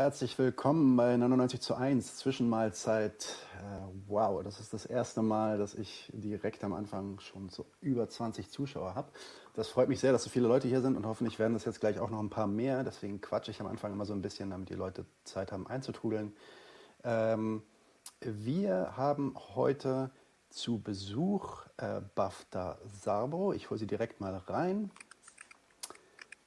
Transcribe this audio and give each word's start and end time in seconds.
Herzlich 0.00 0.38
willkommen 0.38 0.96
bei 0.96 1.14
99 1.14 1.60
zu 1.60 1.74
1 1.74 2.16
Zwischenmahlzeit. 2.16 3.36
Äh, 3.58 3.86
wow, 4.08 4.42
das 4.42 4.58
ist 4.58 4.72
das 4.72 4.86
erste 4.86 5.20
Mal, 5.20 5.58
dass 5.58 5.74
ich 5.74 6.10
direkt 6.14 6.64
am 6.64 6.72
Anfang 6.72 7.20
schon 7.20 7.50
so 7.50 7.66
über 7.82 8.08
20 8.08 8.48
Zuschauer 8.50 8.94
habe. 8.94 9.08
Das 9.52 9.68
freut 9.68 9.90
mich 9.90 10.00
sehr, 10.00 10.10
dass 10.12 10.24
so 10.24 10.30
viele 10.30 10.48
Leute 10.48 10.68
hier 10.68 10.80
sind 10.80 10.96
und 10.96 11.04
hoffentlich 11.04 11.38
werden 11.38 11.52
das 11.52 11.66
jetzt 11.66 11.80
gleich 11.80 11.98
auch 11.98 12.08
noch 12.08 12.18
ein 12.18 12.30
paar 12.30 12.46
mehr. 12.46 12.82
Deswegen 12.82 13.20
quatsche 13.20 13.50
ich 13.50 13.60
am 13.60 13.66
Anfang 13.66 13.92
immer 13.92 14.06
so 14.06 14.14
ein 14.14 14.22
bisschen, 14.22 14.48
damit 14.48 14.70
die 14.70 14.74
Leute 14.74 15.04
Zeit 15.24 15.52
haben 15.52 15.66
einzutrudeln. 15.66 16.32
Ähm, 17.04 17.62
wir 18.22 18.96
haben 18.96 19.34
heute 19.54 20.10
zu 20.48 20.80
Besuch 20.80 21.66
äh, 21.76 22.00
Bafta 22.14 22.78
Sarbo. 22.86 23.52
Ich 23.52 23.68
hole 23.68 23.78
sie 23.78 23.86
direkt 23.86 24.18
mal 24.18 24.34
rein. 24.34 24.92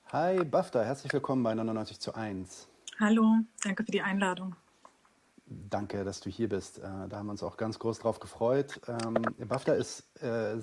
Hi 0.08 0.44
Bafta, 0.44 0.82
herzlich 0.82 1.14
willkommen 1.14 1.44
bei 1.44 1.54
99 1.54 2.00
zu 2.00 2.16
1. 2.16 2.73
Hallo, 3.00 3.38
danke 3.64 3.84
für 3.84 3.92
die 3.92 4.02
Einladung. 4.02 4.56
Danke, 5.46 6.04
dass 6.04 6.20
du 6.20 6.30
hier 6.30 6.50
bist. 6.50 6.80
Äh, 6.80 6.82
da 6.82 7.18
haben 7.18 7.28
wir 7.28 7.32
uns 7.32 7.44
auch 7.44 7.58
ganz 7.58 7.78
groß 7.80 8.00
drauf 8.00 8.20
gefreut. 8.20 8.80
Ähm, 8.88 9.16
BAFTA 9.48 9.74
ist 9.74 10.04
äh, 10.22 10.58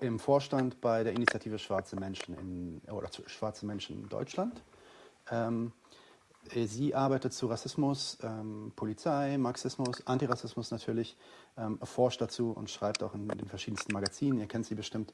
im 0.00 0.18
Vorstand 0.18 0.80
bei 0.80 1.02
der 1.02 1.12
Initiative 1.12 1.58
Schwarze 1.58 1.96
Menschen 1.96 2.34
in, 2.38 2.92
oder 2.92 3.08
Schwarze 3.26 3.66
Menschen 3.66 4.02
in 4.02 4.08
Deutschland. 4.08 4.62
Ähm, 5.30 5.72
sie 6.54 6.94
arbeitet 6.94 7.32
zu 7.32 7.46
Rassismus, 7.46 8.18
ähm, 8.22 8.72
Polizei, 8.76 9.38
Marxismus, 9.38 10.06
Antirassismus 10.06 10.70
natürlich, 10.70 11.16
forscht 11.84 12.20
dazu 12.20 12.50
und 12.50 12.70
schreibt 12.70 13.02
auch 13.02 13.14
in 13.14 13.28
den 13.28 13.46
verschiedensten 13.46 13.92
Magazinen. 13.92 14.40
Ihr 14.40 14.46
kennt 14.46 14.66
sie 14.66 14.74
bestimmt. 14.74 15.12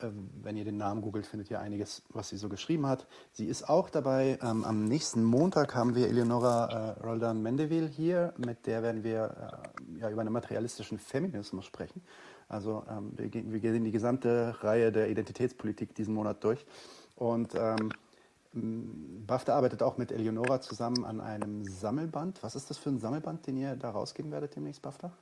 Äh, 0.00 0.08
wenn 0.42 0.56
ihr 0.56 0.64
den 0.64 0.76
Namen 0.76 1.02
googelt, 1.02 1.26
findet 1.26 1.50
ihr 1.50 1.60
einiges, 1.60 2.02
was 2.08 2.28
sie 2.28 2.36
so 2.36 2.48
geschrieben 2.48 2.86
hat. 2.86 3.06
Sie 3.32 3.46
ist 3.46 3.68
auch 3.68 3.90
dabei. 3.90 4.38
Ähm, 4.42 4.64
am 4.64 4.84
nächsten 4.84 5.22
Montag 5.24 5.74
haben 5.74 5.94
wir 5.94 6.08
Eleonora 6.08 6.96
äh, 6.98 7.00
Roldan 7.02 7.42
Mendeville 7.42 7.88
hier, 7.88 8.34
mit 8.36 8.66
der 8.66 8.82
werden 8.82 9.04
wir 9.04 9.62
äh, 9.96 10.00
ja, 10.00 10.10
über 10.10 10.20
einen 10.20 10.32
materialistischen 10.32 10.98
Feminismus 10.98 11.64
sprechen. 11.64 12.02
Also 12.48 12.84
ähm, 12.90 13.12
wir, 13.16 13.28
gehen, 13.60 13.84
die 13.84 13.90
gesamte 13.90 14.56
Reihe 14.60 14.92
der 14.92 15.08
Identitätspolitik 15.10 15.94
diesen 15.94 16.14
Monat 16.14 16.42
durch. 16.44 16.66
Und 17.16 17.54
ähm, 17.54 17.90
BAFTA 18.52 19.54
arbeitet 19.54 19.82
auch 19.82 19.96
mit 19.96 20.12
Eleonora 20.12 20.60
zusammen 20.60 21.04
an 21.04 21.20
einem 21.20 21.64
Sammelband. 21.64 22.42
Was 22.42 22.54
ist 22.54 22.70
das 22.70 22.78
für 22.78 22.90
ein 22.90 22.98
Sammelband, 22.98 23.46
den 23.46 23.56
ihr 23.56 23.76
da 23.76 23.90
rausgeben 23.90 24.30
werdet 24.30 24.54
demnächst, 24.54 24.82
BAFTA? 24.82 25.12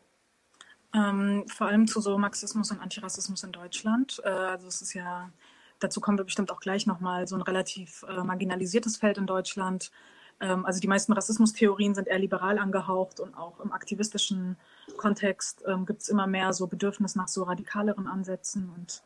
Ähm, 0.95 1.45
vor 1.48 1.69
allem 1.69 1.87
zu 1.87 2.01
so 2.01 2.19
Marxismus 2.19 2.71
und 2.71 2.81
Antirassismus 2.81 3.43
in 3.43 3.53
Deutschland. 3.53 4.21
Äh, 4.25 4.29
also 4.29 4.67
es 4.67 4.83
ist 4.83 4.93
ja, 4.95 5.31
dazu 5.79 6.01
kommen 6.01 6.19
wir 6.19 6.25
bestimmt 6.25 6.51
auch 6.51 6.61
gleich 6.61 6.87
nochmal, 6.87 7.27
so 7.27 7.35
ein 7.35 7.43
relativ 7.43 8.05
äh, 8.09 8.23
marginalisiertes 8.23 8.98
Feld 8.98 9.17
in 9.17 9.27
Deutschland. 9.27 9.91
Ähm, 10.41 10.67
also 10.67 10.81
die 10.81 10.89
meisten 10.89 11.13
Rassismustheorien 11.13 11.95
sind 11.95 12.09
eher 12.09 12.19
liberal 12.19 12.59
angehaucht 12.59 13.20
und 13.20 13.35
auch 13.37 13.61
im 13.61 13.73
aktivistischen 13.73 14.57
Kontext 14.98 15.63
ähm, 15.67 15.87
gibt 15.87 16.03
es 16.03 16.09
immer 16.09 16.27
mehr 16.27 16.53
so 16.53 16.67
Bedürfnis 16.67 17.15
nach 17.15 17.29
so 17.29 17.45
radikaleren 17.45 18.07
Ansätzen. 18.07 18.70
Und 18.77 19.03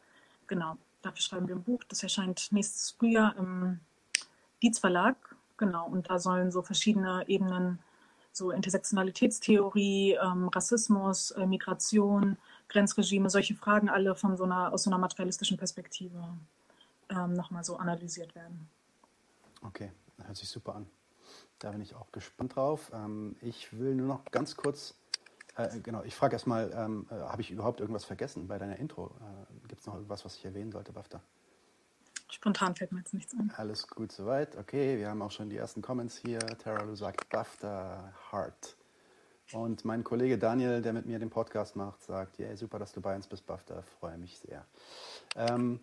genau, 0.48 0.76
dafür 1.02 1.20
schreiben 1.20 1.46
wir 1.46 1.54
ein 1.54 1.62
Buch. 1.62 1.84
Das 1.88 2.02
erscheint 2.02 2.50
nächstes 2.50 2.92
Frühjahr 2.92 3.36
im 3.36 3.80
Dietz 4.62 4.78
Verlag. 4.78 5.16
Genau, 5.58 5.86
und 5.86 6.10
da 6.10 6.18
sollen 6.18 6.50
so 6.50 6.62
verschiedene 6.62 7.24
Ebenen 7.28 7.78
so 8.36 8.50
Intersektionalitätstheorie, 8.50 10.18
ähm, 10.22 10.48
Rassismus, 10.48 11.30
äh, 11.32 11.46
Migration, 11.46 12.36
Grenzregime, 12.68 13.30
solche 13.30 13.54
Fragen 13.54 13.88
alle 13.88 14.14
von 14.14 14.36
so 14.36 14.44
einer, 14.44 14.72
aus 14.72 14.84
so 14.84 14.90
einer 14.90 14.98
materialistischen 14.98 15.56
Perspektive 15.56 16.22
ähm, 17.08 17.32
nochmal 17.32 17.64
so 17.64 17.76
analysiert 17.76 18.34
werden. 18.34 18.68
Okay, 19.62 19.90
hört 20.22 20.36
sich 20.36 20.48
super 20.48 20.74
an. 20.74 20.86
Da 21.58 21.70
bin 21.70 21.80
ich 21.80 21.94
auch 21.94 22.12
gespannt 22.12 22.56
drauf. 22.56 22.90
Ähm, 22.92 23.36
ich 23.40 23.78
will 23.78 23.94
nur 23.94 24.06
noch 24.06 24.24
ganz 24.30 24.56
kurz, 24.56 24.94
äh, 25.56 25.80
genau, 25.80 26.02
ich 26.02 26.14
frage 26.14 26.34
erstmal, 26.34 26.70
ähm, 26.74 27.06
äh, 27.10 27.14
habe 27.14 27.40
ich 27.40 27.50
überhaupt 27.50 27.80
irgendwas 27.80 28.04
vergessen 28.04 28.46
bei 28.46 28.58
deiner 28.58 28.76
Intro? 28.76 29.06
Äh, 29.20 29.68
Gibt 29.68 29.80
es 29.80 29.86
noch 29.86 29.94
irgendwas, 29.94 30.24
was 30.24 30.36
ich 30.36 30.44
erwähnen 30.44 30.72
sollte, 30.72 30.92
Bafta? 30.92 31.20
Spontan 32.30 32.74
fällt 32.74 32.92
mir 32.92 32.98
jetzt 32.98 33.14
nichts 33.14 33.34
ein. 33.34 33.52
Alles 33.56 33.86
gut 33.88 34.12
soweit. 34.12 34.56
Okay, 34.56 34.98
wir 34.98 35.08
haben 35.08 35.22
auch 35.22 35.30
schon 35.30 35.48
die 35.48 35.56
ersten 35.56 35.82
Comments 35.82 36.16
hier. 36.16 36.38
Tara 36.38 36.82
Lu 36.82 36.94
sagt 36.94 37.28
BAFTA 37.28 38.12
Heart. 38.32 38.76
Und 39.52 39.84
mein 39.84 40.02
Kollege 40.02 40.38
Daniel, 40.38 40.82
der 40.82 40.92
mit 40.92 41.06
mir 41.06 41.20
den 41.20 41.30
Podcast 41.30 41.76
macht, 41.76 42.02
sagt, 42.02 42.40
yeah, 42.40 42.56
super, 42.56 42.80
dass 42.80 42.92
du 42.92 43.00
bei 43.00 43.14
uns 43.14 43.28
bist, 43.28 43.46
BAFTA, 43.46 43.82
freue 44.00 44.18
mich 44.18 44.38
sehr. 44.38 44.64
Ähm, 45.36 45.78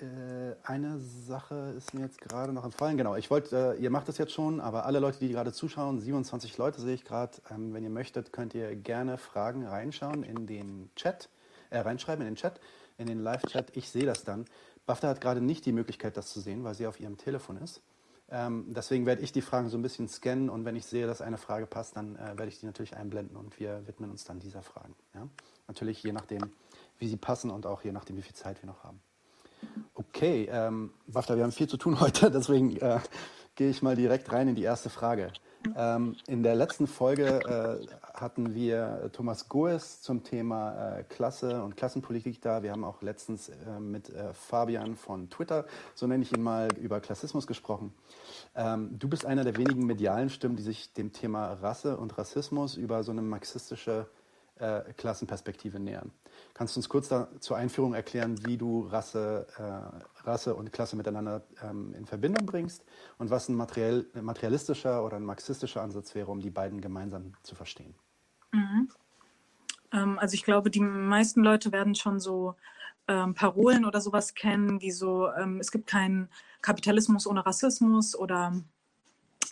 äh, 0.00 0.54
eine 0.62 0.98
Sache 1.00 1.74
ist 1.76 1.94
mir 1.94 2.02
jetzt 2.02 2.20
gerade 2.20 2.52
noch 2.52 2.64
entfallen. 2.64 2.96
Genau, 2.96 3.16
ich 3.16 3.30
wollte, 3.30 3.74
äh, 3.76 3.82
ihr 3.82 3.90
macht 3.90 4.06
das 4.06 4.18
jetzt 4.18 4.32
schon, 4.32 4.60
aber 4.60 4.86
alle 4.86 5.00
Leute, 5.00 5.18
die 5.18 5.28
gerade 5.30 5.52
zuschauen, 5.52 6.00
27 6.00 6.56
Leute 6.58 6.80
sehe 6.80 6.94
ich 6.94 7.04
gerade, 7.04 7.38
ähm, 7.50 7.74
wenn 7.74 7.82
ihr 7.82 7.90
möchtet, 7.90 8.32
könnt 8.32 8.54
ihr 8.54 8.76
gerne 8.76 9.18
Fragen 9.18 9.66
reinschauen 9.66 10.22
in 10.22 10.46
den 10.46 10.90
Chat, 10.94 11.28
äh, 11.70 11.78
reinschreiben 11.78 12.24
in 12.24 12.34
den 12.34 12.36
Chat, 12.36 12.60
in 12.98 13.06
den 13.06 13.18
Live-Chat. 13.18 13.76
Ich 13.76 13.90
sehe 13.90 14.06
das 14.06 14.22
dann. 14.22 14.44
BAFTA 14.86 15.08
hat 15.08 15.20
gerade 15.20 15.40
nicht 15.40 15.64
die 15.66 15.72
Möglichkeit, 15.72 16.16
das 16.16 16.32
zu 16.32 16.40
sehen, 16.40 16.64
weil 16.64 16.74
sie 16.74 16.86
auf 16.86 17.00
ihrem 17.00 17.16
Telefon 17.16 17.56
ist. 17.58 17.82
Ähm, 18.30 18.66
deswegen 18.68 19.04
werde 19.04 19.22
ich 19.22 19.32
die 19.32 19.42
Fragen 19.42 19.68
so 19.68 19.76
ein 19.76 19.82
bisschen 19.82 20.08
scannen 20.08 20.48
und 20.48 20.64
wenn 20.64 20.74
ich 20.74 20.86
sehe, 20.86 21.06
dass 21.06 21.20
eine 21.20 21.36
Frage 21.36 21.66
passt, 21.66 21.96
dann 21.96 22.16
äh, 22.16 22.38
werde 22.38 22.48
ich 22.48 22.60
die 22.60 22.66
natürlich 22.66 22.96
einblenden 22.96 23.36
und 23.36 23.60
wir 23.60 23.86
widmen 23.86 24.10
uns 24.10 24.24
dann 24.24 24.40
dieser 24.40 24.62
Fragen. 24.62 24.94
Ja? 25.14 25.28
Natürlich 25.68 26.02
je 26.02 26.12
nachdem, 26.12 26.50
wie 26.98 27.08
sie 27.08 27.18
passen 27.18 27.50
und 27.50 27.66
auch 27.66 27.82
je 27.82 27.92
nachdem, 27.92 28.16
wie 28.16 28.22
viel 28.22 28.34
Zeit 28.34 28.62
wir 28.62 28.68
noch 28.68 28.84
haben. 28.84 29.00
Okay, 29.94 30.48
ähm, 30.50 30.92
BAFTA, 31.06 31.36
wir 31.36 31.44
haben 31.44 31.52
viel 31.52 31.68
zu 31.68 31.76
tun 31.76 32.00
heute, 32.00 32.30
deswegen 32.30 32.76
äh, 32.78 33.00
gehe 33.54 33.68
ich 33.68 33.82
mal 33.82 33.96
direkt 33.96 34.32
rein 34.32 34.48
in 34.48 34.54
die 34.54 34.62
erste 34.62 34.88
Frage. 34.88 35.32
Ähm, 35.76 36.16
in 36.26 36.42
der 36.42 36.54
letzten 36.54 36.86
Folge 36.86 37.40
äh, 37.84 37.86
hatten 38.14 38.54
wir 38.54 39.10
Thomas 39.12 39.48
Goes 39.48 40.00
zum 40.02 40.22
Thema 40.22 40.98
äh, 40.98 41.04
Klasse 41.04 41.62
und 41.62 41.76
Klassenpolitik 41.76 42.40
da. 42.40 42.62
Wir 42.62 42.72
haben 42.72 42.84
auch 42.84 43.02
letztens 43.02 43.48
äh, 43.48 43.80
mit 43.80 44.10
äh, 44.10 44.32
Fabian 44.32 44.96
von 44.96 45.30
Twitter, 45.30 45.66
so 45.94 46.06
nenne 46.06 46.22
ich 46.22 46.32
ihn 46.32 46.42
mal, 46.42 46.68
über 46.80 47.00
Klassismus 47.00 47.46
gesprochen. 47.46 47.92
Ähm, 48.54 48.98
du 48.98 49.08
bist 49.08 49.24
einer 49.24 49.44
der 49.44 49.56
wenigen 49.56 49.86
medialen 49.86 50.30
Stimmen, 50.30 50.56
die 50.56 50.62
sich 50.62 50.92
dem 50.92 51.12
Thema 51.12 51.52
Rasse 51.54 51.96
und 51.96 52.16
Rassismus 52.18 52.76
über 52.76 53.02
so 53.02 53.12
eine 53.12 53.22
marxistische 53.22 54.06
äh, 54.62 54.92
Klassenperspektive 54.96 55.80
nähern. 55.80 56.12
Kannst 56.54 56.76
du 56.76 56.78
uns 56.78 56.88
kurz 56.88 57.08
da, 57.08 57.28
zur 57.40 57.56
Einführung 57.56 57.94
erklären, 57.94 58.38
wie 58.46 58.56
du 58.56 58.86
Rasse, 58.86 59.46
äh, 59.58 60.26
Rasse 60.26 60.54
und 60.54 60.72
Klasse 60.72 60.96
miteinander 60.96 61.42
ähm, 61.62 61.94
in 61.94 62.06
Verbindung 62.06 62.46
bringst 62.46 62.84
und 63.18 63.30
was 63.30 63.48
ein 63.48 63.56
materiell, 63.56 64.06
materialistischer 64.14 65.04
oder 65.04 65.16
ein 65.16 65.24
marxistischer 65.24 65.82
Ansatz 65.82 66.14
wäre, 66.14 66.30
um 66.30 66.40
die 66.40 66.50
beiden 66.50 66.80
gemeinsam 66.80 67.32
zu 67.42 67.54
verstehen? 67.54 67.94
Mhm. 68.52 68.88
Ähm, 69.92 70.18
also 70.18 70.34
ich 70.34 70.44
glaube, 70.44 70.70
die 70.70 70.80
meisten 70.80 71.42
Leute 71.42 71.72
werden 71.72 71.94
schon 71.94 72.20
so 72.20 72.54
ähm, 73.08 73.34
Parolen 73.34 73.84
oder 73.84 74.00
sowas 74.00 74.34
kennen, 74.34 74.80
wie 74.80 74.92
so, 74.92 75.28
ähm, 75.32 75.58
es 75.58 75.72
gibt 75.72 75.88
keinen 75.88 76.28
Kapitalismus 76.60 77.26
ohne 77.26 77.44
Rassismus 77.44 78.14
oder 78.14 78.52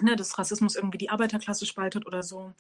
ne, 0.01 0.17
dass 0.17 0.39
Rassismus 0.39 0.77
irgendwie 0.77 0.99
die 0.99 1.11
Arbeiterklasse 1.11 1.67
spaltet 1.67 2.07
oder 2.07 2.23
so. 2.23 2.53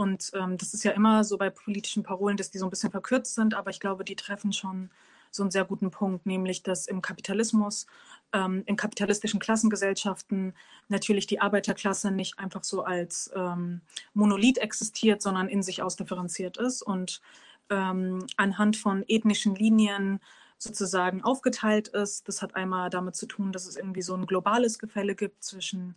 Und 0.00 0.30
ähm, 0.32 0.56
das 0.56 0.72
ist 0.72 0.82
ja 0.82 0.92
immer 0.92 1.24
so 1.24 1.36
bei 1.36 1.50
politischen 1.50 2.02
Parolen, 2.02 2.38
dass 2.38 2.50
die 2.50 2.56
so 2.56 2.64
ein 2.64 2.70
bisschen 2.70 2.90
verkürzt 2.90 3.34
sind, 3.34 3.52
aber 3.52 3.68
ich 3.68 3.80
glaube, 3.80 4.02
die 4.02 4.16
treffen 4.16 4.54
schon 4.54 4.88
so 5.30 5.42
einen 5.42 5.50
sehr 5.50 5.66
guten 5.66 5.90
Punkt, 5.90 6.24
nämlich 6.24 6.62
dass 6.62 6.86
im 6.86 7.02
Kapitalismus, 7.02 7.86
ähm, 8.32 8.62
in 8.64 8.76
kapitalistischen 8.76 9.40
Klassengesellschaften 9.40 10.54
natürlich 10.88 11.26
die 11.26 11.42
Arbeiterklasse 11.42 12.10
nicht 12.12 12.38
einfach 12.38 12.64
so 12.64 12.82
als 12.82 13.30
ähm, 13.36 13.82
Monolith 14.14 14.56
existiert, 14.56 15.20
sondern 15.20 15.50
in 15.50 15.62
sich 15.62 15.82
ausdifferenziert 15.82 16.56
ist 16.56 16.80
und 16.80 17.20
ähm, 17.68 18.26
anhand 18.38 18.78
von 18.78 19.04
ethnischen 19.06 19.54
Linien 19.54 20.20
sozusagen 20.56 21.22
aufgeteilt 21.22 21.88
ist. 21.88 22.26
Das 22.26 22.40
hat 22.40 22.56
einmal 22.56 22.88
damit 22.88 23.16
zu 23.16 23.26
tun, 23.26 23.52
dass 23.52 23.66
es 23.66 23.76
irgendwie 23.76 24.02
so 24.02 24.14
ein 24.14 24.24
globales 24.24 24.78
Gefälle 24.78 25.14
gibt 25.14 25.44
zwischen 25.44 25.94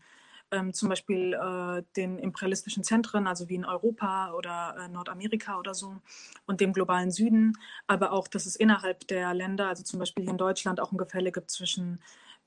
ähm, 0.54 0.74
zum 0.74 0.90
Beispiel 0.90 1.34
äh, 1.34 1.84
den 1.98 2.20
imperialistischen 2.20 2.84
Zentren, 2.84 3.28
also 3.28 3.50
wie 3.50 3.56
in 3.56 3.66
Europa 3.66 4.32
oder 4.34 4.76
äh, 4.78 4.88
Nordamerika 4.88 5.58
oder 5.58 5.74
so, 5.74 5.98
und 6.46 6.62
dem 6.62 6.74
globalen 6.74 7.12
Süden, 7.12 7.58
aber 7.88 8.12
auch, 8.12 8.28
dass 8.28 8.46
es 8.46 8.56
innerhalb 8.56 9.08
der 9.08 9.34
Länder, 9.34 9.68
also 9.68 9.84
zum 9.84 10.00
Beispiel 10.00 10.24
hier 10.24 10.32
in 10.32 10.38
Deutschland, 10.38 10.80
auch 10.80 10.92
ein 10.92 10.98
Gefälle 10.98 11.32
gibt 11.32 11.50
zwischen 11.50 12.00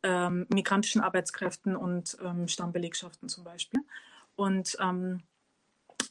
ähm, 0.02 0.46
migrantischen 0.52 1.00
Arbeitskräften 1.00 1.74
und 1.76 2.16
ähm, 2.22 2.48
Stammbelegschaften 2.48 3.28
zum 3.28 3.44
Beispiel. 3.44 3.80
Und 4.36 4.76
ähm, 4.80 5.22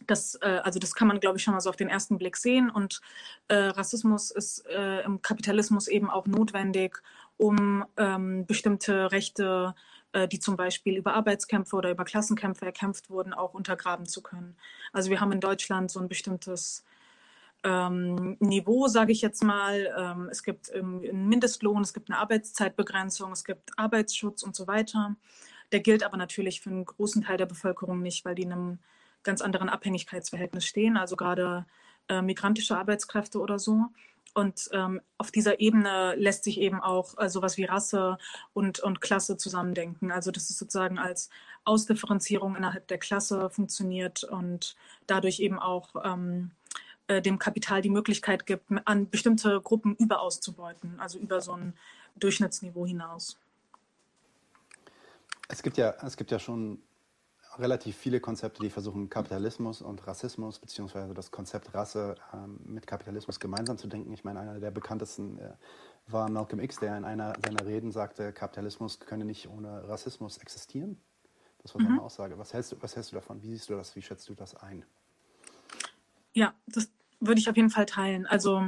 das, 0.05 0.35
äh, 0.41 0.59
also 0.63 0.79
das 0.79 0.95
kann 0.95 1.07
man, 1.07 1.19
glaube 1.19 1.37
ich, 1.37 1.43
schon 1.43 1.53
mal 1.53 1.61
so 1.61 1.69
auf 1.69 1.75
den 1.77 1.89
ersten 1.89 2.17
Blick 2.17 2.35
sehen. 2.35 2.69
Und 2.69 3.01
äh, 3.47 3.55
Rassismus 3.55 4.31
ist 4.31 4.65
äh, 4.67 5.01
im 5.03 5.21
Kapitalismus 5.21 5.87
eben 5.87 6.09
auch 6.09 6.27
notwendig, 6.27 7.01
um 7.37 7.85
ähm, 7.97 8.45
bestimmte 8.45 9.11
Rechte 9.11 9.75
äh, 9.75 9.94
die 10.27 10.39
zum 10.39 10.55
Beispiel 10.55 10.97
über 10.97 11.13
Arbeitskämpfe 11.13 11.75
oder 11.75 11.91
über 11.91 12.05
Klassenkämpfe 12.05 12.65
erkämpft 12.65 13.09
wurden, 13.09 13.33
auch 13.33 13.53
untergraben 13.53 14.05
zu 14.05 14.21
können. 14.21 14.55
Also 14.93 15.09
wir 15.09 15.19
haben 15.19 15.31
in 15.31 15.39
Deutschland 15.39 15.91
so 15.91 15.99
ein 15.99 16.07
bestimmtes 16.07 16.85
ähm, 17.63 18.37
Niveau, 18.39 18.87
sage 18.87 19.11
ich 19.11 19.21
jetzt 19.21 19.43
mal. 19.43 19.93
Ähm, 19.97 20.29
es 20.31 20.43
gibt 20.43 20.71
ähm, 20.73 21.01
einen 21.03 21.27
Mindestlohn, 21.27 21.81
es 21.81 21.93
gibt 21.93 22.09
eine 22.09 22.19
Arbeitszeitbegrenzung, 22.19 23.31
es 23.31 23.43
gibt 23.43 23.77
Arbeitsschutz 23.77 24.43
und 24.43 24.55
so 24.55 24.67
weiter. 24.67 25.15
Der 25.71 25.79
gilt 25.79 26.03
aber 26.03 26.17
natürlich 26.17 26.61
für 26.61 26.69
einen 26.69 26.85
großen 26.85 27.23
Teil 27.23 27.37
der 27.37 27.47
Bevölkerung 27.47 28.01
nicht, 28.01 28.23
weil 28.23 28.35
die 28.35 28.43
in 28.43 28.51
einem 28.51 28.79
ganz 29.23 29.41
anderen 29.41 29.69
Abhängigkeitsverhältnis 29.69 30.65
stehen, 30.65 30.95
also 30.95 31.15
gerade 31.15 31.65
äh, 32.07 32.21
migrantische 32.21 32.77
Arbeitskräfte 32.77 33.39
oder 33.39 33.57
so. 33.57 33.87
Und 34.35 34.69
ähm, 34.73 35.01
auf 35.17 35.31
dieser 35.31 35.61
Ebene 35.61 36.13
lässt 36.15 36.43
sich 36.43 36.59
eben 36.59 36.81
auch 36.81 37.17
äh, 37.17 37.29
sowas 37.29 37.55
wie 37.55 37.63
Rasse 37.63 38.17
und, 38.53 38.81
und 38.81 38.99
Klasse 38.99 39.37
zusammendenken. 39.37 40.11
Also 40.11 40.29
dass 40.29 40.49
es 40.49 40.57
sozusagen 40.57 40.99
als 40.99 41.29
Ausdifferenzierung 41.63 42.57
innerhalb 42.57 42.87
der 42.89 42.97
Klasse 42.97 43.49
funktioniert 43.49 44.25
und 44.25 44.75
dadurch 45.07 45.39
eben 45.39 45.57
auch 45.57 45.95
ähm, 46.03 46.51
äh, 47.07 47.21
dem 47.21 47.39
Kapital 47.39 47.81
die 47.81 47.89
Möglichkeit 47.89 48.45
gibt, 48.45 48.65
an 48.83 49.09
bestimmte 49.09 49.61
Gruppen 49.61 49.95
überauszubeuten, 49.95 50.99
also 50.99 51.17
über 51.17 51.39
so 51.39 51.53
ein 51.53 51.73
Durchschnittsniveau 52.17 52.85
hinaus. 52.85 53.39
Es 55.47 55.63
gibt 55.63 55.77
ja, 55.77 55.95
es 56.05 56.17
gibt 56.17 56.31
ja 56.31 56.39
schon 56.39 56.81
relativ 57.57 57.95
viele 57.95 58.19
Konzepte, 58.19 58.61
die 58.61 58.69
versuchen, 58.69 59.09
Kapitalismus 59.09 59.81
und 59.81 60.05
Rassismus 60.07 60.59
beziehungsweise 60.59 61.13
das 61.13 61.31
Konzept 61.31 61.73
Rasse 61.73 62.15
ähm, 62.33 62.59
mit 62.65 62.87
Kapitalismus 62.87 63.39
gemeinsam 63.39 63.77
zu 63.77 63.87
denken. 63.87 64.11
Ich 64.13 64.23
meine, 64.23 64.39
einer 64.39 64.59
der 64.59 64.71
bekanntesten 64.71 65.37
äh, 65.39 65.51
war 66.07 66.29
Malcolm 66.29 66.59
X, 66.59 66.77
der 66.77 66.97
in 66.97 67.05
einer 67.05 67.33
seiner 67.43 67.65
Reden 67.65 67.91
sagte, 67.91 68.31
Kapitalismus 68.31 68.99
könne 68.99 69.25
nicht 69.25 69.49
ohne 69.49 69.87
Rassismus 69.87 70.37
existieren. 70.37 70.99
Das 71.63 71.73
war 71.73 71.81
seine 71.81 71.95
mhm. 71.95 71.99
Aussage. 71.99 72.37
Was 72.37 72.53
hältst, 72.53 72.73
du, 72.73 72.77
was 72.81 72.95
hältst 72.95 73.11
du 73.11 73.15
davon? 73.15 73.41
Wie 73.41 73.49
siehst 73.49 73.69
du 73.69 73.73
das? 73.75 73.95
Wie 73.95 74.01
schätzt 74.01 74.29
du 74.29 74.35
das 74.35 74.55
ein? 74.55 74.85
Ja, 76.33 76.53
das 76.67 76.89
würde 77.19 77.39
ich 77.39 77.49
auf 77.49 77.55
jeden 77.55 77.71
Fall 77.71 77.85
teilen. 77.85 78.27
Also 78.27 78.67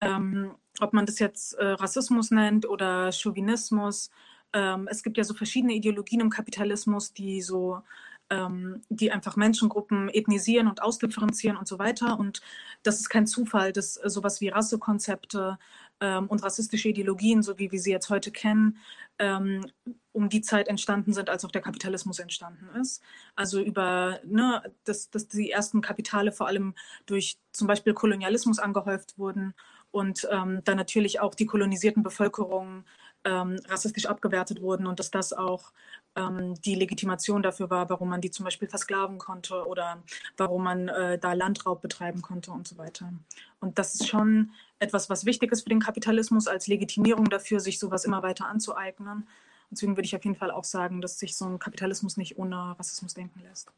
ähm, 0.00 0.54
ob 0.80 0.92
man 0.92 1.06
das 1.06 1.18
jetzt 1.18 1.54
äh, 1.54 1.66
Rassismus 1.66 2.30
nennt 2.30 2.66
oder 2.66 3.12
Chauvinismus, 3.12 4.10
ähm, 4.54 4.88
es 4.90 5.02
gibt 5.02 5.18
ja 5.18 5.24
so 5.24 5.34
verschiedene 5.34 5.74
Ideologien 5.74 6.20
im 6.20 6.30
Kapitalismus, 6.30 7.12
die 7.12 7.42
so 7.42 7.82
ähm, 8.30 8.80
die 8.88 9.12
einfach 9.12 9.36
Menschengruppen 9.36 10.08
ethnisieren 10.08 10.66
und 10.66 10.82
ausdifferenzieren 10.82 11.56
und 11.58 11.68
so 11.68 11.78
weiter. 11.78 12.18
Und 12.18 12.40
das 12.82 13.00
ist 13.00 13.10
kein 13.10 13.26
Zufall, 13.26 13.72
dass 13.72 13.94
sowas 13.94 14.40
wie 14.40 14.48
Rassekonzepte 14.48 15.58
ähm, 16.00 16.26
und 16.28 16.42
rassistische 16.42 16.88
Ideologien, 16.88 17.42
so 17.42 17.58
wie 17.58 17.70
wir 17.70 17.80
sie 17.80 17.90
jetzt 17.90 18.08
heute 18.08 18.30
kennen, 18.30 18.78
ähm, 19.18 19.66
um 20.12 20.28
die 20.28 20.40
Zeit 20.40 20.68
entstanden 20.68 21.12
sind, 21.12 21.28
als 21.28 21.44
auch 21.44 21.50
der 21.50 21.62
Kapitalismus 21.62 22.18
entstanden 22.18 22.68
ist. 22.80 23.02
Also 23.36 23.60
über, 23.60 24.20
ne, 24.24 24.62
dass, 24.84 25.10
dass 25.10 25.28
die 25.28 25.50
ersten 25.50 25.82
Kapitale 25.82 26.32
vor 26.32 26.46
allem 26.46 26.74
durch 27.06 27.36
zum 27.52 27.66
Beispiel 27.66 27.92
Kolonialismus 27.94 28.58
angehäuft 28.58 29.18
wurden 29.18 29.54
und 29.90 30.26
ähm, 30.30 30.62
dann 30.64 30.76
natürlich 30.76 31.20
auch 31.20 31.34
die 31.34 31.46
kolonisierten 31.46 32.02
Bevölkerungen 32.02 32.84
ähm, 33.24 33.58
rassistisch 33.68 34.06
abgewertet 34.06 34.60
wurden 34.60 34.86
und 34.86 35.00
dass 35.00 35.10
das 35.10 35.32
auch 35.32 35.72
ähm, 36.16 36.54
die 36.62 36.74
Legitimation 36.74 37.42
dafür 37.42 37.70
war, 37.70 37.88
warum 37.90 38.08
man 38.08 38.20
die 38.20 38.30
zum 38.30 38.44
Beispiel 38.44 38.68
versklaven 38.68 39.18
konnte 39.18 39.66
oder 39.66 40.02
warum 40.36 40.64
man 40.64 40.88
äh, 40.88 41.18
da 41.18 41.32
Landraub 41.32 41.80
betreiben 41.80 42.22
konnte 42.22 42.52
und 42.52 42.68
so 42.68 42.78
weiter. 42.78 43.12
Und 43.60 43.78
das 43.78 43.94
ist 43.94 44.08
schon 44.08 44.50
etwas, 44.78 45.08
was 45.10 45.24
wichtig 45.24 45.52
ist 45.52 45.62
für 45.62 45.70
den 45.70 45.80
Kapitalismus 45.80 46.46
als 46.46 46.66
Legitimierung 46.66 47.30
dafür, 47.30 47.60
sich 47.60 47.78
sowas 47.78 48.04
immer 48.04 48.22
weiter 48.22 48.46
anzueignen. 48.46 49.26
deswegen 49.70 49.96
würde 49.96 50.06
ich 50.06 50.14
auf 50.14 50.24
jeden 50.24 50.36
Fall 50.36 50.50
auch 50.50 50.64
sagen, 50.64 51.00
dass 51.00 51.18
sich 51.18 51.36
so 51.36 51.46
ein 51.46 51.58
Kapitalismus 51.58 52.16
nicht 52.16 52.38
ohne 52.38 52.78
Rassismus 52.78 53.14
denken 53.14 53.40
lässt. 53.48 53.70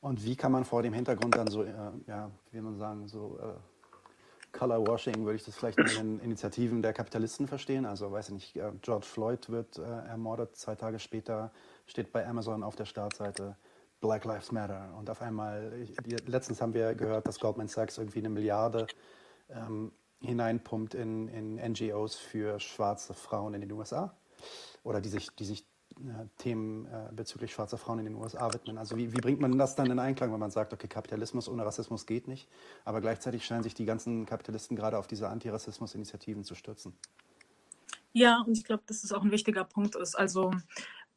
Und 0.00 0.24
wie 0.24 0.34
kann 0.34 0.50
man 0.50 0.64
vor 0.64 0.82
dem 0.82 0.92
Hintergrund 0.92 1.36
dann 1.36 1.46
so, 1.46 1.62
äh, 1.62 1.72
ja, 2.08 2.30
wie 2.50 2.60
man 2.60 2.76
sagen, 2.76 3.06
so 3.08 3.38
äh 3.40 3.71
Color 4.52 4.86
Washing 4.86 5.24
würde 5.24 5.36
ich 5.36 5.44
das 5.44 5.56
vielleicht 5.56 5.78
in 5.78 5.86
den 5.86 6.20
Initiativen 6.20 6.82
der 6.82 6.92
Kapitalisten 6.92 7.48
verstehen. 7.48 7.86
Also 7.86 8.12
weiß 8.12 8.28
ich 8.28 8.34
nicht, 8.34 8.56
äh, 8.56 8.70
George 8.82 9.06
Floyd 9.06 9.48
wird 9.48 9.78
äh, 9.78 9.82
ermordet, 9.82 10.56
zwei 10.56 10.74
Tage 10.74 10.98
später 10.98 11.50
steht 11.86 12.12
bei 12.12 12.26
Amazon 12.26 12.62
auf 12.62 12.76
der 12.76 12.84
Startseite 12.84 13.56
Black 14.00 14.24
Lives 14.24 14.52
Matter. 14.52 14.94
Und 14.98 15.08
auf 15.08 15.22
einmal, 15.22 15.72
ich, 15.80 15.96
letztens 16.26 16.60
haben 16.60 16.74
wir 16.74 16.94
gehört, 16.94 17.26
dass 17.26 17.40
Goldman 17.40 17.68
Sachs 17.68 17.98
irgendwie 17.98 18.18
eine 18.18 18.28
Milliarde 18.28 18.86
ähm, 19.48 19.92
hineinpumpt 20.20 20.94
in, 20.94 21.28
in 21.28 21.72
NGOs 21.72 22.16
für 22.16 22.60
schwarze 22.60 23.14
Frauen 23.14 23.54
in 23.54 23.60
den 23.62 23.72
USA 23.72 24.14
oder 24.82 25.00
die 25.00 25.08
sich, 25.08 25.30
die 25.36 25.44
sich 25.44 25.64
Themen 26.38 26.86
äh, 26.86 27.12
bezüglich 27.12 27.52
schwarzer 27.52 27.78
Frauen 27.78 27.98
in 28.00 28.06
den 28.06 28.14
USA 28.14 28.52
widmen. 28.52 28.78
Also 28.78 28.96
wie, 28.96 29.12
wie, 29.12 29.20
bringt 29.20 29.40
man 29.40 29.56
das 29.58 29.76
dann 29.76 29.90
in 29.90 29.98
Einklang, 29.98 30.32
wenn 30.32 30.40
man 30.40 30.50
sagt, 30.50 30.72
okay, 30.72 30.88
Kapitalismus 30.88 31.48
ohne 31.48 31.64
Rassismus 31.64 32.06
geht 32.06 32.28
nicht, 32.28 32.48
aber 32.84 33.00
gleichzeitig 33.00 33.44
scheinen 33.44 33.62
sich 33.62 33.74
die 33.74 33.84
ganzen 33.84 34.26
Kapitalisten 34.26 34.76
gerade 34.76 34.98
auf 34.98 35.06
diese 35.06 35.28
Antirassismus-Initiativen 35.28 36.44
zu 36.44 36.54
stürzen? 36.54 36.94
Ja, 38.12 38.42
und 38.46 38.56
ich 38.56 38.64
glaube, 38.64 38.82
dass 38.86 39.04
es 39.04 39.12
auch 39.12 39.22
ein 39.22 39.30
wichtiger 39.30 39.64
Punkt 39.64 39.96
ist. 39.96 40.14
Also 40.14 40.52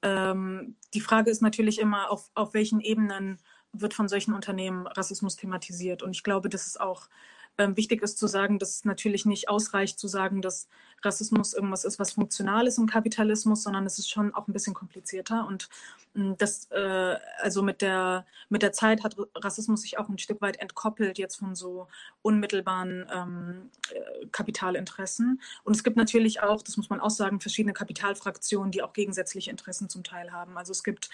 ähm, 0.01 0.75
die 0.93 1.01
Frage 1.01 1.29
ist 1.29 1.41
natürlich 1.41 1.79
immer, 1.79 2.11
auf, 2.11 2.29
auf 2.35 2.53
welchen 2.53 2.79
Ebenen 2.79 3.39
wird 3.73 3.93
von 3.93 4.07
solchen 4.07 4.33
Unternehmen 4.33 4.87
Rassismus 4.87 5.35
thematisiert. 5.35 6.03
Und 6.03 6.11
ich 6.15 6.23
glaube, 6.23 6.49
dass 6.49 6.67
es 6.67 6.77
auch 6.77 7.09
ähm, 7.57 7.77
wichtig 7.77 8.01
ist 8.01 8.17
zu 8.17 8.27
sagen, 8.27 8.59
dass 8.59 8.75
es 8.75 8.85
natürlich 8.85 9.25
nicht 9.25 9.49
ausreicht 9.49 9.99
zu 9.99 10.07
sagen, 10.07 10.41
dass 10.41 10.67
Rassismus 11.03 11.53
irgendwas 11.53 11.85
ist, 11.85 11.99
was 11.99 12.13
funktional 12.13 12.67
ist 12.67 12.77
im 12.77 12.87
Kapitalismus, 12.87 13.63
sondern 13.63 13.85
es 13.85 13.99
ist 13.99 14.09
schon 14.09 14.33
auch 14.33 14.47
ein 14.47 14.53
bisschen 14.53 14.73
komplizierter. 14.73 15.45
Und 15.47 15.69
hm, 16.13 16.35
das, 16.37 16.69
äh, 16.71 17.15
also 17.41 17.61
mit 17.61 17.81
der, 17.81 18.25
mit 18.49 18.61
der 18.61 18.71
Zeit 18.71 19.03
hat 19.03 19.15
Rassismus 19.35 19.81
sich 19.81 19.97
auch 19.97 20.09
ein 20.09 20.17
Stück 20.17 20.41
weit 20.41 20.57
entkoppelt 20.57 21.17
jetzt 21.17 21.35
von 21.35 21.55
so 21.55 21.87
unmittelbaren 22.21 23.05
ähm, 23.13 23.69
äh, 23.91 24.25
Kapitalinteressen. 24.31 25.41
Und 25.63 25.75
es 25.75 25.83
gibt 25.83 25.97
natürlich 25.97 26.41
auch, 26.41 26.61
das 26.61 26.77
muss 26.77 26.89
man 26.89 26.99
auch 26.99 27.09
sagen, 27.09 27.39
verschiedene 27.39 27.73
Kapitalfraktionen, 27.73 28.71
die 28.71 28.81
auch 28.81 28.93
gegensätzliche 28.93 29.51
Interessen 29.51 29.89
zum 29.89 30.03
Teil 30.03 30.31
haben. 30.31 30.57
Also 30.57 30.71
es 30.71 30.83
gibt 30.83 31.09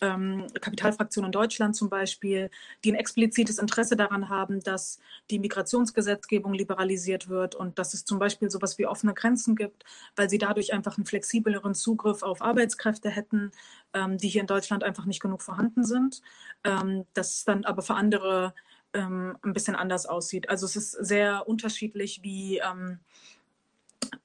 ähm, 0.00 0.46
Kapitalfraktionen 0.60 1.28
in 1.28 1.32
Deutschland 1.32 1.76
zum 1.76 1.90
Beispiel, 1.90 2.50
die 2.84 2.92
ein 2.92 2.96
explizites 2.96 3.58
Interesse 3.58 3.96
daran 3.96 4.28
haben, 4.28 4.62
dass 4.62 5.00
die 5.30 5.38
Migrationsgesetzgebung 5.38 6.54
liberalisiert 6.54 7.28
wird 7.28 7.54
und 7.54 7.78
dass 7.78 7.94
es 7.94 8.04
zum 8.04 8.18
Beispiel 8.18 8.50
sowas 8.50 8.78
wie 8.78 8.86
offene 8.86 9.14
Grenzen 9.14 9.33
gibt, 9.56 9.84
weil 10.16 10.30
sie 10.30 10.38
dadurch 10.38 10.72
einfach 10.72 10.96
einen 10.96 11.06
flexibleren 11.06 11.74
Zugriff 11.74 12.22
auf 12.22 12.42
Arbeitskräfte 12.42 13.10
hätten, 13.10 13.50
ähm, 13.92 14.18
die 14.18 14.28
hier 14.28 14.40
in 14.40 14.46
Deutschland 14.46 14.84
einfach 14.84 15.04
nicht 15.06 15.20
genug 15.20 15.42
vorhanden 15.42 15.84
sind. 15.84 16.22
Ähm, 16.64 17.06
das 17.14 17.44
dann 17.44 17.64
aber 17.64 17.82
für 17.82 17.94
andere 17.94 18.54
ähm, 18.92 19.36
ein 19.42 19.52
bisschen 19.52 19.76
anders 19.76 20.06
aussieht. 20.06 20.48
Also 20.48 20.66
es 20.66 20.76
ist 20.76 20.92
sehr 20.92 21.48
unterschiedlich, 21.48 22.22
wie 22.22 22.58
ähm, 22.58 23.00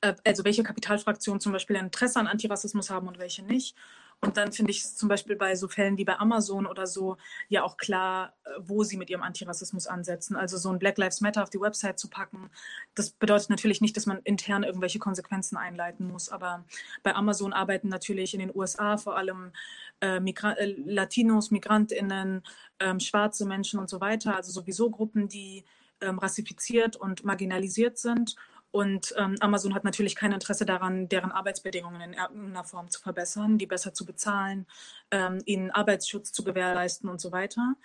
äh, 0.01 0.13
also 0.25 0.43
welche 0.43 0.63
Kapitalfraktionen 0.63 1.39
zum 1.39 1.51
Beispiel 1.51 1.75
Interesse 1.75 2.19
an 2.19 2.27
Antirassismus 2.27 2.89
haben 2.89 3.07
und 3.07 3.19
welche 3.19 3.43
nicht. 3.43 3.75
Und 4.21 4.35
dann 4.35 4.51
finde 4.51 4.71
ich 4.71 4.83
es 4.83 4.97
zum 4.97 5.07
Beispiel 5.07 5.37
bei 5.37 5.55
so 5.55 5.69
Fällen 5.69 5.97
wie 5.97 6.03
bei 6.03 6.17
Amazon 6.17 6.67
oder 6.67 6.87
so 6.87 7.15
ja 7.47 7.63
auch 7.63 7.77
klar, 7.77 8.33
äh, 8.43 8.49
wo 8.59 8.83
sie 8.83 8.97
mit 8.97 9.09
ihrem 9.09 9.23
Antirassismus 9.23 9.87
ansetzen. 9.87 10.35
Also 10.35 10.57
so 10.57 10.69
ein 10.69 10.79
Black 10.79 10.97
Lives 10.97 11.21
Matter 11.21 11.41
auf 11.41 11.49
die 11.49 11.61
Website 11.61 11.99
zu 11.99 12.09
packen, 12.09 12.49
das 12.95 13.11
bedeutet 13.11 13.49
natürlich 13.49 13.79
nicht, 13.79 13.95
dass 13.95 14.05
man 14.05 14.19
intern 14.23 14.63
irgendwelche 14.63 14.99
Konsequenzen 14.99 15.55
einleiten 15.55 16.07
muss. 16.07 16.29
Aber 16.29 16.65
bei 17.01 17.15
Amazon 17.15 17.53
arbeiten 17.53 17.87
natürlich 17.87 18.33
in 18.33 18.41
den 18.41 18.51
USA 18.53 18.97
vor 18.97 19.15
allem 19.15 19.53
äh, 20.01 20.19
Migra 20.19 20.53
äh, 20.53 20.75
Latinos, 20.85 21.49
Migrantinnen, 21.51 22.43
ähm, 22.79 22.99
schwarze 22.99 23.45
Menschen 23.45 23.79
und 23.79 23.89
so 23.89 24.01
weiter. 24.01 24.35
Also 24.35 24.51
sowieso 24.51 24.89
Gruppen, 24.89 25.29
die 25.29 25.63
ähm, 26.01 26.19
rassifiziert 26.19 26.97
und 26.97 27.23
marginalisiert 27.23 27.97
sind. 27.97 28.35
Und 28.71 29.13
ähm, 29.17 29.35
Amazon 29.39 29.73
hat 29.73 29.83
natürlich 29.83 30.15
kein 30.15 30.31
Interesse 30.31 30.65
daran, 30.65 31.09
deren 31.09 31.31
Arbeitsbedingungen 31.31 32.01
in 32.01 32.13
irgendeiner 32.13 32.63
Form 32.63 32.89
zu 32.89 33.01
verbessern, 33.01 33.57
die 33.57 33.65
besser 33.65 33.93
zu 33.93 34.05
bezahlen, 34.05 34.67
ähm, 35.11 35.39
ihnen 35.45 35.71
Arbeitsschutz 35.71 36.31
zu 36.31 36.43
gewährleisten 36.43 37.09
und 37.09 37.19
so 37.19 37.31
weiter. 37.31 37.75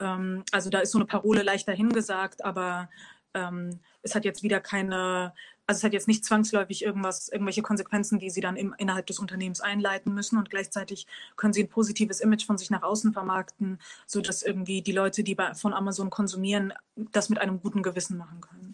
Ähm, 0.00 0.44
also 0.52 0.70
da 0.70 0.80
ist 0.80 0.92
so 0.92 0.98
eine 0.98 1.06
Parole 1.06 1.42
leicht 1.42 1.66
dahingesagt, 1.66 2.44
aber 2.44 2.90
ähm, 3.32 3.80
es 4.02 4.14
hat 4.14 4.24
jetzt 4.24 4.42
wieder 4.42 4.60
keine, 4.60 5.32
also 5.66 5.78
es 5.78 5.84
hat 5.84 5.92
jetzt 5.94 6.08
nicht 6.08 6.24
zwangsläufig 6.24 6.84
irgendwas, 6.84 7.28
irgendwelche 7.28 7.62
Konsequenzen, 7.62 8.18
die 8.18 8.30
sie 8.30 8.40
dann 8.42 8.56
im, 8.56 8.74
innerhalb 8.78 9.06
des 9.06 9.18
Unternehmens 9.18 9.60
einleiten 9.60 10.14
müssen 10.14 10.38
und 10.38 10.50
gleichzeitig 10.50 11.06
können 11.36 11.52
sie 11.54 11.64
ein 11.64 11.68
positives 11.70 12.20
Image 12.20 12.46
von 12.46 12.58
sich 12.58 12.70
nach 12.70 12.82
außen 12.82 13.12
vermarkten, 13.12 13.78
sodass 14.06 14.42
irgendwie 14.42 14.82
die 14.82 14.92
Leute, 14.92 15.24
die 15.24 15.34
bei, 15.34 15.54
von 15.54 15.72
Amazon 15.72 16.10
konsumieren, 16.10 16.74
das 16.96 17.28
mit 17.28 17.38
einem 17.38 17.60
guten 17.60 17.82
Gewissen 17.82 18.18
machen 18.18 18.40
können. 18.40 18.73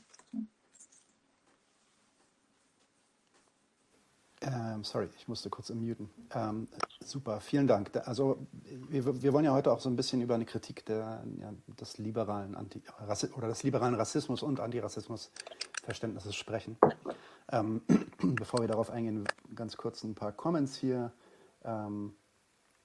Ähm, 4.42 4.84
sorry, 4.84 5.08
ich 5.16 5.28
musste 5.28 5.50
kurz 5.50 5.68
muten. 5.70 6.08
Ähm, 6.34 6.68
super, 7.04 7.40
vielen 7.40 7.66
Dank. 7.66 7.90
Also 8.06 8.38
wir, 8.88 9.22
wir, 9.22 9.32
wollen 9.34 9.44
ja 9.44 9.52
heute 9.52 9.70
auch 9.70 9.80
so 9.80 9.90
ein 9.90 9.96
bisschen 9.96 10.22
über 10.22 10.34
eine 10.34 10.46
Kritik 10.46 10.86
der, 10.86 11.22
ja, 11.38 11.52
des 11.78 11.98
liberalen 11.98 12.54
Anti 12.54 12.82
oder 13.36 13.48
des 13.48 13.62
liberalen 13.62 13.94
Rassismus 13.94 14.42
und 14.42 14.60
Antirassismus-Verständnisses 14.60 16.34
sprechen. 16.34 16.78
Ähm, 17.52 17.82
bevor 18.22 18.60
wir 18.60 18.68
darauf 18.68 18.90
eingehen, 18.90 19.24
ganz 19.54 19.76
kurz 19.76 20.04
ein 20.04 20.14
paar 20.14 20.32
Comments 20.32 20.74
hier. 20.74 21.12
Ähm, 21.62 22.14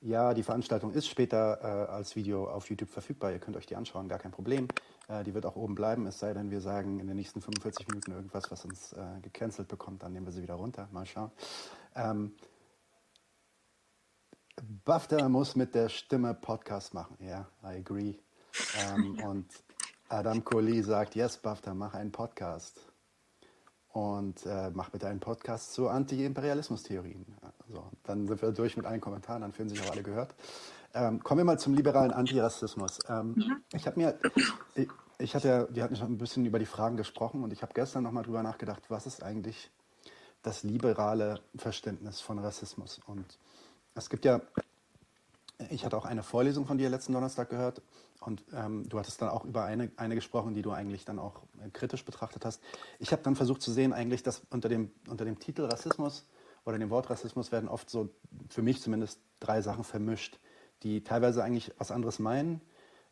ja, 0.06 0.36
die 0.36 0.44
Veranstaltung 0.44 0.92
ist 0.92 1.08
später 1.08 1.60
äh, 1.62 1.92
als 1.92 2.16
Video 2.16 2.48
auf 2.48 2.70
YouTube 2.70 2.90
verfügbar. 2.90 3.32
Ihr 3.32 3.40
könnt 3.40 3.58
euch 3.58 3.66
die 3.66 3.76
anschauen, 3.76 4.08
gar 4.08 4.20
kein 4.20 4.32
Problem. 4.32 4.68
Äh, 5.08 5.24
die 5.24 5.34
wird 5.34 5.48
auch 5.48 5.56
oben 5.56 5.74
bleiben, 5.74 6.06
es 6.06 6.20
sei 6.20 6.32
denn, 6.34 6.52
wir 6.52 6.62
sagen 6.62 7.00
in 7.00 7.08
den 7.08 7.16
nächsten 7.16 7.42
45 7.42 7.88
Minuten 7.88 8.12
irgendwas, 8.12 8.52
was 8.52 8.66
uns 8.66 8.94
äh, 8.94 9.20
gecancelt 9.24 9.68
bekommt, 9.68 10.04
dann 10.04 10.14
nehmen 10.14 10.28
wir 10.28 10.32
sie 10.32 10.44
wieder 10.44 10.54
runter. 10.54 10.88
Mal 10.92 11.08
schauen. 11.08 11.32
Ähm, 11.96 12.36
BAFTA 14.86 15.28
muss 15.28 15.56
mit 15.56 15.74
der 15.74 15.90
Stimme 15.90 16.36
Podcast 16.36 16.94
machen. 16.94 17.18
Ja, 17.20 17.48
yeah, 17.64 17.74
I 17.74 17.80
agree. 17.80 18.16
Ähm, 18.88 19.20
und 19.26 19.48
Adam 20.08 20.44
Kohli 20.44 20.84
sagt, 20.84 21.16
yes, 21.16 21.38
BAFTA, 21.38 21.74
mach 21.74 21.96
einen 21.96 22.12
Podcast. 22.12 22.80
Und 23.96 24.46
äh, 24.46 24.72
mach 24.74 24.90
bitte 24.90 25.08
einen 25.08 25.22
Podcast 25.22 25.72
zu 25.72 25.88
Anti-Imperialismus-Theorien. 25.88 27.26
Also, 27.66 27.82
dann 28.04 28.28
sind 28.28 28.42
wir 28.42 28.52
durch 28.52 28.76
mit 28.76 28.86
allen 28.86 29.00
Kommentaren, 29.00 29.42
dann 29.42 29.54
fühlen 29.54 29.70
sich 29.70 29.82
auch 29.82 29.90
alle 29.90 30.04
gehört. 30.04 30.36
Ähm, 30.94 31.24
kommen 31.24 31.40
wir 31.40 31.46
mal 31.46 31.58
zum 31.58 31.76
liberalen 31.76 32.12
Antirassismus. 32.12 33.00
Ähm, 33.08 33.36
mhm. 33.38 33.64
Ich 33.72 33.88
habe 33.88 33.98
mir, 33.98 34.20
ich, 34.76 34.90
ich, 35.18 35.34
hatte 35.34 35.48
ja, 35.48 35.68
wir 35.74 35.82
hatten 35.82 35.96
schon 35.96 36.12
ein 36.12 36.18
bisschen 36.18 36.46
über 36.46 36.60
die 36.60 36.66
Fragen 36.66 36.98
gesprochen 36.98 37.42
und 37.42 37.54
ich 37.54 37.62
habe 37.62 37.72
gestern 37.74 38.04
nochmal 38.04 38.24
drüber 38.24 38.44
nachgedacht, 38.44 38.84
was 38.90 39.06
ist 39.06 39.24
eigentlich 39.24 39.72
das 40.42 40.64
liberale 40.64 41.40
Verständnis 41.56 42.20
von 42.20 42.38
Rassismus? 42.38 43.00
Und 43.06 43.40
es 43.94 44.10
gibt 44.10 44.26
ja, 44.26 44.42
ich 45.70 45.86
hatte 45.86 45.98
auch 45.98 46.06
eine 46.06 46.24
Vorlesung 46.24 46.66
von 46.66 46.78
dir 46.78 46.90
letzten 46.90 47.14
Donnerstag 47.14 47.50
gehört 47.50 47.82
und 48.22 48.44
ähm, 48.54 48.88
du 48.90 49.00
hattest 49.00 49.22
dann 49.22 49.30
auch 49.30 49.46
über 49.46 49.64
eine, 49.66 49.92
eine 49.98 50.16
gesprochen, 50.16 50.54
die 50.54 50.62
du 50.62 50.72
eigentlich 50.72 51.06
dann 51.06 51.20
auch 51.20 51.42
äh, 51.64 51.70
kritisch 51.70 52.06
betrachtet 52.06 52.46
hast. 52.46 52.62
Ich 53.00 53.12
habe 53.12 53.22
dann 53.24 53.36
versucht 53.36 53.62
zu 53.62 53.72
sehen, 53.72 53.94
eigentlich, 53.94 54.24
dass 54.24 54.42
unter 54.50 54.70
dem, 54.70 54.92
unter 55.08 55.26
dem 55.26 55.40
Titel 55.40 55.64
Rassismus 55.64 56.28
oder 56.66 56.80
dem 56.80 56.90
Wort 56.90 57.10
Rassismus 57.10 57.52
werden 57.52 57.70
oft 57.70 57.90
so, 57.90 58.10
für 58.50 58.62
mich 58.62 58.82
zumindest, 58.82 59.20
drei 59.40 59.62
Sachen 59.62 59.84
vermischt 59.84 60.40
die 60.84 61.04
teilweise 61.04 61.44
eigentlich 61.44 61.74
was 61.78 61.92
anderes 61.92 62.20
meinen. 62.20 62.62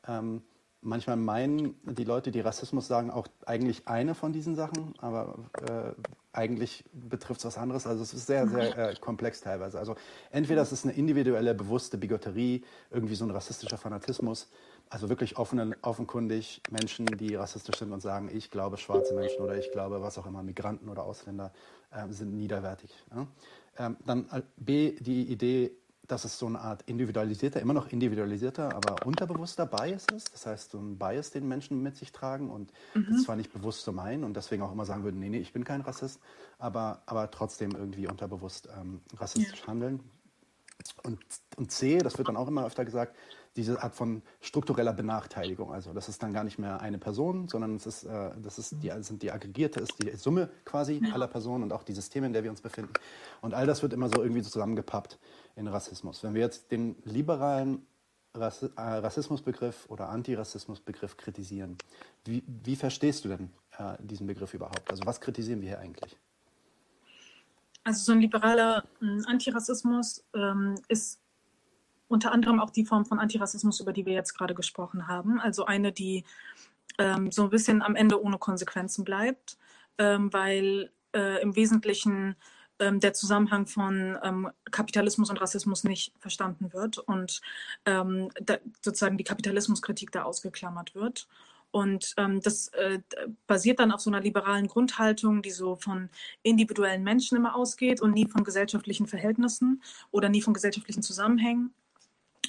Ähm, 0.08 0.44
manchmal 0.84 1.18
meinen 1.18 1.76
die 1.84 2.04
Leute, 2.04 2.32
die 2.32 2.40
Rassismus 2.40 2.88
sagen, 2.88 3.10
auch 3.12 3.28
eigentlich 3.46 3.88
eine 3.88 4.16
von 4.16 4.34
diesen 4.34 4.56
Sachen, 4.56 4.94
aber 5.00 5.36
äh, 5.62 5.92
eigentlich 6.34 6.84
betrifft 6.94 7.40
es 7.40 7.46
was 7.46 7.58
anderes. 7.58 7.86
Also 7.86 8.04
es 8.04 8.14
ist 8.14 8.26
sehr, 8.26 8.48
sehr 8.48 8.78
äh, 8.78 8.96
komplex 8.96 9.42
teilweise. 9.42 9.80
Also 9.80 9.96
entweder 10.32 10.62
es 10.62 10.72
ist 10.72 10.84
eine 10.84 10.94
individuelle, 10.94 11.54
bewusste 11.54 11.98
Bigotterie, 11.98 12.64
irgendwie 12.92 13.16
so 13.16 13.26
ein 13.26 13.32
rassistischer 13.32 13.78
Fanatismus, 13.78 14.50
also 14.90 15.10
wirklich 15.10 15.38
offen, 15.38 15.76
offenkundig 15.82 16.62
Menschen, 16.72 17.06
die 17.06 17.36
rassistisch 17.36 17.78
sind 17.78 17.92
und 17.92 18.02
sagen, 18.02 18.30
ich 18.34 18.52
glaube, 18.52 18.78
schwarze 18.78 19.14
Menschen 19.14 19.42
oder 19.42 19.58
ich 19.58 19.72
glaube, 19.72 20.02
was 20.02 20.18
auch 20.18 20.26
immer, 20.26 20.44
Migranten 20.44 20.90
oder 20.90 21.04
Ausländer 21.04 21.54
äh, 21.92 22.12
sind 22.12 22.36
niederwertig. 22.36 22.92
Ja? 23.16 23.28
Ähm, 23.78 23.98
dann 24.06 24.30
äh, 24.32 24.42
B, 24.58 24.96
die 25.00 25.24
Idee, 25.24 25.72
dass 26.08 26.26
es 26.26 26.38
so 26.38 26.48
eine 26.48 26.60
Art 26.60 26.82
individualisierter, 26.84 27.62
immer 27.62 27.74
noch 27.74 27.92
individualisierter, 27.92 28.76
aber 28.76 29.06
unterbewusster 29.06 29.66
Bias 29.66 30.06
ist. 30.14 30.34
Das 30.34 30.46
heißt, 30.46 30.72
so 30.72 30.80
ein 30.80 30.98
Bias, 30.98 31.32
den 31.32 31.48
Menschen 31.48 31.82
mit 31.82 31.96
sich 31.96 32.12
tragen 32.12 32.50
und 32.50 32.74
mhm. 32.94 33.08
das 33.10 33.24
zwar 33.24 33.38
nicht 33.38 33.54
bewusst 33.54 33.84
so 33.84 33.94
meinen 33.94 34.24
und 34.24 34.36
deswegen 34.36 34.64
auch 34.64 34.72
immer 34.72 34.86
sagen 34.86 35.04
würden, 35.04 35.20
nee, 35.20 35.30
nee, 35.30 35.40
ich 35.40 35.54
bin 35.54 35.64
kein 35.64 35.82
Rassist, 35.82 36.20
aber, 36.60 37.04
aber 37.06 37.32
trotzdem 37.32 37.72
irgendwie 37.72 38.08
unterbewusst 38.08 38.68
ähm, 38.78 39.02
rassistisch 39.18 39.62
ja. 39.62 39.68
handeln. 39.68 40.02
Und, 41.04 41.20
und 41.56 41.72
C, 41.72 42.00
das 42.00 42.18
wird 42.18 42.28
dann 42.28 42.36
auch 42.36 42.48
immer 42.48 42.66
öfter 42.66 42.84
gesagt, 42.84 43.16
diese 43.56 43.82
Art 43.82 43.96
von 43.96 44.22
struktureller 44.42 44.94
Benachteiligung. 44.94 45.72
Also 45.72 45.94
das 45.94 46.10
ist 46.10 46.24
dann 46.24 46.34
gar 46.34 46.44
nicht 46.44 46.58
mehr 46.58 46.82
eine 46.82 46.98
Person, 46.98 47.48
sondern 47.48 47.76
es 47.76 47.86
ist, 47.86 48.04
äh, 48.04 48.32
das 48.42 48.58
ist 48.58 48.76
die, 48.82 48.92
sind 49.02 49.22
die 49.22 49.32
aggregierte, 49.32 49.80
ist 49.80 50.02
die 50.02 50.10
Summe 50.16 50.50
quasi 50.66 51.02
aller 51.14 51.28
Personen 51.28 51.64
und 51.64 51.74
auch 51.74 51.84
die 51.84 51.94
Systeme, 51.94 52.28
in 52.28 52.34
der 52.34 52.44
wir 52.44 52.50
uns 52.50 52.62
befinden. 52.62 52.94
Und 53.42 53.54
all 53.54 53.68
das 53.68 53.82
wird 53.82 53.94
immer 53.94 54.10
so 54.10 54.22
irgendwie 54.22 54.42
zusammengepappt 54.42 55.20
in 55.56 55.68
Rassismus. 55.68 56.24
Wenn 56.24 56.34
wir 56.34 56.42
jetzt 56.42 56.72
den 56.72 56.96
liberalen 57.04 57.86
Rass, 58.36 58.64
äh, 58.64 58.70
Rassismusbegriff 58.76 59.86
oder 59.90 60.10
Antirassismusbegriff 60.10 61.18
kritisieren, 61.18 61.78
wie, 62.26 62.44
wie 62.48 62.76
verstehst 62.76 63.26
du 63.26 63.30
denn 63.30 63.52
äh, 63.78 63.96
diesen 64.00 64.26
Begriff 64.26 64.54
überhaupt? 64.54 64.90
Also 64.90 65.06
was 65.06 65.22
kritisieren 65.22 65.62
wir 65.62 65.70
hier 65.70 65.80
eigentlich? 65.80 66.18
Also 67.84 68.06
so 68.06 68.12
ein 68.14 68.22
liberaler 68.22 68.86
äh, 69.02 69.06
Antirassismus 69.28 70.24
ähm, 70.34 70.76
ist 70.88 71.20
unter 72.14 72.32
anderem 72.32 72.60
auch 72.60 72.70
die 72.70 72.86
Form 72.86 73.06
von 73.06 73.20
Antirassismus, 73.20 73.80
über 73.80 73.92
die 73.92 74.06
wir 74.06 74.14
jetzt 74.14 74.34
gerade 74.34 74.54
gesprochen 74.54 75.08
haben. 75.08 75.40
Also 75.40 75.66
eine, 75.66 75.92
die 75.92 76.24
ähm, 76.98 77.32
so 77.32 77.44
ein 77.44 77.50
bisschen 77.50 77.82
am 77.82 77.96
Ende 77.96 78.22
ohne 78.22 78.38
Konsequenzen 78.38 79.04
bleibt, 79.04 79.58
ähm, 79.98 80.32
weil 80.32 80.92
äh, 81.14 81.42
im 81.42 81.56
Wesentlichen 81.56 82.36
ähm, 82.80 83.00
der 83.00 83.14
Zusammenhang 83.14 83.68
von 83.68 84.18
ähm, 84.24 84.50
Kapitalismus 84.72 85.30
und 85.30 85.42
Rassismus 85.42 85.84
nicht 85.84 86.14
verstanden 86.20 86.74
wird 86.74 86.98
und 86.98 87.42
ähm, 87.86 88.30
sozusagen 88.82 89.18
die 89.18 89.24
Kapitalismuskritik 89.24 90.12
da 90.12 90.24
ausgeklammert 90.24 90.96
wird. 90.96 91.28
Und 91.72 92.14
ähm, 92.18 92.40
das 92.40 92.68
äh, 92.70 93.00
basiert 93.48 93.80
dann 93.80 93.92
auf 93.92 94.02
so 94.02 94.12
einer 94.12 94.22
liberalen 94.22 94.68
Grundhaltung, 94.68 95.42
die 95.42 95.50
so 95.50 95.76
von 95.76 96.10
individuellen 96.44 97.04
Menschen 97.04 97.36
immer 97.36 97.56
ausgeht 97.56 98.00
und 98.00 98.12
nie 98.12 98.28
von 98.28 98.44
gesellschaftlichen 98.44 99.08
Verhältnissen 99.08 99.82
oder 100.12 100.30
nie 100.30 100.44
von 100.44 100.54
gesellschaftlichen 100.54 101.02
Zusammenhängen 101.02 101.74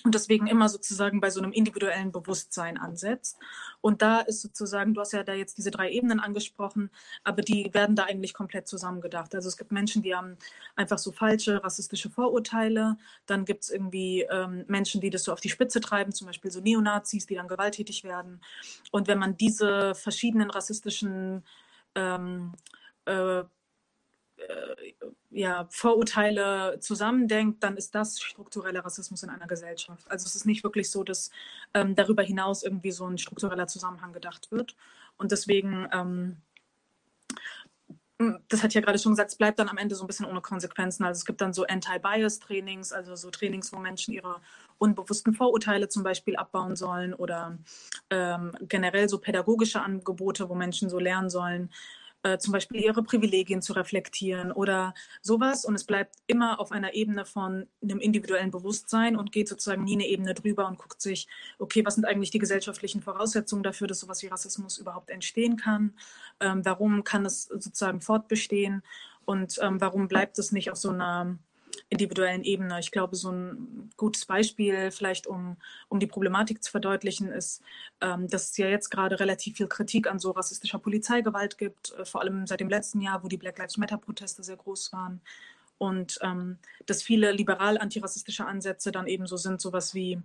und 0.04 0.14
deswegen 0.14 0.46
immer 0.46 0.68
sozusagen 0.68 1.20
bei 1.20 1.30
so 1.30 1.40
einem 1.40 1.52
individuellen 1.52 2.12
Bewusstsein 2.12 2.76
ansetzt. 2.76 3.38
Und 3.80 4.02
da 4.02 4.20
ist 4.20 4.42
sozusagen, 4.42 4.92
du 4.92 5.00
hast 5.00 5.14
ja 5.14 5.25
da 5.25 5.32
jetzt 5.32 5.56
diese 5.56 5.70
drei 5.70 5.90
Ebenen 5.90 6.20
angesprochen, 6.20 6.90
aber 7.25 7.40
die 7.40 7.73
werden 7.73 7.96
da 7.96 8.04
eigentlich 8.04 8.34
komplett 8.34 8.68
zusammengedacht. 8.68 9.34
Also 9.34 9.49
es 9.49 9.56
gibt 9.56 9.73
Menschen, 9.73 10.02
die 10.02 10.14
haben 10.14 10.37
einfach 10.76 10.99
so 10.99 11.11
falsche 11.11 11.64
rassistische 11.64 12.11
Vorurteile. 12.11 12.99
Dann 13.25 13.46
gibt 13.46 13.64
es 13.64 13.70
irgendwie 13.70 14.26
ähm, 14.30 14.66
Menschen, 14.68 15.00
die 15.00 15.08
das 15.08 15.25
so 15.25 15.32
auf 15.32 15.40
die 15.40 15.49
Spitze 15.49 15.80
treiben, 15.80 16.12
zum 16.12 16.26
Beispiel 16.26 16.50
so 16.50 16.61
Neonazis, 16.61 17.25
die 17.25 17.34
dann 17.34 17.49
gewalttätig 17.49 18.04
werden. 18.04 18.42
Und 18.90 19.08
wenn 19.08 19.18
man 19.18 19.38
diese 19.38 19.94
verschiedenen 19.94 20.50
rassistischen 20.50 21.44
ähm, 21.94 22.52
äh, 23.06 23.44
ja, 25.30 25.66
Vorurteile 25.68 26.78
zusammendenkt, 26.80 27.62
dann 27.62 27.76
ist 27.76 27.94
das 27.94 28.20
struktureller 28.20 28.84
Rassismus 28.84 29.22
in 29.22 29.30
einer 29.30 29.46
Gesellschaft. 29.46 30.08
Also 30.10 30.26
es 30.26 30.34
ist 30.34 30.46
nicht 30.46 30.62
wirklich 30.62 30.90
so, 30.90 31.02
dass 31.02 31.30
ähm, 31.74 31.94
darüber 31.94 32.22
hinaus 32.22 32.62
irgendwie 32.62 32.92
so 32.92 33.06
ein 33.06 33.18
struktureller 33.18 33.66
Zusammenhang 33.66 34.12
gedacht 34.12 34.52
wird. 34.52 34.76
Und 35.16 35.32
deswegen, 35.32 35.88
ähm, 35.92 36.36
das 38.48 38.62
hat 38.62 38.74
ja 38.74 38.80
gerade 38.80 38.98
schon 38.98 39.12
gesagt, 39.12 39.32
es 39.32 39.36
bleibt 39.36 39.58
dann 39.58 39.68
am 39.68 39.76
Ende 39.76 39.96
so 39.96 40.04
ein 40.04 40.06
bisschen 40.06 40.26
ohne 40.26 40.40
Konsequenzen. 40.40 41.04
Also 41.04 41.18
es 41.18 41.26
gibt 41.26 41.40
dann 41.40 41.52
so 41.52 41.66
Anti-Bias-Trainings, 41.66 42.92
also 42.92 43.16
so 43.16 43.30
Trainings, 43.30 43.72
wo 43.72 43.78
Menschen 43.78 44.14
ihre 44.14 44.40
unbewussten 44.78 45.34
Vorurteile 45.34 45.88
zum 45.88 46.04
Beispiel 46.04 46.36
abbauen 46.36 46.76
sollen 46.76 47.12
oder 47.12 47.58
ähm, 48.10 48.52
generell 48.62 49.08
so 49.08 49.18
pädagogische 49.18 49.82
Angebote, 49.82 50.48
wo 50.48 50.54
Menschen 50.54 50.88
so 50.88 51.00
lernen 51.00 51.28
sollen, 51.28 51.70
äh, 52.25 52.38
zum 52.38 52.52
Beispiel 52.52 52.81
ihre 52.81 53.02
Privilegien 53.02 53.61
zu 53.61 53.75
reflektieren 53.75 54.50
oder 54.50 54.95
sowas. 55.21 55.64
Und 55.64 55.75
es 55.75 55.85
bleibt 55.85 56.16
immer 56.26 56.59
auf 56.59 56.73
einer 56.73 56.95
Ebene 56.95 57.26
von 57.26 57.69
einem 57.83 58.00
individuellen 58.00 58.50
Bewusstsein 58.50 59.14
und 59.14 59.31
geht 59.31 59.47
sozusagen 59.47 59.85
nie 59.85 59.93
eine 59.95 60.09
Ebene 60.09 60.33
drüber 60.33 60.66
und 60.66 60.78
guckt 60.78 61.02
sich, 61.02 61.28
okay, 61.59 61.85
was 61.85 61.97
sind 61.97 62.07
eigentlich 62.07 62.31
die 62.31 62.38
gesellschaftlichen 62.38 63.02
Voraussetzungen 63.02 63.62
dafür, 63.62 63.87
dass 63.88 64.00
sowas 64.00 64.23
wie 64.23 64.28
Rassismus 64.28 64.78
überhaupt 64.78 65.11
entstehen 65.11 65.59
kann? 65.59 65.93
Ähm, 66.40 66.64
warum 66.64 67.04
kann 67.04 67.26
es 67.26 67.45
sozusagen 67.45 68.00
fortbestehen? 68.00 68.83
Und 69.26 69.59
ähm, 69.61 69.81
warum 69.81 70.09
bleibt 70.09 70.38
es 70.38 70.50
nicht 70.50 70.71
auf 70.71 70.78
so 70.78 70.90
einer 70.90 71.38
individuellen 71.88 72.45
Ebene. 72.45 72.78
Ich 72.81 72.90
glaube, 72.90 73.16
so 73.16 73.31
ein 73.31 73.90
gutes 73.97 74.25
Beispiel, 74.26 74.90
vielleicht 74.90 75.26
um, 75.26 75.57
um 75.88 76.00
die 76.00 76.07
Problematik 76.07 76.62
zu 76.62 76.71
verdeutlichen, 76.71 77.31
ist, 77.31 77.62
ähm, 78.00 78.28
dass 78.28 78.50
es 78.50 78.57
ja 78.57 78.69
jetzt 78.69 78.90
gerade 78.90 79.21
relativ 79.21 79.57
viel 79.57 79.66
Kritik 79.66 80.09
an 80.09 80.19
so 80.19 80.31
rassistischer 80.31 80.78
Polizeigewalt 80.78 81.59
gibt, 81.59 81.93
äh, 81.93 82.04
vor 82.04 82.21
allem 82.21 82.47
seit 82.47 82.61
dem 82.61 82.69
letzten 82.69 83.00
Jahr, 83.00 83.23
wo 83.23 83.28
die 83.28 83.37
Black 83.37 83.59
Lives 83.59 83.76
Matter-Proteste 83.76 84.43
sehr 84.43 84.57
groß 84.57 84.93
waren. 84.93 85.21
Und 85.76 86.19
ähm, 86.23 86.59
dass 86.87 87.02
viele 87.02 87.33
liberal-antirassistische 87.33 88.47
Ansätze 88.47 88.93
dann 88.93 89.07
eben 89.07 89.26
so 89.26 89.37
sind, 89.37 89.61
sowas 89.61 89.93
wie 89.93 90.21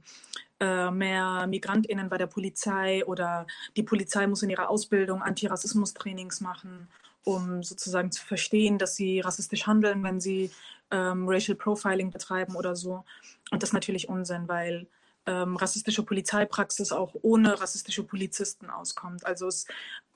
äh, 0.59 0.91
mehr 0.91 1.47
MigrantInnen 1.47 2.07
bei 2.07 2.17
der 2.17 2.27
Polizei 2.27 3.03
oder 3.05 3.47
die 3.75 3.83
Polizei 3.83 4.27
muss 4.27 4.43
in 4.43 4.51
ihrer 4.51 4.69
Ausbildung 4.69 5.23
Antirassismus-Trainings 5.23 6.41
machen 6.41 6.87
um 7.23 7.63
sozusagen 7.63 8.11
zu 8.11 8.25
verstehen, 8.25 8.77
dass 8.77 8.95
sie 8.95 9.19
rassistisch 9.19 9.67
handeln, 9.67 10.03
wenn 10.03 10.19
sie 10.19 10.51
ähm, 10.91 11.27
Racial 11.27 11.55
Profiling 11.55 12.11
betreiben 12.11 12.55
oder 12.55 12.75
so. 12.75 13.03
Und 13.51 13.61
das 13.61 13.69
ist 13.69 13.73
natürlich 13.73 14.09
Unsinn, 14.09 14.47
weil 14.47 14.87
ähm, 15.25 15.55
rassistische 15.57 16.03
Polizeipraxis 16.03 16.91
auch 16.91 17.13
ohne 17.21 17.59
rassistische 17.59 18.03
Polizisten 18.03 18.69
auskommt. 18.69 19.25
Also 19.25 19.47
es, 19.47 19.67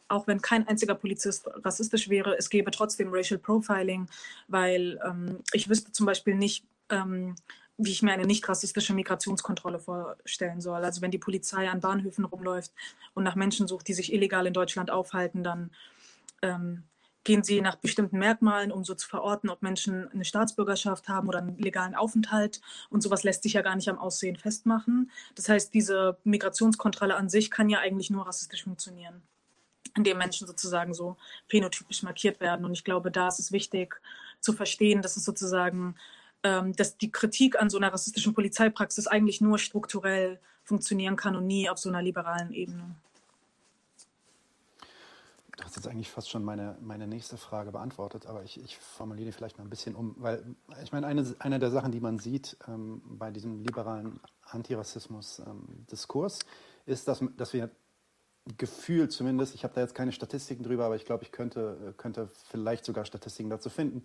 auch 0.08 0.27
wenn 0.27 0.42
kein 0.42 0.68
einziger 0.68 0.96
Polizist 0.96 1.48
rassistisch 1.63 2.10
wäre, 2.10 2.38
es 2.38 2.50
gäbe 2.50 2.72
trotzdem 2.72 3.10
Racial 3.12 3.39
Profiling, 3.39 4.08
weil 4.48 5.00
ähm, 5.06 5.39
ich 5.53 5.70
wüsste 5.70 5.92
zum 5.92 6.06
Beispiel 6.06 6.36
nicht, 6.36 6.65
ähm, 6.89 7.36
wie 7.77 7.92
ich 7.92 8.03
mir 8.03 8.13
eine 8.13 8.25
nicht 8.25 8.48
rassistische 8.48 8.94
Migrationskontrolle 8.94 9.80
vorstellen 9.80 10.62
soll. 10.62 10.84
Also 10.84 11.01
wenn 11.01 11.12
die 11.12 11.18
Polizei 11.18 11.70
an 11.70 11.80
Bahnhöfen 11.80 12.25
rumläuft 12.25 12.72
und 13.13 13.24
nach 13.24 13.36
Menschen 13.36 13.68
sucht, 13.68 13.88
die 13.88 13.94
sich 13.94 14.13
illegal 14.13 14.46
in 14.46 14.53
Deutschland 14.53 14.92
aufhalten, 14.92 15.44
dann 15.44 15.72
ähm, 16.42 16.84
gehen 17.24 17.44
sie 17.44 17.62
nach 17.62 17.75
bestimmten 17.75 18.20
Merkmalen, 18.20 18.72
um 18.72 18.84
so 18.84 18.96
zu 18.96 19.08
verorten, 19.08 19.50
ob 19.50 19.62
Menschen 19.62 20.10
eine 20.12 20.25
Staatsbürgerschaft 20.25 21.08
haben 21.08 21.27
oder 21.27 21.39
einen 21.39 21.58
legalen 21.58 21.96
Aufenthalt. 21.96 22.62
Und 22.89 23.01
sowas 23.01 23.24
lässt 23.24 23.44
sich 23.44 23.53
ja 23.53 23.62
gar 23.62 23.75
nicht 23.75 23.89
am 23.89 23.98
Aussehen 23.98 24.36
festmachen. 24.36 25.12
Das 25.36 25.50
heißt, 25.50 25.74
diese 25.74 26.18
Migrationskontrolle 26.24 27.15
an 27.15 27.30
sich 27.30 27.50
kann 27.51 27.70
ja 27.70 27.80
eigentlich 27.80 28.10
nur 28.10 28.27
rassistisch 28.27 28.63
funktionieren, 28.63 29.22
indem 29.96 30.18
Menschen 30.18 30.48
sozusagen 30.48 30.94
so 30.94 31.18
phänotypisch 31.48 32.03
markiert 32.03 32.39
werden. 32.39 32.65
Und 32.65 32.74
ich 32.74 32.84
glaube, 32.84 33.12
da 33.12 33.27
ist 33.27 33.39
es 33.39 33.51
wichtig 33.51 34.01
zu 34.39 34.53
verstehen, 34.53 35.01
dass 35.01 35.15
es 35.15 35.24
sozusagen 35.24 35.96
ähm, 36.44 36.75
dass 36.75 36.98
die 36.98 37.12
Kritik 37.12 37.60
an 37.60 37.70
so 37.70 37.77
einer 37.77 37.92
rassistischen 37.94 38.34
Polizeipraxis 38.34 39.08
eigentlich 39.08 39.39
nur 39.39 39.58
strukturell 39.58 40.39
funktionieren 40.63 41.15
kann 41.15 41.36
und 41.36 41.48
nie 41.48 41.70
auf 41.70 41.77
so 41.77 41.89
einer 41.89 42.01
liberalen 42.01 42.51
Ebene. 42.51 42.96
Du 45.63 45.67
hast 45.67 45.77
jetzt 45.77 45.88
eigentlich 45.88 46.12
fast 46.12 46.29
schon 46.29 46.43
meine, 46.43 46.77
meine 46.82 47.08
nächste 47.08 47.38
Frage 47.38 47.72
beantwortet, 47.72 48.25
aber 48.25 48.43
ich, 48.43 48.62
ich 48.62 48.77
formuliere 48.77 49.27
die 49.27 49.32
vielleicht 49.32 49.58
mal 49.58 49.63
ein 49.63 49.70
bisschen 49.70 49.96
um, 49.96 50.13
weil 50.17 50.43
ich 50.84 50.91
meine, 50.91 51.08
eine, 51.08 51.25
eine 51.39 51.58
der 51.58 51.72
Sachen, 51.72 51.93
die 51.93 52.01
man 52.01 52.20
sieht 52.20 52.58
ähm, 52.67 53.01
bei 53.05 53.32
diesem 53.32 53.63
liberalen 53.63 54.20
Antirassismus-Diskurs, 54.43 56.39
ähm, 56.41 56.91
ist, 56.93 57.08
dass, 57.08 57.24
dass 57.38 57.53
wir 57.53 57.70
gefühlt 58.58 59.13
zumindest, 59.13 59.55
ich 59.55 59.63
habe 59.63 59.74
da 59.74 59.79
jetzt 59.79 59.96
keine 59.96 60.12
Statistiken 60.12 60.63
drüber, 60.63 60.84
aber 60.84 60.98
ich 60.98 61.05
glaube, 61.05 61.24
ich 61.24 61.32
könnte, 61.32 61.93
könnte 61.96 62.27
vielleicht 62.50 62.84
sogar 62.84 63.05
Statistiken 63.05 63.50
dazu 63.50 63.70
finden, 63.70 64.03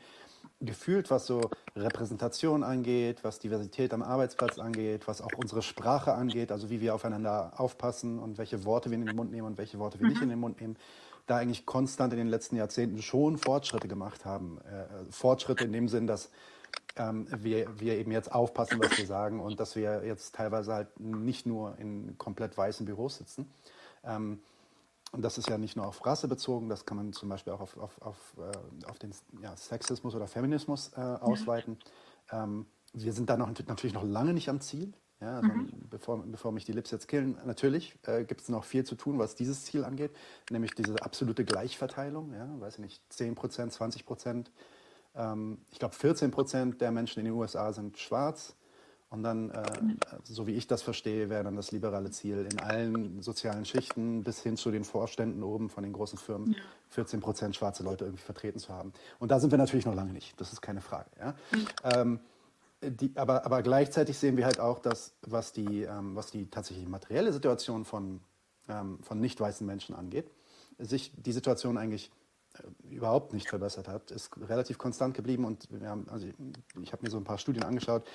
gefühlt, 0.61 1.11
was 1.11 1.27
so 1.27 1.51
Repräsentation 1.75 2.63
angeht, 2.63 3.25
was 3.25 3.41
Diversität 3.41 3.93
am 3.93 4.03
Arbeitsplatz 4.03 4.61
angeht, 4.61 5.09
was 5.09 5.23
auch 5.23 5.33
unsere 5.37 5.63
Sprache 5.63 6.15
angeht, 6.15 6.53
also 6.53 6.71
wie 6.71 6.81
wir 6.81 6.95
aufeinander 6.95 7.55
aufpassen 7.57 8.21
und 8.21 8.39
welche 8.39 8.65
Worte 8.65 8.91
wir 8.91 8.99
in 8.99 9.07
den 9.07 9.17
Mund 9.17 9.33
nehmen 9.33 9.49
und 9.49 9.59
welche 9.59 9.81
Worte 9.81 9.99
wir 9.99 10.07
mhm. 10.07 10.13
nicht 10.13 10.23
in 10.23 10.29
den 10.29 10.39
Mund 10.39 10.61
nehmen, 10.61 10.77
da 11.29 11.37
eigentlich 11.37 11.67
konstant 11.67 12.13
in 12.13 12.19
den 12.19 12.29
letzten 12.29 12.57
Jahrzehnten 12.57 13.03
schon 13.03 13.39
Fortschritte 13.39 13.89
gemacht 13.89 14.25
haben. 14.25 14.59
Äh, 14.63 15.11
Fortschritte 15.11 15.65
in 15.65 15.73
dem 15.73 15.89
Sinn, 15.89 16.07
dass 16.07 16.31
ähm, 16.97 17.27
wir, 17.31 17.79
wir 17.79 17.97
eben 17.97 18.11
jetzt 18.11 18.33
aufpassen, 18.33 18.81
was 18.81 18.97
wir 18.99 19.07
sagen 19.07 19.41
und 19.41 19.61
dass 19.61 19.77
wir 19.77 20.05
jetzt 20.05 20.35
teilweise 20.35 20.75
halt 20.75 20.99
nicht 20.99 21.47
nur 21.47 21.79
in 21.79 22.17
komplett 22.19 22.57
weißen 22.57 22.87
Büros 22.87 23.19
sitzen. 23.19 23.53
Ähm, 24.05 24.41
und 25.13 25.23
das 25.23 25.39
ist 25.39 25.49
ja 25.49 25.57
nicht 25.57 25.77
nur 25.77 25.87
auf 25.87 26.05
Rasse 26.05 26.29
bezogen, 26.29 26.69
das 26.69 26.85
kann 26.85 26.97
man 26.97 27.13
zum 27.13 27.29
Beispiel 27.29 27.53
auch 27.53 27.61
auf, 27.61 27.77
auf, 27.79 28.03
auf, 28.03 28.37
äh, 28.39 28.87
auf 28.87 28.99
den 28.99 29.13
ja, 29.41 29.57
Sexismus 29.57 30.15
oder 30.15 30.27
Feminismus 30.27 30.93
äh, 30.97 31.01
ausweiten. 31.01 31.79
Ja. 32.31 32.45
Ähm, 32.45 32.67
wir 32.93 33.13
sind 33.13 33.31
da 33.31 33.37
noch, 33.37 33.49
natürlich 33.67 33.95
noch 33.95 34.05
lange 34.05 34.35
nicht 34.35 34.49
am 34.49 34.61
Ziel. 34.61 34.93
Ja, 35.21 35.37
also 35.37 35.49
mhm. 35.49 35.69
bevor, 35.91 36.23
bevor 36.25 36.53
mich 36.53 36.65
die 36.65 36.73
Lips 36.73 36.93
jetzt 36.93 37.09
killen, 37.09 37.37
natürlich 37.45 37.99
äh, 38.07 38.25
gibt 38.25 38.41
es 38.43 38.49
noch 38.49 38.65
viel 38.65 38.85
zu 38.85 38.95
tun, 38.95 39.19
was 39.19 39.35
dieses 39.35 39.65
Ziel 39.65 39.85
angeht, 39.85 40.13
nämlich 40.51 40.75
diese 40.75 41.03
absolute 41.03 41.45
Gleichverteilung. 41.45 42.33
Ja, 42.35 42.49
weiß 42.61 42.75
ich 42.75 42.81
nicht, 42.81 43.03
10 43.13 43.35
Prozent, 43.35 43.73
20 43.73 44.07
Prozent. 44.07 44.53
Ähm, 45.17 45.59
ich 45.73 45.81
glaube, 45.81 45.95
14 45.95 46.31
Prozent 46.31 46.81
der 46.81 46.93
Menschen 46.93 47.19
in 47.21 47.25
den 47.25 47.35
USA 47.35 47.73
sind 47.73 47.99
schwarz. 47.99 48.55
Und 49.11 49.23
dann, 49.23 49.51
äh, 49.51 49.63
so 50.23 50.47
wie 50.47 50.53
ich 50.53 50.67
das 50.67 50.83
verstehe, 50.83 51.31
wäre 51.31 51.43
dann 51.43 51.57
das 51.57 51.73
liberale 51.73 52.11
Ziel 52.11 52.47
in 52.53 52.61
allen 52.61 53.23
sozialen 53.23 53.65
Schichten 53.65 54.23
bis 54.23 54.43
hin 54.43 54.59
zu 54.59 54.71
den 54.71 54.85
Vorständen 54.85 55.43
oben 55.43 55.71
von 55.71 55.83
den 55.83 55.95
großen 55.95 56.19
Firmen, 56.19 56.53
ja. 56.53 56.59
14 56.91 57.21
Prozent 57.21 57.57
schwarze 57.57 57.83
Leute 57.83 58.05
irgendwie 58.05 58.23
vertreten 58.23 58.59
zu 58.59 58.73
haben. 58.73 58.93
Und 59.19 59.31
da 59.31 59.41
sind 59.41 59.51
wir 59.51 59.59
natürlich 59.59 59.87
noch 59.87 59.95
lange 59.95 60.13
nicht, 60.13 60.39
das 60.39 60.53
ist 60.53 60.61
keine 60.61 60.83
Frage. 60.83 61.09
Ja? 61.19 61.35
Mhm. 61.53 61.67
Ähm, 61.85 62.21
die, 62.83 63.13
aber, 63.17 63.45
aber 63.45 63.63
gleichzeitig 63.63 64.19
sehen 64.19 64.37
wir 64.37 64.47
halt 64.47 64.61
auch, 64.61 64.79
dass 64.79 65.15
was 65.23 65.53
die, 65.53 65.83
ähm, 65.83 66.15
was 66.15 66.31
die 66.31 66.49
tatsächlich 66.51 66.87
materielle 66.87 67.33
Situation 67.33 67.85
von, 67.85 68.21
ähm, 68.69 68.99
von 69.03 69.21
nicht 69.21 69.41
weißen 69.41 69.67
Menschen 69.67 69.95
angeht, 69.95 70.31
sich 70.79 71.13
die 71.17 71.33
Situation 71.33 71.77
eigentlich 71.77 72.11
äh, 72.55 72.95
überhaupt 72.95 73.33
nicht 73.33 73.49
verbessert 73.49 73.89
hat, 73.89 74.11
ist 74.11 74.31
relativ 74.49 74.79
konstant 74.79 75.15
geblieben 75.15 75.45
und 75.45 75.69
haben, 75.83 76.09
also 76.09 76.27
ich, 76.27 76.35
ich 76.83 76.93
habe 76.93 77.03
mir 77.03 77.11
so 77.11 77.17
ein 77.17 77.25
paar 77.25 77.39
Studien 77.39 77.65
angeschaut, 77.65 78.07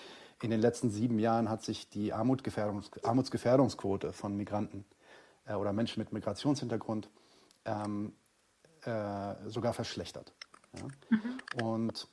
in 0.41 0.49
den 0.49 0.61
letzten 0.61 0.89
sieben 0.89 1.19
Jahren 1.19 1.49
hat 1.49 1.63
sich 1.63 1.89
die 1.89 2.13
Armutsgefährdungs 2.13 2.91
Armutsgefährdungsquote 3.03 4.13
von 4.13 4.35
Migranten 4.35 4.85
äh, 5.45 5.53
oder 5.53 5.73
Menschen 5.73 5.99
mit 5.99 6.13
Migrationshintergrund 6.13 7.09
ähm, 7.65 8.13
äh, 8.81 9.35
sogar 9.47 9.73
verschlechtert. 9.73 10.33
Ja? 10.77 10.87
Mhm. 11.09 11.63
Und 11.63 12.07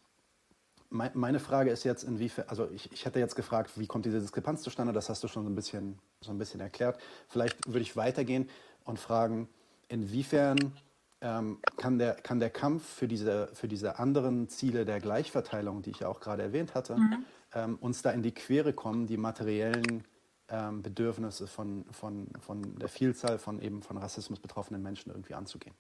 meine 0.91 1.41
Frage 1.41 1.71
ist 1.71 1.85
jetzt, 1.85 2.03
inwiefern, 2.03 2.47
also 2.49 2.69
ich, 2.71 2.93
ich 2.93 3.05
hätte 3.05 3.19
jetzt 3.19 3.37
gefragt, 3.37 3.79
wie 3.79 3.87
kommt 3.87 4.05
diese 4.05 4.21
Diskrepanz 4.21 4.63
zustande? 4.63 4.93
Das 4.93 5.09
hast 5.09 5.23
du 5.23 5.29
schon 5.29 5.45
so 5.45 5.51
ein 5.51 5.55
bisschen, 5.55 5.99
so 6.21 6.31
ein 6.31 6.39
bisschen 6.39 6.61
erklärt. 6.61 7.01
Vielleicht 7.29 7.67
würde 7.67 7.81
ich 7.81 7.97
weitergehen 7.97 8.49
und 8.85 8.99
fragen, 8.99 9.49
inwiefern 9.89 10.73
ähm, 11.21 11.59
kann, 11.77 11.99
der, 11.99 12.15
kann 12.15 12.41
der 12.41 12.51
Kampf 12.51 12.85
für 12.85 13.09
diese, 13.09 13.49
für 13.55 13.69
diese 13.69 13.99
anderen 13.99 14.49
Ziele 14.49 14.85
der 14.85 15.01
Gleichverteilung, 15.01 15.83
die 15.83 15.91
ich 15.91 16.01
ja 16.01 16.09
auch 16.09 16.21
gerade 16.21 16.43
erwähnt 16.43 16.75
hatte, 16.75 16.97
mhm 16.97 17.25
ähm, 17.55 17.77
uns 17.81 18.03
da 18.03 18.11
in 18.11 18.23
die 18.23 18.33
Quere 18.33 18.73
kommen, 18.73 19.07
die 19.07 19.17
materiellen 19.17 20.05
ähm, 20.49 20.83
Bedürfnisse 20.83 21.47
von, 21.47 21.85
von, 21.91 22.29
von 22.41 22.79
der 22.79 22.89
Vielzahl 22.89 23.39
von 23.39 23.61
eben 23.61 23.83
von 23.83 23.97
Rassismus 23.97 24.41
betroffenen 24.41 24.83
Menschen 24.83 25.11
irgendwie 25.11 25.35
anzugehen? 25.35 25.75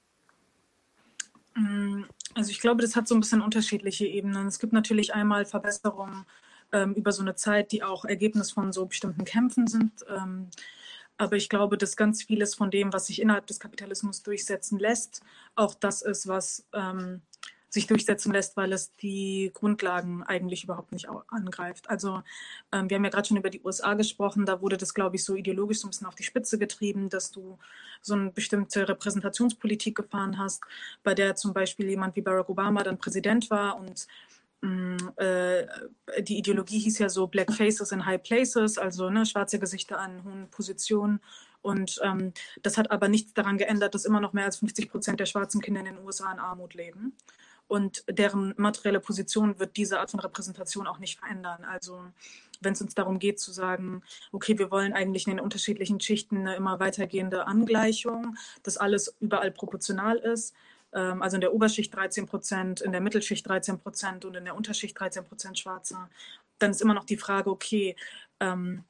Mm, 1.54 2.04
also 2.34 2.50
ich 2.50 2.60
glaube, 2.60 2.82
das 2.82 2.96
hat 2.96 3.08
so 3.08 3.14
ein 3.14 3.20
bisschen 3.20 3.42
unterschiedliche 3.42 4.06
Ebenen. 4.06 4.46
Es 4.46 4.58
gibt 4.58 4.72
natürlich 4.72 5.14
einmal 5.14 5.44
Verbesserungen 5.44 6.26
ähm, 6.72 6.94
über 6.94 7.12
so 7.12 7.22
eine 7.22 7.34
Zeit, 7.34 7.72
die 7.72 7.82
auch 7.82 8.04
Ergebnis 8.04 8.52
von 8.52 8.72
so 8.72 8.86
bestimmten 8.86 9.24
Kämpfen 9.24 9.66
sind. 9.66 10.04
Ähm, 10.08 10.48
aber 11.16 11.36
ich 11.36 11.48
glaube, 11.48 11.76
dass 11.76 11.96
ganz 11.96 12.22
vieles 12.22 12.54
von 12.54 12.70
dem, 12.70 12.92
was 12.92 13.08
sich 13.08 13.20
innerhalb 13.20 13.46
des 13.46 13.60
Kapitalismus 13.60 14.22
durchsetzen 14.22 14.78
lässt, 14.78 15.22
auch 15.54 15.74
das 15.74 16.02
ist, 16.02 16.28
was 16.28 16.66
ähm, 16.72 17.20
sich 17.70 17.86
durchsetzen 17.86 18.32
lässt, 18.32 18.56
weil 18.56 18.72
es 18.72 18.94
die 18.96 19.52
Grundlagen 19.54 20.24
eigentlich 20.24 20.64
überhaupt 20.64 20.92
nicht 20.92 21.08
angreift. 21.28 21.88
Also 21.88 22.22
ähm, 22.72 22.90
wir 22.90 22.96
haben 22.96 23.04
ja 23.04 23.10
gerade 23.10 23.28
schon 23.28 23.36
über 23.36 23.48
die 23.48 23.62
USA 23.62 23.94
gesprochen, 23.94 24.44
da 24.44 24.60
wurde 24.60 24.76
das, 24.76 24.92
glaube 24.92 25.16
ich, 25.16 25.24
so 25.24 25.36
ideologisch 25.36 25.78
so 25.78 25.86
ein 25.86 25.90
bisschen 25.90 26.08
auf 26.08 26.16
die 26.16 26.24
Spitze 26.24 26.58
getrieben, 26.58 27.08
dass 27.08 27.30
du 27.30 27.58
so 28.02 28.14
eine 28.14 28.32
bestimmte 28.32 28.88
Repräsentationspolitik 28.88 29.96
gefahren 29.96 30.36
hast, 30.36 30.64
bei 31.04 31.14
der 31.14 31.36
zum 31.36 31.52
Beispiel 31.54 31.88
jemand 31.88 32.16
wie 32.16 32.22
Barack 32.22 32.48
Obama 32.48 32.82
dann 32.82 32.98
Präsident 32.98 33.50
war 33.50 33.78
und 33.78 34.08
mm, 34.62 34.96
äh, 35.16 35.66
die 36.22 36.38
Ideologie 36.38 36.80
hieß 36.80 36.98
ja 36.98 37.08
so 37.08 37.28
Black 37.28 37.52
Faces 37.52 37.92
in 37.92 38.04
High 38.04 38.22
Places, 38.22 38.78
also 38.78 39.10
ne, 39.10 39.24
schwarze 39.26 39.60
Gesichter 39.60 40.00
an 40.00 40.24
hohen 40.24 40.48
Positionen. 40.50 41.20
Und 41.62 42.00
ähm, 42.02 42.32
das 42.62 42.78
hat 42.78 42.90
aber 42.90 43.08
nichts 43.08 43.34
daran 43.34 43.58
geändert, 43.58 43.94
dass 43.94 44.06
immer 44.06 44.20
noch 44.20 44.32
mehr 44.32 44.46
als 44.46 44.56
50 44.56 44.90
Prozent 44.90 45.20
der 45.20 45.26
schwarzen 45.26 45.60
Kinder 45.60 45.80
in 45.80 45.86
den 45.86 45.98
USA 45.98 46.32
in 46.32 46.38
Armut 46.38 46.72
leben 46.72 47.14
und 47.70 48.02
deren 48.10 48.52
materielle 48.56 48.98
Position 48.98 49.60
wird 49.60 49.76
diese 49.76 50.00
Art 50.00 50.10
von 50.10 50.18
Repräsentation 50.18 50.88
auch 50.88 50.98
nicht 50.98 51.20
verändern. 51.20 51.64
Also 51.64 52.02
wenn 52.60 52.72
es 52.72 52.82
uns 52.82 52.96
darum 52.96 53.20
geht 53.20 53.38
zu 53.38 53.52
sagen, 53.52 54.02
okay, 54.32 54.58
wir 54.58 54.72
wollen 54.72 54.92
eigentlich 54.92 55.28
in 55.28 55.36
den 55.36 55.44
unterschiedlichen 55.44 56.00
Schichten 56.00 56.38
eine 56.38 56.56
immer 56.56 56.80
weitergehende 56.80 57.46
Angleichung, 57.46 58.36
dass 58.64 58.76
alles 58.76 59.14
überall 59.20 59.52
proportional 59.52 60.16
ist. 60.18 60.52
Ähm, 60.92 61.22
also 61.22 61.36
in 61.36 61.42
der 61.42 61.54
Oberschicht 61.54 61.94
13 61.94 62.26
Prozent, 62.26 62.80
in 62.80 62.90
der 62.90 63.00
Mittelschicht 63.00 63.48
13 63.48 63.78
Prozent 63.78 64.24
und 64.24 64.36
in 64.36 64.44
der 64.44 64.56
Unterschicht 64.56 64.98
13 64.98 65.24
Prozent 65.24 65.56
Schwarze. 65.56 65.96
Dann 66.58 66.72
ist 66.72 66.82
immer 66.82 66.94
noch 66.94 67.04
die 67.04 67.16
Frage, 67.16 67.50
okay, 67.50 67.94
ähm, 68.40 68.82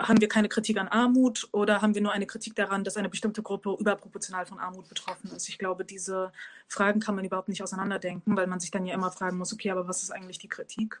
haben 0.00 0.20
wir 0.20 0.28
keine 0.28 0.48
Kritik 0.48 0.78
an 0.78 0.88
Armut 0.88 1.48
oder 1.52 1.82
haben 1.82 1.94
wir 1.94 2.02
nur 2.02 2.12
eine 2.12 2.26
Kritik 2.26 2.54
daran, 2.54 2.84
dass 2.84 2.96
eine 2.96 3.08
bestimmte 3.08 3.42
Gruppe 3.42 3.76
überproportional 3.78 4.46
von 4.46 4.58
Armut 4.58 4.88
betroffen 4.88 5.30
ist? 5.30 5.48
Ich 5.48 5.58
glaube, 5.58 5.84
diese 5.84 6.32
Fragen 6.68 7.00
kann 7.00 7.14
man 7.14 7.24
überhaupt 7.24 7.48
nicht 7.48 7.62
auseinanderdenken, 7.62 8.36
weil 8.36 8.46
man 8.46 8.60
sich 8.60 8.70
dann 8.70 8.86
ja 8.86 8.94
immer 8.94 9.10
fragen 9.10 9.38
muss, 9.38 9.52
okay, 9.52 9.70
aber 9.70 9.88
was 9.88 10.02
ist 10.02 10.10
eigentlich 10.10 10.38
die 10.38 10.48
Kritik? 10.48 11.00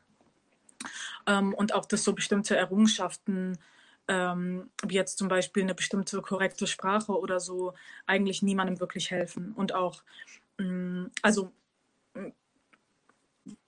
Ähm, 1.26 1.54
und 1.54 1.74
auch, 1.74 1.84
dass 1.84 2.04
so 2.04 2.12
bestimmte 2.12 2.56
Errungenschaften, 2.56 3.58
ähm, 4.08 4.70
wie 4.84 4.94
jetzt 4.94 5.18
zum 5.18 5.28
Beispiel 5.28 5.62
eine 5.62 5.74
bestimmte 5.74 6.20
korrekte 6.22 6.66
Sprache 6.66 7.18
oder 7.18 7.40
so, 7.40 7.74
eigentlich 8.06 8.42
niemandem 8.42 8.80
wirklich 8.80 9.10
helfen. 9.10 9.52
Und 9.52 9.74
auch, 9.74 10.02
mh, 10.58 10.66
mm, 10.66 11.10
also 11.22 11.52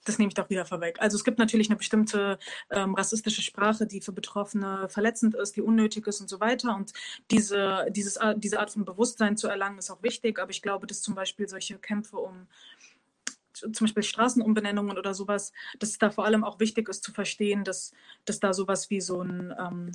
das 0.05 0.17
nehme 0.17 0.29
ich 0.29 0.33
doch 0.33 0.49
wieder 0.49 0.65
vorweg. 0.65 0.97
Also 0.99 1.15
es 1.15 1.23
gibt 1.23 1.39
natürlich 1.39 1.69
eine 1.69 1.77
bestimmte 1.77 2.39
ähm, 2.69 2.95
rassistische 2.95 3.41
Sprache, 3.41 3.85
die 3.85 4.01
für 4.01 4.11
Betroffene 4.11 4.87
verletzend 4.89 5.35
ist, 5.35 5.55
die 5.55 5.61
unnötig 5.61 6.07
ist 6.07 6.21
und 6.21 6.29
so 6.29 6.39
weiter. 6.39 6.75
Und 6.75 6.93
diese, 7.29 7.87
dieses, 7.89 8.19
diese 8.37 8.59
Art 8.59 8.71
von 8.71 8.85
Bewusstsein 8.85 9.37
zu 9.37 9.47
erlangen, 9.47 9.77
ist 9.77 9.91
auch 9.91 10.03
wichtig. 10.03 10.39
Aber 10.39 10.51
ich 10.51 10.61
glaube, 10.61 10.87
dass 10.87 11.01
zum 11.01 11.15
Beispiel 11.15 11.47
solche 11.47 11.77
Kämpfe 11.77 12.17
um 12.17 12.47
zum 13.53 13.85
Beispiel 13.85 14.01
Straßenumbenennungen 14.01 14.97
oder 14.97 15.13
sowas, 15.13 15.51
dass 15.77 15.89
es 15.89 15.97
da 15.99 16.09
vor 16.09 16.25
allem 16.25 16.43
auch 16.43 16.59
wichtig 16.59 16.89
ist 16.89 17.03
zu 17.03 17.11
verstehen, 17.11 17.63
dass, 17.63 17.91
dass 18.25 18.39
da 18.39 18.53
sowas 18.53 18.89
wie 18.89 19.01
so 19.01 19.21
ein 19.21 19.53
ähm, 19.59 19.91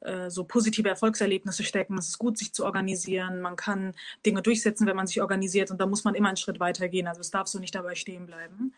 äh, 0.00 0.30
so 0.30 0.44
positive 0.44 0.88
Erfolgserlebnisse 0.88 1.64
stecken. 1.64 1.98
Es 1.98 2.08
ist 2.08 2.18
gut, 2.18 2.38
sich 2.38 2.52
zu 2.52 2.64
organisieren. 2.64 3.40
Man 3.40 3.56
kann 3.56 3.94
Dinge 4.24 4.42
durchsetzen, 4.42 4.86
wenn 4.86 4.96
man 4.96 5.06
sich 5.06 5.20
organisiert. 5.20 5.70
Und 5.70 5.80
da 5.80 5.86
muss 5.86 6.04
man 6.04 6.14
immer 6.14 6.28
einen 6.28 6.36
Schritt 6.36 6.60
weiter 6.60 6.88
gehen. 6.88 7.08
Also 7.08 7.20
es 7.20 7.30
darf 7.30 7.48
so 7.48 7.58
nicht 7.58 7.74
dabei 7.74 7.94
stehen 7.94 8.26
bleiben. 8.26 8.74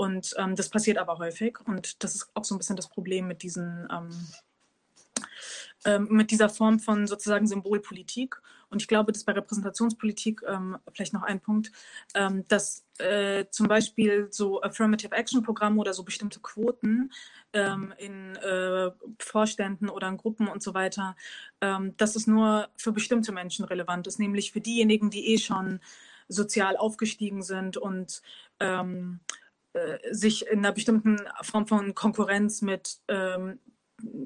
Und 0.00 0.34
ähm, 0.38 0.56
das 0.56 0.70
passiert 0.70 0.96
aber 0.96 1.18
häufig. 1.18 1.58
Und 1.66 2.02
das 2.02 2.14
ist 2.14 2.30
auch 2.32 2.42
so 2.42 2.54
ein 2.54 2.58
bisschen 2.58 2.76
das 2.76 2.88
Problem 2.88 3.28
mit 3.28 3.42
diesen 3.42 3.86
ähm, 3.92 4.08
ähm, 5.84 6.08
mit 6.10 6.30
dieser 6.30 6.48
Form 6.48 6.80
von 6.80 7.06
sozusagen 7.06 7.46
Symbolpolitik. 7.46 8.40
Und 8.70 8.80
ich 8.80 8.88
glaube, 8.88 9.12
dass 9.12 9.24
bei 9.24 9.32
Repräsentationspolitik, 9.32 10.40
ähm, 10.48 10.78
vielleicht 10.94 11.12
noch 11.12 11.22
ein 11.22 11.40
Punkt, 11.40 11.70
ähm, 12.14 12.48
dass 12.48 12.86
äh, 12.96 13.44
zum 13.50 13.68
Beispiel 13.68 14.28
so 14.30 14.62
Affirmative 14.62 15.14
Action 15.14 15.42
Programme 15.42 15.78
oder 15.78 15.92
so 15.92 16.02
bestimmte 16.02 16.40
Quoten 16.40 17.12
ähm, 17.52 17.92
in 17.98 18.36
äh, 18.36 18.92
Vorständen 19.18 19.90
oder 19.90 20.08
in 20.08 20.16
Gruppen 20.16 20.48
und 20.48 20.62
so 20.62 20.72
weiter, 20.72 21.14
ähm, 21.60 21.94
dass 21.98 22.16
es 22.16 22.26
nur 22.26 22.70
für 22.74 22.92
bestimmte 22.92 23.32
Menschen 23.32 23.66
relevant 23.66 24.06
ist, 24.06 24.18
nämlich 24.18 24.52
für 24.52 24.62
diejenigen, 24.62 25.10
die 25.10 25.34
eh 25.34 25.36
schon 25.38 25.80
sozial 26.26 26.78
aufgestiegen 26.78 27.42
sind 27.42 27.76
und 27.76 28.22
sich 30.10 30.46
in 30.46 30.58
einer 30.58 30.72
bestimmten 30.72 31.18
Form 31.42 31.66
von 31.66 31.94
Konkurrenz 31.94 32.62
mit 32.62 32.98
ähm, 33.08 33.58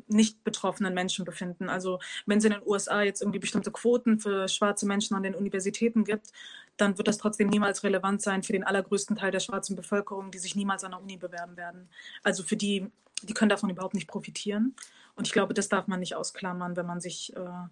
nicht 0.06 0.44
betroffenen 0.44 0.94
Menschen 0.94 1.24
befinden. 1.24 1.68
Also 1.68 1.98
wenn 2.26 2.38
es 2.38 2.44
in 2.44 2.52
den 2.52 2.62
USA 2.64 3.02
jetzt 3.02 3.22
irgendwie 3.22 3.38
bestimmte 3.38 3.70
Quoten 3.70 4.18
für 4.18 4.48
schwarze 4.48 4.86
Menschen 4.86 5.16
an 5.16 5.22
den 5.22 5.34
Universitäten 5.34 6.04
gibt, 6.04 6.28
dann 6.76 6.98
wird 6.98 7.08
das 7.08 7.18
trotzdem 7.18 7.48
niemals 7.48 7.84
relevant 7.84 8.22
sein 8.22 8.42
für 8.42 8.52
den 8.52 8.64
allergrößten 8.64 9.16
Teil 9.16 9.30
der 9.30 9.40
schwarzen 9.40 9.76
Bevölkerung, 9.76 10.30
die 10.30 10.38
sich 10.38 10.56
niemals 10.56 10.84
an 10.84 10.92
der 10.92 11.00
Uni 11.00 11.16
bewerben 11.16 11.56
werden. 11.56 11.88
Also 12.22 12.42
für 12.42 12.56
die, 12.56 12.90
die 13.22 13.34
können 13.34 13.48
davon 13.48 13.70
überhaupt 13.70 13.94
nicht 13.94 14.08
profitieren. 14.08 14.74
Und 15.14 15.26
ich 15.26 15.32
glaube, 15.32 15.54
das 15.54 15.68
darf 15.68 15.86
man 15.86 16.00
nicht 16.00 16.16
ausklammern, 16.16 16.76
wenn 16.76 16.86
man 16.86 17.00
sich 17.00 17.34
äh, 17.36 17.68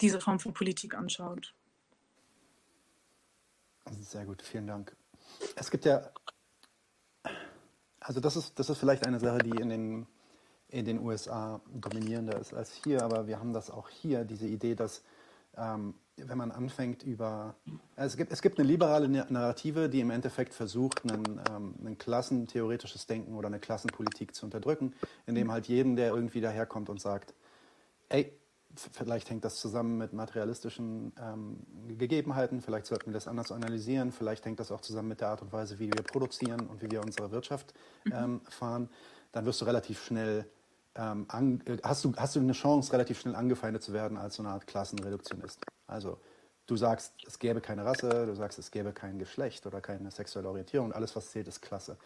diese 0.00 0.20
Form 0.20 0.40
von 0.40 0.52
Politik 0.52 0.94
anschaut. 0.94 1.54
Sehr 4.00 4.24
gut, 4.24 4.42
vielen 4.42 4.66
Dank. 4.66 4.96
Es 5.54 5.70
gibt 5.70 5.84
ja, 5.84 6.10
also 8.04 8.20
das 8.20 8.36
ist, 8.36 8.58
das 8.58 8.68
ist 8.70 8.78
vielleicht 8.78 9.06
eine 9.06 9.20
Sache, 9.20 9.38
die 9.38 9.60
in 9.60 9.68
den, 9.68 10.06
in 10.68 10.84
den 10.84 11.00
USA 11.00 11.60
dominierender 11.72 12.38
ist 12.38 12.54
als 12.54 12.72
hier, 12.84 13.02
aber 13.02 13.26
wir 13.26 13.38
haben 13.38 13.52
das 13.52 13.70
auch 13.70 13.88
hier, 13.88 14.24
diese 14.24 14.46
Idee, 14.46 14.74
dass 14.74 15.02
ähm, 15.56 15.94
wenn 16.16 16.38
man 16.38 16.50
anfängt 16.50 17.02
über, 17.02 17.54
es 17.96 18.16
gibt, 18.16 18.32
es 18.32 18.42
gibt 18.42 18.58
eine 18.58 18.68
liberale 18.68 19.08
Narrative, 19.08 19.88
die 19.88 20.00
im 20.00 20.10
Endeffekt 20.10 20.54
versucht, 20.54 21.02
einen, 21.04 21.40
ähm, 21.50 21.74
ein 21.84 21.98
klassentheoretisches 21.98 23.06
Denken 23.06 23.34
oder 23.34 23.48
eine 23.48 23.58
Klassenpolitik 23.58 24.34
zu 24.34 24.44
unterdrücken, 24.46 24.94
indem 25.26 25.50
halt 25.50 25.68
jeden, 25.68 25.96
der 25.96 26.08
irgendwie 26.08 26.40
daherkommt 26.40 26.90
und 26.90 27.00
sagt, 27.00 27.34
ey, 28.08 28.32
Vielleicht 28.74 29.28
hängt 29.28 29.44
das 29.44 29.56
zusammen 29.56 29.98
mit 29.98 30.12
materialistischen 30.12 31.12
ähm, 31.20 31.58
Gegebenheiten, 31.98 32.62
vielleicht 32.62 32.86
sollten 32.86 33.06
wir 33.06 33.12
das 33.12 33.28
anders 33.28 33.52
analysieren, 33.52 34.12
vielleicht 34.12 34.46
hängt 34.46 34.60
das 34.60 34.72
auch 34.72 34.80
zusammen 34.80 35.08
mit 35.08 35.20
der 35.20 35.28
Art 35.28 35.42
und 35.42 35.52
Weise, 35.52 35.78
wie 35.78 35.92
wir 35.92 36.02
produzieren 36.02 36.66
und 36.68 36.80
wie 36.80 36.90
wir 36.90 37.02
unsere 37.02 37.30
Wirtschaft 37.30 37.74
mhm. 38.04 38.12
ähm, 38.14 38.40
fahren. 38.48 38.88
Dann 39.32 39.44
wirst 39.44 39.60
du 39.60 39.66
relativ 39.66 40.02
schnell, 40.02 40.46
ähm, 40.94 41.26
an, 41.28 41.60
äh, 41.66 41.78
hast, 41.82 42.04
du, 42.04 42.14
hast 42.16 42.34
du 42.36 42.40
eine 42.40 42.52
Chance, 42.52 42.92
relativ 42.92 43.20
schnell 43.20 43.34
angefeindet 43.34 43.82
zu 43.82 43.92
werden 43.92 44.16
als 44.16 44.36
so 44.36 44.42
eine 44.42 44.52
Art 44.52 44.66
Klassenreduktionist. 44.66 45.60
Also 45.86 46.18
du 46.66 46.76
sagst, 46.76 47.12
es 47.26 47.38
gäbe 47.38 47.60
keine 47.60 47.84
Rasse, 47.84 48.26
du 48.26 48.34
sagst, 48.34 48.58
es 48.58 48.70
gäbe 48.70 48.92
kein 48.92 49.18
Geschlecht 49.18 49.66
oder 49.66 49.82
keine 49.82 50.10
sexuelle 50.10 50.48
Orientierung, 50.48 50.92
alles, 50.92 51.14
was 51.14 51.30
zählt, 51.30 51.46
ist 51.46 51.60
Klasse. 51.60 51.98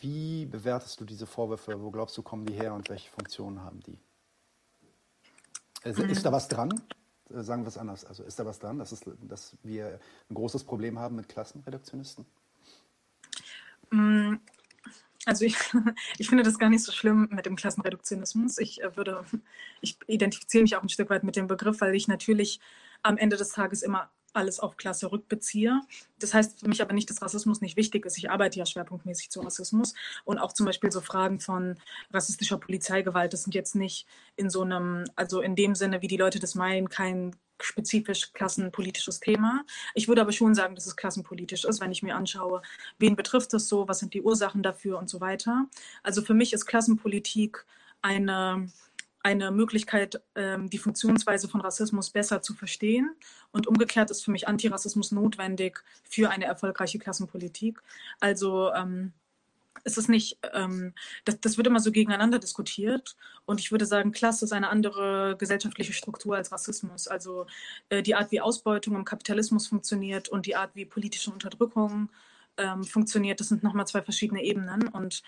Wie 0.00 0.46
bewertest 0.46 1.00
du 1.00 1.04
diese 1.04 1.26
Vorwürfe? 1.26 1.80
Wo 1.80 1.90
glaubst 1.90 2.16
du, 2.16 2.22
kommen 2.22 2.46
die 2.46 2.54
her 2.54 2.74
und 2.74 2.88
welche 2.88 3.10
Funktionen 3.10 3.62
haben 3.62 3.80
die? 3.80 3.98
Ist, 5.84 5.98
mhm. 5.98 6.10
ist 6.10 6.24
da 6.24 6.32
was 6.32 6.48
dran? 6.48 6.70
Äh, 7.30 7.42
sagen 7.42 7.62
wir 7.62 7.68
es 7.68 7.78
anders. 7.78 8.04
Also 8.04 8.22
ist 8.22 8.38
da 8.38 8.46
was 8.46 8.58
dran, 8.58 8.78
dass, 8.78 8.92
es, 8.92 9.02
dass 9.22 9.56
wir 9.62 9.98
ein 10.30 10.34
großes 10.34 10.64
Problem 10.64 10.98
haben 10.98 11.16
mit 11.16 11.28
Klassenreduktionisten? 11.28 12.24
Mm, 13.90 14.36
also 15.26 15.44
ich, 15.44 15.56
ich 16.18 16.28
finde 16.28 16.44
das 16.44 16.58
gar 16.58 16.70
nicht 16.70 16.84
so 16.84 16.92
schlimm 16.92 17.28
mit 17.30 17.46
dem 17.46 17.56
Klassenreduktionismus. 17.56 18.58
Ich 18.58 18.82
äh, 18.82 18.96
würde, 18.96 19.24
ich 19.80 19.98
identifiziere 20.06 20.62
mich 20.62 20.76
auch 20.76 20.82
ein 20.82 20.88
Stück 20.88 21.10
weit 21.10 21.24
mit 21.24 21.36
dem 21.36 21.46
Begriff, 21.46 21.80
weil 21.80 21.94
ich 21.94 22.08
natürlich 22.08 22.60
am 23.02 23.16
Ende 23.16 23.36
des 23.36 23.50
Tages 23.50 23.82
immer 23.82 24.10
alles 24.32 24.60
auf 24.60 24.76
Klasse 24.76 25.10
rückbeziehe. 25.10 25.80
Das 26.18 26.34
heißt 26.34 26.60
für 26.60 26.68
mich 26.68 26.82
aber 26.82 26.92
nicht, 26.92 27.10
dass 27.10 27.22
Rassismus 27.22 27.60
nicht 27.60 27.76
wichtig 27.76 28.06
ist. 28.06 28.18
Ich 28.18 28.30
arbeite 28.30 28.58
ja 28.58 28.66
schwerpunktmäßig 28.66 29.30
zu 29.30 29.40
Rassismus 29.40 29.94
und 30.24 30.38
auch 30.38 30.52
zum 30.52 30.66
Beispiel 30.66 30.92
so 30.92 31.00
Fragen 31.00 31.40
von 31.40 31.76
rassistischer 32.12 32.58
Polizeigewalt. 32.58 33.32
Das 33.32 33.44
sind 33.44 33.54
jetzt 33.54 33.74
nicht 33.74 34.06
in 34.36 34.50
so 34.50 34.62
einem, 34.62 35.04
also 35.16 35.40
in 35.40 35.56
dem 35.56 35.74
Sinne, 35.74 36.02
wie 36.02 36.08
die 36.08 36.16
Leute 36.16 36.38
das 36.38 36.54
meinen, 36.54 36.88
kein 36.88 37.36
spezifisch 37.60 38.32
klassenpolitisches 38.32 39.20
Thema. 39.20 39.64
Ich 39.94 40.08
würde 40.08 40.22
aber 40.22 40.32
schon 40.32 40.54
sagen, 40.54 40.74
dass 40.74 40.86
es 40.86 40.96
klassenpolitisch 40.96 41.64
ist, 41.64 41.80
wenn 41.80 41.92
ich 41.92 42.02
mir 42.02 42.16
anschaue, 42.16 42.62
wen 42.98 43.16
betrifft 43.16 43.54
es 43.54 43.68
so, 43.68 43.88
was 43.88 44.00
sind 44.00 44.14
die 44.14 44.22
Ursachen 44.22 44.62
dafür 44.62 44.98
und 44.98 45.08
so 45.08 45.20
weiter. 45.20 45.66
Also 46.02 46.22
für 46.22 46.34
mich 46.34 46.52
ist 46.52 46.66
Klassenpolitik 46.66 47.64
eine 48.00 48.68
eine 49.22 49.50
Möglichkeit, 49.50 50.20
ähm, 50.34 50.68
die 50.68 50.78
Funktionsweise 50.78 51.48
von 51.48 51.60
Rassismus 51.60 52.10
besser 52.10 52.42
zu 52.42 52.54
verstehen. 52.54 53.14
Und 53.52 53.66
umgekehrt 53.66 54.10
ist 54.10 54.24
für 54.24 54.30
mich 54.30 54.48
Antirassismus 54.48 55.12
notwendig 55.12 55.82
für 56.04 56.30
eine 56.30 56.46
erfolgreiche 56.46 56.98
Klassenpolitik. 56.98 57.80
Also 58.20 58.72
ähm, 58.72 59.12
es 59.84 59.98
ist 59.98 60.08
nicht, 60.08 60.38
ähm, 60.52 60.94
das, 61.24 61.40
das 61.40 61.56
wird 61.56 61.66
immer 61.66 61.80
so 61.80 61.92
gegeneinander 61.92 62.38
diskutiert. 62.38 63.16
Und 63.44 63.60
ich 63.60 63.70
würde 63.72 63.86
sagen, 63.86 64.12
Klasse 64.12 64.44
ist 64.44 64.52
eine 64.52 64.68
andere 64.68 65.36
gesellschaftliche 65.38 65.92
Struktur 65.92 66.36
als 66.36 66.52
Rassismus. 66.52 67.08
Also 67.08 67.46
äh, 67.88 68.02
die 68.02 68.14
Art, 68.14 68.30
wie 68.32 68.40
Ausbeutung 68.40 68.96
im 68.96 69.04
Kapitalismus 69.04 69.66
funktioniert 69.66 70.28
und 70.28 70.46
die 70.46 70.56
Art, 70.56 70.70
wie 70.74 70.84
politische 70.84 71.30
Unterdrückung 71.30 72.10
ähm, 72.56 72.84
funktioniert, 72.84 73.40
das 73.40 73.48
sind 73.48 73.62
nochmal 73.62 73.86
zwei 73.86 74.02
verschiedene 74.02 74.42
Ebenen. 74.42 74.88
Und 74.88 75.22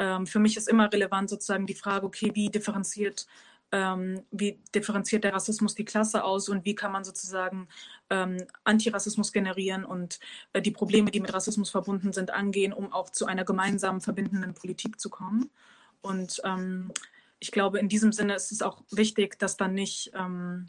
ähm, 0.00 0.26
für 0.26 0.38
mich 0.38 0.56
ist 0.56 0.68
immer 0.68 0.90
relevant 0.92 1.28
sozusagen 1.28 1.66
die 1.66 1.74
Frage, 1.74 2.06
okay, 2.06 2.30
wie 2.34 2.48
differenziert, 2.48 3.26
ähm, 3.70 4.22
wie 4.30 4.58
differenziert 4.74 5.24
der 5.24 5.34
Rassismus 5.34 5.74
die 5.74 5.84
Klasse 5.84 6.24
aus 6.24 6.48
und 6.48 6.64
wie 6.64 6.74
kann 6.74 6.90
man 6.90 7.04
sozusagen 7.04 7.68
ähm, 8.08 8.38
Antirassismus 8.64 9.30
generieren 9.30 9.84
und 9.84 10.18
äh, 10.54 10.62
die 10.62 10.70
Probleme, 10.70 11.10
die 11.10 11.20
mit 11.20 11.32
Rassismus 11.34 11.70
verbunden 11.70 12.14
sind, 12.14 12.30
angehen, 12.32 12.72
um 12.72 12.92
auch 12.92 13.10
zu 13.10 13.26
einer 13.26 13.44
gemeinsamen 13.44 14.00
verbindenden 14.00 14.54
Politik 14.54 14.98
zu 14.98 15.10
kommen. 15.10 15.50
Und 16.00 16.40
ähm, 16.44 16.90
ich 17.38 17.52
glaube, 17.52 17.78
in 17.78 17.88
diesem 17.88 18.12
Sinne 18.12 18.34
ist 18.34 18.52
es 18.52 18.62
auch 18.62 18.82
wichtig, 18.90 19.38
dass 19.38 19.58
dann 19.58 19.74
nicht 19.74 20.12
ähm, 20.14 20.66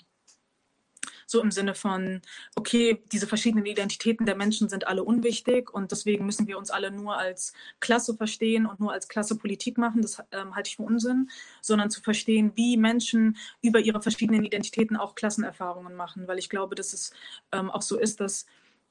so 1.31 1.41
im 1.41 1.49
Sinne 1.49 1.73
von, 1.73 2.21
okay, 2.55 3.01
diese 3.11 3.25
verschiedenen 3.25 3.65
Identitäten 3.65 4.25
der 4.25 4.35
Menschen 4.35 4.69
sind 4.69 4.85
alle 4.85 5.03
unwichtig 5.03 5.73
und 5.73 5.91
deswegen 5.91 6.25
müssen 6.25 6.47
wir 6.47 6.57
uns 6.57 6.69
alle 6.69 6.91
nur 6.91 7.17
als 7.17 7.53
Klasse 7.79 8.15
verstehen 8.15 8.65
und 8.65 8.79
nur 8.79 8.91
als 8.91 9.07
Klasse 9.07 9.37
Politik 9.37 9.77
machen, 9.77 10.01
das 10.01 10.21
ähm, 10.31 10.55
halte 10.55 10.67
ich 10.67 10.75
für 10.75 10.83
Unsinn, 10.83 11.29
sondern 11.61 11.89
zu 11.89 12.01
verstehen, 12.01 12.51
wie 12.55 12.77
Menschen 12.77 13.37
über 13.61 13.79
ihre 13.79 14.01
verschiedenen 14.01 14.43
Identitäten 14.43 14.97
auch 14.97 15.15
Klassenerfahrungen 15.15 15.95
machen, 15.95 16.27
weil 16.27 16.37
ich 16.37 16.49
glaube, 16.49 16.75
dass 16.75 16.93
es 16.93 17.11
ähm, 17.51 17.71
auch 17.71 17.81
so 17.81 17.97
ist, 17.97 18.19
dass 18.19 18.45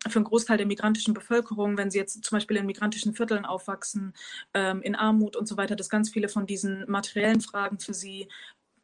für 0.09 0.19
einen 0.19 0.25
Großteil 0.25 0.57
der 0.57 0.67
migrantischen 0.67 1.13
Bevölkerung, 1.13 1.77
wenn 1.77 1.91
sie 1.91 1.99
jetzt 1.99 2.25
zum 2.25 2.37
Beispiel 2.37 2.57
in 2.57 2.65
migrantischen 2.65 3.15
Vierteln 3.15 3.45
aufwachsen, 3.45 4.15
ähm, 4.55 4.81
in 4.81 4.95
Armut 4.95 5.37
und 5.37 5.47
so 5.47 5.59
weiter, 5.59 5.77
dass 5.77 5.91
ganz 5.91 6.09
viele 6.09 6.31
von 6.31 6.47
diesen 6.47 6.91
materiellen 6.91 7.43
Fragen 7.43 7.79
für 7.79 7.93
sie 7.93 8.29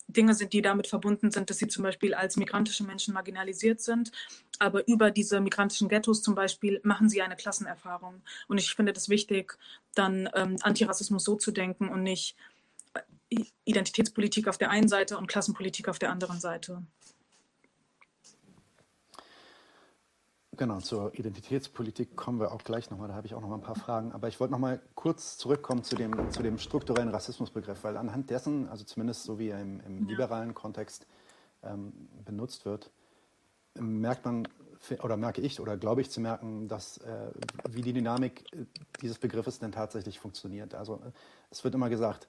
Dinge 0.08 0.34
sind, 0.34 0.52
die 0.52 0.62
damit 0.62 0.86
verbunden 0.86 1.30
sind, 1.30 1.50
dass 1.50 1.58
sie 1.58 1.68
zum 1.68 1.82
Beispiel 1.82 2.14
als 2.14 2.36
migrantische 2.36 2.84
Menschen 2.84 3.14
marginalisiert 3.14 3.80
sind. 3.80 4.12
Aber 4.58 4.86
über 4.88 5.10
diese 5.10 5.40
migrantischen 5.40 5.88
Ghettos 5.88 6.22
zum 6.22 6.34
Beispiel 6.34 6.80
machen 6.82 7.08
sie 7.08 7.22
eine 7.22 7.36
Klassenerfahrung. 7.36 8.22
Und 8.48 8.58
ich 8.58 8.74
finde 8.74 8.92
das 8.92 9.08
wichtig, 9.08 9.58
dann 9.94 10.28
ähm, 10.34 10.56
Antirassismus 10.62 11.24
so 11.24 11.36
zu 11.36 11.50
denken 11.50 11.88
und 11.88 12.02
nicht 12.02 12.36
äh, 12.94 13.42
Identitätspolitik 13.64 14.48
auf 14.48 14.58
der 14.58 14.70
einen 14.70 14.88
Seite 14.88 15.18
und 15.18 15.26
Klassenpolitik 15.26 15.88
auf 15.88 15.98
der 15.98 16.10
anderen 16.10 16.40
Seite. 16.40 16.82
Genau, 20.58 20.80
zur 20.80 21.12
Identitätspolitik 21.14 22.16
kommen 22.16 22.40
wir 22.40 22.50
auch 22.50 22.64
gleich 22.64 22.90
nochmal, 22.90 23.08
da 23.08 23.14
habe 23.14 23.26
ich 23.26 23.34
auch 23.34 23.42
noch 23.42 23.48
mal 23.48 23.56
ein 23.56 23.62
paar 23.62 23.74
Fragen. 23.76 24.12
Aber 24.12 24.28
ich 24.28 24.40
wollte 24.40 24.52
noch 24.52 24.58
mal 24.58 24.80
kurz 24.94 25.36
zurückkommen 25.36 25.82
zu 25.82 25.96
dem, 25.96 26.30
zu 26.30 26.42
dem 26.42 26.58
strukturellen 26.58 27.10
Rassismusbegriff, 27.10 27.84
weil 27.84 27.98
anhand 27.98 28.30
dessen, 28.30 28.66
also 28.68 28.82
zumindest 28.84 29.24
so 29.24 29.38
wie 29.38 29.48
er 29.48 29.60
im, 29.60 29.80
im 29.80 30.06
liberalen 30.06 30.54
Kontext 30.54 31.06
ähm, 31.62 31.92
benutzt 32.24 32.64
wird, 32.64 32.90
merkt 33.74 34.24
man, 34.24 34.48
oder 35.02 35.18
merke 35.18 35.42
ich 35.42 35.60
oder 35.60 35.76
glaube 35.76 36.00
ich 36.00 36.10
zu 36.10 36.22
merken, 36.22 36.68
dass, 36.68 36.98
äh, 36.98 37.30
wie 37.68 37.82
die 37.82 37.92
Dynamik 37.92 38.50
äh, 38.54 38.64
dieses 39.02 39.18
Begriffes 39.18 39.58
denn 39.58 39.72
tatsächlich 39.72 40.18
funktioniert. 40.18 40.74
Also 40.74 40.94
äh, 40.94 41.10
es 41.50 41.64
wird 41.64 41.74
immer 41.74 41.90
gesagt, 41.90 42.28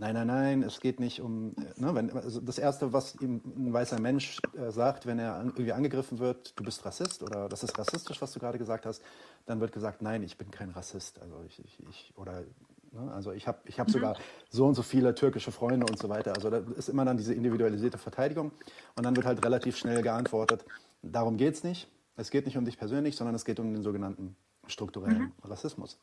Nein, 0.00 0.14
nein, 0.14 0.28
nein, 0.28 0.62
es 0.62 0.78
geht 0.78 1.00
nicht 1.00 1.20
um. 1.20 1.56
Ne, 1.76 1.92
wenn, 1.92 2.12
also 2.12 2.40
das 2.40 2.58
Erste, 2.58 2.92
was 2.92 3.16
ihm 3.16 3.42
ein 3.44 3.72
weißer 3.72 4.00
Mensch 4.00 4.38
äh, 4.56 4.70
sagt, 4.70 5.06
wenn 5.06 5.18
er 5.18 5.42
irgendwie 5.42 5.72
angegriffen 5.72 6.20
wird, 6.20 6.56
du 6.56 6.62
bist 6.62 6.84
Rassist 6.84 7.24
oder 7.24 7.48
das 7.48 7.64
ist 7.64 7.76
rassistisch, 7.76 8.22
was 8.22 8.32
du 8.32 8.38
gerade 8.38 8.58
gesagt 8.58 8.86
hast, 8.86 9.02
dann 9.46 9.60
wird 9.60 9.72
gesagt, 9.72 10.00
nein, 10.00 10.22
ich 10.22 10.38
bin 10.38 10.52
kein 10.52 10.70
Rassist. 10.70 11.20
Also 11.20 11.42
ich, 11.48 11.58
ich, 11.64 11.82
ich 11.88 12.12
oder 12.16 12.44
ne, 12.92 13.12
also 13.12 13.32
ich 13.32 13.48
habe 13.48 13.58
ich 13.64 13.80
hab 13.80 13.88
mhm. 13.88 13.92
sogar 13.92 14.16
so 14.50 14.66
und 14.66 14.76
so 14.76 14.84
viele 14.84 15.16
türkische 15.16 15.50
Freunde 15.50 15.84
und 15.86 15.98
so 15.98 16.08
weiter. 16.08 16.32
Also 16.36 16.48
da 16.48 16.58
ist 16.76 16.88
immer 16.88 17.04
dann 17.04 17.16
diese 17.16 17.34
individualisierte 17.34 17.98
Verteidigung 17.98 18.52
und 18.94 19.04
dann 19.04 19.16
wird 19.16 19.26
halt 19.26 19.44
relativ 19.44 19.76
schnell 19.76 20.02
geantwortet, 20.02 20.64
darum 21.02 21.36
geht 21.36 21.54
es 21.54 21.64
nicht. 21.64 21.88
Es 22.14 22.30
geht 22.30 22.46
nicht 22.46 22.56
um 22.56 22.64
dich 22.64 22.78
persönlich, 22.78 23.16
sondern 23.16 23.34
es 23.34 23.44
geht 23.44 23.58
um 23.58 23.72
den 23.72 23.82
sogenannten 23.82 24.36
strukturellen 24.68 25.32
mhm. 25.42 25.50
Rassismus. 25.50 25.98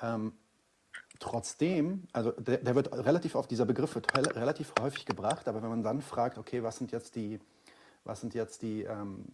Ähm, 0.00 0.32
Trotzdem, 1.18 2.04
also 2.12 2.32
der, 2.32 2.58
der, 2.58 2.74
wird 2.74 2.92
relativ 2.92 3.34
oft, 3.34 3.50
dieser 3.50 3.64
Begriff 3.64 3.94
wird 3.94 4.14
relativ 4.16 4.72
häufig 4.80 5.04
gebracht, 5.04 5.48
aber 5.48 5.62
wenn 5.62 5.70
man 5.70 5.82
dann 5.82 6.02
fragt, 6.02 6.38
okay, 6.38 6.62
was 6.62 6.76
sind 6.76 6.92
jetzt 6.92 7.16
die, 7.16 7.38
was 8.04 8.20
sind 8.20 8.34
jetzt 8.34 8.62
die 8.62 8.82
ähm, 8.82 9.24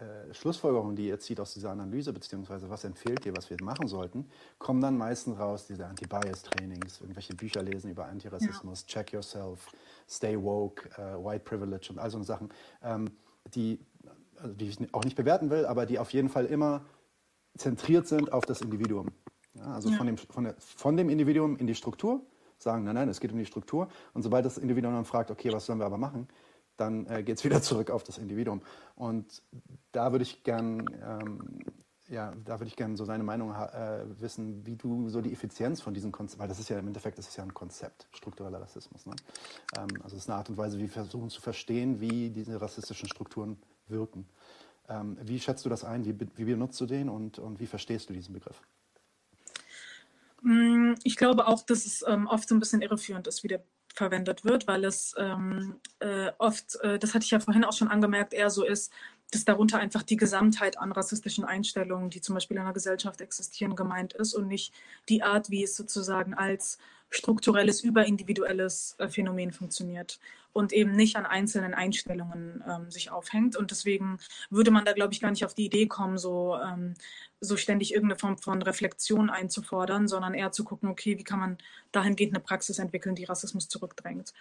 äh, 0.00 0.32
Schlussfolgerungen, 0.32 0.94
die 0.94 1.08
ihr 1.08 1.18
zieht 1.18 1.40
aus 1.40 1.54
dieser 1.54 1.70
Analyse, 1.70 2.12
beziehungsweise 2.12 2.70
was 2.70 2.84
empfiehlt 2.84 3.26
ihr, 3.26 3.36
was 3.36 3.50
wir 3.50 3.56
machen 3.62 3.88
sollten, 3.88 4.30
kommen 4.58 4.80
dann 4.80 4.96
meistens 4.96 5.38
raus 5.38 5.66
diese 5.66 5.86
Anti-Bias-Trainings, 5.86 7.00
irgendwelche 7.00 7.34
Bücher 7.34 7.62
lesen 7.62 7.90
über 7.90 8.06
Antirassismus, 8.06 8.82
ja. 8.82 8.86
Check 8.86 9.12
Yourself, 9.12 9.66
Stay 10.08 10.40
Woke, 10.40 10.88
äh, 10.96 11.24
White 11.24 11.44
Privilege 11.44 11.88
und 11.90 11.98
all 11.98 12.10
so 12.10 12.22
Sachen, 12.22 12.50
ähm, 12.82 13.10
die, 13.54 13.80
also 14.36 14.54
die 14.54 14.68
ich 14.68 14.94
auch 14.94 15.04
nicht 15.04 15.16
bewerten 15.16 15.50
will, 15.50 15.66
aber 15.66 15.84
die 15.84 15.98
auf 15.98 16.12
jeden 16.12 16.28
Fall 16.28 16.46
immer 16.46 16.84
zentriert 17.56 18.06
sind 18.06 18.32
auf 18.32 18.44
das 18.46 18.60
Individuum. 18.60 19.08
Ja, 19.58 19.74
also 19.74 19.90
ja. 19.90 19.96
Von, 19.96 20.06
dem, 20.06 20.16
von, 20.16 20.44
der, 20.44 20.54
von 20.58 20.96
dem 20.96 21.08
Individuum 21.08 21.56
in 21.56 21.66
die 21.66 21.74
Struktur, 21.74 22.22
sagen, 22.58 22.84
nein, 22.84 22.94
nein, 22.94 23.08
es 23.08 23.20
geht 23.20 23.32
um 23.32 23.38
die 23.38 23.46
Struktur. 23.46 23.88
Und 24.14 24.22
sobald 24.22 24.44
das 24.44 24.58
Individuum 24.58 24.94
dann 24.94 25.04
fragt, 25.04 25.30
okay, 25.30 25.52
was 25.52 25.66
sollen 25.66 25.78
wir 25.78 25.86
aber 25.86 25.98
machen, 25.98 26.28
dann 26.76 27.06
äh, 27.06 27.22
geht 27.22 27.38
es 27.38 27.44
wieder 27.44 27.62
zurück 27.62 27.90
auf 27.90 28.04
das 28.04 28.18
Individuum. 28.18 28.62
Und 28.96 29.42
da 29.92 30.12
würde 30.12 30.22
ich 30.22 30.42
gern, 30.44 30.88
ähm, 31.02 31.60
ja, 32.08 32.32
da 32.44 32.58
würde 32.58 32.68
ich 32.68 32.76
gerne 32.76 32.96
so 32.96 33.04
seine 33.04 33.22
Meinung 33.22 33.52
äh, 33.52 34.04
wissen, 34.20 34.64
wie 34.66 34.76
du 34.76 35.08
so 35.08 35.20
die 35.20 35.32
Effizienz 35.32 35.80
von 35.80 35.94
diesem 35.94 36.10
Konzept, 36.10 36.40
weil 36.40 36.48
das 36.48 36.58
ist 36.58 36.68
ja 36.70 36.78
im 36.78 36.86
Endeffekt, 36.86 37.18
das 37.18 37.28
ist 37.28 37.36
ja 37.36 37.44
ein 37.44 37.54
Konzept, 37.54 38.08
struktureller 38.12 38.60
Rassismus. 38.60 39.06
Ne? 39.06 39.14
Ähm, 39.76 39.88
also 40.02 40.16
es 40.16 40.22
ist 40.22 40.30
eine 40.30 40.38
Art 40.38 40.48
und 40.48 40.56
Weise, 40.56 40.78
wie 40.78 40.82
wir 40.82 40.88
versuchen 40.88 41.30
zu 41.30 41.40
verstehen, 41.40 42.00
wie 42.00 42.30
diese 42.30 42.60
rassistischen 42.60 43.08
Strukturen 43.08 43.58
wirken. 43.88 44.26
Ähm, 44.88 45.18
wie 45.22 45.38
schätzt 45.38 45.64
du 45.64 45.68
das 45.68 45.84
ein? 45.84 46.04
Wie, 46.06 46.18
wie 46.36 46.44
benutzt 46.44 46.80
du 46.80 46.86
den 46.86 47.10
und, 47.10 47.38
und 47.38 47.60
wie 47.60 47.66
verstehst 47.66 48.08
du 48.08 48.14
diesen 48.14 48.32
Begriff? 48.32 48.62
Mm, 50.42 50.94
ich 51.04 51.16
glaube 51.16 51.46
auch, 51.46 51.62
dass 51.62 51.86
es 51.86 52.04
ähm, 52.06 52.26
oft 52.26 52.48
so 52.48 52.54
ein 52.54 52.60
bisschen 52.60 52.82
irreführend 52.82 53.26
ist, 53.26 53.42
wie 53.42 53.48
der 53.48 53.62
verwendet 53.94 54.44
wird, 54.44 54.66
weil 54.68 54.84
es 54.84 55.14
ähm, 55.18 55.80
äh, 55.98 56.30
oft, 56.38 56.76
äh, 56.82 56.98
das 56.98 57.14
hatte 57.14 57.24
ich 57.24 57.30
ja 57.32 57.40
vorhin 57.40 57.64
auch 57.64 57.72
schon 57.72 57.88
angemerkt, 57.88 58.32
eher 58.32 58.50
so 58.50 58.64
ist, 58.64 58.92
dass 59.32 59.44
darunter 59.44 59.78
einfach 59.78 60.02
die 60.02 60.16
Gesamtheit 60.16 60.78
an 60.78 60.92
rassistischen 60.92 61.44
Einstellungen, 61.44 62.08
die 62.08 62.20
zum 62.20 62.34
Beispiel 62.34 62.56
in 62.56 62.62
einer 62.62 62.72
Gesellschaft 62.72 63.20
existieren, 63.20 63.74
gemeint 63.76 64.14
ist 64.14 64.34
und 64.34 64.46
nicht 64.46 64.72
die 65.08 65.22
Art, 65.22 65.50
wie 65.50 65.64
es 65.64 65.76
sozusagen 65.76 66.32
als 66.32 66.78
strukturelles, 67.10 67.82
überindividuelles 67.82 68.94
äh, 68.98 69.08
Phänomen 69.08 69.52
funktioniert 69.52 70.18
und 70.58 70.72
eben 70.72 70.90
nicht 70.90 71.14
an 71.14 71.24
einzelnen 71.24 71.72
Einstellungen 71.72 72.64
ähm, 72.68 72.90
sich 72.90 73.12
aufhängt. 73.12 73.54
Und 73.54 73.70
deswegen 73.70 74.18
würde 74.50 74.72
man 74.72 74.84
da, 74.84 74.92
glaube 74.92 75.12
ich, 75.12 75.20
gar 75.20 75.30
nicht 75.30 75.44
auf 75.44 75.54
die 75.54 75.66
Idee 75.66 75.86
kommen, 75.86 76.18
so, 76.18 76.58
ähm, 76.60 76.94
so 77.40 77.56
ständig 77.56 77.94
irgendeine 77.94 78.18
Form 78.18 78.38
von 78.38 78.60
Reflexion 78.60 79.30
einzufordern, 79.30 80.08
sondern 80.08 80.34
eher 80.34 80.50
zu 80.50 80.64
gucken, 80.64 80.88
okay, 80.88 81.16
wie 81.16 81.22
kann 81.22 81.38
man 81.38 81.58
dahingehend 81.92 82.34
eine 82.34 82.42
Praxis 82.42 82.80
entwickeln, 82.80 83.14
die 83.14 83.22
Rassismus 83.22 83.68
zurückdrängt. 83.68 84.34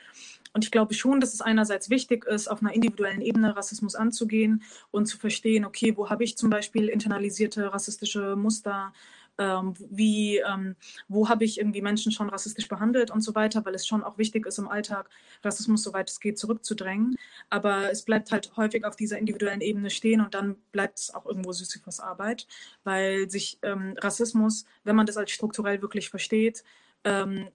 Und 0.54 0.66
ich 0.66 0.72
glaube 0.72 0.96
schon, 0.96 1.22
dass 1.22 1.36
es 1.36 1.42
einerseits 1.42 1.92
wichtig 1.92 2.26
ist, 2.26 2.48
auf 2.48 2.62
einer 2.62 2.74
individuellen 2.74 3.22
Ebene 3.22 3.56
Rassismus 3.56 3.94
anzugehen 3.94 4.64
und 4.90 5.06
zu 5.06 5.20
verstehen, 5.20 5.66
okay, 5.66 5.96
wo 5.96 6.10
habe 6.10 6.24
ich 6.24 6.36
zum 6.36 6.50
Beispiel 6.50 6.90
internalisierte 6.90 7.72
rassistische 7.72 8.36
Muster, 8.36 8.92
ähm, 9.38 9.74
wie, 9.90 10.38
ähm, 10.38 10.76
wo 11.08 11.30
habe 11.30 11.46
ich 11.46 11.60
irgendwie 11.60 11.82
Menschen 11.82 12.12
schon 12.12 12.30
rassistisch 12.30 12.68
behandelt 12.68 13.12
und 13.12 13.22
so 13.22 13.36
weiter, 13.36 13.64
weil 13.66 13.76
es 13.76 13.88
schon 13.88 14.04
auch 14.04 14.18
wichtig 14.18 14.46
ist 14.46 14.58
im 14.58 14.68
Alltag, 14.68 15.10
Rassismus, 15.44 15.84
soweit 15.84 16.10
es 16.10 16.20
geht, 16.20 16.38
zurückzudrängen. 16.38 17.16
Aber 17.50 17.92
es 17.92 18.04
bleibt 18.04 18.32
halt 18.32 18.56
häufig 18.58 18.86
auf 18.86 18.96
dieser 18.96 19.18
individuellen 19.18 19.62
Ebene 19.62 19.90
stehen 19.90 20.22
und 20.22 20.34
dann 20.34 20.56
bleibt 20.72 21.00
es 21.00 21.14
auch 21.14 21.26
irgendwo 21.26 21.52
Sisyphus 21.52 22.00
Arbeit, 22.00 22.48
weil 22.84 23.30
sich 23.30 23.60
ähm, 23.62 23.96
Rassismus, 23.98 24.66
wenn 24.84 24.96
man 24.96 25.06
das 25.06 25.18
als 25.18 25.32
strukturell 25.32 25.82
wirklich 25.82 26.10
versteht, 26.10 26.64
ähm, 27.04 27.50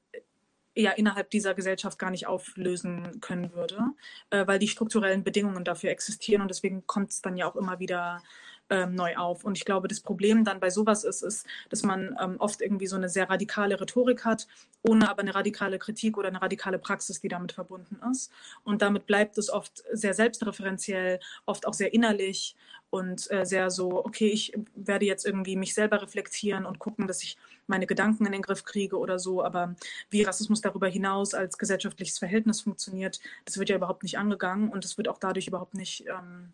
ja 0.74 0.92
innerhalb 0.92 1.30
dieser 1.30 1.54
Gesellschaft 1.54 1.98
gar 1.98 2.10
nicht 2.10 2.26
auflösen 2.26 3.20
können 3.20 3.52
würde, 3.52 3.78
äh, 4.30 4.46
weil 4.46 4.58
die 4.58 4.68
strukturellen 4.68 5.24
Bedingungen 5.24 5.64
dafür 5.64 5.90
existieren 5.90 6.42
und 6.42 6.48
deswegen 6.48 6.86
kommt 6.86 7.10
es 7.10 7.20
dann 7.20 7.36
ja 7.36 7.46
auch 7.46 7.56
immer 7.56 7.78
wieder 7.78 8.22
ähm, 8.72 8.94
neu 8.94 9.16
auf. 9.16 9.44
Und 9.44 9.58
ich 9.58 9.66
glaube, 9.66 9.86
das 9.86 10.00
Problem 10.00 10.44
dann 10.44 10.58
bei 10.58 10.70
sowas 10.70 11.04
ist, 11.04 11.22
ist, 11.22 11.46
dass 11.68 11.82
man 11.82 12.16
ähm, 12.20 12.36
oft 12.38 12.62
irgendwie 12.62 12.86
so 12.86 12.96
eine 12.96 13.10
sehr 13.10 13.28
radikale 13.28 13.78
Rhetorik 13.78 14.24
hat, 14.24 14.48
ohne 14.82 15.10
aber 15.10 15.20
eine 15.20 15.34
radikale 15.34 15.78
Kritik 15.78 16.16
oder 16.16 16.28
eine 16.28 16.40
radikale 16.40 16.78
Praxis, 16.78 17.20
die 17.20 17.28
damit 17.28 17.52
verbunden 17.52 18.00
ist. 18.10 18.32
Und 18.64 18.80
damit 18.80 19.06
bleibt 19.06 19.36
es 19.36 19.50
oft 19.50 19.84
sehr 19.92 20.14
selbstreferenziell, 20.14 21.20
oft 21.44 21.66
auch 21.66 21.74
sehr 21.74 21.92
innerlich 21.92 22.56
und 22.88 23.30
äh, 23.30 23.44
sehr 23.44 23.70
so, 23.70 24.04
okay, 24.04 24.28
ich 24.28 24.54
werde 24.74 25.04
jetzt 25.04 25.26
irgendwie 25.26 25.56
mich 25.56 25.74
selber 25.74 26.00
reflektieren 26.00 26.64
und 26.64 26.78
gucken, 26.78 27.06
dass 27.06 27.22
ich 27.22 27.36
meine 27.66 27.86
Gedanken 27.86 28.24
in 28.24 28.32
den 28.32 28.42
Griff 28.42 28.64
kriege 28.64 28.98
oder 28.98 29.18
so. 29.18 29.44
Aber 29.44 29.74
wie 30.08 30.22
Rassismus 30.22 30.62
darüber 30.62 30.88
hinaus 30.88 31.34
als 31.34 31.58
gesellschaftliches 31.58 32.18
Verhältnis 32.18 32.62
funktioniert, 32.62 33.20
das 33.44 33.58
wird 33.58 33.68
ja 33.68 33.76
überhaupt 33.76 34.02
nicht 34.02 34.18
angegangen 34.18 34.70
und 34.70 34.84
es 34.84 34.96
wird 34.96 35.08
auch 35.08 35.18
dadurch 35.18 35.46
überhaupt 35.46 35.74
nicht 35.74 36.06
ähm, 36.06 36.52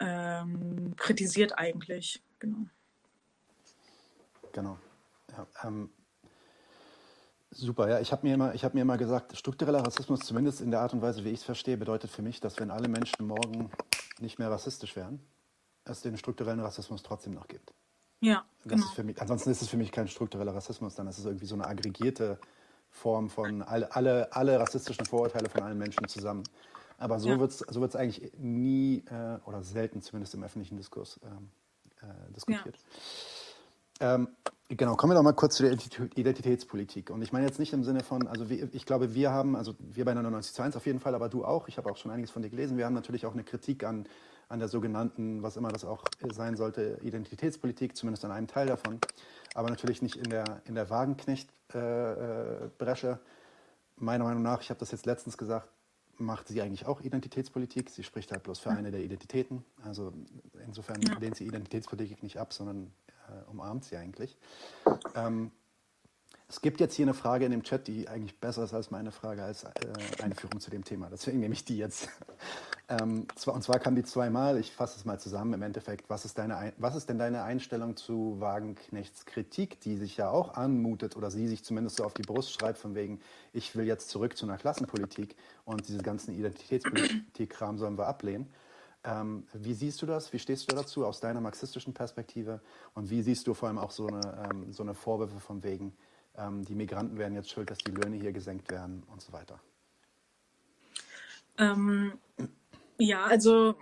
ähm, 0.00 0.94
kritisiert 0.96 1.58
eigentlich. 1.58 2.22
Genau. 2.38 2.66
Genau. 4.52 4.78
Ja, 5.32 5.46
ähm, 5.64 5.90
super, 7.50 7.88
ja. 7.88 8.00
Ich 8.00 8.12
habe 8.12 8.26
mir, 8.26 8.34
immer, 8.34 8.52
hab 8.52 8.74
mir 8.74 8.82
immer 8.82 8.98
gesagt, 8.98 9.36
struktureller 9.36 9.84
Rassismus, 9.84 10.20
zumindest 10.20 10.60
in 10.60 10.70
der 10.70 10.80
Art 10.80 10.92
und 10.92 11.02
Weise, 11.02 11.24
wie 11.24 11.30
ich 11.30 11.40
es 11.40 11.44
verstehe, 11.44 11.76
bedeutet 11.76 12.10
für 12.10 12.22
mich, 12.22 12.40
dass 12.40 12.58
wenn 12.58 12.70
alle 12.70 12.88
Menschen 12.88 13.26
morgen 13.26 13.70
nicht 14.20 14.38
mehr 14.38 14.50
rassistisch 14.50 14.96
wären, 14.96 15.20
es 15.84 16.02
den 16.02 16.16
strukturellen 16.16 16.60
Rassismus 16.60 17.02
trotzdem 17.02 17.34
noch 17.34 17.48
gibt. 17.48 17.72
Ja, 18.20 18.44
genau. 18.64 18.84
Ist 18.84 19.04
mich, 19.04 19.20
ansonsten 19.20 19.50
ist 19.50 19.62
es 19.62 19.68
für 19.68 19.76
mich 19.76 19.92
kein 19.92 20.08
struktureller 20.08 20.54
Rassismus, 20.54 20.94
dann 20.94 21.06
ist 21.06 21.18
es 21.18 21.24
irgendwie 21.24 21.46
so 21.46 21.54
eine 21.54 21.66
aggregierte 21.66 22.38
Form 22.90 23.30
von 23.30 23.62
alle, 23.62 23.94
alle, 23.94 24.32
alle 24.32 24.58
rassistischen 24.58 25.04
Vorurteile 25.06 25.48
von 25.48 25.62
allen 25.62 25.78
Menschen 25.78 26.08
zusammen. 26.08 26.42
Aber 26.98 27.20
so 27.20 27.30
ja. 27.30 27.38
wird 27.38 27.52
es 27.52 27.58
so 27.58 27.80
wird's 27.80 27.96
eigentlich 27.96 28.32
nie 28.36 29.04
äh, 29.10 29.38
oder 29.46 29.62
selten 29.62 30.02
zumindest 30.02 30.34
im 30.34 30.42
öffentlichen 30.42 30.76
Diskurs 30.76 31.18
ähm, 31.24 31.48
äh, 32.02 32.32
diskutiert. 32.32 32.76
Ja. 34.00 34.00
Ähm, 34.00 34.28
genau, 34.68 34.96
kommen 34.96 35.12
wir 35.12 35.16
doch 35.16 35.22
mal 35.22 35.32
kurz 35.32 35.56
zu 35.56 35.64
der 35.64 35.72
Identitätspolitik. 35.72 37.10
Und 37.10 37.22
ich 37.22 37.32
meine 37.32 37.46
jetzt 37.46 37.58
nicht 37.58 37.72
im 37.72 37.84
Sinne 37.84 38.04
von, 38.04 38.28
also 38.28 38.50
wir, 38.50 38.68
ich 38.72 38.84
glaube, 38.84 39.14
wir 39.14 39.30
haben, 39.30 39.56
also 39.56 39.74
wir 39.78 40.04
bei 40.04 40.12
99.1 40.12 40.76
auf 40.76 40.84
jeden 40.86 41.00
Fall, 41.00 41.14
aber 41.14 41.28
du 41.28 41.44
auch, 41.44 41.68
ich 41.68 41.78
habe 41.78 41.90
auch 41.90 41.96
schon 41.96 42.10
einiges 42.10 42.30
von 42.30 42.42
dir 42.42 42.50
gelesen, 42.50 42.76
wir 42.76 42.84
haben 42.84 42.94
natürlich 42.94 43.24
auch 43.26 43.32
eine 43.32 43.44
Kritik 43.44 43.84
an, 43.84 44.06
an 44.48 44.58
der 44.58 44.68
sogenannten, 44.68 45.42
was 45.42 45.56
immer 45.56 45.70
das 45.70 45.84
auch 45.84 46.04
sein 46.32 46.56
sollte, 46.56 46.98
Identitätspolitik, 47.02 47.96
zumindest 47.96 48.24
an 48.24 48.30
einem 48.30 48.46
Teil 48.46 48.66
davon, 48.66 48.98
aber 49.54 49.68
natürlich 49.68 50.02
nicht 50.02 50.16
in 50.16 50.30
der, 50.30 50.62
in 50.64 50.74
der 50.74 50.90
Wagenknecht-Bresche. 50.90 53.08
Äh, 53.08 53.12
äh 53.12 53.16
Meiner 54.00 54.22
Meinung 54.22 54.44
nach, 54.44 54.62
ich 54.62 54.70
habe 54.70 54.78
das 54.78 54.92
jetzt 54.92 55.06
letztens 55.06 55.36
gesagt, 55.36 55.68
macht 56.18 56.48
sie 56.48 56.60
eigentlich 56.62 56.86
auch 56.86 57.00
Identitätspolitik. 57.00 57.90
Sie 57.90 58.02
spricht 58.02 58.32
halt 58.32 58.42
bloß 58.42 58.58
für 58.58 58.70
eine 58.70 58.90
der 58.90 59.00
Identitäten. 59.00 59.64
Also 59.84 60.12
insofern 60.66 61.00
ja. 61.02 61.16
lehnt 61.18 61.36
sie 61.36 61.46
Identitätspolitik 61.46 62.22
nicht 62.22 62.38
ab, 62.38 62.52
sondern 62.52 62.92
äh, 63.28 63.50
umarmt 63.50 63.84
sie 63.84 63.96
eigentlich. 63.96 64.36
Ähm, 65.14 65.50
es 66.48 66.62
gibt 66.62 66.80
jetzt 66.80 66.94
hier 66.94 67.04
eine 67.04 67.14
Frage 67.14 67.44
in 67.44 67.50
dem 67.50 67.62
Chat, 67.62 67.88
die 67.88 68.08
eigentlich 68.08 68.38
besser 68.40 68.64
ist 68.64 68.72
als 68.72 68.90
meine 68.90 69.12
Frage 69.12 69.42
als 69.42 69.64
äh, 69.64 69.70
Einführung 70.22 70.60
zu 70.60 70.70
dem 70.70 70.82
Thema. 70.82 71.08
Deswegen 71.10 71.40
nehme 71.40 71.54
ich 71.54 71.64
die 71.64 71.76
jetzt. 71.76 72.08
Ähm, 72.90 73.26
und 73.46 73.62
zwar 73.62 73.78
kam 73.78 73.94
die 73.94 74.02
zweimal, 74.02 74.58
ich 74.58 74.72
fasse 74.72 74.96
es 74.96 75.04
mal 75.04 75.20
zusammen 75.20 75.52
im 75.52 75.62
Endeffekt. 75.62 76.08
Was 76.08 76.24
ist, 76.24 76.38
deine, 76.38 76.72
was 76.78 76.96
ist 76.96 77.08
denn 77.10 77.18
deine 77.18 77.42
Einstellung 77.42 77.96
zu 77.96 78.40
Wagenknechts 78.40 79.26
Kritik, 79.26 79.78
die 79.80 79.96
sich 79.96 80.16
ja 80.16 80.30
auch 80.30 80.54
anmutet 80.54 81.14
oder 81.14 81.30
sie 81.30 81.48
sich 81.48 81.62
zumindest 81.62 81.96
so 81.96 82.04
auf 82.04 82.14
die 82.14 82.22
Brust 82.22 82.52
schreibt, 82.52 82.78
von 82.78 82.94
wegen, 82.94 83.20
ich 83.52 83.76
will 83.76 83.84
jetzt 83.84 84.08
zurück 84.08 84.38
zu 84.38 84.46
einer 84.46 84.56
Klassenpolitik 84.56 85.36
und 85.66 85.86
diese 85.86 86.02
ganzen 86.02 86.34
Identitätspolitik-Kram 86.34 87.76
sollen 87.76 87.98
wir 87.98 88.06
ablehnen. 88.06 88.48
Ähm, 89.04 89.46
wie 89.52 89.74
siehst 89.74 90.00
du 90.00 90.06
das? 90.06 90.32
Wie 90.32 90.38
stehst 90.38 90.70
du 90.70 90.74
dazu 90.74 91.04
aus 91.04 91.20
deiner 91.20 91.42
marxistischen 91.42 91.92
Perspektive? 91.92 92.60
Und 92.94 93.10
wie 93.10 93.20
siehst 93.20 93.46
du 93.46 93.52
vor 93.52 93.68
allem 93.68 93.78
auch 93.78 93.90
so 93.90 94.06
eine, 94.06 94.48
ähm, 94.50 94.72
so 94.72 94.82
eine 94.82 94.94
Vorwürfe 94.94 95.40
von 95.40 95.62
wegen, 95.62 95.94
ähm, 96.36 96.64
die 96.64 96.74
Migranten 96.74 97.18
werden 97.18 97.34
jetzt 97.34 97.50
schuld, 97.50 97.70
dass 97.70 97.78
die 97.78 97.90
Löhne 97.90 98.16
hier 98.16 98.32
gesenkt 98.32 98.70
werden 98.70 99.02
und 99.12 99.20
so 99.20 99.32
weiter? 99.32 99.60
Ähm, 101.58 102.12
ja, 102.98 103.24
also 103.24 103.74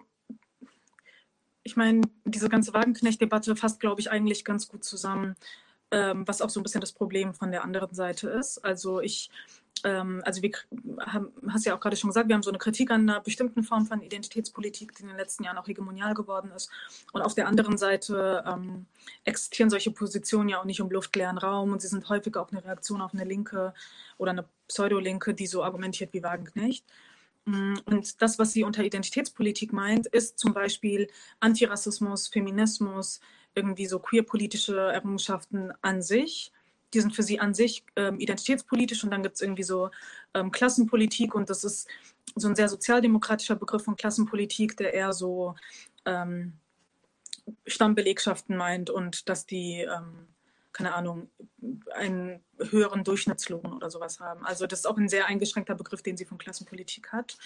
ich 1.62 1.76
meine, 1.76 2.02
diese 2.24 2.48
ganze 2.48 2.72
Wagenknecht-Debatte 2.72 3.56
fasst, 3.56 3.80
glaube 3.80 4.00
ich, 4.00 4.10
eigentlich 4.10 4.44
ganz 4.44 4.68
gut 4.68 4.84
zusammen, 4.84 5.34
ähm, 5.90 6.26
was 6.26 6.40
auch 6.40 6.50
so 6.50 6.60
ein 6.60 6.62
bisschen 6.62 6.80
das 6.80 6.92
Problem 6.92 7.34
von 7.34 7.50
der 7.50 7.64
anderen 7.64 7.94
Seite 7.94 8.28
ist. 8.28 8.58
Also 8.64 9.00
ich 9.00 9.30
ähm, 9.84 10.22
also 10.24 10.42
wir 10.42 10.50
haben, 11.00 11.32
hast 11.48 11.66
ja 11.66 11.74
auch 11.74 11.80
gerade 11.80 11.96
schon 11.96 12.08
gesagt, 12.08 12.28
wir 12.28 12.34
haben 12.34 12.42
so 12.42 12.50
eine 12.50 12.58
Kritik 12.58 12.90
an 12.90 13.08
einer 13.08 13.20
bestimmten 13.20 13.62
Form 13.62 13.86
von 13.86 14.02
Identitätspolitik, 14.02 14.94
die 14.94 15.02
in 15.02 15.08
den 15.08 15.16
letzten 15.16 15.44
Jahren 15.44 15.58
auch 15.58 15.68
hegemonial 15.68 16.14
geworden 16.14 16.50
ist. 16.54 16.70
Und 17.12 17.22
auf 17.22 17.34
der 17.34 17.46
anderen 17.46 17.76
Seite 17.76 18.44
ähm, 18.46 18.86
existieren 19.24 19.70
solche 19.70 19.90
Positionen 19.90 20.48
ja 20.48 20.60
auch 20.60 20.64
nicht 20.64 20.80
im 20.80 20.90
luftleeren 20.90 21.38
Raum 21.38 21.72
und 21.72 21.82
sie 21.82 21.88
sind 21.88 22.08
häufig 22.08 22.36
auch 22.36 22.50
eine 22.50 22.64
Reaktion 22.64 23.00
auf 23.00 23.14
eine 23.14 23.24
Linke 23.24 23.74
oder 24.18 24.30
eine 24.30 24.48
Pseudolinke, 24.68 25.34
die 25.34 25.46
so 25.46 25.62
argumentiert 25.62 26.12
wie 26.12 26.22
Wagenknecht. 26.22 26.84
Mm, 27.46 27.76
und 27.86 28.20
das, 28.20 28.38
was 28.38 28.52
sie 28.52 28.64
unter 28.64 28.84
Identitätspolitik 28.84 29.72
meint, 29.72 30.06
ist 30.08 30.38
zum 30.38 30.52
Beispiel 30.52 31.08
Antirassismus, 31.40 32.28
Feminismus, 32.28 33.20
irgendwie 33.54 33.86
so 33.86 33.98
queerpolitische 33.98 34.78
Errungenschaften 34.78 35.72
an 35.80 36.02
sich. 36.02 36.52
Die 36.92 37.00
sind 37.00 37.14
für 37.14 37.22
sie 37.22 37.40
an 37.40 37.54
sich 37.54 37.84
ähm, 37.96 38.20
identitätspolitisch 38.20 39.02
und 39.02 39.10
dann 39.10 39.22
gibt 39.22 39.36
es 39.36 39.40
irgendwie 39.40 39.62
so 39.62 39.90
ähm, 40.34 40.52
Klassenpolitik 40.52 41.34
und 41.34 41.50
das 41.50 41.64
ist 41.64 41.88
so 42.34 42.48
ein 42.48 42.56
sehr 42.56 42.68
sozialdemokratischer 42.68 43.56
Begriff 43.56 43.84
von 43.84 43.96
Klassenpolitik, 43.96 44.76
der 44.76 44.92
eher 44.94 45.12
so 45.12 45.54
ähm, 46.04 46.52
Stammbelegschaften 47.66 48.56
meint 48.56 48.90
und 48.90 49.28
dass 49.28 49.46
die, 49.46 49.82
ähm, 49.82 50.26
keine 50.76 50.94
Ahnung, 50.94 51.30
einen 51.94 52.44
höheren 52.58 53.02
Durchschnittslohn 53.02 53.72
oder 53.72 53.90
sowas 53.90 54.20
haben. 54.20 54.44
Also 54.44 54.66
das 54.66 54.80
ist 54.80 54.86
auch 54.86 54.98
ein 54.98 55.08
sehr 55.08 55.24
eingeschränkter 55.26 55.74
Begriff, 55.74 56.02
den 56.02 56.18
sie 56.18 56.26
von 56.26 56.36
Klassenpolitik 56.36 57.12
hat. 57.12 57.38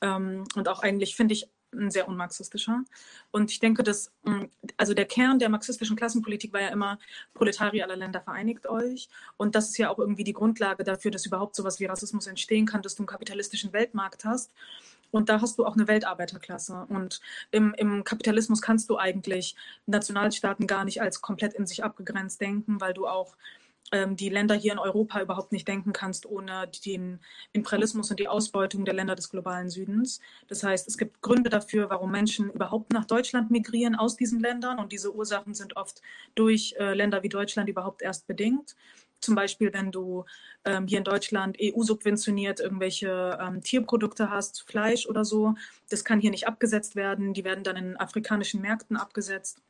Ähm, 0.00 0.44
und 0.54 0.68
auch 0.68 0.84
eigentlich 0.84 1.16
finde 1.16 1.34
ich 1.34 1.50
ein 1.72 1.90
sehr 1.90 2.06
unmarxistischer. 2.06 2.84
Und 3.32 3.50
ich 3.50 3.58
denke, 3.58 3.82
dass, 3.82 4.12
mm, 4.22 4.44
also 4.76 4.94
der 4.94 5.04
Kern 5.04 5.40
der 5.40 5.48
marxistischen 5.48 5.96
Klassenpolitik 5.96 6.52
war 6.52 6.60
ja 6.60 6.68
immer, 6.68 7.00
Proletarier 7.34 7.84
aller 7.84 7.96
Länder 7.96 8.20
vereinigt 8.20 8.68
euch. 8.68 9.08
Und 9.36 9.56
das 9.56 9.70
ist 9.70 9.78
ja 9.78 9.90
auch 9.90 9.98
irgendwie 9.98 10.24
die 10.24 10.32
Grundlage 10.32 10.84
dafür, 10.84 11.10
dass 11.10 11.26
überhaupt 11.26 11.56
sowas 11.56 11.80
wie 11.80 11.86
Rassismus 11.86 12.28
entstehen 12.28 12.66
kann, 12.66 12.82
dass 12.82 12.94
du 12.94 13.02
einen 13.02 13.08
kapitalistischen 13.08 13.72
Weltmarkt 13.72 14.24
hast. 14.24 14.52
Und 15.16 15.28
da 15.28 15.40
hast 15.40 15.58
du 15.58 15.64
auch 15.64 15.74
eine 15.74 15.88
Weltarbeiterklasse. 15.88 16.86
Und 16.88 17.20
im, 17.50 17.74
im 17.78 18.04
Kapitalismus 18.04 18.60
kannst 18.60 18.90
du 18.90 18.98
eigentlich 18.98 19.56
Nationalstaaten 19.86 20.66
gar 20.66 20.84
nicht 20.84 21.00
als 21.00 21.22
komplett 21.22 21.54
in 21.54 21.66
sich 21.66 21.82
abgegrenzt 21.82 22.40
denken, 22.40 22.80
weil 22.80 22.92
du 22.92 23.06
auch 23.06 23.34
ähm, 23.92 24.16
die 24.16 24.28
Länder 24.28 24.54
hier 24.54 24.72
in 24.72 24.78
Europa 24.78 25.20
überhaupt 25.20 25.52
nicht 25.52 25.68
denken 25.68 25.92
kannst 25.92 26.26
ohne 26.26 26.68
den 26.84 27.20
Imperialismus 27.52 28.10
und 28.10 28.18
die 28.18 28.28
Ausbeutung 28.28 28.84
der 28.84 28.94
Länder 28.94 29.14
des 29.14 29.30
globalen 29.30 29.70
Südens. 29.70 30.20
Das 30.48 30.62
heißt, 30.62 30.88
es 30.88 30.98
gibt 30.98 31.22
Gründe 31.22 31.50
dafür, 31.50 31.88
warum 31.88 32.10
Menschen 32.10 32.50
überhaupt 32.50 32.92
nach 32.92 33.04
Deutschland 33.04 33.50
migrieren 33.50 33.94
aus 33.94 34.16
diesen 34.16 34.40
Ländern 34.40 34.78
und 34.78 34.92
diese 34.92 35.14
Ursachen 35.14 35.54
sind 35.54 35.76
oft 35.76 36.02
durch 36.34 36.74
äh, 36.78 36.94
Länder 36.94 37.22
wie 37.22 37.28
Deutschland 37.28 37.68
überhaupt 37.68 38.02
erst 38.02 38.26
bedingt. 38.26 38.74
Zum 39.20 39.34
Beispiel, 39.34 39.72
wenn 39.72 39.90
du 39.90 40.24
ähm, 40.64 40.86
hier 40.86 40.98
in 40.98 41.04
Deutschland 41.04 41.56
EU-subventioniert 41.60 42.60
irgendwelche 42.60 43.38
ähm, 43.40 43.62
Tierprodukte 43.62 44.30
hast, 44.30 44.62
Fleisch 44.62 45.06
oder 45.06 45.24
so, 45.24 45.54
das 45.88 46.04
kann 46.04 46.20
hier 46.20 46.30
nicht 46.30 46.46
abgesetzt 46.46 46.96
werden. 46.96 47.32
Die 47.32 47.44
werden 47.44 47.64
dann 47.64 47.76
in 47.76 47.96
afrikanischen 47.96 48.60
Märkten 48.60 48.96
abgesetzt 48.96 49.60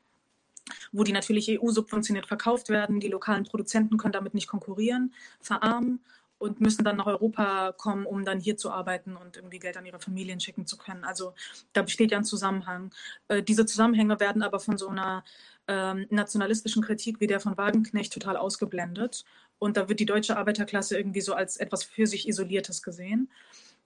wo 0.91 1.05
die 1.05 1.13
natürlich 1.13 1.49
EU-subventioniert 1.49 2.27
verkauft 2.27 2.71
werden. 2.71 2.99
Die 2.99 3.07
lokalen 3.07 3.45
Produzenten 3.45 3.99
können 3.99 4.13
damit 4.13 4.35
nicht 4.35 4.49
konkurrieren, 4.49 5.15
verarmen 5.41 6.01
und 6.39 6.61
müssen 6.61 6.85
dann 6.85 6.97
nach 6.97 7.07
Europa 7.07 7.73
kommen, 7.73 8.07
um 8.07 8.25
dann 8.25 8.41
hier 8.41 8.57
zu 8.57 8.71
arbeiten 8.71 9.17
und 9.17 9.37
irgendwie 9.37 9.59
Geld 9.59 9.77
an 9.77 9.87
ihre 9.87 10.01
Familien 10.01 10.41
schicken 10.41 10.67
zu 10.67 10.77
können. 10.77 11.05
Also 11.05 11.35
da 11.73 11.83
besteht 11.83 12.11
ja 12.11 12.19
ein 12.19 12.25
Zusammenhang. 12.25 12.93
Äh, 13.29 13.43
diese 13.43 13.67
Zusammenhänge 13.67 14.21
werden 14.21 14.43
aber 14.43 14.61
von 14.61 14.77
so 14.77 14.89
einer 14.89 15.25
ähm, 15.69 16.07
nationalistischen 16.11 16.83
Kritik 16.83 17.21
wie 17.21 17.27
der 17.27 17.41
von 17.41 17.57
Wagenknecht 17.57 18.13
total 18.13 18.37
ausgeblendet. 18.37 19.25
Und 19.59 19.77
da 19.77 19.89
wird 19.89 20.01
die 20.01 20.07
deutsche 20.07 20.37
Arbeiterklasse 20.37 20.99
irgendwie 20.99 21.23
so 21.23 21.35
als 21.35 21.57
etwas 21.57 21.85
für 21.85 22.07
sich 22.07 22.29
Isoliertes 22.29 22.83
gesehen. 22.83 23.31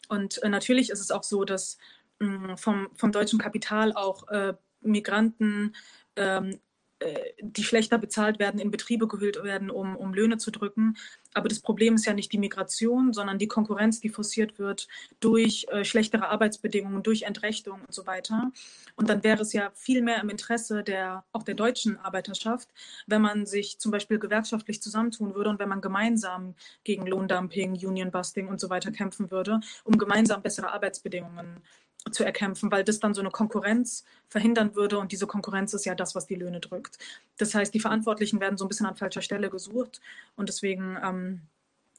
Und 0.09 0.43
äh, 0.43 0.49
natürlich 0.49 0.91
ist 0.91 1.01
es 1.01 1.13
auch 1.13 1.23
so, 1.23 1.45
dass 1.45 1.79
mh, 2.19 2.57
vom, 2.57 2.89
vom 2.95 3.13
deutschen 3.13 3.39
Kapital 3.39 3.93
auch 3.93 4.27
äh, 4.29 4.55
Migranten 4.81 5.75
ähm, 6.17 6.51
äh, 6.51 6.59
die 7.41 7.65
schlechter 7.65 7.99
bezahlt 7.99 8.39
werden, 8.39 8.61
in 8.61 8.71
Betriebe 8.71 9.09
gehüllt 9.09 9.43
werden, 9.43 9.71
um, 9.71 9.97
um 9.97 10.13
Löhne 10.13 10.37
zu 10.39 10.51
drücken. 10.51 10.97
Aber 11.33 11.49
das 11.49 11.61
Problem 11.61 11.95
ist 11.95 12.07
ja 12.07 12.13
nicht 12.13 12.33
die 12.33 12.39
Migration, 12.39 13.13
sondern 13.13 13.39
die 13.39 13.47
Konkurrenz, 13.49 14.01
die 14.01 14.09
forciert 14.09 14.59
wird 14.59 14.89
durch 15.21 15.67
äh, 15.71 15.85
schlechtere 15.85 16.29
Arbeitsbedingungen, 16.29 17.03
durch 17.03 17.23
Entrechtung 17.23 17.81
und 17.87 17.95
so 17.95 18.07
weiter. 18.07 18.53
Und 18.97 19.09
dann 19.09 19.23
wäre 19.23 19.43
es 19.43 19.53
ja 19.53 19.71
viel 19.75 20.03
mehr 20.03 20.21
im 20.21 20.29
Interesse 20.29 20.83
der, 20.83 21.25
auch 21.33 21.43
der 21.43 21.55
deutschen 21.55 21.97
Arbeiterschaft, 21.99 22.69
wenn 23.07 23.23
man 23.23 23.47
sich 23.47 23.79
zum 23.79 23.93
Beispiel 23.93 24.19
gewerkschaftlich 24.19 24.83
zusammentun 24.83 25.35
würde 25.35 25.51
und 25.51 25.59
wenn 25.59 25.69
man 25.69 25.81
gemeinsam 25.81 26.55
gegen 26.85 27.07
Lohndumping, 27.07 27.73
Unionbusting 27.73 28.49
und 28.49 28.61
so 28.61 28.69
weiter 28.69 28.91
kämpfen 28.91 29.31
würde, 29.31 29.61
um 29.85 29.97
gemeinsam 29.97 30.43
bessere 30.43 30.73
Arbeitsbedingungen 30.73 31.63
zu 32.11 32.25
erkämpfen, 32.25 32.71
weil 32.71 32.85
das 32.85 32.99
dann 32.99 33.15
so 33.15 33.21
eine 33.21 33.31
Konkurrenz 33.31 34.05
verhindern 34.29 34.75
würde. 34.75 34.99
Und 34.99 35.13
diese 35.13 35.27
Konkurrenz 35.27 35.75
ist 35.75 35.85
ja 35.85 35.95
das, 35.95 36.15
was 36.15 36.27
die 36.27 36.35
Löhne 36.35 36.61
drückt. 36.61 36.99
Das 37.37 37.55
heißt, 37.55 37.75
die 37.75 37.81
Verantwortlichen 37.81 38.41
werden 38.41 38.57
so 38.57 38.65
ein 38.65 38.69
bisschen 38.69 38.87
an 38.87 38.97
falscher 38.97 39.23
Stelle 39.23 39.51
gesucht. 39.51 40.01
Und 40.37 40.49
deswegen 40.49 40.97
ähm, 41.03 41.43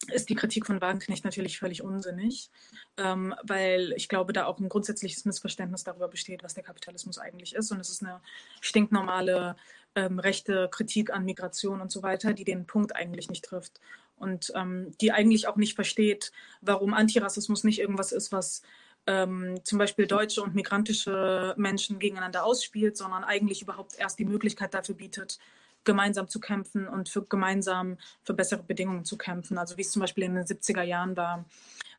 ist 0.07 0.29
die 0.29 0.35
Kritik 0.35 0.65
von 0.65 0.81
Wagenknecht 0.81 1.23
natürlich 1.23 1.59
völlig 1.59 1.83
unsinnig, 1.83 2.49
ähm, 2.97 3.35
weil 3.43 3.93
ich 3.95 4.09
glaube, 4.09 4.33
da 4.33 4.45
auch 4.45 4.59
ein 4.59 4.69
grundsätzliches 4.69 5.25
Missverständnis 5.25 5.83
darüber 5.83 6.07
besteht, 6.07 6.43
was 6.43 6.55
der 6.55 6.63
Kapitalismus 6.63 7.19
eigentlich 7.19 7.53
ist. 7.53 7.71
Und 7.71 7.79
es 7.79 7.89
ist 7.89 8.03
eine 8.03 8.21
stinknormale 8.59 9.55
ähm, 9.95 10.19
rechte 10.19 10.69
Kritik 10.71 11.11
an 11.11 11.25
Migration 11.25 11.81
und 11.81 11.91
so 11.91 12.01
weiter, 12.01 12.33
die 12.33 12.45
den 12.45 12.65
Punkt 12.65 12.95
eigentlich 12.95 13.29
nicht 13.29 13.45
trifft. 13.45 13.79
Und 14.15 14.51
ähm, 14.55 14.91
die 15.01 15.11
eigentlich 15.11 15.47
auch 15.47 15.55
nicht 15.55 15.73
versteht, 15.73 16.31
warum 16.61 16.93
Antirassismus 16.93 17.63
nicht 17.63 17.79
irgendwas 17.79 18.11
ist, 18.11 18.31
was 18.31 18.61
ähm, 19.07 19.59
zum 19.63 19.77
Beispiel 19.77 20.07
deutsche 20.07 20.41
und 20.41 20.55
migrantische 20.55 21.53
Menschen 21.57 21.99
gegeneinander 21.99 22.43
ausspielt, 22.43 22.97
sondern 22.97 23.23
eigentlich 23.23 23.61
überhaupt 23.61 23.97
erst 23.97 24.19
die 24.19 24.25
Möglichkeit 24.25 24.73
dafür 24.73 24.95
bietet, 24.95 25.39
gemeinsam 25.83 26.27
zu 26.27 26.39
kämpfen 26.39 26.87
und 26.87 27.09
für 27.09 27.25
gemeinsam 27.25 27.97
für 28.23 28.33
bessere 28.33 28.63
Bedingungen 28.63 29.05
zu 29.05 29.17
kämpfen. 29.17 29.57
Also 29.57 29.77
wie 29.77 29.81
es 29.81 29.91
zum 29.91 30.01
Beispiel 30.01 30.25
in 30.25 30.35
den 30.35 30.45
70er 30.45 30.83
Jahren 30.83 31.17
war, 31.17 31.45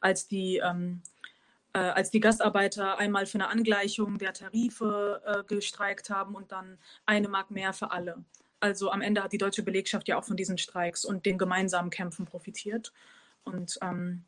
als 0.00 0.28
die, 0.28 0.58
ähm, 0.58 1.02
äh, 1.72 1.78
als 1.78 2.10
die 2.10 2.20
Gastarbeiter 2.20 2.98
einmal 2.98 3.26
für 3.26 3.38
eine 3.38 3.48
Angleichung 3.48 4.18
der 4.18 4.32
Tarife 4.32 5.22
äh, 5.24 5.42
gestreikt 5.44 6.10
haben 6.10 6.34
und 6.34 6.52
dann 6.52 6.78
eine 7.06 7.28
Mark 7.28 7.50
mehr 7.50 7.72
für 7.72 7.90
alle. 7.90 8.24
Also 8.60 8.92
am 8.92 9.00
Ende 9.00 9.24
hat 9.24 9.32
die 9.32 9.38
deutsche 9.38 9.64
Belegschaft 9.64 10.06
ja 10.06 10.16
auch 10.16 10.24
von 10.24 10.36
diesen 10.36 10.56
Streiks 10.56 11.04
und 11.04 11.26
den 11.26 11.36
gemeinsamen 11.36 11.90
Kämpfen 11.90 12.26
profitiert. 12.26 12.92
Und 13.42 13.76
ähm, 13.82 14.24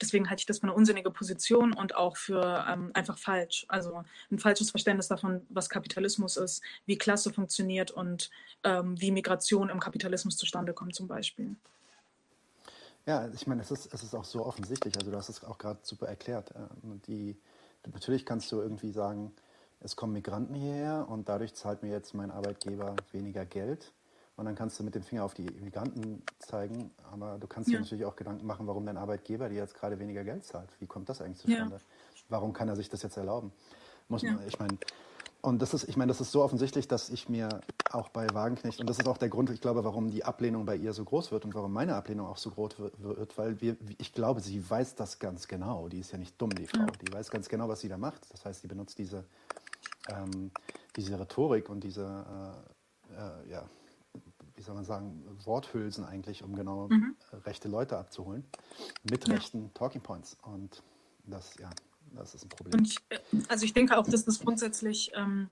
deswegen 0.00 0.28
halte 0.28 0.40
ich 0.40 0.46
das 0.46 0.58
für 0.58 0.64
eine 0.64 0.74
unsinnige 0.74 1.10
Position 1.10 1.72
und 1.72 1.96
auch 1.96 2.16
für 2.16 2.64
ähm, 2.68 2.90
einfach 2.94 3.18
falsch. 3.18 3.64
Also 3.68 4.04
ein 4.30 4.38
falsches 4.38 4.70
Verständnis 4.70 5.08
davon, 5.08 5.42
was 5.48 5.68
Kapitalismus 5.68 6.36
ist, 6.36 6.62
wie 6.86 6.98
Klasse 6.98 7.32
funktioniert 7.32 7.90
und 7.90 8.30
ähm, 8.64 9.00
wie 9.00 9.10
Migration 9.10 9.68
im 9.68 9.80
Kapitalismus 9.80 10.36
zustande 10.36 10.72
kommt 10.72 10.94
zum 10.94 11.06
Beispiel. 11.06 11.56
Ja, 13.06 13.28
ich 13.32 13.46
meine, 13.46 13.62
es 13.62 13.70
ist, 13.70 13.92
es 13.94 14.02
ist 14.02 14.14
auch 14.14 14.24
so 14.24 14.44
offensichtlich. 14.44 14.96
Also 14.96 15.10
du 15.10 15.16
hast 15.16 15.28
es 15.28 15.44
auch 15.44 15.58
gerade 15.58 15.78
super 15.82 16.08
erklärt. 16.08 16.52
Ähm, 16.56 17.00
die, 17.06 17.36
natürlich 17.92 18.26
kannst 18.26 18.50
du 18.50 18.60
irgendwie 18.60 18.90
sagen, 18.90 19.32
es 19.80 19.94
kommen 19.94 20.12
Migranten 20.12 20.54
hierher 20.54 21.06
und 21.08 21.28
dadurch 21.28 21.54
zahlt 21.54 21.82
mir 21.82 21.90
jetzt 21.90 22.14
mein 22.14 22.30
Arbeitgeber 22.30 22.96
weniger 23.12 23.44
Geld. 23.44 23.92
Und 24.36 24.44
dann 24.44 24.54
kannst 24.54 24.78
du 24.78 24.84
mit 24.84 24.94
dem 24.94 25.02
Finger 25.02 25.24
auf 25.24 25.32
die 25.32 25.44
Migranten 25.44 26.22
zeigen, 26.38 26.90
aber 27.10 27.38
du 27.38 27.46
kannst 27.46 27.70
ja. 27.70 27.78
dir 27.78 27.84
natürlich 27.84 28.04
auch 28.04 28.16
Gedanken 28.16 28.46
machen, 28.46 28.66
warum 28.66 28.84
dein 28.84 28.98
Arbeitgeber 28.98 29.48
dir 29.48 29.56
jetzt 29.56 29.74
gerade 29.74 29.98
weniger 29.98 30.24
Geld 30.24 30.44
zahlt. 30.44 30.68
Wie 30.78 30.86
kommt 30.86 31.08
das 31.08 31.22
eigentlich 31.22 31.38
zustande? 31.38 31.76
Ja. 31.76 31.80
Warum 32.28 32.52
kann 32.52 32.68
er 32.68 32.76
sich 32.76 32.90
das 32.90 33.02
jetzt 33.02 33.16
erlauben? 33.16 33.52
Muss 34.08 34.22
man, 34.22 34.46
ich 34.46 34.58
meine, 34.58 34.76
und 35.40 35.62
das 35.62 35.74
ist, 35.74 35.88
ich 35.88 35.96
meine, 35.96 36.08
das 36.08 36.20
ist 36.20 36.32
so 36.32 36.42
offensichtlich, 36.42 36.88
dass 36.88 37.08
ich 37.08 37.28
mir 37.28 37.60
auch 37.90 38.08
bei 38.08 38.26
Wagenknecht, 38.32 38.80
und 38.80 38.90
das 38.90 38.98
ist 38.98 39.06
auch 39.06 39.16
der 39.16 39.28
Grund, 39.28 39.48
ich 39.50 39.60
glaube, 39.60 39.84
warum 39.84 40.10
die 40.10 40.24
Ablehnung 40.24 40.66
bei 40.66 40.76
ihr 40.76 40.92
so 40.92 41.04
groß 41.04 41.30
wird 41.30 41.44
und 41.44 41.54
warum 41.54 41.72
meine 41.72 41.94
Ablehnung 41.94 42.26
auch 42.26 42.36
so 42.36 42.50
groß 42.50 42.72
wird, 42.98 43.38
weil 43.38 43.60
wir, 43.60 43.76
ich 43.98 44.12
glaube, 44.12 44.40
sie 44.40 44.68
weiß 44.68 44.96
das 44.96 45.18
ganz 45.18 45.46
genau. 45.46 45.88
Die 45.88 46.00
ist 46.00 46.12
ja 46.12 46.18
nicht 46.18 46.40
dumm, 46.40 46.50
die 46.50 46.66
Frau. 46.66 46.86
Die 47.00 47.12
weiß 47.12 47.30
ganz 47.30 47.48
genau, 47.48 47.68
was 47.68 47.80
sie 47.80 47.88
da 47.88 47.96
macht. 47.96 48.22
Das 48.32 48.44
heißt, 48.44 48.62
sie 48.62 48.68
benutzt 48.68 48.98
diese, 48.98 49.24
ähm, 50.08 50.50
diese 50.96 51.18
Rhetorik 51.18 51.68
und 51.70 51.84
diese, 51.84 52.24
äh, 53.14 53.14
äh, 53.14 53.50
ja, 53.50 53.62
wie 54.56 54.62
soll 54.62 54.74
man 54.74 54.84
sagen, 54.84 55.22
Worthülsen 55.44 56.04
eigentlich, 56.04 56.42
um 56.42 56.56
genau 56.56 56.88
mhm. 56.88 57.14
rechte 57.44 57.68
Leute 57.68 57.98
abzuholen, 57.98 58.44
mit 59.08 59.28
ja. 59.28 59.34
rechten 59.34 59.72
Talking 59.74 60.00
Points. 60.00 60.36
Und 60.42 60.82
das, 61.24 61.56
ja, 61.58 61.70
das 62.14 62.34
ist 62.34 62.44
ein 62.44 62.48
Problem. 62.48 62.82
Ich, 62.84 62.98
äh, 63.10 63.18
also 63.48 63.64
ich 63.64 63.74
denke 63.74 63.98
auch, 63.98 64.06
dass 64.06 64.24
das 64.24 64.40
grundsätzlich 64.40 65.12
ähm, 65.14 65.50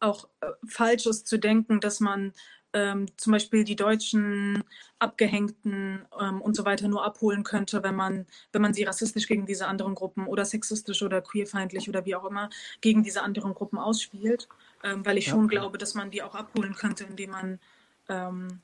auch 0.00 0.28
äh, 0.40 0.48
falsch 0.66 1.06
ist 1.06 1.26
zu 1.26 1.38
denken, 1.38 1.80
dass 1.80 2.00
man 2.00 2.32
ähm, 2.74 3.06
zum 3.16 3.32
Beispiel 3.32 3.64
die 3.64 3.76
deutschen 3.76 4.64
Abgehängten 4.98 6.06
ähm, 6.18 6.40
und 6.40 6.56
so 6.56 6.64
weiter 6.64 6.88
nur 6.88 7.04
abholen 7.04 7.44
könnte, 7.44 7.82
wenn 7.82 7.94
man, 7.94 8.26
wenn 8.52 8.62
man 8.62 8.74
sie 8.74 8.84
rassistisch 8.84 9.28
gegen 9.28 9.46
diese 9.46 9.66
anderen 9.66 9.94
Gruppen 9.94 10.26
oder 10.26 10.44
sexistisch 10.44 11.02
oder 11.02 11.20
queerfeindlich 11.20 11.88
oder 11.88 12.04
wie 12.06 12.14
auch 12.14 12.24
immer 12.24 12.50
gegen 12.80 13.02
diese 13.02 13.22
anderen 13.22 13.54
Gruppen 13.54 13.78
ausspielt, 13.78 14.48
ähm, 14.82 15.04
weil 15.04 15.18
ich 15.18 15.26
ja. 15.26 15.32
schon 15.32 15.48
glaube, 15.48 15.78
dass 15.78 15.94
man 15.94 16.10
die 16.10 16.22
auch 16.22 16.34
abholen 16.34 16.74
könnte, 16.74 17.04
indem 17.04 17.30
man 17.30 17.60
ähm, 18.08 18.60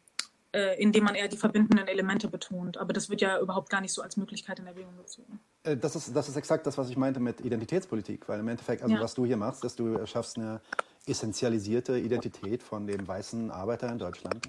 äh, 0.52 0.80
indem 0.80 1.04
man 1.04 1.14
eher 1.14 1.28
die 1.28 1.36
verbindenden 1.36 1.88
Elemente 1.88 2.28
betont. 2.28 2.78
Aber 2.78 2.92
das 2.92 3.10
wird 3.10 3.20
ja 3.20 3.38
überhaupt 3.38 3.68
gar 3.68 3.80
nicht 3.80 3.92
so 3.92 4.02
als 4.02 4.16
Möglichkeit 4.16 4.58
in 4.58 4.66
Erwägung 4.66 4.96
gezogen. 4.96 5.40
Äh, 5.62 5.76
das 5.76 5.94
ist, 5.94 6.16
das 6.16 6.28
ist 6.28 6.36
exakt 6.36 6.66
das, 6.66 6.78
was 6.78 6.88
ich 6.88 6.96
meinte 6.96 7.20
mit 7.20 7.42
Identitätspolitik, 7.42 8.28
weil 8.28 8.40
im 8.40 8.48
Endeffekt, 8.48 8.82
also 8.82 8.94
ja. 8.94 9.00
was 9.00 9.14
du 9.14 9.26
hier 9.26 9.36
machst, 9.36 9.62
dass 9.62 9.76
du 9.76 10.06
schaffst 10.06 10.38
eine 10.38 10.60
essentialisierte 11.06 11.98
Identität 11.98 12.62
von 12.62 12.86
dem 12.86 13.06
weißen 13.06 13.50
Arbeiter 13.50 13.90
in 13.90 13.98
Deutschland. 13.98 14.46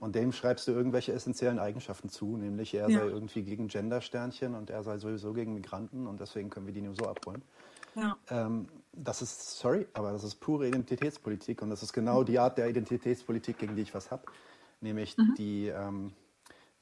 Und 0.00 0.14
dem 0.14 0.32
schreibst 0.32 0.68
du 0.68 0.72
irgendwelche 0.72 1.12
essentiellen 1.12 1.58
Eigenschaften 1.58 2.08
zu, 2.10 2.36
nämlich 2.36 2.74
er 2.74 2.90
ja. 2.90 2.98
sei 2.98 3.06
irgendwie 3.06 3.42
gegen 3.42 3.68
Gendersternchen 3.68 4.54
und 4.54 4.70
er 4.70 4.82
sei 4.82 4.98
sowieso 4.98 5.32
gegen 5.32 5.54
Migranten 5.54 6.06
und 6.06 6.20
deswegen 6.20 6.50
können 6.50 6.66
wir 6.66 6.74
die 6.74 6.82
nur 6.82 6.94
so 6.94 7.06
abholen. 7.06 7.42
Ja. 7.98 8.16
Ähm, 8.30 8.68
das 8.92 9.22
ist, 9.22 9.58
sorry, 9.58 9.86
aber 9.92 10.12
das 10.12 10.24
ist 10.24 10.36
pure 10.36 10.68
Identitätspolitik 10.68 11.62
und 11.62 11.70
das 11.70 11.82
ist 11.82 11.92
genau 11.92 12.24
die 12.24 12.38
Art 12.38 12.58
der 12.58 12.68
Identitätspolitik, 12.68 13.58
gegen 13.58 13.76
die 13.76 13.82
ich 13.82 13.94
was 13.94 14.10
habe, 14.10 14.24
nämlich 14.80 15.16
mhm. 15.16 15.34
die, 15.36 15.68
ähm, 15.68 16.12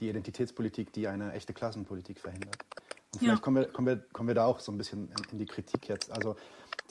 die 0.00 0.08
Identitätspolitik, 0.08 0.92
die 0.92 1.08
eine 1.08 1.32
echte 1.32 1.52
Klassenpolitik 1.52 2.18
verhindert. 2.18 2.56
Und 3.12 3.20
vielleicht 3.20 3.38
ja. 3.38 3.42
kommen, 3.42 3.56
wir, 3.56 3.66
kommen, 3.66 3.86
wir, 3.86 3.96
kommen 4.12 4.28
wir 4.28 4.34
da 4.34 4.46
auch 4.46 4.60
so 4.60 4.72
ein 4.72 4.78
bisschen 4.78 5.08
in, 5.08 5.32
in, 5.32 5.38
die 5.38 5.46
Kritik 5.46 5.88
jetzt. 5.88 6.10
Also 6.10 6.36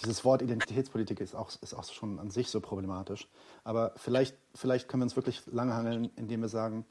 dieses 0.03 0.26
Wort 0.26 0.41
Identitätspolitik 0.41 1.21
ist 1.21 1.36
auch, 1.36 1.49
ist 1.61 1.73
auch 1.73 1.84
schon 1.86 2.19
an 2.19 2.30
sich 2.30 2.49
so 2.49 2.61
problematisch. 2.61 3.28
Aber 3.63 3.93
vielleicht, 3.95 4.36
vielleicht 4.53 4.88
können 4.88 5.01
wir 5.01 5.05
uns 5.05 5.15
wirklich 5.15 5.45
lange 5.47 5.73
hangeln, 5.73 6.09
indem 6.15 6.41
wir 6.41 6.49
sagen, 6.49 6.86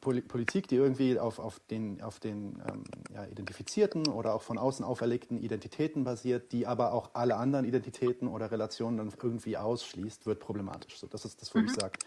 Politik, 0.00 0.68
die 0.68 0.76
irgendwie 0.76 1.18
auf, 1.18 1.38
auf 1.38 1.60
den, 1.70 2.02
auf 2.02 2.18
den 2.18 2.62
ähm, 2.68 2.84
ja, 3.12 3.24
identifizierten 3.26 4.08
oder 4.08 4.34
auch 4.34 4.42
von 4.42 4.58
außen 4.58 4.84
auferlegten 4.84 5.38
Identitäten 5.38 6.04
basiert, 6.04 6.52
die 6.52 6.66
aber 6.66 6.92
auch 6.92 7.10
alle 7.14 7.36
anderen 7.36 7.64
Identitäten 7.64 8.28
oder 8.28 8.50
Relationen 8.50 8.96
dann 8.96 9.12
irgendwie 9.22 9.56
ausschließt, 9.56 10.26
wird 10.26 10.40
problematisch. 10.40 10.98
So, 10.98 11.06
das 11.06 11.24
ist 11.24 11.40
das, 11.42 11.54
wo 11.54 11.58
mhm. 11.58 11.66
ich 11.66 11.72
sage, 11.74 11.98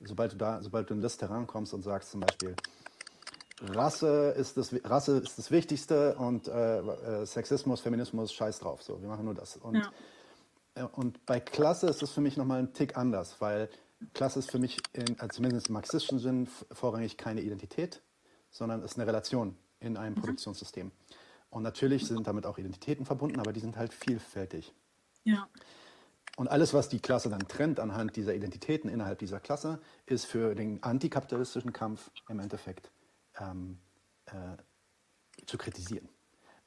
sobald 0.00 0.32
du 0.32 0.36
da, 0.36 0.62
sobald 0.62 0.90
du 0.90 0.94
in 0.94 1.00
das 1.00 1.16
Terrain 1.16 1.46
kommst 1.46 1.74
und 1.74 1.82
sagst 1.82 2.10
zum 2.10 2.20
Beispiel, 2.20 2.54
Rasse 3.62 4.34
ist 4.36 4.56
das, 4.56 4.74
Rasse 4.84 5.18
ist 5.18 5.38
das 5.38 5.50
Wichtigste 5.50 6.16
und 6.16 6.48
äh, 6.48 6.78
äh, 6.78 7.26
Sexismus, 7.26 7.80
Feminismus, 7.80 8.32
scheiß 8.32 8.58
drauf. 8.60 8.82
So, 8.82 9.00
wir 9.00 9.08
machen 9.08 9.24
nur 9.24 9.34
das. 9.34 9.56
Und, 9.56 9.76
ja. 9.76 10.82
äh, 10.82 10.86
und 10.92 11.24
bei 11.26 11.40
Klasse 11.40 11.88
ist 11.88 12.02
es 12.02 12.10
für 12.10 12.20
mich 12.20 12.36
nochmal 12.36 12.60
ein 12.60 12.72
Tick 12.72 12.96
anders, 12.96 13.40
weil 13.40 13.68
Klasse 14.12 14.38
ist 14.38 14.50
für 14.50 14.58
mich 14.58 14.78
in, 14.92 15.18
also 15.18 15.36
zumindest 15.36 15.68
im 15.68 15.74
marxistischen 15.74 16.18
Sinn 16.18 16.48
vorrangig 16.72 17.16
keine 17.16 17.40
Identität, 17.40 18.02
sondern 18.50 18.82
ist 18.82 18.96
eine 18.96 19.06
Relation 19.06 19.56
in 19.80 19.96
einem 19.96 20.14
mhm. 20.14 20.20
Produktionssystem. 20.20 20.92
Und 21.50 21.62
natürlich 21.62 22.06
sind 22.06 22.26
damit 22.26 22.46
auch 22.46 22.58
Identitäten 22.58 23.06
verbunden, 23.06 23.38
aber 23.38 23.52
die 23.52 23.60
sind 23.60 23.76
halt 23.76 23.92
vielfältig. 23.92 24.74
Ja. 25.22 25.48
Und 26.36 26.48
alles, 26.48 26.74
was 26.74 26.88
die 26.88 26.98
Klasse 26.98 27.30
dann 27.30 27.46
trennt 27.46 27.78
anhand 27.78 28.16
dieser 28.16 28.34
Identitäten 28.34 28.90
innerhalb 28.90 29.20
dieser 29.20 29.38
Klasse, 29.38 29.80
ist 30.06 30.26
für 30.26 30.54
den 30.54 30.82
antikapitalistischen 30.82 31.72
Kampf 31.72 32.10
im 32.28 32.40
Endeffekt 32.40 32.90
ähm, 33.38 33.78
äh, 34.26 34.32
zu 35.46 35.56
kritisieren. 35.56 36.08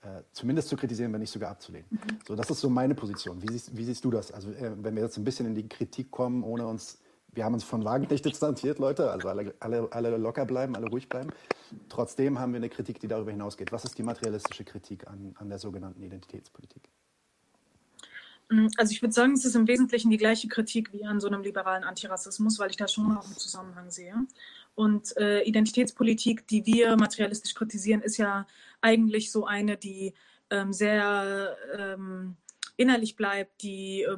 Äh, 0.01 0.23
zumindest 0.31 0.69
zu 0.69 0.77
kritisieren, 0.77 1.11
wenn 1.11 1.19
nicht 1.19 1.31
sogar 1.31 1.51
abzulehnen. 1.51 1.87
Mhm. 1.89 2.19
So, 2.25 2.35
das 2.35 2.49
ist 2.49 2.61
so 2.61 2.69
meine 2.69 2.95
Position. 2.95 3.41
Wie 3.41 3.51
siehst, 3.51 3.75
wie 3.75 3.83
siehst 3.83 4.05
du 4.05 4.11
das? 4.11 4.31
Also, 4.31 4.51
äh, 4.51 4.71
wenn 4.81 4.95
wir 4.95 5.03
jetzt 5.03 5.17
ein 5.17 5.25
bisschen 5.25 5.47
in 5.47 5.55
die 5.55 5.67
Kritik 5.67 6.11
kommen, 6.11 6.43
ohne 6.43 6.67
uns 6.67 6.99
wir 7.33 7.45
haben 7.45 7.53
uns 7.53 7.63
von 7.63 7.85
Wagenknecht 7.85 8.25
distanziert, 8.25 8.79
Leute, 8.79 9.11
also 9.11 9.29
alle, 9.29 9.53
alle, 9.59 9.87
alle 9.91 10.17
locker 10.17 10.45
bleiben, 10.45 10.75
alle 10.75 10.87
ruhig 10.87 11.07
bleiben. 11.07 11.29
Trotzdem 11.89 12.39
haben 12.39 12.53
wir 12.53 12.57
eine 12.57 12.69
Kritik, 12.69 12.99
die 12.99 13.07
darüber 13.07 13.31
hinausgeht. 13.31 13.71
Was 13.71 13.85
ist 13.85 13.97
die 13.97 14.03
materialistische 14.03 14.63
Kritik 14.63 15.07
an, 15.07 15.35
an 15.37 15.49
der 15.49 15.59
sogenannten 15.59 16.01
Identitätspolitik? 16.01 16.89
Mm, 18.49 18.67
also 18.77 18.91
ich 18.91 19.01
würde 19.01 19.13
sagen, 19.13 19.33
es 19.33 19.45
ist 19.45 19.55
im 19.55 19.67
Wesentlichen 19.67 20.09
die 20.09 20.17
gleiche 20.17 20.47
Kritik 20.47 20.93
wie 20.93 21.05
an 21.05 21.19
so 21.19 21.27
einem 21.27 21.43
liberalen 21.43 21.83
Antirassismus, 21.83 22.59
weil 22.59 22.69
ich 22.69 22.77
da 22.77 22.87
schon 22.87 23.17
auch 23.17 23.25
einen 23.25 23.37
Zusammenhang 23.37 23.91
sehe. 23.91 24.15
Und 24.75 25.15
äh, 25.17 25.41
Identitätspolitik, 25.43 26.47
die 26.47 26.65
wir 26.65 26.95
materialistisch 26.97 27.55
kritisieren, 27.55 28.01
ist 28.01 28.17
ja 28.17 28.47
eigentlich 28.81 29.31
so 29.31 29.45
eine, 29.45 29.75
die 29.75 30.13
ähm, 30.49 30.71
sehr 30.71 31.57
ähm, 31.77 32.37
innerlich 32.77 33.15
bleibt, 33.15 33.63
die 33.63 34.03
äh, 34.03 34.17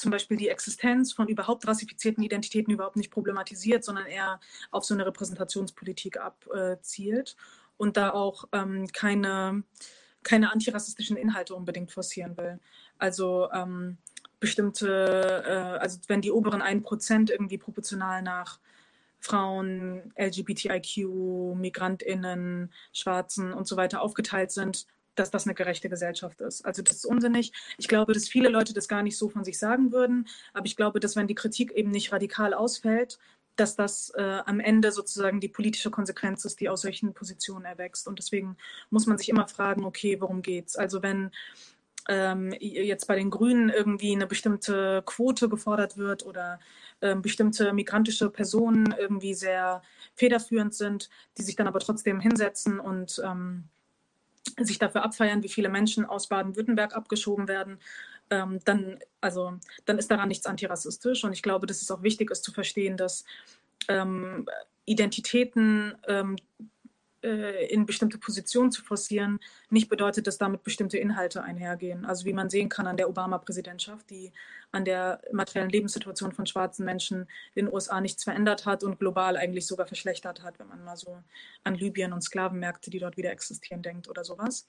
zum 0.00 0.10
Beispiel 0.10 0.36
die 0.36 0.48
Existenz 0.48 1.12
von 1.12 1.28
überhaupt 1.28 1.66
rassifizierten 1.66 2.24
Identitäten 2.24 2.72
überhaupt 2.72 2.96
nicht 2.96 3.10
problematisiert, 3.10 3.84
sondern 3.84 4.06
eher 4.06 4.40
auf 4.70 4.84
so 4.84 4.94
eine 4.94 5.06
Repräsentationspolitik 5.06 6.18
abzielt 6.18 7.36
und 7.76 7.96
da 7.96 8.10
auch 8.10 8.44
ähm, 8.52 8.88
keine, 8.92 9.62
keine 10.22 10.52
antirassistischen 10.52 11.16
Inhalte 11.16 11.54
unbedingt 11.54 11.92
forcieren 11.92 12.36
will. 12.36 12.58
Also 12.98 13.50
ähm, 13.52 13.98
bestimmte, 14.40 15.44
äh, 15.46 15.78
also 15.78 15.98
wenn 16.08 16.22
die 16.22 16.32
oberen 16.32 16.62
1% 16.62 17.30
irgendwie 17.30 17.58
proportional 17.58 18.22
nach 18.22 18.58
Frauen, 19.20 20.12
LGBTIQ, 20.18 21.56
MigrantInnen, 21.56 22.72
Schwarzen 22.92 23.52
und 23.52 23.68
so 23.68 23.76
weiter 23.76 24.00
aufgeteilt 24.00 24.50
sind, 24.50 24.86
dass 25.20 25.30
das 25.30 25.46
eine 25.46 25.54
gerechte 25.54 25.88
Gesellschaft 25.88 26.40
ist. 26.40 26.64
Also 26.64 26.82
das 26.82 26.96
ist 26.96 27.06
unsinnig. 27.06 27.52
Ich 27.78 27.88
glaube, 27.88 28.12
dass 28.12 28.28
viele 28.28 28.48
Leute 28.48 28.72
das 28.72 28.88
gar 28.88 29.02
nicht 29.02 29.16
so 29.16 29.28
von 29.28 29.44
sich 29.44 29.58
sagen 29.58 29.92
würden, 29.92 30.26
aber 30.54 30.66
ich 30.66 30.76
glaube, 30.76 30.98
dass 30.98 31.14
wenn 31.14 31.26
die 31.26 31.34
Kritik 31.34 31.72
eben 31.72 31.90
nicht 31.90 32.12
radikal 32.12 32.54
ausfällt, 32.54 33.18
dass 33.56 33.76
das 33.76 34.10
äh, 34.16 34.40
am 34.46 34.58
Ende 34.58 34.90
sozusagen 34.90 35.40
die 35.40 35.48
politische 35.48 35.90
Konsequenz 35.90 36.44
ist, 36.46 36.60
die 36.60 36.68
aus 36.70 36.80
solchen 36.80 37.12
Positionen 37.12 37.66
erwächst. 37.66 38.08
Und 38.08 38.18
deswegen 38.18 38.56
muss 38.88 39.06
man 39.06 39.18
sich 39.18 39.28
immer 39.28 39.46
fragen, 39.48 39.84
okay, 39.84 40.18
worum 40.20 40.40
geht's? 40.40 40.76
Also 40.76 41.02
wenn 41.02 41.30
ähm, 42.08 42.54
jetzt 42.58 43.06
bei 43.06 43.16
den 43.16 43.28
Grünen 43.28 43.68
irgendwie 43.68 44.12
eine 44.12 44.26
bestimmte 44.26 45.02
Quote 45.04 45.50
gefordert 45.50 45.98
wird 45.98 46.24
oder 46.24 46.58
ähm, 47.02 47.20
bestimmte 47.20 47.72
migrantische 47.74 48.30
Personen 48.30 48.94
irgendwie 48.98 49.34
sehr 49.34 49.82
federführend 50.14 50.74
sind, 50.74 51.10
die 51.36 51.42
sich 51.42 51.56
dann 51.56 51.68
aber 51.68 51.80
trotzdem 51.80 52.20
hinsetzen 52.20 52.80
und 52.80 53.20
ähm, 53.24 53.68
sich 54.58 54.78
dafür 54.78 55.04
abfeiern, 55.04 55.42
wie 55.42 55.48
viele 55.48 55.68
Menschen 55.68 56.04
aus 56.04 56.28
Baden-Württemberg 56.28 56.94
abgeschoben 56.94 57.48
werden, 57.48 57.78
ähm, 58.30 58.60
dann, 58.64 58.98
also, 59.20 59.54
dann 59.84 59.98
ist 59.98 60.10
daran 60.10 60.28
nichts 60.28 60.46
antirassistisch. 60.46 61.24
Und 61.24 61.32
ich 61.32 61.42
glaube, 61.42 61.66
dass 61.66 61.82
es 61.82 61.90
auch 61.90 62.02
wichtig 62.02 62.30
ist 62.30 62.44
zu 62.44 62.52
verstehen, 62.52 62.96
dass 62.96 63.24
ähm, 63.88 64.46
Identitäten 64.84 65.94
ähm, 66.06 66.36
äh, 67.22 67.66
in 67.66 67.86
bestimmte 67.86 68.18
Positionen 68.18 68.72
zu 68.72 68.82
forcieren, 68.82 69.40
nicht 69.68 69.88
bedeutet, 69.88 70.26
dass 70.26 70.38
damit 70.38 70.62
bestimmte 70.62 70.98
Inhalte 70.98 71.42
einhergehen. 71.42 72.04
Also 72.04 72.24
wie 72.24 72.32
man 72.32 72.50
sehen 72.50 72.68
kann 72.68 72.86
an 72.86 72.96
der 72.96 73.08
Obama-Präsidentschaft, 73.08 74.08
die 74.10 74.32
an 74.72 74.84
der 74.84 75.20
materiellen 75.32 75.70
Lebenssituation 75.70 76.32
von 76.32 76.46
schwarzen 76.46 76.84
Menschen 76.84 77.28
in 77.54 77.66
den 77.66 77.74
USA 77.74 78.00
nichts 78.00 78.24
verändert 78.24 78.66
hat 78.66 78.84
und 78.84 78.98
global 78.98 79.36
eigentlich 79.36 79.66
sogar 79.66 79.86
verschlechtert 79.86 80.42
hat, 80.42 80.58
wenn 80.58 80.68
man 80.68 80.84
mal 80.84 80.96
so 80.96 81.22
an 81.64 81.74
Libyen 81.74 82.12
und 82.12 82.22
Sklavenmärkte, 82.22 82.90
die 82.90 82.98
dort 82.98 83.16
wieder 83.16 83.32
existieren, 83.32 83.82
denkt 83.82 84.08
oder 84.08 84.24
sowas. 84.24 84.66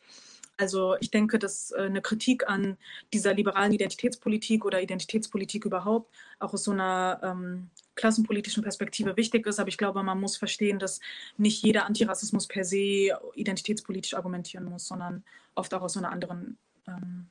Also 0.58 0.95
ich 0.99 1.12
denke, 1.12 1.39
dass 1.39 1.72
äh, 1.72 1.84
eine 1.84 2.02
Kritik 2.02 2.47
an 2.47 2.78
dieser 3.14 3.34
liberalen 3.34 3.72
Identitätspolitik 3.72 4.66
oder 4.66 4.82
Identitätspolitik 4.82 5.66
überhaupt 5.66 6.14
auch 6.39 6.54
aus 6.54 6.64
so 6.64 6.72
einer 6.72 7.20
ähm, 7.24 7.70
klassenpolitischen 7.96 8.64
Perspektive 8.64 9.18
wichtig 9.18 9.46
ist. 9.48 9.60
Aber 9.60 9.70
ich 9.70 9.78
glaube, 9.78 10.04
man 10.04 10.20
muss 10.20 10.38
verstehen, 10.38 10.80
dass 10.80 11.00
nicht 11.38 11.64
jeder 11.64 11.86
Antirassismus 11.86 12.48
per 12.48 12.64
se 12.64 13.12
identitätspolitisch 13.36 14.14
argumentieren 14.14 14.66
muss, 14.66 14.88
sondern 14.88 15.24
oft 15.56 15.74
auch 15.74 15.82
aus 15.82 15.98
einer 15.98 16.12
anderen, 16.12 16.58
ähm, 16.88 17.28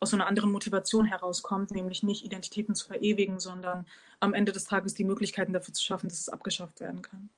aus 0.00 0.14
einer 0.14 0.26
anderen 0.26 0.52
Motivation 0.52 1.04
herauskommt, 1.04 1.70
nämlich 1.70 2.02
nicht 2.02 2.24
Identitäten 2.24 2.74
zu 2.74 2.86
verewigen, 2.86 3.40
sondern 3.40 3.86
am 4.20 4.34
Ende 4.34 4.52
des 4.52 4.64
Tages 4.64 4.94
die 4.94 5.04
Möglichkeiten 5.04 5.52
dafür 5.52 5.74
zu 5.74 5.82
schaffen, 5.82 6.08
dass 6.08 6.20
es 6.20 6.28
abgeschafft 6.28 6.80
werden 6.80 7.02
kann. 7.02 7.28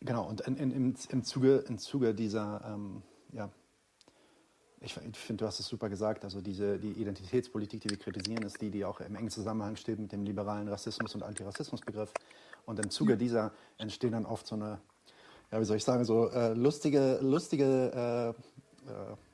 Genau, 0.00 0.28
und 0.28 0.42
in, 0.42 0.56
in, 0.56 0.70
im, 0.70 0.94
im, 1.08 1.24
Zuge, 1.24 1.64
im 1.68 1.78
Zuge 1.78 2.14
dieser 2.14 2.62
ähm, 2.64 3.02
ja, 3.32 3.50
ich, 4.80 4.94
finde, 4.94 5.42
du 5.42 5.46
hast 5.46 5.60
es 5.60 5.66
super 5.66 5.88
gesagt. 5.88 6.24
Also 6.24 6.40
diese, 6.40 6.78
die 6.78 6.92
Identitätspolitik, 6.92 7.80
die 7.80 7.90
wir 7.90 7.98
kritisieren, 7.98 8.44
ist 8.44 8.60
die, 8.60 8.70
die 8.70 8.84
auch 8.84 9.00
im 9.00 9.16
engen 9.16 9.30
Zusammenhang 9.30 9.76
steht 9.76 9.98
mit 9.98 10.12
dem 10.12 10.24
liberalen 10.24 10.68
Rassismus- 10.68 11.14
und 11.14 11.22
Antirassismusbegriff. 11.22 12.12
Und 12.64 12.78
im 12.78 12.90
Zuge 12.90 13.16
dieser 13.16 13.52
entstehen 13.78 14.12
dann 14.12 14.26
oft 14.26 14.46
so 14.46 14.54
eine, 14.54 14.78
ja, 15.50 15.60
wie 15.60 15.64
soll 15.64 15.78
ich 15.78 15.84
sagen, 15.84 16.04
so 16.04 16.28
äh, 16.28 16.52
lustige, 16.54 17.18
lustige 17.22 18.34
äh, 18.86 18.88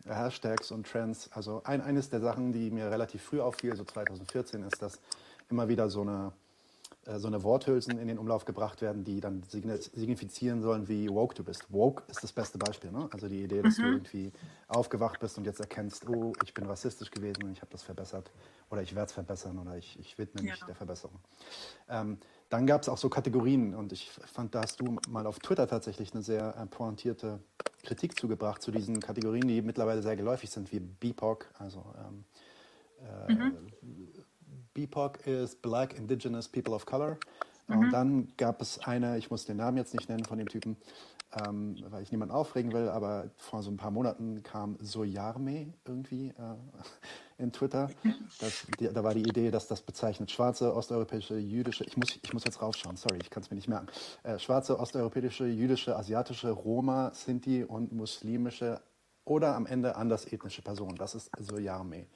äh, 0.09 0.15
Hashtags 0.15 0.71
und 0.71 0.87
Trends. 0.87 1.29
Also 1.33 1.63
ein, 1.65 1.81
eines 1.81 2.11
der 2.11 2.21
Sachen, 2.21 2.53
die 2.53 2.71
mir 2.71 2.91
relativ 2.91 3.23
früh 3.23 3.41
auffiel, 3.41 3.77
so 3.77 3.85
2014, 3.85 4.63
ist, 4.63 4.81
dass 4.81 5.01
immer 5.51 5.69
wieder 5.69 5.91
so 5.91 6.03
eine 6.03 6.33
so 7.07 7.27
eine 7.27 7.43
Worthülsen 7.43 7.99
in 7.99 8.09
den 8.09 8.19
Umlauf 8.19 8.45
gebracht 8.45 8.81
werden, 8.81 9.05
die 9.05 9.21
dann 9.21 9.43
signifizieren 9.43 10.63
sollen, 10.63 10.89
wie 10.89 11.09
woke 11.11 11.35
du 11.35 11.45
bist. 11.45 11.71
Woke 11.71 12.03
ist 12.09 12.23
das 12.23 12.33
beste 12.33 12.57
Beispiel. 12.57 12.91
Ne? 12.91 13.09
Also 13.13 13.29
die 13.29 13.43
Idee, 13.43 13.63
dass 13.63 13.79
mhm. 13.79 13.83
du 13.83 13.89
irgendwie 13.89 14.33
aufgewacht 14.69 15.21
bist 15.21 15.37
und 15.37 15.45
jetzt 15.45 15.61
erkennst, 15.61 16.09
oh, 16.09 16.33
ich 16.43 16.55
bin 16.55 16.65
rassistisch 16.65 17.11
gewesen 17.11 17.45
und 17.45 17.53
ich 17.53 17.61
habe 17.61 17.71
das 17.71 17.83
verbessert 17.83 18.31
oder 18.71 18.83
ich 18.83 18.95
werde 18.95 19.07
es 19.07 19.13
verbessern 19.13 19.59
oder 19.59 19.77
ich, 19.77 19.99
ich 19.99 20.17
widme 20.19 20.43
mich 20.43 20.59
ja. 20.59 20.67
der 20.67 20.75
Verbesserung. 20.75 21.19
Ähm, 21.89 22.19
dann 22.49 22.67
gab 22.67 22.83
es 22.83 22.89
auch 22.89 22.99
so 22.99 23.09
Kategorien 23.09 23.75
und 23.75 23.93
ich 23.93 24.11
fand, 24.11 24.55
da 24.55 24.63
hast 24.63 24.81
du 24.81 24.97
mal 25.09 25.27
auf 25.27 25.39
Twitter 25.39 25.67
tatsächlich 25.67 26.15
eine 26.15 26.23
sehr 26.23 26.57
äh, 26.57 26.67
pointierte 26.67 27.41
Kritik 27.83 28.19
zugebracht 28.19 28.63
zu 28.63 28.71
diesen 28.71 29.01
Kategorien, 29.01 29.47
die 29.47 29.61
mittlerweile 29.61 30.03
sehr 30.03 30.17
geläufig 30.17 30.51
sind, 30.51 30.73
wie 30.73 30.81
BIPOC, 30.81 31.47
also 31.59 31.85
ähm, 31.99 32.25
äh, 33.29 33.33
mhm. 33.33 33.57
BIPOC 34.75 35.27
ist 35.27 35.63
Black 35.63 35.97
Indigenous 35.97 36.49
People 36.49 36.75
of 36.75 36.85
Color. 36.85 37.17
Mhm. 37.69 37.79
Und 37.79 37.91
dann 37.91 38.29
gab 38.37 38.61
es 38.61 38.79
eine, 38.81 39.19
ich 39.19 39.31
muss 39.31 39.47
den 39.47 39.57
Namen 39.57 39.77
jetzt 39.77 39.95
nicht 39.95 40.09
nennen 40.09 40.25
von 40.25 40.39
dem 40.39 40.49
Typen, 40.49 40.77
ähm, 41.47 41.77
weil 41.89 42.03
ich 42.03 42.13
niemanden 42.13 42.35
aufregen 42.35 42.73
will, 42.73 42.89
aber 42.89 43.31
vor 43.37 43.63
so 43.63 43.71
ein 43.71 43.77
paar 43.77 43.91
Monaten 43.91 44.43
kam 44.43 44.77
Soyarme 44.81 45.73
irgendwie 45.85 46.29
äh, 46.29 46.33
in 47.43 47.53
Twitter. 47.53 47.91
Das, 48.41 48.67
die, 48.79 48.93
da 48.93 49.03
war 49.03 49.15
die 49.15 49.23
Idee, 49.23 49.51
dass 49.51 49.67
das 49.67 49.83
bezeichnet 49.83 50.31
schwarze, 50.31 50.75
osteuropäische, 50.75 51.37
jüdische, 51.37 51.85
ich 51.85 51.97
muss, 51.97 52.19
ich 52.23 52.33
muss 52.33 52.45
jetzt 52.45 52.63
raufschauen, 52.63 52.97
sorry, 52.97 53.19
ich 53.21 53.31
kann 53.31 53.43
es 53.43 53.51
mir 53.51 53.57
nicht 53.57 53.69
merken, 53.69 53.89
äh, 54.23 54.39
schwarze, 54.39 54.79
osteuropäische, 54.79 55.47
jüdische, 55.47 55.97
asiatische, 55.97 56.51
Roma, 56.51 57.11
Sinti 57.15 57.65
und 57.65 57.93
muslimische 57.93 58.81
oder 59.25 59.57
am 59.57 59.67
Ende 59.67 59.97
anders 59.97 60.31
ethnische 60.31 60.63
Personen. 60.63 60.97
Das 60.97 61.15
ist 61.15 61.31
Soyarme. 61.39 62.07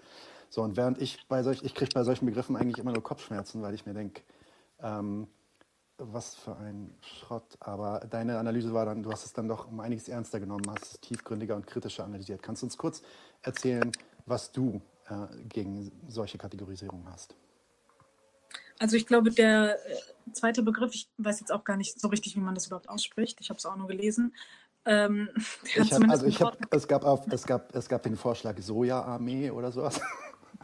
So, 0.51 0.63
und 0.63 0.77
während 0.77 1.01
ich 1.01 1.27
bei 1.29 1.43
solch, 1.43 1.63
ich 1.63 1.75
kriege 1.75 1.91
bei 1.95 2.05
solchen 2.05 2.27
Begriffen 2.27 2.57
eigentlich 2.57 2.79
immer 2.79 2.93
nur 2.93 3.03
Kopfschmerzen, 3.03 3.63
weil 3.63 3.75
ich 3.75 3.87
mir 3.87 3.95
denke, 3.95 4.23
ähm, 4.81 5.29
was 5.99 6.37
für 6.37 6.57
ein 6.57 6.95
Schrott. 7.03 7.57
Aber 7.61 8.01
deine 8.09 8.39
Analyse 8.39 8.73
war 8.73 8.87
dann, 8.87 9.03
du 9.03 9.11
hast 9.11 9.25
es 9.25 9.33
dann 9.33 9.49
doch 9.49 9.69
um 9.69 9.81
einiges 9.81 10.09
ernster 10.09 10.41
genommen, 10.41 10.65
hast 10.71 10.85
es 10.85 11.01
tiefgründiger 11.01 11.57
und 11.57 11.67
kritischer 11.67 12.05
analysiert. 12.05 12.43
Kannst 12.43 12.63
du 12.63 12.67
uns 12.67 12.77
kurz 12.77 13.03
erzählen, 13.43 13.91
was 14.27 14.53
du 14.53 14.81
äh, 15.09 15.27
gegen 15.49 15.91
solche 16.09 16.39
Kategorisierung 16.39 17.05
hast? 17.11 17.35
Also 18.79 18.97
ich 18.97 19.07
glaube, 19.07 19.31
der 19.31 19.77
äh, 19.91 20.33
zweite 20.33 20.63
Begriff, 20.63 20.95
ich 20.95 21.09
weiß 21.19 21.41
jetzt 21.41 21.53
auch 21.53 21.65
gar 21.65 21.77
nicht 21.77 22.01
so 22.01 22.09
richtig, 22.09 22.37
wie 22.37 22.41
man 22.41 22.55
das 22.55 22.67
überhaupt 22.67 22.89
ausspricht. 22.89 23.39
Ich 23.41 23.51
habe 23.51 23.59
es 23.59 23.67
auch 23.67 23.77
nur 23.77 23.89
gelesen. 23.89 24.35
Ähm, 24.85 25.29
ich 25.65 25.93
hab, 25.93 26.09
also 26.09 26.27
ich 26.27 26.41
hab, 26.41 26.73
es, 26.73 26.87
gab 26.87 27.05
auf, 27.05 27.27
es, 27.31 27.45
gab, 27.45 27.75
es 27.75 27.89
gab 27.89 28.05
den 28.05 28.17
Vorschlag 28.17 28.57
Soja-Armee 28.59 29.51
oder 29.51 29.73
sowas. 29.73 30.01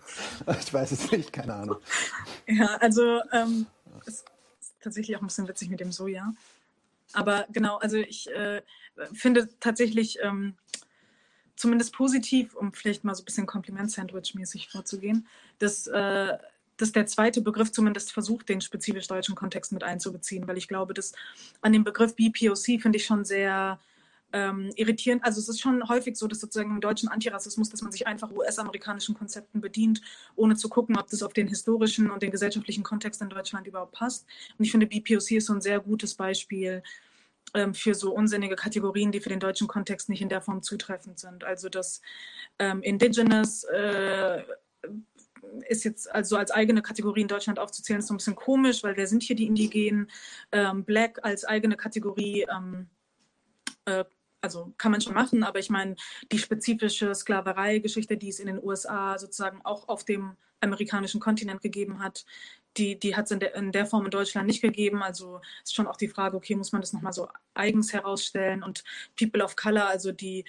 ich 0.61 0.73
weiß 0.73 0.93
es 0.93 1.11
nicht, 1.11 1.33
keine 1.33 1.55
Ahnung. 1.55 1.77
Ja, 2.47 2.77
also 2.77 3.21
ähm, 3.33 3.67
ist 4.07 4.25
tatsächlich 4.81 5.17
auch 5.17 5.23
ein 5.23 5.27
bisschen 5.27 5.49
witzig 5.49 5.71
mit 5.71 5.81
dem 5.81 5.93
Soja. 5.93 6.33
Aber 7.13 7.47
genau, 7.51 7.79
also 7.79 7.97
ich 7.97 8.31
äh, 8.31 8.63
finde 9.13 9.49
tatsächlich 9.61 10.19
ähm, 10.23 10.55
zumindest 11.57 11.93
positiv, 11.95 12.55
um 12.55 12.73
vielleicht 12.73 13.05
mal 13.05 13.15
so 13.15 13.23
ein 13.23 13.27
bisschen 13.27 13.47
Kompliment-Sandwich-mäßig 13.47 14.69
vorzugehen, 14.69 15.27
dass, 15.59 15.87
äh, 15.87 16.37
dass 16.77 16.93
der 16.93 17.07
zweite 17.07 17.41
Begriff 17.41 17.71
zumindest 17.73 18.13
versucht, 18.13 18.49
den 18.49 18.61
spezifisch 18.61 19.07
deutschen 19.07 19.35
Kontext 19.35 19.73
mit 19.73 19.85
einzubeziehen, 19.85 20.49
weil 20.49 20.59
ich 20.59 20.69
glaube, 20.69 20.95
dass 20.95 21.13
an 21.61 21.73
dem 21.73 21.85
Begriff 21.85 22.17
BPOC 22.17 22.81
finde 22.81 22.97
ich 22.99 23.07
schon 23.07 23.25
sehr 23.25 23.79
ähm, 24.35 24.73
irritierend. 24.75 25.25
Also 25.25 25.41
es 25.41 25.49
ist 25.49 25.61
schon 25.61 25.89
häufig 25.89 26.17
so, 26.17 26.27
dass 26.27 26.41
sozusagen 26.41 26.73
im 26.73 26.81
deutschen 26.81 27.09
Antirassismus, 27.09 27.71
dass 27.71 27.83
man 27.83 27.93
sich 27.93 28.09
einfach 28.09 28.33
US-amerikanischen 28.33 29.15
Konzepten 29.15 29.61
bedient, 29.61 30.01
ohne 30.35 30.57
zu 30.57 30.69
gucken, 30.69 30.99
ob 30.99 31.09
das 31.09 31.23
auf 31.23 31.33
den 31.33 31.47
historischen 31.47 32.11
und 32.11 32.21
den 32.21 32.33
gesellschaftlichen 32.33 32.83
Kontext 32.83 33.23
in 33.23 33.29
Deutschland 33.29 33.69
überhaupt 33.69 33.93
passt. 33.93 34.27
Und 34.59 34.65
ich 34.65 34.73
finde, 34.73 34.87
BPOC 34.87 35.31
ist 35.33 35.47
so 35.47 35.55
ein 35.55 35.61
sehr 35.61 35.79
gutes 35.79 36.15
Beispiel 36.17 36.83
ähm, 37.55 37.75
für 37.75 37.95
so 37.95 38.13
unsinnige 38.13 38.57
Kategorien, 38.57 39.13
die 39.13 39.21
für 39.21 39.29
den 39.29 39.39
deutschen 39.39 39.69
Kontext 39.69 40.09
nicht 40.09 40.21
in 40.21 40.29
der 40.29 40.43
Form 40.43 40.63
zutreffend 40.63 41.21
sind. 41.21 41.45
Also 41.45 41.69
das 41.69 42.03
ähm, 42.59 42.83
Indigenous 42.83 43.63
äh, 43.65 44.43
ist 45.69 45.85
jetzt 45.85 46.11
also 46.13 46.37
als 46.37 46.51
eigene 46.51 46.83
Kategorie 46.83 47.21
in 47.21 47.29
Deutschland 47.29 47.61
aufzuzählen, 47.61 48.01
ist 48.01 48.09
so 48.09 48.15
ein 48.15 48.17
bisschen 48.17 48.35
komisch, 48.35 48.83
weil 48.83 48.97
wer 48.97 49.07
sind 49.07 49.23
hier 49.23 49.37
die 49.37 49.47
Indigenen? 49.47 50.11
Ähm, 50.51 50.83
Black 50.83 51.21
als 51.23 51.45
eigene 51.45 51.77
Kategorie 51.77 52.47
ähm, 52.51 52.89
äh, 53.85 54.05
also 54.45 54.73
kann 54.79 54.93
man 54.93 55.01
schon 55.01 55.15
machen, 55.15 55.43
aber 55.43 55.59
ich 55.59 55.71
meine, 55.71 55.97
die 56.31 56.39
spezifische 56.39 57.15
Sklaverei-Geschichte, 57.15 58.17
die 58.17 58.29
es 58.29 58.39
in 58.39 58.47
den 58.47 58.63
USA 58.63 59.19
sozusagen 59.19 59.61
auch 59.65 59.89
auf 59.89 60.05
dem 60.05 60.37
amerikanischen 60.61 61.21
Kontinent 61.21 61.63
gegeben 61.63 62.03
hat, 62.03 62.25
die, 62.77 62.99
die 62.99 63.17
hat 63.17 63.27
es 63.27 63.31
in 63.31 63.41
in 63.41 63.73
der 63.73 63.87
Form 63.87 64.05
in 64.05 64.11
Deutschland 64.11 64.47
nicht 64.47 64.61
gegeben. 64.61 65.03
Also 65.03 65.41
ist 65.63 65.75
schon 65.75 65.87
auch 65.87 65.97
die 65.97 66.09
Frage, 66.09 66.37
okay, 66.37 66.57
muss 66.57 66.73
man 66.73 66.81
das 66.81 66.93
nochmal 66.93 67.13
so 67.13 67.29
eigens 67.55 67.93
herausstellen? 67.93 68.63
Und 68.63 68.85
People 69.19 69.45
of 69.45 69.57
Color, 69.57 69.87
also 69.87 70.13
die 70.13 70.45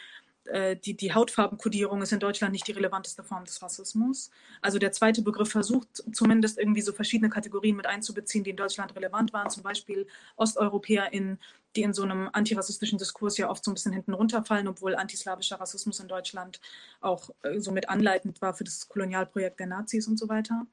äh, 0.48 0.76
die, 0.76 0.96
die 0.96 1.14
Hautfarbenkodierung 1.14 2.02
ist 2.02 2.12
in 2.12 2.20
Deutschland 2.20 2.54
nicht 2.54 2.68
die 2.68 2.72
relevanteste 2.72 3.24
Form 3.24 3.46
des 3.46 3.62
Rassismus. 3.62 4.32
Also 4.62 4.80
der 4.80 4.91
zweite 4.91 5.22
Begriff 5.22 5.52
versucht 5.52 6.04
zumindest 6.14 6.58
irgendwie 6.58 6.82
so 6.82 6.93
verschiedene 6.93 7.30
Kategorien 7.30 7.76
mit 7.76 7.86
einzubeziehen, 7.86 8.43
die 8.43 8.52
in 8.52 8.58
Deutschland 8.58 8.96
relevant 8.96 9.34
waren, 9.34 9.50
zum 9.50 9.64
Beispiel 9.64 10.08
OsteuropäerInnen, 10.36 11.39
die 11.76 11.84
in 11.84 11.93
so 11.93 12.04
einem 12.04 12.30
antirassistischen 12.32 12.98
Diskurs 12.98 13.38
ja 13.38 13.50
oft 13.50 13.64
so 13.64 13.72
ein 13.72 13.74
bisschen 13.74 13.93
hinten 13.93 14.14
runterfallen, 14.14 14.68
obwohl 14.68 14.96
antislawischer 14.96 15.60
Rassismus 15.60 16.00
in 16.00 16.08
Deutschland 16.08 16.62
auch 17.02 17.30
äh, 17.43 17.60
so 17.60 17.72
mit 17.72 17.89
anleitend 17.89 18.41
war 18.41 18.54
für 18.54 18.64
das 18.64 18.88
Kolonialprojekt 18.88 19.60
der 19.60 19.68
Nazis 19.68 20.08
und 20.08 20.18
so 20.18 20.30
weiter. 20.30 20.66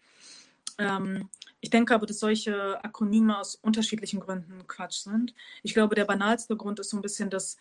Ähm, 0.79 1.29
ich 1.61 1.71
denke 1.71 1.95
aber, 1.95 2.07
dass 2.07 2.19
solche 2.19 2.83
Akronyme 2.85 3.39
aus 3.39 3.55
unterschiedlichen 3.55 4.21
Gründen 4.21 4.67
Quatsch 4.67 5.03
sind. 5.05 5.35
Ich 5.63 5.75
glaube, 5.75 5.95
der 5.95 6.05
banalste 6.05 6.57
Grund 6.57 6.81
ist 6.81 6.91
so 6.91 6.97
ein 6.97 7.03
bisschen, 7.03 7.31
dass 7.31 7.57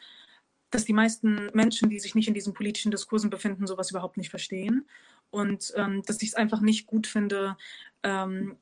dass 0.71 0.85
die 0.85 0.93
meisten 0.93 1.49
Menschen, 1.53 1.89
die 1.89 1.99
sich 1.99 2.15
nicht 2.15 2.27
in 2.27 2.33
diesen 2.33 2.53
politischen 2.53 2.91
Diskursen 2.91 3.29
befinden, 3.29 3.67
sowas 3.67 3.91
überhaupt 3.91 4.17
nicht 4.17 4.29
verstehen. 4.29 4.87
Und 5.29 5.73
ähm, 5.75 6.01
dass 6.05 6.21
ich 6.21 6.29
es 6.29 6.35
einfach 6.35 6.61
nicht 6.61 6.87
gut 6.87 7.07
finde, 7.07 7.57
ähm, 8.03 8.57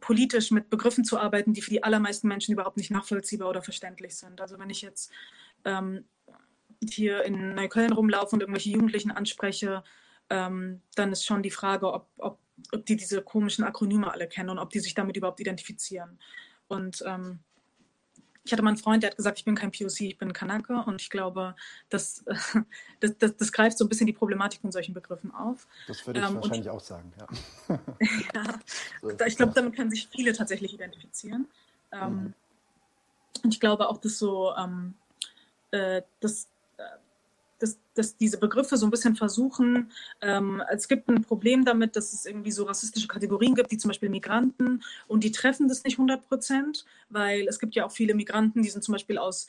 politisch 0.00 0.50
mit 0.50 0.70
Begriffen 0.70 1.04
zu 1.04 1.18
arbeiten, 1.18 1.52
die 1.52 1.62
für 1.62 1.70
die 1.70 1.82
allermeisten 1.82 2.28
Menschen 2.28 2.52
überhaupt 2.52 2.76
nicht 2.76 2.90
nachvollziehbar 2.90 3.48
oder 3.48 3.62
verständlich 3.62 4.16
sind. 4.16 4.40
Also 4.40 4.58
wenn 4.58 4.70
ich 4.70 4.82
jetzt 4.82 5.12
ähm, 5.64 6.04
hier 6.88 7.24
in 7.24 7.54
Neukölln 7.54 7.92
rumlaufe 7.92 8.34
und 8.34 8.40
irgendwelche 8.40 8.70
Jugendlichen 8.70 9.10
anspreche, 9.10 9.82
ähm, 10.30 10.80
dann 10.94 11.12
ist 11.12 11.24
schon 11.24 11.42
die 11.42 11.50
Frage, 11.50 11.92
ob, 11.92 12.08
ob, 12.18 12.38
ob, 12.72 12.86
die 12.86 12.96
diese 12.96 13.22
komischen 13.22 13.64
Akronyme 13.64 14.12
alle 14.12 14.28
kennen 14.28 14.50
und 14.50 14.58
ob 14.58 14.70
die 14.70 14.80
sich 14.80 14.94
damit 14.94 15.16
überhaupt 15.16 15.40
identifizieren. 15.40 16.18
Und 16.68 17.02
ähm, 17.06 17.40
ich 18.48 18.52
hatte 18.52 18.62
mal 18.62 18.70
einen 18.70 18.78
Freund, 18.78 19.02
der 19.02 19.10
hat 19.10 19.16
gesagt, 19.18 19.38
ich 19.38 19.44
bin 19.44 19.54
kein 19.54 19.70
POC, 19.70 20.00
ich 20.00 20.16
bin 20.16 20.32
Kanake 20.32 20.82
und 20.86 21.02
ich 21.02 21.10
glaube, 21.10 21.54
das, 21.90 22.24
das, 23.00 23.18
das, 23.18 23.36
das, 23.36 23.52
greift 23.52 23.76
so 23.76 23.84
ein 23.84 23.90
bisschen 23.90 24.06
die 24.06 24.14
Problematik 24.14 24.62
von 24.62 24.72
solchen 24.72 24.94
Begriffen 24.94 25.34
auf. 25.34 25.66
Das 25.86 26.06
würde 26.06 26.20
ich 26.20 26.26
ähm, 26.26 26.36
wahrscheinlich 26.36 26.70
und, 26.70 26.76
auch 26.76 26.80
sagen, 26.80 27.12
ja. 27.18 27.26
ja 28.34 28.44
so 29.02 29.10
ich 29.26 29.36
glaube, 29.36 29.52
damit 29.54 29.76
können 29.76 29.90
sich 29.90 30.08
viele 30.08 30.32
tatsächlich 30.32 30.72
identifizieren. 30.72 31.46
Ähm, 31.92 32.14
mhm. 32.14 32.34
Und 33.44 33.52
ich 33.52 33.60
glaube 33.60 33.86
auch, 33.86 33.98
dass 33.98 34.18
so, 34.18 34.54
ähm, 34.56 34.94
äh, 35.70 36.00
dass 36.20 36.48
dass, 37.58 37.78
dass 37.94 38.16
diese 38.16 38.38
Begriffe 38.38 38.76
so 38.76 38.86
ein 38.86 38.90
bisschen 38.90 39.16
versuchen, 39.16 39.90
ähm, 40.20 40.62
es 40.70 40.88
gibt 40.88 41.08
ein 41.08 41.22
Problem 41.22 41.64
damit, 41.64 41.96
dass 41.96 42.12
es 42.12 42.26
irgendwie 42.26 42.52
so 42.52 42.64
rassistische 42.64 43.08
Kategorien 43.08 43.54
gibt, 43.54 43.70
wie 43.70 43.78
zum 43.78 43.88
Beispiel 43.88 44.08
Migranten, 44.08 44.82
und 45.06 45.24
die 45.24 45.32
treffen 45.32 45.68
das 45.68 45.84
nicht 45.84 45.94
100 45.98 46.26
Prozent, 46.28 46.84
weil 47.08 47.46
es 47.48 47.58
gibt 47.58 47.74
ja 47.74 47.84
auch 47.84 47.92
viele 47.92 48.14
Migranten, 48.14 48.62
die 48.62 48.70
sind 48.70 48.84
zum 48.84 48.92
Beispiel 48.92 49.18
aus 49.18 49.48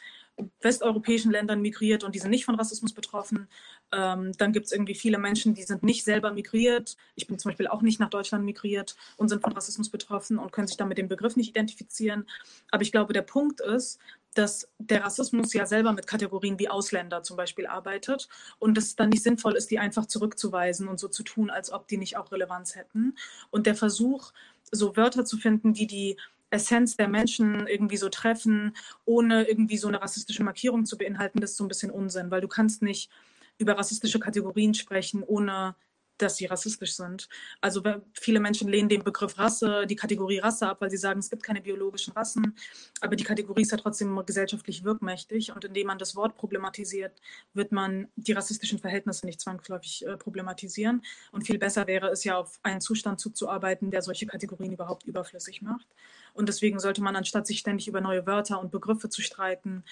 westeuropäischen 0.62 1.32
Ländern 1.32 1.62
migriert 1.62 2.04
und 2.04 2.16
die 2.16 2.20
sind 2.20 2.32
nicht 2.32 2.46
von 2.46 2.56
Rassismus 2.56 2.94
betroffen. 2.94 3.48
Ähm, 3.92 4.32
dann 4.38 4.54
gibt 4.54 4.68
es 4.68 4.72
irgendwie 4.72 4.96
viele 4.96 5.18
Menschen, 5.18 5.54
die 5.54 5.64
sind 5.64 5.84
nicht 5.84 6.04
selber 6.04 6.32
migriert. 6.32 6.98
Ich 7.16 7.28
bin 7.28 7.40
zum 7.40 7.50
Beispiel 7.50 7.68
auch 7.68 7.82
nicht 7.82 8.00
nach 8.00 8.10
Deutschland 8.10 8.46
migriert 8.46 8.96
und 9.18 9.30
sind 9.30 9.42
von 9.42 9.54
Rassismus 9.54 9.90
betroffen 9.90 10.38
und 10.38 10.52
können 10.52 10.68
sich 10.68 10.78
dann 10.78 10.88
mit 10.88 10.98
dem 10.98 11.08
Begriff 11.08 11.36
nicht 11.36 11.50
identifizieren. 11.50 12.28
Aber 12.72 12.84
ich 12.84 12.92
glaube, 12.92 13.14
der 13.14 13.22
Punkt 13.22 13.62
ist, 13.62 14.00
dass 14.36 14.70
der 14.78 15.04
Rassismus 15.04 15.54
ja 15.54 15.66
selber 15.66 15.92
mit 15.92 16.08
Kategorien 16.08 16.60
wie 16.60 16.70
Ausländer 16.70 17.24
zum 17.24 17.38
Beispiel 17.38 17.68
arbeitet 17.68 18.30
und 18.60 18.76
dass 18.78 18.86
es 18.86 18.96
dann 18.96 19.10
nicht 19.10 19.24
sinnvoll 19.24 19.56
ist, 19.56 19.72
die 19.72 19.80
einfach 19.80 20.06
zurückzuweisen 20.06 20.88
und 20.88 21.00
so 21.00 21.08
zu 21.08 21.24
tun, 21.24 21.50
als 21.50 21.72
ob 21.72 21.88
die 21.88 21.98
nicht 21.98 22.18
auch 22.18 22.32
Relevanz 22.32 22.76
hätten. 22.76 23.16
Und 23.50 23.66
der 23.66 23.76
Versuch, 23.76 24.32
so 24.72 24.96
Wörter 24.96 25.26
zu 25.26 25.38
finden, 25.38 25.74
die 25.74 25.88
die 25.88 26.18
Essenz 26.52 26.98
der 26.98 27.08
Menschen 27.08 27.68
irgendwie 27.68 27.98
so 27.98 28.10
treffen, 28.10 28.76
ohne 29.06 29.48
irgendwie 29.48 29.78
so 29.78 29.88
eine 29.88 30.02
rassistische 30.02 30.44
Markierung 30.44 30.86
zu 30.86 30.98
beinhalten, 30.98 31.42
das 31.42 31.52
ist 31.52 31.58
so 31.58 31.64
ein 31.64 31.68
bisschen 31.68 31.92
Unsinn, 31.92 32.32
weil 32.32 32.42
du 32.42 32.48
kannst 32.48 32.82
nicht 32.82 33.10
über 33.58 33.78
rassistische 33.78 34.20
Kategorien 34.20 34.74
sprechen, 34.74 35.24
ohne 35.24 35.76
dass 36.22 36.38
sie 36.38 36.46
rassistisch 36.46 36.96
sind. 36.96 37.30
Also 37.62 37.82
viele 38.14 38.40
Menschen 38.40 38.68
lehnen 38.68 38.90
den 38.90 39.04
Begriff 39.04 39.38
Rasse, 39.38 39.86
die 39.88 39.96
Kategorie 39.96 40.40
Rasse 40.40 40.68
ab, 40.68 40.82
weil 40.82 40.92
sie 40.92 40.98
sagen, 40.98 41.20
es 41.20 41.30
gibt 41.30 41.44
keine 41.44 41.62
biologischen 41.62 42.14
Rassen, 42.14 42.56
aber 43.02 43.16
die 43.16 43.24
Kategorie 43.24 43.62
ist 43.62 43.72
ja 43.72 43.78
trotzdem 43.78 44.22
gesellschaftlich 44.26 44.84
wirkmächtig 44.84 45.52
und 45.54 45.66
indem 45.66 45.88
man 45.88 45.98
das 45.98 46.16
Wort 46.16 46.36
problematisiert, 46.36 47.20
wird 47.54 47.72
man 47.72 48.08
die 48.16 48.34
rassistischen 48.34 48.80
Verhältnisse 48.80 49.26
nicht 49.26 49.42
zwangsläufig 49.42 50.06
äh, 50.06 50.18
problematisieren. 50.18 51.02
Und 51.32 51.46
viel 51.46 51.58
besser 51.58 51.88
wäre 51.88 52.10
es 52.10 52.24
ja, 52.24 52.38
auf 52.38 52.60
einen 52.64 52.82
Zustand 52.82 53.20
zuzuarbeiten, 53.20 53.92
der 53.92 54.02
solche 54.02 54.26
Kategorien 54.26 54.74
überhaupt 54.74 55.06
überflüssig 55.06 55.62
macht. 55.62 55.88
Und 56.34 56.48
deswegen 56.48 56.80
sollte 56.80 57.02
man, 57.02 57.16
anstatt 57.16 57.48
sich 57.48 57.60
ständig 57.60 57.88
über 57.88 58.02
neue 58.02 58.26
Wörter 58.26 58.60
und 58.60 58.72
Begriffe 58.72 59.10
zu 59.10 59.22
streiten, 59.22 59.84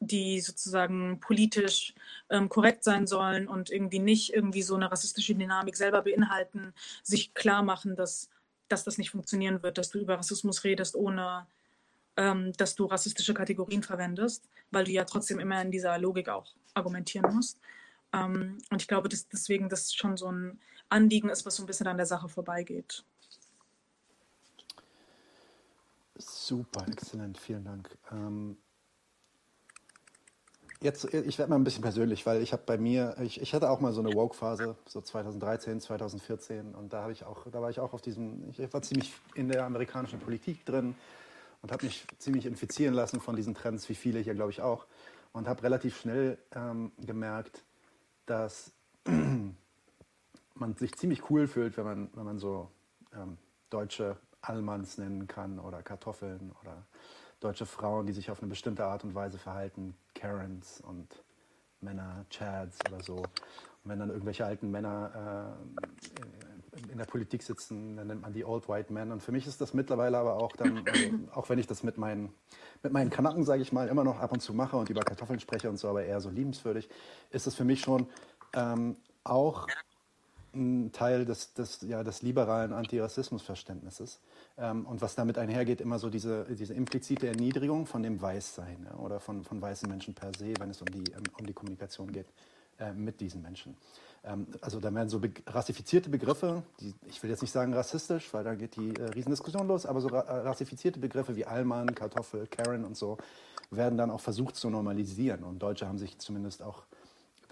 die 0.00 0.40
sozusagen 0.40 1.20
politisch 1.20 1.94
ähm, 2.32 2.48
korrekt 2.48 2.82
sein 2.82 3.06
sollen 3.06 3.46
und 3.46 3.70
irgendwie 3.70 3.98
nicht 3.98 4.32
irgendwie 4.32 4.62
so 4.62 4.74
eine 4.74 4.90
rassistische 4.90 5.34
Dynamik 5.34 5.76
selber 5.76 6.02
beinhalten, 6.02 6.72
sich 7.02 7.34
klar 7.34 7.62
machen, 7.62 7.94
dass, 7.94 8.30
dass 8.68 8.84
das 8.84 8.98
nicht 8.98 9.10
funktionieren 9.10 9.62
wird, 9.62 9.76
dass 9.78 9.90
du 9.90 9.98
über 10.00 10.18
Rassismus 10.18 10.64
redest, 10.64 10.96
ohne 10.96 11.46
ähm, 12.16 12.52
dass 12.54 12.74
du 12.74 12.86
rassistische 12.86 13.34
Kategorien 13.34 13.82
verwendest, 13.82 14.48
weil 14.70 14.84
du 14.84 14.90
ja 14.90 15.04
trotzdem 15.04 15.38
immer 15.38 15.60
in 15.60 15.70
dieser 15.70 15.98
Logik 15.98 16.30
auch 16.30 16.46
argumentieren 16.72 17.34
musst. 17.34 17.60
Ähm, 18.14 18.58
und 18.70 18.80
ich 18.80 18.88
glaube, 18.88 19.10
dass 19.10 19.28
deswegen 19.28 19.68
das 19.68 19.92
schon 19.92 20.16
so 20.16 20.32
ein 20.32 20.58
Anliegen 20.88 21.28
ist, 21.28 21.44
was 21.44 21.56
so 21.56 21.62
ein 21.62 21.66
bisschen 21.66 21.86
an 21.86 21.98
der 21.98 22.06
Sache 22.06 22.30
vorbeigeht. 22.30 23.04
Super, 26.16 26.86
exzellent, 26.88 27.36
vielen 27.36 27.64
Dank. 27.64 27.90
Ähm, 28.10 28.56
Jetzt, 30.82 31.14
ich 31.14 31.38
werde 31.38 31.48
mal 31.48 31.56
ein 31.56 31.62
bisschen 31.62 31.82
persönlich, 31.82 32.26
weil 32.26 32.42
ich 32.42 32.52
habe 32.52 32.64
bei 32.66 32.76
mir, 32.76 33.14
ich, 33.20 33.40
ich 33.40 33.54
hatte 33.54 33.70
auch 33.70 33.78
mal 33.78 33.92
so 33.92 34.00
eine 34.00 34.12
Woke-Phase, 34.14 34.74
so 34.84 35.00
2013, 35.00 35.80
2014, 35.80 36.74
und 36.74 36.92
da 36.92 37.02
habe 37.02 37.12
ich 37.12 37.24
auch, 37.24 37.46
da 37.52 37.62
war 37.62 37.70
ich 37.70 37.78
auch 37.78 37.92
auf 37.92 38.02
diesem, 38.02 38.50
ich 38.50 38.74
war 38.74 38.82
ziemlich 38.82 39.12
in 39.36 39.48
der 39.48 39.64
amerikanischen 39.64 40.18
Politik 40.18 40.66
drin 40.66 40.96
und 41.62 41.70
habe 41.70 41.84
mich 41.84 42.04
ziemlich 42.18 42.46
infizieren 42.46 42.94
lassen 42.94 43.20
von 43.20 43.36
diesen 43.36 43.54
Trends, 43.54 43.88
wie 43.88 43.94
viele 43.94 44.18
hier, 44.18 44.34
glaube 44.34 44.50
ich, 44.50 44.60
auch, 44.60 44.86
und 45.32 45.46
habe 45.46 45.62
relativ 45.62 46.00
schnell 46.00 46.36
ähm, 46.52 46.90
gemerkt, 46.98 47.62
dass 48.26 48.72
man 50.54 50.74
sich 50.74 50.96
ziemlich 50.96 51.30
cool 51.30 51.46
fühlt, 51.46 51.76
wenn 51.76 51.84
man, 51.84 52.10
wenn 52.14 52.24
man 52.24 52.38
so 52.40 52.68
ähm, 53.14 53.38
deutsche 53.70 54.16
Allmanns 54.40 54.98
nennen 54.98 55.28
kann 55.28 55.60
oder 55.60 55.80
Kartoffeln 55.80 56.50
oder 56.60 56.84
deutsche 57.42 57.66
Frauen, 57.66 58.06
die 58.06 58.12
sich 58.12 58.30
auf 58.30 58.40
eine 58.40 58.48
bestimmte 58.48 58.84
Art 58.84 59.04
und 59.04 59.14
Weise 59.14 59.38
verhalten, 59.38 59.94
Karens 60.14 60.80
und 60.80 61.22
Männer, 61.80 62.24
Chads 62.30 62.78
oder 62.88 63.02
so. 63.02 63.16
Und 63.16 63.90
wenn 63.90 63.98
dann 63.98 64.10
irgendwelche 64.10 64.46
alten 64.46 64.70
Männer 64.70 65.56
äh, 65.68 66.92
in 66.92 66.98
der 66.98 67.04
Politik 67.04 67.42
sitzen, 67.42 67.96
dann 67.96 68.06
nennt 68.06 68.22
man 68.22 68.32
die 68.32 68.44
Old 68.44 68.68
White 68.68 68.92
Men. 68.92 69.10
Und 69.12 69.22
für 69.22 69.32
mich 69.32 69.46
ist 69.46 69.60
das 69.60 69.74
mittlerweile 69.74 70.18
aber 70.18 70.36
auch 70.36 70.52
dann, 70.52 70.84
also, 70.86 71.08
auch 71.32 71.48
wenn 71.48 71.58
ich 71.58 71.66
das 71.66 71.82
mit 71.82 71.98
meinen, 71.98 72.32
mit 72.82 72.92
meinen 72.92 73.10
Kanaken, 73.10 73.44
sage 73.44 73.62
ich 73.62 73.72
mal, 73.72 73.88
immer 73.88 74.04
noch 74.04 74.20
ab 74.20 74.32
und 74.32 74.40
zu 74.40 74.54
mache 74.54 74.76
und 74.76 74.88
über 74.88 75.02
Kartoffeln 75.02 75.40
spreche 75.40 75.68
und 75.68 75.76
so, 75.76 75.88
aber 75.88 76.04
eher 76.04 76.20
so 76.20 76.30
liebenswürdig, 76.30 76.88
ist 77.30 77.46
es 77.46 77.54
für 77.54 77.64
mich 77.64 77.80
schon 77.80 78.06
ähm, 78.54 78.96
auch 79.24 79.66
ein 80.54 80.92
Teil 80.92 81.24
des, 81.24 81.54
des, 81.54 81.80
ja, 81.82 82.02
des 82.02 82.22
liberalen 82.22 82.72
Antirassismusverständnisses. 82.72 84.20
Ähm, 84.58 84.86
und 84.86 85.00
was 85.00 85.14
damit 85.14 85.38
einhergeht, 85.38 85.80
immer 85.80 85.98
so 85.98 86.10
diese, 86.10 86.44
diese 86.44 86.74
implizite 86.74 87.26
Erniedrigung 87.28 87.86
von 87.86 88.02
dem 88.02 88.20
Weißsein 88.20 88.86
ja, 88.90 88.98
oder 88.98 89.20
von, 89.20 89.44
von 89.44 89.60
weißen 89.60 89.88
Menschen 89.88 90.14
per 90.14 90.30
se, 90.36 90.54
wenn 90.58 90.70
es 90.70 90.80
um 90.80 90.88
die, 90.90 91.10
um, 91.12 91.22
um 91.38 91.46
die 91.46 91.52
Kommunikation 91.52 92.12
geht 92.12 92.26
äh, 92.78 92.92
mit 92.92 93.20
diesen 93.20 93.42
Menschen. 93.42 93.76
Ähm, 94.24 94.46
also 94.60 94.80
da 94.80 94.94
werden 94.94 95.08
so 95.08 95.18
be 95.18 95.30
rassifizierte 95.46 96.10
Begriffe, 96.10 96.62
die, 96.80 96.94
ich 97.06 97.22
will 97.22 97.30
jetzt 97.30 97.42
nicht 97.42 97.52
sagen 97.52 97.74
rassistisch, 97.74 98.32
weil 98.32 98.44
da 98.44 98.54
geht 98.54 98.76
die 98.76 98.94
äh, 98.96 99.04
Riesendiskussion 99.10 99.66
los, 99.66 99.86
aber 99.86 100.00
so 100.00 100.08
ra 100.08 100.20
äh, 100.20 100.40
rassifizierte 100.40 101.00
Begriffe 101.00 101.36
wie 101.36 101.44
Allmann, 101.44 101.94
Kartoffel, 101.94 102.46
Karen 102.46 102.84
und 102.84 102.96
so 102.96 103.18
werden 103.70 103.96
dann 103.96 104.10
auch 104.10 104.20
versucht 104.20 104.56
zu 104.56 104.70
normalisieren. 104.70 105.42
Und 105.44 105.60
Deutsche 105.60 105.88
haben 105.88 105.98
sich 105.98 106.18
zumindest 106.18 106.62
auch 106.62 106.84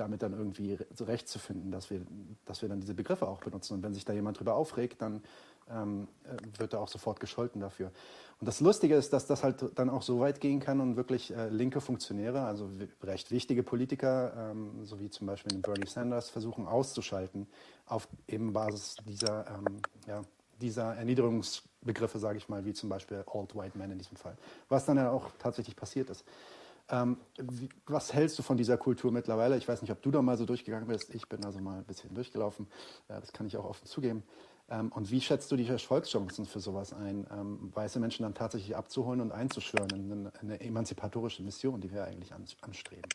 damit 0.01 0.23
dann 0.23 0.33
irgendwie 0.33 0.79
zurechtzufinden, 0.95 1.71
dass 1.71 1.91
wir, 1.91 2.01
dass 2.47 2.63
wir 2.63 2.69
dann 2.69 2.81
diese 2.81 2.95
Begriffe 2.95 3.29
auch 3.29 3.41
benutzen. 3.41 3.75
Und 3.75 3.83
wenn 3.83 3.95
sich 3.95 4.05
da 4.05 4.13
jemand 4.13 4.41
drüber 4.41 4.55
aufregt, 4.55 5.03
dann 5.03 5.23
ähm, 5.71 6.09
äh, 6.25 6.59
wird 6.59 6.73
er 6.73 6.81
auch 6.81 6.89
sofort 6.89 7.21
gescholten 7.21 7.61
dafür. 7.61 7.93
Und 8.41 8.47
das 8.47 8.61
Lustige 8.61 8.95
ist, 8.95 9.13
dass 9.13 9.27
das 9.27 9.45
halt 9.45 9.79
dann 9.79 9.91
auch 9.91 10.03
so 10.03 10.21
weit 10.21 10.41
gehen 10.41 10.61
kann 10.61 10.81
und 10.81 10.97
wirklich 10.97 11.35
äh, 11.35 11.49
linke 11.49 11.81
Funktionäre, 11.81 12.43
also 12.43 12.71
recht 13.03 13.31
wichtige 13.31 13.63
Politiker, 13.63 14.51
ähm, 14.53 14.85
so 14.85 14.99
wie 14.99 15.11
zum 15.11 15.27
Beispiel 15.27 15.59
Bernie 15.59 15.87
Sanders, 15.87 16.31
versuchen 16.31 16.67
auszuschalten 16.67 17.47
auf 17.87 18.09
eben 18.27 18.53
Basis 18.53 18.97
dieser, 19.07 19.47
ähm, 19.49 19.83
ja, 20.07 20.23
dieser 20.61 20.95
Erniedrigungsbegriffe, 20.97 22.19
sage 22.19 22.39
ich 22.39 22.49
mal, 22.49 22.65
wie 22.65 22.73
zum 22.73 22.89
Beispiel 22.89 23.23
Old 23.27 23.55
White 23.55 23.77
Man 23.77 23.91
in 23.91 23.99
diesem 23.99 24.17
Fall. 24.17 24.37
Was 24.69 24.87
dann 24.87 24.97
ja 24.97 25.11
auch 25.11 25.31
tatsächlich 25.39 25.77
passiert 25.77 26.11
ist. 26.11 26.25
Ähm, 26.91 27.19
wie, 27.39 27.69
was 27.87 28.13
hältst 28.13 28.39
du 28.39 28.43
von 28.43 28.57
dieser 28.57 28.77
Kultur 28.77 29.13
mittlerweile? 29.13 29.57
Ich 29.57 29.69
weiß 29.69 29.81
nicht, 29.81 29.93
ob 29.93 30.03
du 30.03 30.11
da 30.11 30.23
mal 30.23 30.37
so 30.37 30.45
durchgegangen 30.45 30.89
bist. 30.89 31.15
Ich 31.15 31.29
bin 31.29 31.45
also 31.45 31.61
mal 31.61 31.79
ein 31.79 31.85
bisschen 31.85 32.13
durchgelaufen. 32.15 32.67
Äh, 33.09 33.21
das 33.21 33.33
kann 33.33 33.47
ich 33.47 33.57
auch 33.57 33.65
offen 33.65 33.87
zugeben. 33.87 34.25
Ähm, 34.69 34.91
und 34.93 35.11
wie 35.11 35.21
schätzt 35.21 35.51
du 35.53 35.57
die 35.57 35.67
Erfolgschancen 35.67 36.47
für 36.47 36.61
sowas 36.61 36.93
ein, 36.93 37.27
ähm, 37.31 37.71
weiße 37.75 38.01
Menschen 38.01 38.25
dann 38.25 38.35
tatsächlich 38.35 38.77
abzuholen 38.77 39.21
und 39.21 39.33
einzuschwören 39.33 39.91
in 39.91 40.13
eine, 40.13 40.33
eine 40.41 40.61
emanzipatorische 40.61 41.43
Mission, 41.43 41.81
die 41.81 41.93
wir 41.93 42.05
eigentlich 42.05 42.33
an, 42.33 42.45
anstreben? 42.61 43.09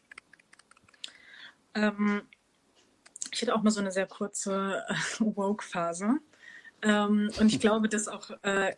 Ähm, 1.73 2.21
ich 3.31 3.41
hatte 3.41 3.55
auch 3.55 3.61
mal 3.61 3.71
so 3.71 3.81
eine 3.81 3.91
sehr 3.91 4.07
kurze 4.07 4.85
äh, 4.87 4.95
Woke-Phase. 5.19 6.19
Ähm, 6.81 7.31
und 7.39 7.47
ich 7.47 7.59
glaube, 7.59 7.89
dass 7.89 8.07
auch, 8.07 8.31
äh, 8.43 8.75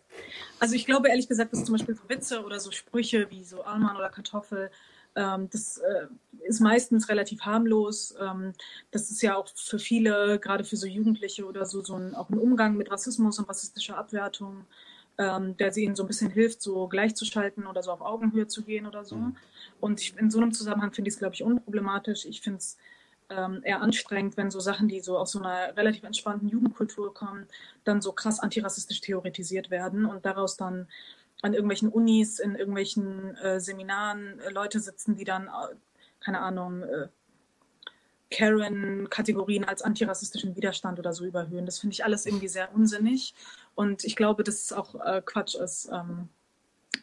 also 0.59 0.75
ich 0.75 0.85
glaube 0.85 1.09
ehrlich 1.09 1.27
gesagt, 1.27 1.53
dass 1.53 1.65
zum 1.65 1.73
Beispiel 1.73 1.95
so 1.95 2.07
Witze 2.07 2.43
oder 2.43 2.59
so 2.59 2.71
Sprüche 2.71 3.29
wie 3.29 3.43
so 3.43 3.63
Alman 3.63 3.97
oder 3.97 4.09
Kartoffel, 4.09 4.71
ähm, 5.17 5.49
das 5.51 5.79
äh, 5.79 6.07
ist 6.47 6.61
meistens 6.61 7.09
relativ 7.09 7.41
harmlos. 7.41 8.15
Ähm, 8.21 8.53
das 8.91 9.09
ist 9.09 9.21
ja 9.21 9.35
auch 9.35 9.47
für 9.55 9.79
viele, 9.79 10.39
gerade 10.39 10.63
für 10.63 10.77
so 10.77 10.85
Jugendliche 10.85 11.45
oder 11.45 11.65
so, 11.65 11.83
so 11.83 11.95
ein, 11.95 12.13
auch 12.13 12.29
ein 12.29 12.37
Umgang 12.37 12.77
mit 12.77 12.91
Rassismus 12.91 13.39
und 13.39 13.49
rassistischer 13.49 13.97
Abwertung, 13.97 14.65
ähm, 15.17 15.57
der 15.57 15.75
ihnen 15.75 15.95
so 15.95 16.03
ein 16.03 16.07
bisschen 16.07 16.29
hilft, 16.29 16.61
so 16.61 16.87
gleichzuschalten 16.87 17.65
oder 17.65 17.81
so 17.81 17.91
auf 17.91 18.01
Augenhöhe 18.01 18.47
zu 18.47 18.61
gehen 18.61 18.85
oder 18.85 19.03
so. 19.03 19.15
Mhm. 19.15 19.35
Und 19.79 20.01
ich, 20.01 20.15
in 20.17 20.29
so 20.29 20.39
einem 20.39 20.53
Zusammenhang 20.53 20.93
finde 20.93 21.09
ich 21.09 21.15
es, 21.15 21.19
glaube 21.19 21.33
ich, 21.33 21.43
unproblematisch. 21.43 22.25
Ich 22.25 22.41
finde 22.41 22.59
es 22.59 22.77
ähm, 23.29 23.61
eher 23.63 23.81
anstrengend, 23.81 24.37
wenn 24.37 24.51
so 24.51 24.59
Sachen, 24.59 24.87
die 24.87 25.01
so 25.01 25.17
aus 25.17 25.31
so 25.31 25.39
einer 25.39 25.75
relativ 25.75 26.03
entspannten 26.03 26.49
Jugendkultur 26.49 27.13
kommen, 27.13 27.47
dann 27.83 28.01
so 28.01 28.11
krass 28.11 28.39
antirassistisch 28.39 29.01
theoretisiert 29.01 29.69
werden 29.69 30.05
und 30.05 30.25
daraus 30.25 30.57
dann 30.57 30.87
an 31.41 31.53
irgendwelchen 31.53 31.89
Unis, 31.89 32.39
in 32.39 32.55
irgendwelchen 32.55 33.35
äh, 33.37 33.59
Seminaren 33.59 34.39
äh, 34.39 34.49
Leute 34.49 34.79
sitzen, 34.79 35.15
die 35.15 35.23
dann, 35.23 35.47
äh, 35.47 35.75
keine 36.19 36.39
Ahnung, 36.39 36.83
äh, 36.83 37.07
Karen-Kategorien 38.29 39.63
als 39.63 39.81
antirassistischen 39.81 40.55
Widerstand 40.55 40.99
oder 40.99 41.13
so 41.13 41.25
überhöhen. 41.25 41.65
Das 41.65 41.79
finde 41.79 41.93
ich 41.93 42.03
alles 42.03 42.25
irgendwie 42.25 42.49
sehr 42.49 42.73
unsinnig. 42.73 43.33
Und 43.75 44.03
ich 44.03 44.15
glaube, 44.15 44.43
dass 44.43 44.55
es 44.55 44.73
auch 44.73 44.95
äh, 44.95 45.21
Quatsch 45.23 45.55
ist, 45.55 45.89
ähm, 45.93 46.29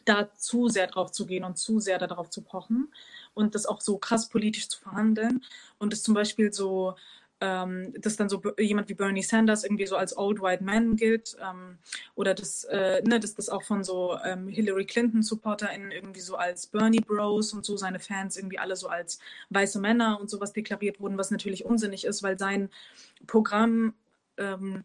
da 0.04 0.32
zu 0.34 0.68
sehr 0.68 0.86
drauf 0.86 1.12
zu 1.12 1.26
gehen 1.26 1.44
und 1.44 1.58
zu 1.58 1.80
sehr 1.80 1.98
darauf 1.98 2.30
zu 2.30 2.42
pochen 2.42 2.92
und 3.34 3.54
das 3.54 3.66
auch 3.66 3.80
so 3.80 3.98
krass 3.98 4.28
politisch 4.28 4.68
zu 4.68 4.80
verhandeln 4.80 5.42
und 5.78 5.92
es 5.92 6.02
zum 6.02 6.14
Beispiel 6.14 6.52
so 6.52 6.94
ähm, 7.40 7.92
dass 8.00 8.16
dann 8.16 8.28
so 8.28 8.40
jemand 8.58 8.88
wie 8.88 8.94
Bernie 8.94 9.22
Sanders 9.22 9.64
irgendwie 9.64 9.86
so 9.86 9.96
als 9.96 10.16
Old 10.16 10.40
White 10.40 10.64
Man 10.64 10.96
gilt 10.96 11.36
ähm, 11.42 11.78
oder 12.14 12.32
dass, 12.32 12.64
äh, 12.64 13.02
ne, 13.02 13.20
dass 13.20 13.34
das 13.34 13.48
auch 13.48 13.62
von 13.62 13.84
so 13.84 14.16
ähm, 14.24 14.48
Hillary 14.48 14.86
Clinton 14.86 15.22
SupporterInnen 15.22 15.90
irgendwie 15.90 16.20
so 16.20 16.36
als 16.36 16.66
Bernie 16.66 17.00
Bros 17.00 17.52
und 17.52 17.64
so 17.64 17.76
seine 17.76 17.98
Fans 17.98 18.36
irgendwie 18.36 18.58
alle 18.58 18.76
so 18.76 18.88
als 18.88 19.18
weiße 19.50 19.80
Männer 19.80 20.18
und 20.20 20.30
sowas 20.30 20.52
deklariert 20.52 21.00
wurden, 21.00 21.18
was 21.18 21.30
natürlich 21.30 21.64
unsinnig 21.64 22.04
ist, 22.04 22.22
weil 22.22 22.38
sein 22.38 22.70
Programm 23.26 23.94
ähm, 24.38 24.84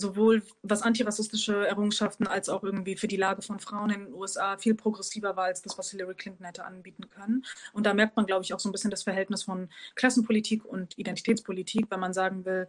sowohl 0.00 0.42
was 0.62 0.82
antirassistische 0.82 1.66
Errungenschaften 1.66 2.26
als 2.26 2.48
auch 2.48 2.62
irgendwie 2.62 2.96
für 2.96 3.08
die 3.08 3.16
Lage 3.16 3.42
von 3.42 3.58
Frauen 3.58 3.90
in 3.90 4.04
den 4.06 4.14
USA 4.14 4.56
viel 4.56 4.74
progressiver 4.74 5.36
war 5.36 5.44
als 5.44 5.62
das, 5.62 5.78
was 5.78 5.90
Hillary 5.90 6.14
Clinton 6.14 6.44
hätte 6.46 6.64
anbieten 6.64 7.08
können. 7.10 7.44
Und 7.72 7.86
da 7.86 7.94
merkt 7.94 8.16
man, 8.16 8.26
glaube 8.26 8.44
ich, 8.44 8.54
auch 8.54 8.60
so 8.60 8.68
ein 8.68 8.72
bisschen 8.72 8.90
das 8.90 9.02
Verhältnis 9.02 9.42
von 9.42 9.68
Klassenpolitik 9.94 10.64
und 10.64 10.98
Identitätspolitik, 10.98 11.86
wenn 11.90 12.00
man 12.00 12.12
sagen 12.12 12.44
will, 12.44 12.66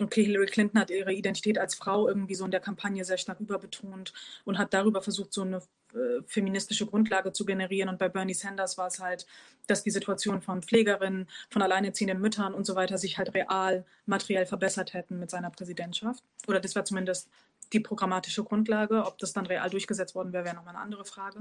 okay, 0.00 0.24
Hillary 0.24 0.46
Clinton 0.46 0.80
hat 0.80 0.90
ihre 0.90 1.12
Identität 1.12 1.58
als 1.58 1.74
Frau 1.74 2.08
irgendwie 2.08 2.34
so 2.34 2.44
in 2.44 2.50
der 2.50 2.60
Kampagne 2.60 3.04
sehr 3.04 3.18
stark 3.18 3.40
überbetont 3.40 4.12
und 4.44 4.58
hat 4.58 4.74
darüber 4.74 5.02
versucht, 5.02 5.32
so 5.32 5.42
eine 5.42 5.62
äh, 5.94 6.22
feministische 6.26 6.86
Grundlage 6.86 7.32
zu 7.32 7.44
generieren. 7.44 7.88
Und 7.88 7.98
bei 7.98 8.08
Bernie 8.08 8.34
Sanders 8.34 8.78
war 8.78 8.86
es 8.86 8.98
halt, 9.00 9.26
dass 9.66 9.82
die 9.82 9.90
Situation 9.90 10.42
von 10.42 10.62
Pflegerinnen, 10.62 11.28
von 11.50 11.62
alleinerziehenden 11.62 12.20
Müttern 12.20 12.54
und 12.54 12.64
so 12.64 12.74
weiter 12.74 12.98
sich 12.98 13.18
halt 13.18 13.34
real, 13.34 13.84
materiell 14.06 14.46
verbessert 14.46 14.94
hätten 14.94 15.18
mit 15.18 15.30
seiner 15.30 15.50
Präsidentschaft. 15.50 16.24
Oder 16.46 16.60
das 16.60 16.74
war 16.74 16.84
zumindest 16.84 17.28
die 17.72 17.80
programmatische 17.80 18.44
Grundlage. 18.44 19.04
Ob 19.04 19.18
das 19.18 19.32
dann 19.32 19.46
real 19.46 19.68
durchgesetzt 19.70 20.14
worden 20.14 20.32
wäre, 20.32 20.44
wäre 20.44 20.56
nochmal 20.56 20.74
eine 20.74 20.84
andere 20.84 21.04
Frage. 21.04 21.40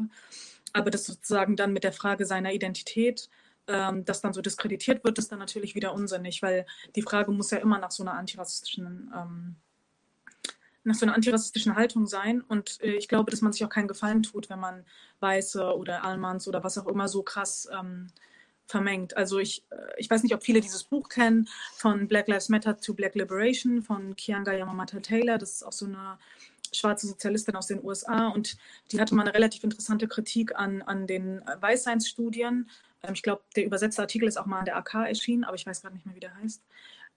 Aber 0.74 0.91
das 0.91 1.06
sozusagen 1.06 1.56
dann 1.56 1.74
mit 1.74 1.84
der 1.84 1.93
Frage 1.93 2.26
seiner 2.26 2.54
Identität, 2.54 3.30
ähm, 3.68 4.06
das 4.06 4.22
dann 4.22 4.34
so 4.34 4.41
diskreditiert 4.41 5.04
wird, 5.04 5.18
ist 5.18 5.32
dann 5.32 5.39
natürlich 5.39 5.76
wieder 5.76 5.93
unsinnig, 5.93 6.41
weil 6.41 6.66
die 6.95 7.02
Frage 7.02 7.32
muss 7.32 7.52
ja 7.52 7.58
immer 7.58 7.80
nach 7.80 7.91
so 7.91 8.04
einer 8.04 8.14
antirassistischen 8.14 9.12
ähm, 9.16 9.56
nach 10.84 10.96
so 10.96 11.06
einer 11.06 11.16
antirassistischen 11.16 11.76
Haltung 11.76 12.08
sein. 12.08 12.42
Und 12.42 12.82
äh, 12.82 12.96
ich 12.96 13.08
glaube, 13.08 13.32
dass 13.32 13.42
man 13.42 13.54
sich 13.54 13.64
auch 13.64 13.70
keinen 13.70 13.88
Gefallen 13.88 14.24
tut, 14.24 14.50
wenn 14.50 14.60
man 14.60 14.86
Weiße 15.20 15.76
oder 15.76 16.04
Almans 16.04 16.48
oder 16.48 16.64
was 16.64 16.78
auch 16.78 16.88
immer 16.88 17.08
so 17.08 17.24
krass 17.24 17.68
ähm, 17.72 18.08
vermengt. 18.66 19.16
Also 19.18 19.40
ich, 19.40 19.64
äh, 19.70 19.76
ich 19.98 20.10
weiß 20.10 20.24
nicht, 20.24 20.34
ob 20.34 20.44
viele 20.44 20.62
dieses 20.62 20.84
Buch 20.84 21.10
kennen 21.10 21.48
von 21.76 22.08
Black 22.08 22.28
Lives 22.28 22.50
Matter 22.50 22.80
to 22.80 22.94
Black 22.94 23.16
Liberation 23.16 23.82
von 23.84 24.16
Kianga 24.16 24.54
Yamamata 24.54 25.00
Taylor. 25.00 25.38
Das 25.38 25.52
ist 25.52 25.64
auch 25.64 25.74
so 25.74 25.86
eine 25.86 26.18
schwarze 26.74 27.08
Sozialistin 27.08 27.56
aus 27.56 27.68
den 27.68 27.84
USA 27.84 28.30
und 28.30 28.58
die 28.92 29.00
hatte 29.00 29.14
mal 29.14 29.24
eine 29.24 29.34
relativ 29.34 29.64
interessante 29.64 30.08
Kritik 30.08 30.56
an, 30.56 30.82
an 30.82 31.06
den 31.06 31.42
Weißseinsstudien. 31.60 32.70
Ähm, 33.04 33.14
ich 33.14 33.22
glaube, 33.22 33.44
der 33.56 33.66
übersetzte 33.66 34.02
Artikel 34.02 34.28
ist 34.28 34.38
auch 34.38 34.46
mal 34.46 34.60
an 34.60 34.66
der 34.66 34.78
AK 34.78 34.96
erschienen, 35.08 35.44
aber 35.44 35.56
ich 35.56 35.66
weiß 35.66 35.82
gerade 35.82 35.96
nicht 35.96 36.06
mehr, 36.06 36.16
wie 36.16 36.22
der 36.22 36.36
heißt. 36.36 36.64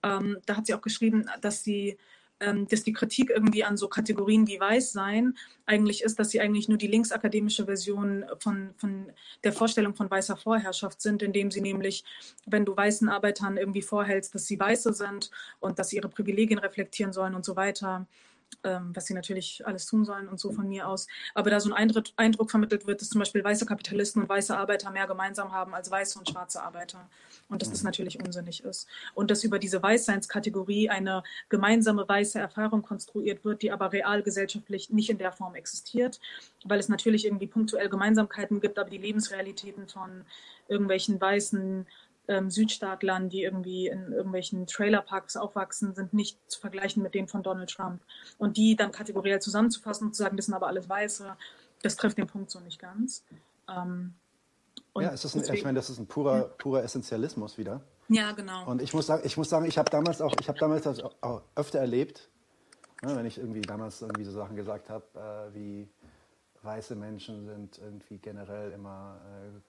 Ähm, 0.03 0.37
da 0.45 0.57
hat 0.57 0.67
sie 0.67 0.73
auch 0.73 0.81
geschrieben, 0.81 1.25
dass 1.41 1.63
sie 1.63 1.97
dass 2.39 2.83
die 2.83 2.93
Kritik 2.93 3.29
irgendwie 3.29 3.63
an 3.63 3.77
so 3.77 3.87
Kategorien 3.87 4.47
wie 4.47 4.59
Weißsein 4.59 5.35
eigentlich 5.65 6.03
ist, 6.03 6.19
dass 6.19 6.31
sie 6.31 6.41
eigentlich 6.41 6.67
nur 6.67 6.77
die 6.77 6.87
linksakademische 6.87 7.65
Version 7.65 8.25
von, 8.39 8.73
von 8.77 9.11
der 9.43 9.53
Vorstellung 9.53 9.95
von 9.95 10.11
weißer 10.11 10.35
Vorherrschaft 10.35 11.01
sind, 11.01 11.23
indem 11.23 11.49
sie 11.49 11.61
nämlich, 11.61 12.03
wenn 12.45 12.65
du 12.65 12.75
weißen 12.75 13.07
Arbeitern 13.07 13.57
irgendwie 13.57 13.81
vorhältst, 13.81 14.35
dass 14.35 14.47
sie 14.47 14.59
Weiße 14.59 14.93
sind 14.93 15.31
und 15.61 15.79
dass 15.79 15.89
sie 15.89 15.95
ihre 15.95 16.09
Privilegien 16.09 16.59
reflektieren 16.59 17.13
sollen 17.13 17.35
und 17.35 17.45
so 17.45 17.55
weiter, 17.55 17.95
ähm, 17.95 18.07
was 18.65 19.05
sie 19.05 19.13
natürlich 19.13 19.65
alles 19.65 19.85
tun 19.85 20.05
sollen 20.05 20.27
und 20.27 20.39
so 20.39 20.51
von 20.51 20.67
mir 20.67 20.87
aus. 20.87 21.07
Aber 21.35 21.49
da 21.49 21.59
so 21.59 21.69
ein 21.69 21.73
Eindruck, 21.73 22.05
Eindruck, 22.15 22.49
vermittelt 22.49 22.87
wird, 22.87 23.01
dass 23.01 23.09
zum 23.09 23.19
Beispiel 23.19 23.43
weiße 23.43 23.65
Kapitalisten 23.65 24.23
und 24.23 24.29
weiße 24.29 24.57
Arbeiter 24.57 24.89
mehr 24.91 25.07
gemeinsam 25.07 25.51
haben 25.51 25.75
als 25.75 25.91
weiße 25.91 26.17
und 26.17 26.29
schwarze 26.29 26.63
Arbeiter. 26.63 27.07
Und 27.47 27.61
dass 27.61 27.69
das 27.69 27.81
mhm. 27.81 27.87
natürlich 27.87 28.19
unsinnig 28.19 28.63
ist. 28.63 28.87
Und 29.13 29.29
dass 29.29 29.43
über 29.43 29.59
diese 29.59 29.81
Weißseinskategorie 29.81 30.89
eine 30.89 31.23
gemeinsame 31.49 32.07
weiße 32.07 32.39
Erfahrung 32.39 32.81
konstruiert 32.81 33.45
wird, 33.45 33.61
die 33.61 33.71
aber 33.71 33.91
real 33.91 34.23
gesellschaftlich 34.23 34.89
nicht 34.89 35.09
in 35.09 35.19
der 35.19 35.31
Form 35.31 35.53
existiert, 35.53 36.19
weil 36.63 36.79
es 36.79 36.89
natürlich 36.89 37.25
irgendwie 37.25 37.47
punktuell 37.47 37.89
Gemeinsamkeiten 37.89 38.61
gibt, 38.61 38.79
aber 38.79 38.89
die 38.89 38.97
Lebensrealitäten 38.97 39.87
von 39.87 40.25
irgendwelchen 40.67 41.21
weißen 41.21 41.85
ähm, 42.27 42.49
Südstaatlern, 42.49 43.29
die 43.29 43.43
irgendwie 43.43 43.87
in 43.87 44.11
irgendwelchen 44.11 44.67
Trailerparks 44.67 45.37
aufwachsen, 45.37 45.93
sind 45.93 46.13
nicht 46.13 46.39
zu 46.47 46.59
vergleichen 46.59 47.03
mit 47.03 47.13
denen 47.13 47.27
von 47.27 47.43
Donald 47.43 47.69
Trump. 47.69 48.01
Und 48.37 48.57
die 48.57 48.75
dann 48.75 48.91
kategoriell 48.91 49.41
zusammenzufassen 49.41 50.07
und 50.07 50.13
zu 50.13 50.23
sagen, 50.23 50.37
das 50.37 50.45
sind 50.45 50.55
aber 50.55 50.67
alles 50.67 50.89
Weiße, 50.89 51.35
das 51.81 51.95
trifft 51.95 52.17
den 52.17 52.27
Punkt 52.27 52.51
so 52.51 52.59
nicht 52.59 52.79
ganz. 52.79 53.23
Ähm, 53.69 54.13
ja, 54.97 55.11
es 55.11 55.25
ist 55.25 55.35
ein, 55.35 55.39
deswegen, 55.39 55.57
ich 55.57 55.63
meine, 55.63 55.75
das 55.75 55.89
ist 55.89 55.99
ein 55.99 56.07
purer, 56.07 56.43
purer 56.57 56.83
Essentialismus 56.83 57.57
wieder. 57.57 57.81
Ja, 58.07 58.31
genau. 58.31 58.65
Und 58.65 58.81
ich 58.81 58.93
muss 58.93 59.07
sagen, 59.07 59.23
ich 59.25 59.35
muss 59.35 59.49
sagen, 59.49 59.65
ich 59.65 59.77
habe 59.77 59.89
damals 59.89 60.21
auch, 60.21 60.33
ich 60.39 60.47
habe 60.47 60.59
damals 60.59 60.83
das 60.83 61.01
auch 61.21 61.41
öfter 61.55 61.79
erlebt, 61.79 62.29
Ne, 63.05 63.15
wenn 63.15 63.25
ich 63.25 63.37
irgendwie 63.37 63.61
damals 63.61 64.01
irgendwie 64.01 64.23
so 64.23 64.31
Sachen 64.31 64.55
gesagt 64.55 64.89
habe, 64.89 65.05
äh, 65.15 65.53
wie 65.53 65.87
weiße 66.63 66.95
Menschen 66.95 67.45
sind 67.45 67.77
irgendwie 67.77 68.17
generell 68.17 68.71
immer 68.71 69.19
äh, 69.25 69.59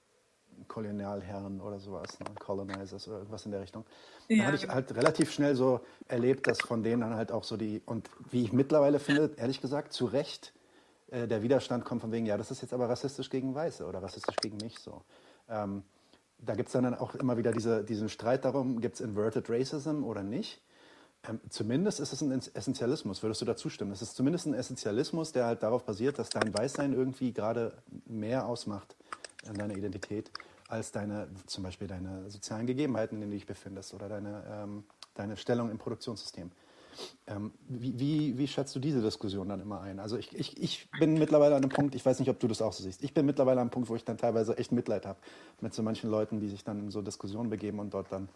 Kolonialherren 0.69 1.61
oder 1.61 1.79
sowas, 1.79 2.19
ne? 2.21 2.27
Colonizers 2.39 3.07
oder 3.09 3.19
irgendwas 3.19 3.45
in 3.45 3.53
der 3.53 3.61
Richtung. 3.61 3.85
Ja, 4.29 4.37
dann 4.37 4.47
habe 4.47 4.57
ich 4.57 4.69
halt 4.69 4.95
relativ 4.95 5.33
schnell 5.33 5.55
so 5.55 5.81
erlebt, 6.09 6.47
dass 6.47 6.61
von 6.61 6.83
denen 6.83 7.03
dann 7.03 7.15
halt 7.15 7.33
auch 7.33 7.45
so 7.45 7.57
die, 7.57 7.83
und 7.87 8.11
wie 8.31 8.43
ich 8.45 8.53
mittlerweile 8.53 8.99
finde, 8.99 9.33
ehrlich 9.37 9.61
gesagt, 9.61 9.93
zu 9.93 10.07
Recht 10.07 10.53
äh, 11.11 11.29
der 11.29 11.43
Widerstand 11.43 11.85
kommt 11.85 12.01
von 12.01 12.13
wegen, 12.13 12.27
ja, 12.27 12.37
das 12.37 12.51
ist 12.51 12.63
jetzt 12.63 12.73
aber 12.73 12.89
rassistisch 12.89 13.31
gegen 13.31 13.55
Weiße 13.55 13.85
oder 13.87 14.03
rassistisch 14.03 14.37
gegen 14.37 14.57
mich 14.59 14.79
so. 14.79 15.03
Ähm, 15.49 15.83
da 16.39 16.55
gibt 16.55 16.69
es 16.69 16.73
dann 16.73 16.95
auch 16.95 17.15
immer 17.15 17.37
wieder 17.37 17.53
diese, 17.53 17.85
diesen 17.85 18.09
Streit 18.09 18.45
darum, 18.45 18.81
gibt 18.81 18.97
es 18.97 19.01
Inverted 19.01 19.49
Racism 19.49 20.05
oder 20.05 20.23
nicht. 20.23 20.61
Ähm, 21.29 21.41
zumindest 21.49 22.01
ist 22.01 22.13
es 22.13 22.21
ein 22.21 22.33
Essentialismus, 22.33 23.23
würdest 23.23 23.41
du 23.41 23.45
da 23.45 23.57
zustimmen? 23.57 23.93
Es 23.93 24.03
ist 24.03 24.17
zumindest 24.17 24.47
ein 24.47 24.55
Essentialismus, 24.55 25.33
der 25.33 25.47
halt 25.47 25.63
darauf 25.63 25.85
basiert, 25.85 26.19
dass 26.19 26.29
dein 26.29 26.53
Weißsein 26.53 26.93
irgendwie 26.93 27.33
gerade 27.33 27.73
mehr 28.07 28.47
ausmacht 28.47 28.97
in 29.49 29.55
deiner 29.55 29.77
Identität 29.77 30.31
als 30.69 30.93
deine, 30.93 31.29
zum 31.47 31.65
Beispiel 31.65 31.87
deine 31.87 32.29
sozialen 32.31 32.67
Gegebenheiten, 32.67 33.17
in 33.17 33.21
denen 33.21 33.31
du 33.33 33.37
dich 33.37 33.47
befindest 33.47 33.95
oder 33.95 34.09
deine, 34.09 34.45
ähm, 34.51 34.85
deine 35.15 35.37
Stellung 35.37 35.71
im 35.71 35.79
Produktionssystem. 35.79 36.51
Ähm, 37.27 37.53
wie, 37.69 37.99
wie, 37.99 38.39
wie, 38.39 38.49
schätzt 38.49 38.75
du 38.75 38.81
diese 38.81 39.03
Diskussion 39.03 39.49
dann 39.49 39.61
immer 39.61 39.81
ein? 39.81 40.01
Also 40.01 40.17
ich, 40.17 40.35
ich, 40.35 40.61
ich 40.61 40.91
bin 40.99 41.15
mittlerweile 41.15 41.55
an 41.55 41.63
einem 41.63 41.71
Punkt, 41.71 41.95
ich 41.95 42.05
weiß 42.05 42.19
nicht, 42.21 42.31
ob 42.31 42.41
du 42.41 42.49
das 42.49 42.63
auch 42.63 42.73
so 42.73 42.83
siehst, 42.83 43.03
ich 43.05 43.13
bin 43.13 43.27
mittlerweile 43.27 43.61
an 43.61 43.67
einem 43.67 43.71
Punkt, 43.71 43.89
wo 43.89 43.97
ich 43.97 44.05
dann 44.05 44.17
teilweise 44.17 44.57
echt 44.57 44.73
Mitleid 44.73 45.05
habe 45.05 45.19
mit 45.61 45.75
so 45.75 45.83
manchen 45.83 46.11
Leuten, 46.11 46.41
die 46.41 46.49
sich 46.49 46.65
dann 46.65 46.81
in 46.81 46.91
so 46.91 47.03
Diskussionen 47.03 47.51
begeben 47.51 47.81
und 47.81 47.93
dort 47.93 48.11
dann 48.11 48.29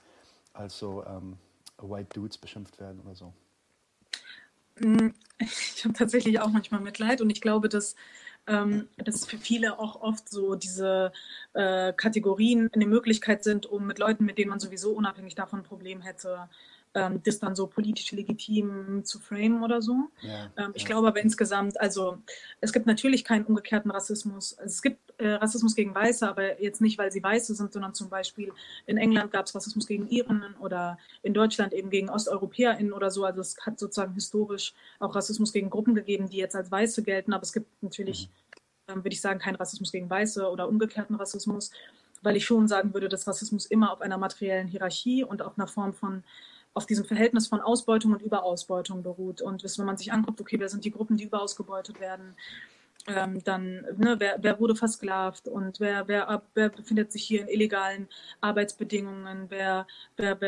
als 0.52 0.78
so 0.78 1.04
ähm, 1.06 1.38
White 1.78 2.10
Dudes 2.14 2.36
beschimpft 2.36 2.78
werden 2.80 3.00
oder 3.00 3.14
so. 3.14 3.32
Mm, 4.78 5.08
ich 5.38 5.84
habe 5.84 5.94
tatsächlich 5.94 6.40
auch 6.40 6.48
manchmal 6.48 6.80
Mitleid 6.80 7.20
und 7.20 7.30
ich 7.30 7.40
glaube, 7.40 7.68
dass, 7.68 7.94
ähm, 8.46 8.88
dass 8.96 9.26
für 9.26 9.38
viele 9.38 9.78
auch 9.78 10.00
oft 10.00 10.28
so 10.28 10.54
diese 10.54 11.12
äh, 11.52 11.92
Kategorien 11.92 12.70
eine 12.72 12.86
Möglichkeit 12.86 13.44
sind, 13.44 13.66
um 13.66 13.86
mit 13.86 13.98
Leuten, 13.98 14.24
mit 14.24 14.38
denen 14.38 14.50
man 14.50 14.60
sowieso 14.60 14.92
unabhängig 14.92 15.34
davon 15.34 15.60
ein 15.60 15.64
Problem 15.64 16.00
hätte, 16.00 16.48
ähm, 16.94 17.20
das 17.22 17.38
dann 17.38 17.54
so 17.54 17.66
politisch 17.66 18.10
legitim 18.12 19.04
zu 19.04 19.20
framen 19.20 19.62
oder 19.62 19.80
so. 19.80 20.10
Ja, 20.22 20.50
ähm, 20.56 20.72
ich 20.74 20.82
ja. 20.82 20.88
glaube 20.88 21.08
aber 21.08 21.20
insgesamt, 21.20 21.80
also 21.80 22.18
es 22.60 22.72
gibt 22.72 22.86
natürlich 22.86 23.24
keinen 23.24 23.44
umgekehrten 23.44 23.90
Rassismus. 23.90 24.56
Es 24.64 24.82
gibt 24.82 24.98
äh, 25.18 25.34
Rassismus 25.34 25.76
gegen 25.76 25.94
Weiße, 25.94 26.28
aber 26.28 26.60
jetzt 26.60 26.80
nicht, 26.80 26.98
weil 26.98 27.12
sie 27.12 27.22
Weiße 27.22 27.54
sind, 27.54 27.72
sondern 27.72 27.94
zum 27.94 28.08
Beispiel 28.08 28.52
in 28.86 28.96
England 28.96 29.30
gab 29.32 29.46
es 29.46 29.54
Rassismus 29.54 29.86
gegen 29.86 30.08
Irinnen 30.08 30.54
oder 30.58 30.98
in 31.22 31.32
Deutschland 31.32 31.72
eben 31.72 31.90
gegen 31.90 32.10
OsteuropäerInnen 32.10 32.92
oder 32.92 33.10
so. 33.10 33.24
Also 33.24 33.40
es 33.40 33.56
hat 33.64 33.78
sozusagen 33.78 34.14
historisch 34.14 34.74
auch 34.98 35.14
Rassismus 35.14 35.52
gegen 35.52 35.70
Gruppen 35.70 35.94
gegeben, 35.94 36.28
die 36.28 36.38
jetzt 36.38 36.56
als 36.56 36.72
Weiße 36.72 37.02
gelten, 37.04 37.32
aber 37.32 37.44
es 37.44 37.52
gibt 37.52 37.68
natürlich, 37.82 38.28
mhm. 38.88 38.94
ähm, 38.94 39.04
würde 39.04 39.14
ich 39.14 39.20
sagen, 39.20 39.38
keinen 39.38 39.56
Rassismus 39.56 39.92
gegen 39.92 40.10
Weiße 40.10 40.50
oder 40.50 40.68
umgekehrten 40.68 41.14
Rassismus, 41.14 41.70
weil 42.22 42.36
ich 42.36 42.44
schon 42.44 42.66
sagen 42.66 42.92
würde, 42.94 43.08
dass 43.08 43.28
Rassismus 43.28 43.66
immer 43.66 43.92
auf 43.92 44.00
einer 44.00 44.18
materiellen 44.18 44.66
Hierarchie 44.66 45.22
und 45.22 45.40
auf 45.40 45.56
einer 45.56 45.68
Form 45.68 45.94
von 45.94 46.24
auf 46.74 46.86
diesem 46.86 47.04
Verhältnis 47.04 47.48
von 47.48 47.60
Ausbeutung 47.60 48.12
und 48.12 48.22
Überausbeutung 48.22 49.02
beruht. 49.02 49.42
Und 49.42 49.62
wenn 49.62 49.86
man 49.86 49.96
sich 49.96 50.12
anguckt, 50.12 50.40
okay, 50.40 50.58
wer 50.60 50.68
sind 50.68 50.84
die 50.84 50.92
Gruppen, 50.92 51.16
die 51.16 51.24
überausgebeutet 51.24 52.00
werden, 52.00 52.36
ähm, 53.06 53.42
dann, 53.44 53.86
ne, 53.96 54.16
wer, 54.18 54.36
wer, 54.40 54.60
wurde 54.60 54.76
versklavt 54.76 55.48
und 55.48 55.80
wer, 55.80 56.06
wer, 56.06 56.42
wer, 56.54 56.68
befindet 56.68 57.12
sich 57.12 57.24
hier 57.24 57.42
in 57.42 57.48
illegalen 57.48 58.08
Arbeitsbedingungen, 58.40 59.46
wer, 59.48 59.86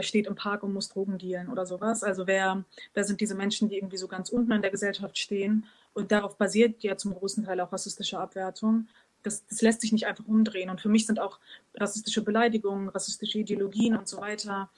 steht 0.03 0.27
im 0.27 0.35
Park 0.35 0.63
und 0.63 0.75
muss 0.75 0.91
Drogen 0.91 1.19
dealen 1.19 1.49
oder 1.49 1.65
sowas. 1.67 2.03
Also 2.03 2.27
wer, 2.27 2.65
wer 2.95 3.05
sind 3.05 3.21
diese 3.21 3.35
Menschen, 3.35 3.69
die 3.69 3.77
irgendwie 3.77 3.97
so 3.97 4.07
ganz 4.07 4.29
unten 4.29 4.53
in 4.53 4.63
der 4.63 4.71
Gesellschaft 4.71 5.19
stehen. 5.19 5.67
Und 5.95 6.13
darauf 6.13 6.37
basiert 6.37 6.83
ja 6.83 6.97
zum 6.97 7.15
großen 7.15 7.45
Teil 7.45 7.61
auch 7.61 7.73
rassistische 7.73 8.19
Abwertung. 8.19 8.89
Das, 9.23 9.47
das 9.47 9.63
lässt 9.63 9.81
sich 9.81 9.93
nicht 9.93 10.07
einfach 10.07 10.27
umdrehen. 10.27 10.69
Und 10.69 10.81
für 10.81 10.89
mich 10.89 11.07
sind 11.07 11.21
auch 11.21 11.39
rassistische 11.75 12.23
Beleidigungen, 12.23 12.89
rassistische 12.89 13.39
Ideologien 13.39 13.97
und 13.97 14.09
so 14.09 14.21
weiter 14.21 14.69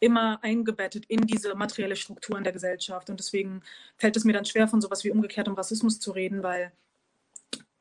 immer 0.00 0.42
eingebettet 0.42 1.04
in 1.06 1.26
diese 1.26 1.54
materielle 1.54 1.94
Struktur 1.94 2.36
in 2.36 2.44
der 2.44 2.52
Gesellschaft. 2.52 3.10
Und 3.10 3.20
deswegen 3.20 3.62
fällt 3.96 4.16
es 4.16 4.24
mir 4.24 4.32
dann 4.32 4.44
schwer, 4.44 4.66
von 4.66 4.80
sowas 4.80 5.04
wie 5.04 5.10
umgekehrtem 5.10 5.54
Rassismus 5.54 6.00
zu 6.00 6.10
reden, 6.12 6.42
weil 6.42 6.72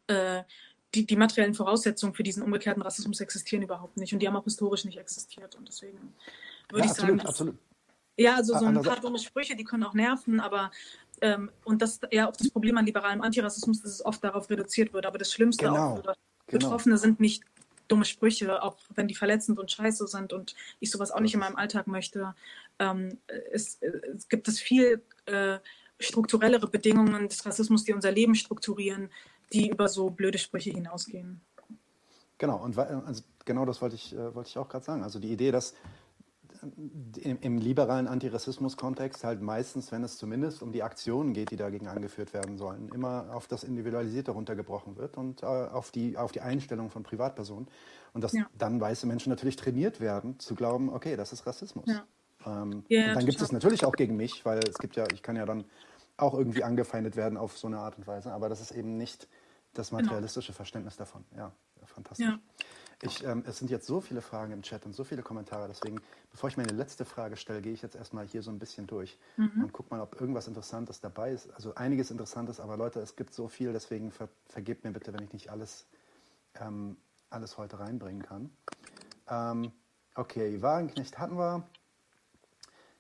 äh, 0.08 0.44
die, 0.94 1.06
die 1.06 1.16
materiellen 1.16 1.54
Voraussetzungen 1.54 2.14
für 2.14 2.24
diesen 2.24 2.44
umgekehrten 2.44 2.82
Rassismus 2.82 3.22
existieren 3.22 3.64
überhaupt 3.64 3.98
nicht. 3.98 4.14
Und 4.14 4.20
die 4.20 4.28
haben 4.28 4.36
auch 4.36 4.44
historisch 4.44 4.86
nicht 4.86 4.98
existiert. 4.98 5.56
Und 5.56 5.68
deswegen 5.68 6.14
würde 6.70 6.86
ja, 6.86 6.86
ich 6.86 6.92
absolut, 6.92 7.08
sagen. 7.08 7.18
Dass, 7.20 7.28
absolut. 7.28 7.58
Ja, 8.18 8.36
also 8.36 8.58
so 8.58 8.66
ein 8.66 8.82
paar 8.82 9.00
dumme 9.00 9.18
Sprüche, 9.18 9.56
die 9.56 9.64
können 9.64 9.84
auch 9.84 9.94
nerven, 9.94 10.42
aber 10.42 10.72
ähm, 11.22 11.52
und 11.64 11.82
das 11.82 12.02
ja 12.12 12.28
auch 12.28 12.36
das 12.36 12.50
Problem 12.50 12.78
an 12.78 12.86
liberalem 12.86 13.22
Antirassismus, 13.22 13.82
dass 13.82 13.92
es 13.94 14.06
oft 14.06 14.22
darauf 14.22 14.50
reduziert 14.50 14.92
wird. 14.92 15.06
Aber 15.06 15.18
das 15.18 15.32
Schlimmste 15.32 15.66
genau. 15.66 15.94
auch, 15.94 16.02
genau. 16.02 16.14
Betroffene 16.48 16.96
genau. 16.96 17.02
sind 17.02 17.20
nicht 17.22 17.44
dumme 17.90 18.06
Sprüche, 18.06 18.64
auch 18.64 18.78
wenn 18.96 19.08
die 19.08 19.16
verletzend 19.16 19.60
und 19.60 19.72
scheiße 19.72 20.08
sind 20.08 20.32
und 20.32 20.56
ich 20.80 20.92
sowas 20.92 21.12
auch 21.12 21.20
nicht 21.20 21.34
in 21.34 21.42
meinem 21.42 21.58
Alltag 21.58 21.88
möchte. 21.88 22.34
Ähm, 22.80 23.18
es, 23.52 23.80
es, 23.82 24.30
gibt 24.30 24.48
es 24.48 24.60
viel 24.60 25.02
äh, 25.26 25.60
strukturellere 26.00 26.68
Bedingungen 26.68 27.28
des 27.28 27.46
Rassismus, 27.46 27.84
die 27.84 27.94
unser 27.94 28.12
Leben 28.12 28.36
strukturieren, 28.36 29.10
die 29.52 29.70
über 29.70 29.90
so 29.90 30.10
blöde 30.10 30.38
Sprüche 30.38 30.72
hinausgehen. 30.72 31.42
Genau, 32.38 32.64
und 32.64 32.78
also 32.78 33.24
genau 33.44 33.66
das 33.66 33.82
wollte 33.82 33.96
ich, 33.96 34.14
äh, 34.14 34.34
wollte 34.34 34.50
ich 34.50 34.58
auch 34.58 34.70
gerade 34.70 34.86
sagen. 34.86 35.04
Also 35.04 35.20
die 35.20 35.32
Idee, 35.32 35.52
dass 35.52 35.74
im, 36.62 37.40
im 37.42 37.58
liberalen 37.58 38.08
Antirassismus-Kontext 38.08 39.24
halt 39.24 39.42
meistens, 39.42 39.92
wenn 39.92 40.04
es 40.04 40.18
zumindest 40.18 40.62
um 40.62 40.72
die 40.72 40.84
Aktionen 40.84 41.34
geht, 41.34 41.52
die 41.52 41.56
dagegen 41.56 41.88
angeführt 41.88 42.34
werden 42.34 42.58
sollen, 42.58 42.90
immer 42.90 43.34
auf 43.34 43.48
das 43.48 43.64
Individualisierte 43.64 44.32
runtergebrochen 44.32 44.98
wird 44.98 45.18
und 45.18 45.44
äh, 45.44 45.46
auf, 45.46 45.92
die, 45.92 46.18
auf 46.18 46.32
die 46.32 46.42
Einstellung 46.42 46.90
von 46.90 47.04
Privatpersonen. 47.04 47.68
Und 48.14 48.24
dass 48.24 48.34
ja. 48.34 48.48
dann 48.58 48.82
weiße 48.82 49.06
Menschen 49.06 49.30
natürlich 49.30 49.56
trainiert 49.56 50.00
werden, 50.00 50.40
zu 50.40 50.56
glauben, 50.56 50.90
okay, 50.90 51.16
das 51.16 51.34
ist 51.34 51.46
Rassismus. 51.46 51.86
Ja. 51.88 52.04
Ähm, 52.46 52.84
ja, 52.88 53.10
und 53.10 53.16
dann 53.16 53.26
gibt 53.26 53.42
es 53.42 53.52
natürlich 53.52 53.86
auch 53.86 53.96
gegen 53.96 54.16
mich, 54.16 54.46
weil 54.46 54.60
es 54.60 54.78
gibt 54.78 54.96
ja, 54.96 55.06
ich 55.14 55.22
kann 55.22 55.36
ja 55.36 55.46
dann 55.46 55.66
auch 56.18 56.34
irgendwie 56.34 56.64
angefeindet 56.64 57.16
werden 57.16 57.38
auf 57.38 57.58
so 57.58 57.68
eine 57.68 57.80
Art 57.80 57.98
und 57.98 58.08
Weise, 58.08 58.32
aber 58.32 58.50
das 58.50 58.62
ist 58.62 58.72
eben 58.72 58.98
nicht 58.98 59.28
das 59.74 59.90
genau. 59.90 60.02
materialistische 60.02 60.48
genau. 60.48 60.58
Verständnis 60.58 60.98
davon. 60.98 61.24
Ja, 61.36 61.52
fantastisch. 61.86 62.28
Ich, 63.02 63.24
ähm, 63.24 63.44
es 63.48 63.60
sind 63.60 63.72
jetzt 63.72 63.88
so 63.88 64.02
viele 64.02 64.22
Fragen 64.22 64.52
im 64.52 64.62
Chat 64.62 64.86
und 64.86 64.94
so 64.94 65.06
viele 65.06 65.22
Kommentare, 65.22 65.70
deswegen, 65.70 66.02
bevor 66.32 66.50
ich 66.50 66.58
meine 66.58 66.74
letzte 66.74 67.06
Frage 67.06 67.38
stelle, 67.38 67.62
gehe 67.62 67.72
ich 67.72 67.82
jetzt 67.82 67.96
erstmal 67.96 68.28
hier 68.28 68.42
so 68.42 68.52
ein 68.52 68.60
bisschen 68.60 68.88
durch 68.88 69.18
mhm. 69.38 69.64
und 69.64 69.74
gucke 69.74 69.96
mal, 69.96 70.02
ob 70.02 70.20
irgendwas 70.20 70.48
Interessantes 70.48 71.00
dabei 71.00 71.32
ist. 71.32 71.50
Also 71.54 71.76
einiges 71.76 72.12
Interessantes, 72.12 72.60
aber 72.60 72.76
Leute, 72.76 73.00
es 73.00 73.16
gibt 73.16 73.34
so 73.34 73.48
viel, 73.48 73.72
deswegen 73.72 74.12
ver 74.12 74.28
vergebt 74.48 74.84
mir 74.84 74.92
bitte, 74.92 75.14
wenn 75.14 75.24
ich 75.24 75.32
nicht 75.32 75.50
alles, 75.50 75.86
ähm, 76.60 76.98
alles 77.30 77.58
heute 77.58 77.80
reinbringen 77.80 78.24
kann. 78.24 78.50
Ähm, 79.30 79.72
okay, 80.16 80.62
Wagenknecht 80.62 81.20
hatten 81.20 81.38
wir. 81.38 81.64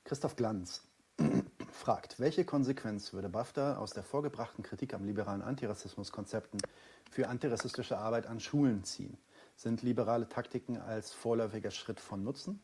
Christoph 0.05 0.37
Glanz 0.37 0.81
fragt, 1.71 2.19
welche 2.19 2.45
Konsequenz 2.45 3.11
würde 3.11 3.27
BAFTA 3.27 3.75
aus 3.75 3.91
der 3.91 4.03
vorgebrachten 4.03 4.63
Kritik 4.63 4.93
am 4.93 5.03
liberalen 5.03 5.41
Antirassismus-Konzepten 5.41 6.59
für 7.11 7.27
antirassistische 7.27 7.97
Arbeit 7.97 8.27
an 8.27 8.39
Schulen 8.39 8.85
ziehen? 8.85 9.17
Sind 9.59 9.81
liberale 9.81 10.29
Taktiken 10.29 10.77
als 10.77 11.11
vorläufiger 11.11 11.69
Schritt 11.69 11.99
von 11.99 12.23
Nutzen? 12.23 12.61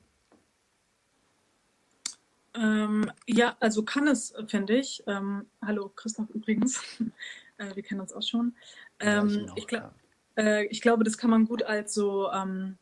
Ähm, 2.53 3.11
ja, 3.27 3.57
also 3.59 3.83
kann 3.83 4.07
es, 4.07 4.33
finde 4.47 4.77
ich. 4.77 5.03
Ähm, 5.05 5.45
hallo 5.61 5.91
Christoph 5.93 6.29
übrigens. 6.29 6.81
äh, 7.57 7.75
wir 7.75 7.83
kennen 7.83 7.99
uns 7.99 8.13
auch 8.13 8.23
schon. 8.23 8.55
Ähm, 9.01 9.27
ja, 9.27 9.41
ich, 9.41 9.51
ich, 9.57 9.67
glaub, 9.67 9.91
ja. 10.37 10.43
äh, 10.43 10.65
ich, 10.67 10.79
glaube, 10.79 11.03
das 11.03 11.17
kann 11.17 11.29
man 11.29 11.43
gut 11.43 11.63
als 11.63 11.93
so 11.93 12.31
ähm, 12.31 12.77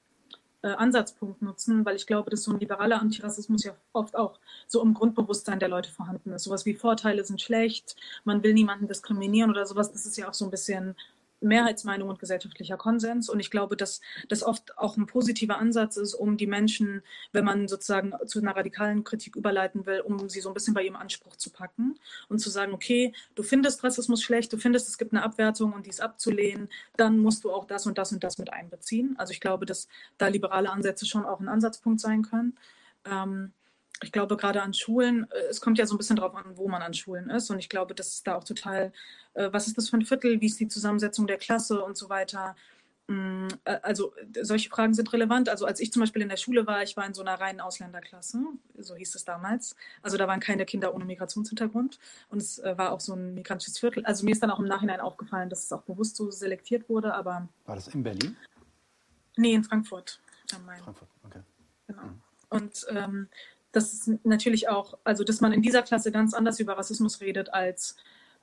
äh, 0.62 0.68
Ansatzpunkt 0.68 1.42
nutzen, 1.42 1.84
weil 1.84 1.96
ich 1.96 2.06
glaube, 2.06 2.30
dass 2.30 2.44
so 2.44 2.52
ein 2.52 2.60
liberaler 2.60 3.02
Antirassismus 3.02 3.64
ja 3.64 3.76
oft 3.94 4.16
auch 4.16 4.40
so 4.68 4.84
im 4.84 4.94
Grundbewusstsein 4.94 5.58
der 5.58 5.70
Leute 5.70 5.90
vorhanden 5.90 6.34
ist. 6.34 6.44
Sowas 6.44 6.68
wie 6.68 6.76
Vorteile 6.76 7.26
sind 7.26 7.42
schlecht, 7.42 7.96
man 8.26 8.44
will 8.44 8.54
niemanden 8.54 8.88
diskriminieren 8.88 9.50
oder 9.50 9.66
sowas. 9.66 9.92
Das 9.92 10.06
ist 10.06 10.18
ja 10.18 10.30
auch 10.30 10.36
so 10.36 10.46
ein 10.46 10.52
bisschen 10.52 10.96
Mehrheitsmeinung 11.44 12.10
und 12.10 12.20
gesellschaftlicher 12.20 12.78
Konsens. 12.78 13.30
Und 13.30 13.40
ich 13.40 13.52
glaube, 13.52 13.76
dass 13.78 14.02
das 14.30 14.44
oft 14.44 14.78
auch 14.78 14.98
ein 14.98 15.06
positiver 15.06 15.58
Ansatz 15.58 15.98
ist, 15.98 16.14
um 16.14 16.38
die 16.38 16.48
Menschen, 16.48 17.04
wenn 17.32 17.46
man 17.46 17.68
sozusagen 17.68 18.14
zu 18.26 18.40
einer 18.40 18.56
radikalen 18.56 19.04
Kritik 19.04 19.36
überleiten 19.36 19.86
will, 19.86 20.02
um 20.02 20.30
sie 20.30 20.42
so 20.42 20.50
ein 20.50 20.54
bisschen 20.54 20.74
bei 20.74 20.84
ihrem 20.84 20.96
Anspruch 20.96 21.36
zu 21.36 21.50
packen 21.50 22.00
und 22.30 22.40
zu 22.40 22.50
sagen, 22.50 22.74
okay, 22.74 23.14
du 23.36 23.44
findest 23.44 23.84
Rassismus 23.84 24.22
schlecht, 24.22 24.54
du 24.54 24.58
findest, 24.58 24.88
es 24.88 24.98
gibt 24.98 25.14
eine 25.14 25.24
Abwertung 25.24 25.74
und 25.74 25.86
dies 25.86 26.00
abzulehnen, 26.00 26.70
dann 26.98 27.20
musst 27.20 27.44
du 27.44 27.52
auch 27.52 27.66
das 27.66 27.86
und 27.86 27.98
das 27.98 28.12
und 28.12 28.24
das 28.24 28.38
mit 28.38 28.52
einbeziehen. 28.52 29.16
Also 29.18 29.32
ich 29.32 29.40
glaube, 29.40 29.66
dass 29.66 29.88
da 30.18 30.28
liberale 30.28 30.70
Ansätze 30.70 31.06
schon 31.06 31.26
auch 31.26 31.40
ein 31.40 31.50
Ansatzpunkt 31.50 32.00
sein 32.00 32.24
können. 32.24 32.58
Ähm, 33.06 33.54
ich 34.02 34.12
glaube, 34.12 34.38
gerade 34.38 34.62
an 34.62 34.74
Schulen, 34.74 35.28
äh, 35.32 35.50
es 35.50 35.62
kommt 35.62 35.78
ja 35.78 35.86
so 35.86 35.96
ein 35.96 35.98
bisschen 35.98 36.16
darauf 36.16 36.36
an, 36.36 36.58
wo 36.58 36.68
man 36.68 36.82
an 36.82 36.94
Schulen 36.94 37.30
ist. 37.30 37.50
Und 37.50 37.60
ich 37.60 37.70
glaube, 37.70 37.94
das 37.96 38.10
ist 38.10 38.28
da 38.28 38.36
auch 38.36 38.44
total, 38.44 38.92
äh, 39.34 39.50
was 39.52 39.68
ist 39.68 39.78
das 39.78 39.90
für 39.90 39.98
ein 39.98 40.06
Viertel, 40.06 40.42
wie 40.42 40.48
ist 40.48 40.60
die 40.60 40.68
Zusammensetzung 40.68 41.28
der 41.28 41.38
Klasse 41.38 41.84
und 41.84 41.98
so 41.98 42.10
weiter. 42.10 42.56
Mm, 43.08 43.48
äh, 43.66 43.80
also 43.82 44.14
solche 44.42 44.70
Fragen 44.70 44.94
sind 44.94 45.12
relevant. 45.14 45.50
Also 45.50 45.66
als 45.66 45.80
ich 45.80 45.92
zum 45.92 46.02
Beispiel 46.02 46.22
in 46.22 46.30
der 46.30 46.38
Schule 46.38 46.66
war, 46.66 46.84
ich 46.84 46.98
war 46.98 47.06
in 47.06 47.14
so 47.14 47.22
einer 47.22 47.36
reinen 47.36 47.62
Ausländerklasse, 47.62 48.40
so 48.78 48.96
hieß 48.96 49.16
es 49.16 49.26
damals. 49.26 49.76
Also 50.02 50.18
da 50.18 50.28
waren 50.28 50.40
keine 50.40 50.66
Kinder 50.66 50.94
ohne 50.94 51.06
Migrationshintergrund 51.06 52.00
und 52.30 52.42
es 52.42 52.62
war 52.64 52.92
auch 52.92 53.00
so 53.00 53.14
ein 53.14 53.34
migrantisches 53.34 53.80
Viertel. 53.80 54.06
Also 54.06 54.26
mir 54.26 54.32
ist 54.32 54.42
dann 54.42 54.52
auch 54.52 54.60
im 54.60 54.68
Nachhinein 54.68 55.02
aufgefallen, 55.02 55.50
dass 55.50 55.66
es 55.66 55.72
auch 55.72 55.84
bewusst 55.84 56.16
so 56.16 56.32
selektiert 56.32 56.90
wurde, 56.90 57.14
aber... 57.14 57.48
War 57.66 57.76
das 57.76 57.88
in 57.90 58.04
Berlin? 58.04 58.38
Nee, 59.36 59.54
in 59.54 59.64
Frankfurt. 59.64 60.20
Frankfurt, 60.50 61.10
okay. 61.24 61.40
Genau. 61.88 62.04
Mhm. 62.04 62.22
Und 62.54 62.86
ähm, 62.90 63.30
das 63.74 63.92
ist 63.92 64.10
natürlich 64.24 64.70
auch, 64.70 64.98
also 65.04 65.24
dass 65.24 65.42
man 65.42 65.52
in 65.52 65.62
dieser 65.62 65.82
Klasse 65.82 66.12
ganz 66.12 66.34
anders 66.34 66.60
über 66.60 66.78
Rassismus 66.78 67.20
redet 67.20 67.54
als 67.54 67.98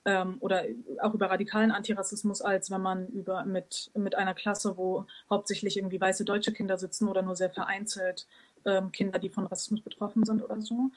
ähm, 0.05 0.37
oder 0.41 0.65
auch 1.01 1.15
über 1.15 1.31
radikalen 1.31 1.71
Antirassismus, 1.71 2.43
als 2.43 2.71
wenn 2.71 2.83
man 2.83 3.07
über 3.09 3.45
mit, 3.45 3.91
mit 3.95 4.17
einer 4.17 4.35
Klasse, 4.35 4.77
wo 4.77 5.07
hauptsächlich 5.31 5.77
irgendwie 5.77 6.01
weiße 6.01 6.25
deutsche 6.25 6.53
Kinder 6.53 6.77
sitzen 6.79 7.09
oder 7.09 7.23
nur 7.23 7.37
sehr 7.37 7.51
vereinzelt 7.51 8.27
ähm, 8.65 8.93
Kinder, 8.93 9.19
die 9.19 9.29
von 9.31 9.47
Rassismus 9.47 9.81
betroffen 9.83 10.25
sind 10.25 10.43
oder 10.43 10.61
so. 10.61 10.91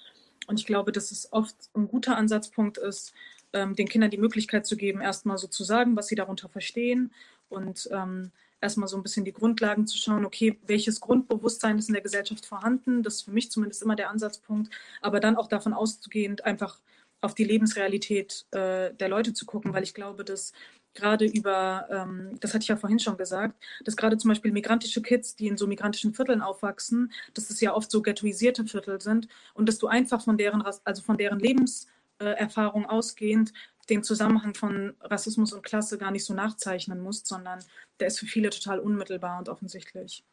Und 0.48 0.60
ich 0.60 0.66
glaube, 0.66 0.92
dass 0.92 1.12
es 1.12 1.32
oft 1.32 1.56
ein 1.76 1.88
guter 1.88 2.18
Ansatzpunkt 2.18 2.78
ist, 2.78 3.14
ähm, 3.54 3.76
den 3.76 3.88
Kindern 3.88 4.10
die 4.10 4.18
Möglichkeit 4.18 4.66
zu 4.66 4.76
geben, 4.76 5.00
erstmal 5.00 5.38
so 5.38 5.48
zu 5.48 5.64
sagen, 5.64 5.96
was 5.96 6.08
sie 6.08 6.16
darunter 6.16 6.50
verstehen 6.50 7.12
und 7.50 7.88
ähm, 7.92 8.32
erstmal 8.64 8.88
so 8.88 8.98
ein 8.98 9.04
bisschen 9.04 9.26
die 9.26 9.34
Grundlagen 9.34 9.86
zu 9.86 9.98
schauen, 9.98 10.26
okay, 10.26 10.58
welches 10.66 11.02
Grundbewusstsein 11.02 11.78
ist 11.78 11.90
in 11.90 11.94
der 11.94 12.02
Gesellschaft 12.02 12.46
vorhanden, 12.46 13.04
das 13.04 13.16
ist 13.16 13.22
für 13.24 13.32
mich 13.32 13.52
zumindest 13.52 13.84
immer 13.84 13.96
der 13.96 14.10
Ansatzpunkt, 14.10 14.74
aber 15.02 15.20
dann 15.20 15.36
auch 15.36 15.48
davon 15.48 15.74
ausgehend 15.74 16.46
einfach 16.46 16.80
auf 17.22 17.36
die 17.36 17.44
Lebensrealität 17.44 18.46
äh, 18.52 18.94
der 18.94 19.10
Leute 19.10 19.34
zu 19.34 19.46
gucken, 19.46 19.74
weil 19.74 19.84
ich 19.84 19.94
glaube, 19.94 20.24
dass 20.26 20.54
gerade 20.94 21.26
über, 21.26 21.88
ähm, 21.90 22.38
das 22.40 22.54
hatte 22.54 22.64
ich 22.64 22.68
ja 22.68 22.76
vorhin 22.76 23.00
schon 23.00 23.18
gesagt, 23.18 23.62
dass 23.84 23.96
gerade 23.96 24.18
zum 24.18 24.30
Beispiel 24.30 24.52
migrantische 24.52 25.02
Kids, 25.02 25.36
die 25.36 25.48
in 25.48 25.58
so 25.58 25.68
migrantischen 25.68 26.14
Vierteln 26.14 26.42
aufwachsen, 26.42 27.12
dass 27.34 27.50
es 27.50 27.62
ja 27.62 27.74
oft 27.74 27.92
so 27.92 28.02
ghettoisierte 28.02 28.66
Viertel 28.66 29.02
sind. 29.02 29.28
Und 29.54 29.68
dass 29.68 29.80
du 29.80 29.88
einfach 29.88 30.22
von 30.22 30.38
deren, 30.38 30.62
also 30.62 31.02
von 31.02 31.18
deren 31.18 31.40
Lebenserfahrung 31.40 32.86
ausgehend 32.86 33.54
den 33.90 34.04
Zusammenhang 34.04 34.54
von 34.54 34.96
Rassismus 35.02 35.54
und 35.54 35.64
Klasse 35.64 35.98
gar 35.98 36.12
nicht 36.12 36.26
so 36.26 36.34
nachzeichnen 36.34 37.02
musst, 37.02 37.28
sondern 37.28 37.60
der 38.00 38.08
ist 38.08 38.20
für 38.20 38.26
viele 38.26 38.50
total 38.50 38.80
unmittelbar 38.80 39.40
und 39.40 39.50
offensichtlich. 39.50 40.24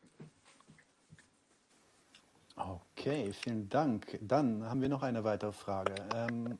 Okay, 2.56 3.32
vielen 3.32 3.68
Dank. 3.68 4.18
Dann 4.20 4.64
haben 4.64 4.82
wir 4.82 4.88
noch 4.88 5.02
eine 5.02 5.24
weitere 5.24 5.52
Frage. 5.52 5.94
Ähm, 6.14 6.58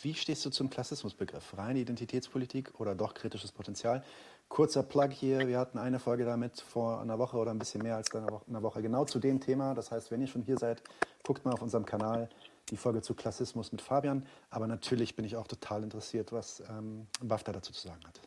wie 0.00 0.14
stehst 0.14 0.44
du 0.46 0.50
zum 0.50 0.70
Klassismusbegriff? 0.70 1.56
Reine 1.56 1.80
Identitätspolitik 1.80 2.78
oder 2.78 2.94
doch 2.94 3.14
kritisches 3.14 3.52
Potenzial? 3.52 4.02
Kurzer 4.48 4.82
Plug 4.82 5.10
hier, 5.10 5.46
wir 5.48 5.58
hatten 5.58 5.78
eine 5.78 5.98
Folge 5.98 6.24
damit 6.24 6.60
vor 6.60 7.00
einer 7.00 7.18
Woche 7.18 7.36
oder 7.36 7.50
ein 7.50 7.58
bisschen 7.58 7.82
mehr 7.82 7.96
als 7.96 8.14
einer 8.14 8.62
Woche 8.62 8.82
genau 8.82 9.04
zu 9.04 9.18
dem 9.18 9.40
Thema. 9.40 9.74
Das 9.74 9.90
heißt, 9.90 10.10
wenn 10.10 10.20
ihr 10.20 10.26
schon 10.28 10.42
hier 10.42 10.58
seid, 10.58 10.82
guckt 11.24 11.44
mal 11.44 11.52
auf 11.52 11.62
unserem 11.62 11.84
Kanal 11.84 12.28
die 12.70 12.76
Folge 12.76 13.02
zu 13.02 13.14
Klassismus 13.14 13.72
mit 13.72 13.82
Fabian. 13.82 14.26
Aber 14.50 14.66
natürlich 14.66 15.16
bin 15.16 15.24
ich 15.24 15.36
auch 15.36 15.46
total 15.46 15.82
interessiert, 15.82 16.32
was 16.32 16.62
ähm, 16.68 17.06
BAFTA 17.22 17.52
dazu 17.52 17.72
zu 17.72 17.86
sagen 17.86 18.04
hat. 18.06 18.20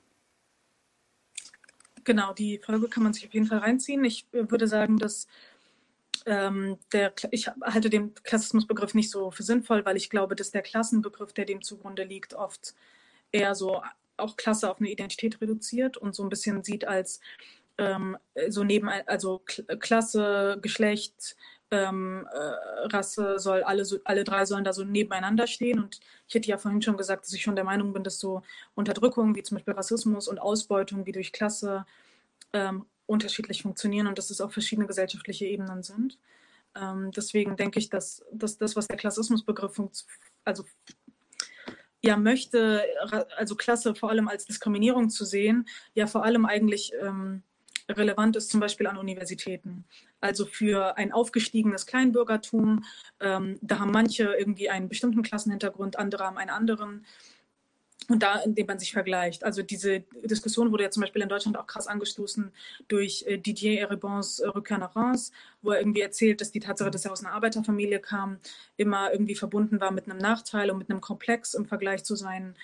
Genau, 2.04 2.34
die 2.34 2.60
Folge 2.60 2.88
kann 2.88 3.04
man 3.04 3.14
sich 3.14 3.28
auf 3.28 3.34
jeden 3.34 3.48
Fall 3.48 3.60
reinziehen. 3.60 4.04
Ich 4.06 4.28
äh, 4.32 4.50
würde 4.50 4.68
sagen, 4.68 4.98
dass 4.98 5.28
ähm, 6.26 6.78
der, 6.94 7.14
ich 7.32 7.48
halte 7.48 7.90
den 7.90 8.14
Klassismusbegriff 8.16 8.94
nicht 8.94 9.10
so 9.10 9.32
für 9.32 9.44
sinnvoll, 9.44 9.86
weil 9.86 9.98
ich 9.98 10.10
glaube, 10.10 10.36
dass 10.36 10.52
der 10.52 10.62
Klassenbegriff, 10.62 11.34
der 11.34 11.46
dem 11.46 11.62
zugrunde 11.62 12.04
liegt, 12.04 12.34
oft 12.34 12.76
eher 13.32 13.56
so 13.56 13.82
auch 14.18 14.36
Klasse 14.36 14.70
auf 14.70 14.80
eine 14.80 14.90
Identität 14.90 15.42
reduziert 15.42 15.98
und 15.98 16.16
so 16.16 16.24
ein 16.24 16.30
bisschen 16.30 16.64
sieht 16.64 16.86
als 16.86 17.20
ähm, 17.78 18.18
so 18.50 18.64
neben, 18.64 18.90
also 18.90 19.42
Klasse, 19.80 20.58
Geschlecht, 20.62 21.36
ähm, 21.72 22.28
äh, 22.32 22.88
Rasse 22.88 23.40
soll 23.40 23.64
alle, 23.64 23.86
so, 23.86 23.98
alle 24.06 24.24
drei 24.24 24.46
sollen 24.46 24.64
da 24.64 24.74
so 24.74 24.84
nebeneinander 24.84 25.48
stehen. 25.48 25.80
Und 25.80 26.00
ich 26.28 26.36
hätte 26.36 26.48
ja 26.48 26.58
vorhin 26.58 26.82
schon 26.82 26.98
gesagt, 26.98 27.26
dass 27.26 27.34
ich 27.34 27.42
schon 27.42 27.56
der 27.56 27.66
Meinung 27.66 27.94
bin, 27.94 28.04
dass 28.04 28.20
so 28.20 28.42
Unterdrückung 28.76 29.36
wie 29.36 29.44
zum 29.44 29.58
Beispiel 29.58 29.74
Rassismus 29.74 30.28
und 30.28 30.40
Ausbeutung 30.40 31.06
wie 31.06 31.12
durch 31.12 31.34
Klasse 31.34 31.86
ähm, 32.54 32.86
unterschiedlich 33.06 33.62
funktionieren 33.62 34.08
und 34.08 34.18
dass 34.18 34.30
es 34.30 34.42
auch 34.42 34.52
verschiedene 34.52 34.88
gesellschaftliche 34.88 35.46
Ebenen 35.46 35.84
sind. 35.84 36.18
Ähm, 36.76 37.12
deswegen 37.12 37.56
denke 37.56 37.80
ich, 37.80 37.90
dass, 37.90 38.24
dass 38.32 38.58
das, 38.58 38.76
was 38.76 38.88
der 38.88 38.98
Klassismusbegriff 38.98 39.82
also 40.44 40.66
ja 42.02 42.16
möchte, 42.18 42.84
also 43.36 43.56
Klasse 43.56 43.96
vor 43.96 44.10
allem 44.10 44.28
als 44.28 44.46
Diskriminierung 44.46 45.10
zu 45.10 45.26
sehen, 45.26 45.68
ja 45.96 46.08
vor 46.08 46.24
allem 46.24 46.46
eigentlich 46.46 46.94
ähm, 47.02 47.44
relevant 47.90 48.36
ist 48.36 48.52
zum 48.52 48.60
Beispiel 48.60 48.88
an 48.88 48.98
Universitäten. 48.98 49.86
Also 50.20 50.46
für 50.46 50.98
ein 50.98 51.12
aufgestiegenes 51.12 51.86
Kleinbürgertum, 51.86 52.84
ähm, 53.20 53.60
da 53.62 53.80
haben 53.80 53.92
manche 53.92 54.34
irgendwie 54.38 54.70
einen 54.70 54.90
bestimmten 54.90 55.22
Klassenhintergrund, 55.22 56.00
andere 56.00 56.26
haben 56.26 56.38
einen 56.38 56.50
anderen 56.50 57.06
und 58.10 58.24
da, 58.24 58.38
indem 58.40 58.68
man 58.68 58.80
sich 58.80 58.94
vergleicht. 58.94 59.44
Also 59.44 59.62
diese 59.62 60.02
Diskussion 60.24 60.72
wurde 60.72 60.84
ja 60.84 60.90
zum 60.90 61.02
Beispiel 61.02 61.22
in 61.22 61.30
Deutschland 61.30 61.58
auch 61.58 61.68
krass 61.68 61.88
angestoßen 61.88 62.52
durch 62.88 63.26
äh, 63.28 63.38
Didier 63.38 63.82
Eribons 63.82 64.40
äh, 64.40 64.48
Rückkehr 64.48 64.78
nach 64.78 64.96
Reims, 64.96 65.32
wo 65.62 65.72
er 65.72 65.80
irgendwie 65.80 66.02
erzählt, 66.02 66.40
dass 66.40 66.52
die 66.52 66.60
Tatsache, 66.60 66.92
dass 66.92 67.06
er 67.06 67.12
aus 67.12 67.24
einer 67.24 67.34
Arbeiterfamilie 67.34 68.00
kam, 68.00 68.38
immer 68.78 69.12
irgendwie 69.12 69.36
verbunden 69.36 69.82
war 69.82 69.92
mit 69.92 70.10
einem 70.10 70.20
Nachteil 70.20 70.72
und 70.72 70.78
mit 70.78 70.90
einem 70.90 71.02
Komplex 71.02 71.54
im 71.54 71.66
Vergleich 71.66 72.04
zu 72.06 72.16
seinen 72.16 72.56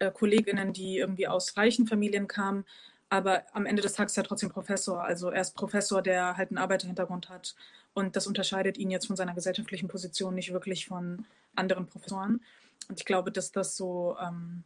äh, 0.00 0.10
Kolleginnen, 0.10 0.72
die 0.72 0.98
irgendwie 0.98 1.28
aus 1.28 1.56
reichen 1.56 1.86
Familien 1.86 2.26
kamen. 2.26 2.64
Aber 3.10 3.42
am 3.52 3.66
Ende 3.66 3.82
des 3.82 3.94
Tages 3.94 4.12
ist 4.12 4.18
er 4.18 4.24
trotzdem 4.24 4.50
Professor. 4.50 5.02
Also 5.02 5.30
er 5.30 5.40
ist 5.40 5.56
Professor, 5.56 6.00
der 6.00 6.36
halt 6.36 6.50
einen 6.50 6.58
Arbeiterhintergrund 6.58 7.28
hat. 7.28 7.56
Und 7.92 8.14
das 8.14 8.28
unterscheidet 8.28 8.78
ihn 8.78 8.90
jetzt 8.90 9.08
von 9.08 9.16
seiner 9.16 9.34
gesellschaftlichen 9.34 9.88
Position 9.88 10.34
nicht 10.34 10.52
wirklich 10.52 10.86
von 10.86 11.26
anderen 11.56 11.86
Professoren. 11.86 12.40
Und 12.88 13.00
ich 13.00 13.04
glaube, 13.04 13.32
dass 13.32 13.50
das 13.50 13.76
so 13.76 14.16
ähm, 14.22 14.62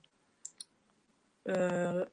äh, 1.45 2.05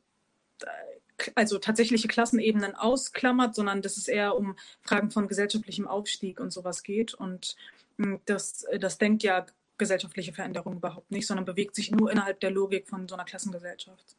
also 1.36 1.60
tatsächliche 1.60 2.08
Klassenebenen 2.08 2.76
ausklammert, 2.76 3.54
sondern 3.54 3.82
dass 3.82 3.98
es 3.98 4.08
eher 4.08 4.36
um 4.36 4.56
Fragen 4.82 5.12
von 5.12 5.28
gesellschaftlichem 5.28 5.88
Aufstieg 5.88 6.40
und 6.40 6.52
sowas 6.52 6.82
geht. 6.82 7.14
Und 7.14 7.58
hm, 7.98 8.22
das, 8.26 8.66
das 8.80 8.98
denkt 8.98 9.24
ja 9.24 9.46
gesellschaftliche 9.78 10.32
Veränderung 10.32 10.78
überhaupt 10.78 11.12
nicht, 11.12 11.28
sondern 11.28 11.46
bewegt 11.46 11.76
sich 11.76 11.92
nur 11.92 12.10
innerhalb 12.10 12.40
der 12.40 12.52
Logik 12.52 12.88
von 12.88 13.08
so 13.08 13.16
einer 13.16 13.26
Klassengesellschaft. 13.26 14.16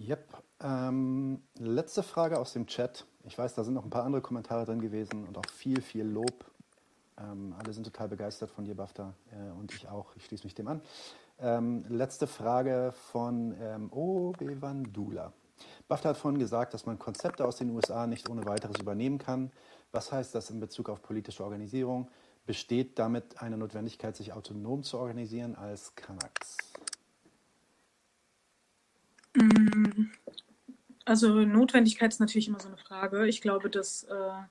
Yep. 0.00 0.42
Ähm, 0.62 1.42
letzte 1.58 2.02
Frage 2.02 2.38
aus 2.38 2.54
dem 2.54 2.66
Chat. 2.66 3.04
Ich 3.24 3.36
weiß, 3.36 3.54
da 3.54 3.64
sind 3.64 3.74
noch 3.74 3.84
ein 3.84 3.90
paar 3.90 4.04
andere 4.04 4.22
Kommentare 4.22 4.64
drin 4.64 4.80
gewesen 4.80 5.26
und 5.26 5.36
auch 5.36 5.48
viel, 5.52 5.82
viel 5.82 6.06
Lob. 6.06 6.44
Ähm, 7.18 7.54
alle 7.58 7.72
sind 7.74 7.84
total 7.84 8.08
begeistert 8.08 8.50
von 8.50 8.64
dir, 8.64 8.74
BAFTA, 8.74 9.12
äh, 9.32 9.58
und 9.58 9.74
ich 9.74 9.86
auch. 9.88 10.16
Ich 10.16 10.24
schließe 10.24 10.44
mich 10.44 10.54
dem 10.54 10.68
an. 10.68 10.80
Ähm, 11.38 11.84
letzte 11.88 12.26
Frage 12.26 12.94
von 13.10 13.54
ähm, 13.60 13.92
Obevandula. 13.92 15.32
BAFTA 15.88 16.10
hat 16.10 16.16
vorhin 16.16 16.38
gesagt, 16.38 16.72
dass 16.72 16.86
man 16.86 16.98
Konzepte 16.98 17.44
aus 17.44 17.56
den 17.56 17.70
USA 17.70 18.06
nicht 18.06 18.30
ohne 18.30 18.46
weiteres 18.46 18.80
übernehmen 18.80 19.18
kann. 19.18 19.52
Was 19.92 20.12
heißt 20.12 20.34
das 20.34 20.48
in 20.48 20.60
Bezug 20.60 20.88
auf 20.88 21.02
politische 21.02 21.44
Organisierung? 21.44 22.08
Besteht 22.46 22.98
damit 22.98 23.42
eine 23.42 23.58
Notwendigkeit, 23.58 24.16
sich 24.16 24.32
autonom 24.32 24.82
zu 24.82 24.96
organisieren 24.96 25.56
als 25.56 25.94
Kanaks? 25.94 26.56
Mm, 29.36 29.69
also 31.04 31.40
Notwendigkeit 31.44 32.12
ist 32.12 32.20
natürlich 32.20 32.48
immer 32.48 32.60
so 32.60 32.68
eine 32.68 32.76
Frage. 32.76 33.26
Ich 33.26 33.40
glaube, 33.40 33.70
dass 33.70 34.04
äh, 34.04 34.42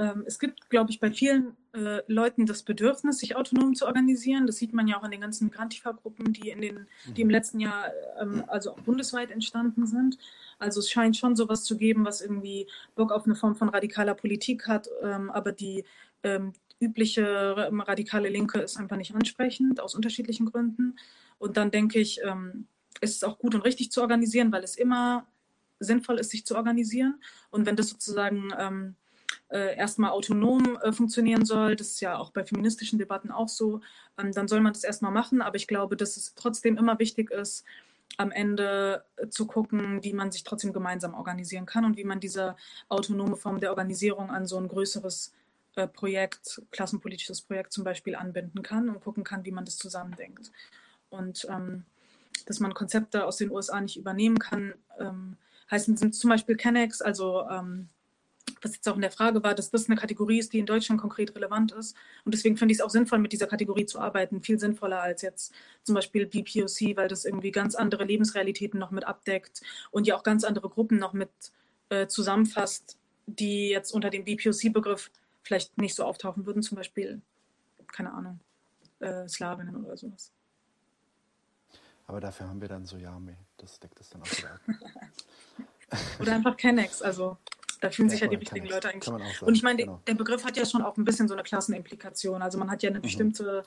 ähm, 0.00 0.24
es 0.26 0.38
gibt, 0.38 0.70
glaube 0.70 0.90
ich, 0.90 0.98
bei 0.98 1.10
vielen 1.10 1.56
äh, 1.74 2.00
Leuten 2.06 2.46
das 2.46 2.62
Bedürfnis, 2.62 3.18
sich 3.18 3.36
autonom 3.36 3.74
zu 3.74 3.86
organisieren. 3.86 4.46
Das 4.46 4.56
sieht 4.56 4.72
man 4.72 4.88
ja 4.88 4.98
auch 4.98 5.04
in 5.04 5.10
den 5.10 5.20
ganzen 5.20 5.44
Migrantifa-Gruppen, 5.48 6.32
die, 6.32 6.48
in 6.48 6.62
den, 6.62 6.86
die 7.14 7.20
im 7.20 7.28
mhm. 7.28 7.32
letzten 7.32 7.60
Jahr, 7.60 7.86
ähm, 8.18 8.42
also 8.46 8.72
auch 8.72 8.80
bundesweit 8.80 9.30
entstanden 9.30 9.86
sind. 9.86 10.16
Also 10.58 10.80
es 10.80 10.90
scheint 10.90 11.16
schon 11.16 11.36
sowas 11.36 11.64
zu 11.64 11.76
geben, 11.76 12.04
was 12.04 12.22
irgendwie 12.22 12.66
Bock 12.94 13.12
auf 13.12 13.26
eine 13.26 13.34
Form 13.34 13.56
von 13.56 13.68
radikaler 13.68 14.14
Politik 14.14 14.66
hat, 14.66 14.88
ähm, 15.02 15.30
aber 15.30 15.52
die 15.52 15.84
ähm, 16.22 16.54
übliche 16.80 17.54
radikale 17.86 18.30
Linke 18.30 18.58
ist 18.60 18.78
einfach 18.78 18.96
nicht 18.96 19.14
ansprechend, 19.14 19.80
aus 19.80 19.94
unterschiedlichen 19.94 20.46
Gründen. 20.46 20.96
Und 21.38 21.58
dann 21.58 21.70
denke 21.70 22.00
ich, 22.00 22.20
ähm, 22.24 22.66
ist 23.00 23.16
es 23.16 23.24
auch 23.24 23.38
gut 23.38 23.54
und 23.54 23.62
richtig 23.62 23.92
zu 23.92 24.00
organisieren, 24.00 24.52
weil 24.52 24.64
es 24.64 24.76
immer 24.76 25.26
sinnvoll 25.78 26.18
ist, 26.18 26.30
sich 26.30 26.44
zu 26.44 26.56
organisieren. 26.56 27.20
Und 27.50 27.66
wenn 27.66 27.76
das 27.76 27.88
sozusagen 27.88 28.50
ähm, 28.58 28.96
äh, 29.48 29.76
erstmal 29.76 30.10
autonom 30.10 30.78
äh, 30.82 30.92
funktionieren 30.92 31.44
soll, 31.44 31.76
das 31.76 31.88
ist 31.88 32.00
ja 32.00 32.18
auch 32.18 32.30
bei 32.30 32.44
feministischen 32.44 32.98
Debatten 32.98 33.30
auch 33.30 33.48
so, 33.48 33.80
ähm, 34.18 34.32
dann 34.32 34.48
soll 34.48 34.60
man 34.60 34.72
das 34.72 34.84
erstmal 34.84 35.12
machen. 35.12 35.42
Aber 35.42 35.56
ich 35.56 35.66
glaube, 35.66 35.96
dass 35.96 36.16
es 36.16 36.34
trotzdem 36.34 36.76
immer 36.76 36.98
wichtig 36.98 37.30
ist, 37.30 37.64
am 38.16 38.30
Ende 38.30 39.04
äh, 39.16 39.28
zu 39.28 39.46
gucken, 39.46 40.02
wie 40.04 40.12
man 40.12 40.30
sich 40.30 40.44
trotzdem 40.44 40.72
gemeinsam 40.72 41.14
organisieren 41.14 41.66
kann 41.66 41.84
und 41.84 41.96
wie 41.96 42.04
man 42.04 42.20
diese 42.20 42.56
autonome 42.88 43.36
Form 43.36 43.60
der 43.60 43.70
Organisierung 43.70 44.30
an 44.30 44.46
so 44.46 44.58
ein 44.58 44.68
größeres 44.68 45.32
äh, 45.76 45.86
Projekt, 45.86 46.62
klassenpolitisches 46.70 47.40
Projekt 47.40 47.72
zum 47.72 47.84
Beispiel 47.84 48.14
anbinden 48.14 48.62
kann 48.62 48.88
und 48.88 49.00
gucken 49.00 49.24
kann, 49.24 49.44
wie 49.44 49.52
man 49.52 49.64
das 49.64 49.78
zusammendenkt. 49.78 50.50
Und 51.08 51.46
ähm, 51.48 51.84
dass 52.44 52.60
man 52.60 52.74
Konzepte 52.74 53.24
aus 53.24 53.36
den 53.36 53.50
USA 53.50 53.80
nicht 53.80 53.96
übernehmen 53.96 54.38
kann. 54.38 54.74
Ähm, 54.98 55.36
heißen 55.70 55.96
sind 55.96 56.14
zum 56.14 56.30
Beispiel 56.30 56.56
Kennex, 56.56 57.00
also 57.00 57.46
ähm, 57.48 57.88
was 58.62 58.74
jetzt 58.74 58.88
auch 58.88 58.96
in 58.96 59.02
der 59.02 59.10
Frage 59.10 59.42
war, 59.42 59.54
dass 59.54 59.70
das 59.70 59.88
eine 59.88 59.96
Kategorie 59.98 60.38
ist, 60.38 60.52
die 60.52 60.58
in 60.58 60.66
Deutschland 60.66 61.00
konkret 61.00 61.34
relevant 61.34 61.72
ist. 61.72 61.96
Und 62.24 62.34
deswegen 62.34 62.56
finde 62.56 62.72
ich 62.72 62.78
es 62.78 62.84
auch 62.84 62.90
sinnvoll, 62.90 63.18
mit 63.18 63.32
dieser 63.32 63.46
Kategorie 63.46 63.86
zu 63.86 63.98
arbeiten. 64.00 64.42
Viel 64.42 64.58
sinnvoller 64.58 65.00
als 65.00 65.22
jetzt 65.22 65.52
zum 65.82 65.94
Beispiel 65.94 66.26
BPOC, 66.26 66.96
weil 66.96 67.08
das 67.08 67.24
irgendwie 67.24 67.52
ganz 67.52 67.74
andere 67.74 68.04
Lebensrealitäten 68.04 68.78
noch 68.78 68.90
mit 68.90 69.04
abdeckt 69.04 69.62
und 69.90 70.06
ja 70.06 70.16
auch 70.16 70.22
ganz 70.22 70.44
andere 70.44 70.68
Gruppen 70.68 70.98
noch 70.98 71.12
mit 71.12 71.30
äh, 71.88 72.06
zusammenfasst, 72.06 72.98
die 73.26 73.68
jetzt 73.68 73.92
unter 73.92 74.10
dem 74.10 74.24
BPOC-Begriff 74.24 75.10
vielleicht 75.42 75.78
nicht 75.78 75.94
so 75.94 76.04
auftauchen 76.04 76.46
würden. 76.46 76.62
Zum 76.62 76.76
Beispiel, 76.76 77.20
keine 77.92 78.12
Ahnung, 78.12 78.40
äh, 79.00 79.28
Slawinnen 79.28 79.84
oder 79.84 79.96
sowas. 79.96 80.32
Aber 82.10 82.20
dafür 82.20 82.48
haben 82.48 82.60
wir 82.60 82.66
dann 82.66 82.84
so 82.84 82.96
Yami. 82.96 83.36
Das 83.56 83.78
deckt 83.78 84.00
es 84.00 84.10
dann 84.10 84.22
auch 84.22 84.26
wieder 84.36 84.50
ab. 84.50 84.60
oder 86.20 86.34
einfach 86.34 86.56
Kennex, 86.56 87.02
also 87.02 87.36
da 87.80 87.88
fühlen 87.88 88.08
ja, 88.08 88.10
sich 88.10 88.20
ja 88.20 88.26
die 88.26 88.34
richtigen 88.34 88.66
Leute 88.66 88.88
eigentlich. 88.88 89.04
Sagen, 89.04 89.22
und 89.42 89.54
ich 89.54 89.62
meine, 89.62 89.76
genau. 89.76 90.02
der 90.08 90.14
Begriff 90.14 90.44
hat 90.44 90.56
ja 90.56 90.66
schon 90.66 90.82
auch 90.82 90.96
ein 90.96 91.04
bisschen 91.04 91.28
so 91.28 91.34
eine 91.34 91.44
Klassenimplikation. 91.44 92.42
Also 92.42 92.58
man 92.58 92.68
hat 92.68 92.82
ja 92.82 92.90
eine 92.90 92.98
mhm. 92.98 93.02
bestimmte 93.02 93.62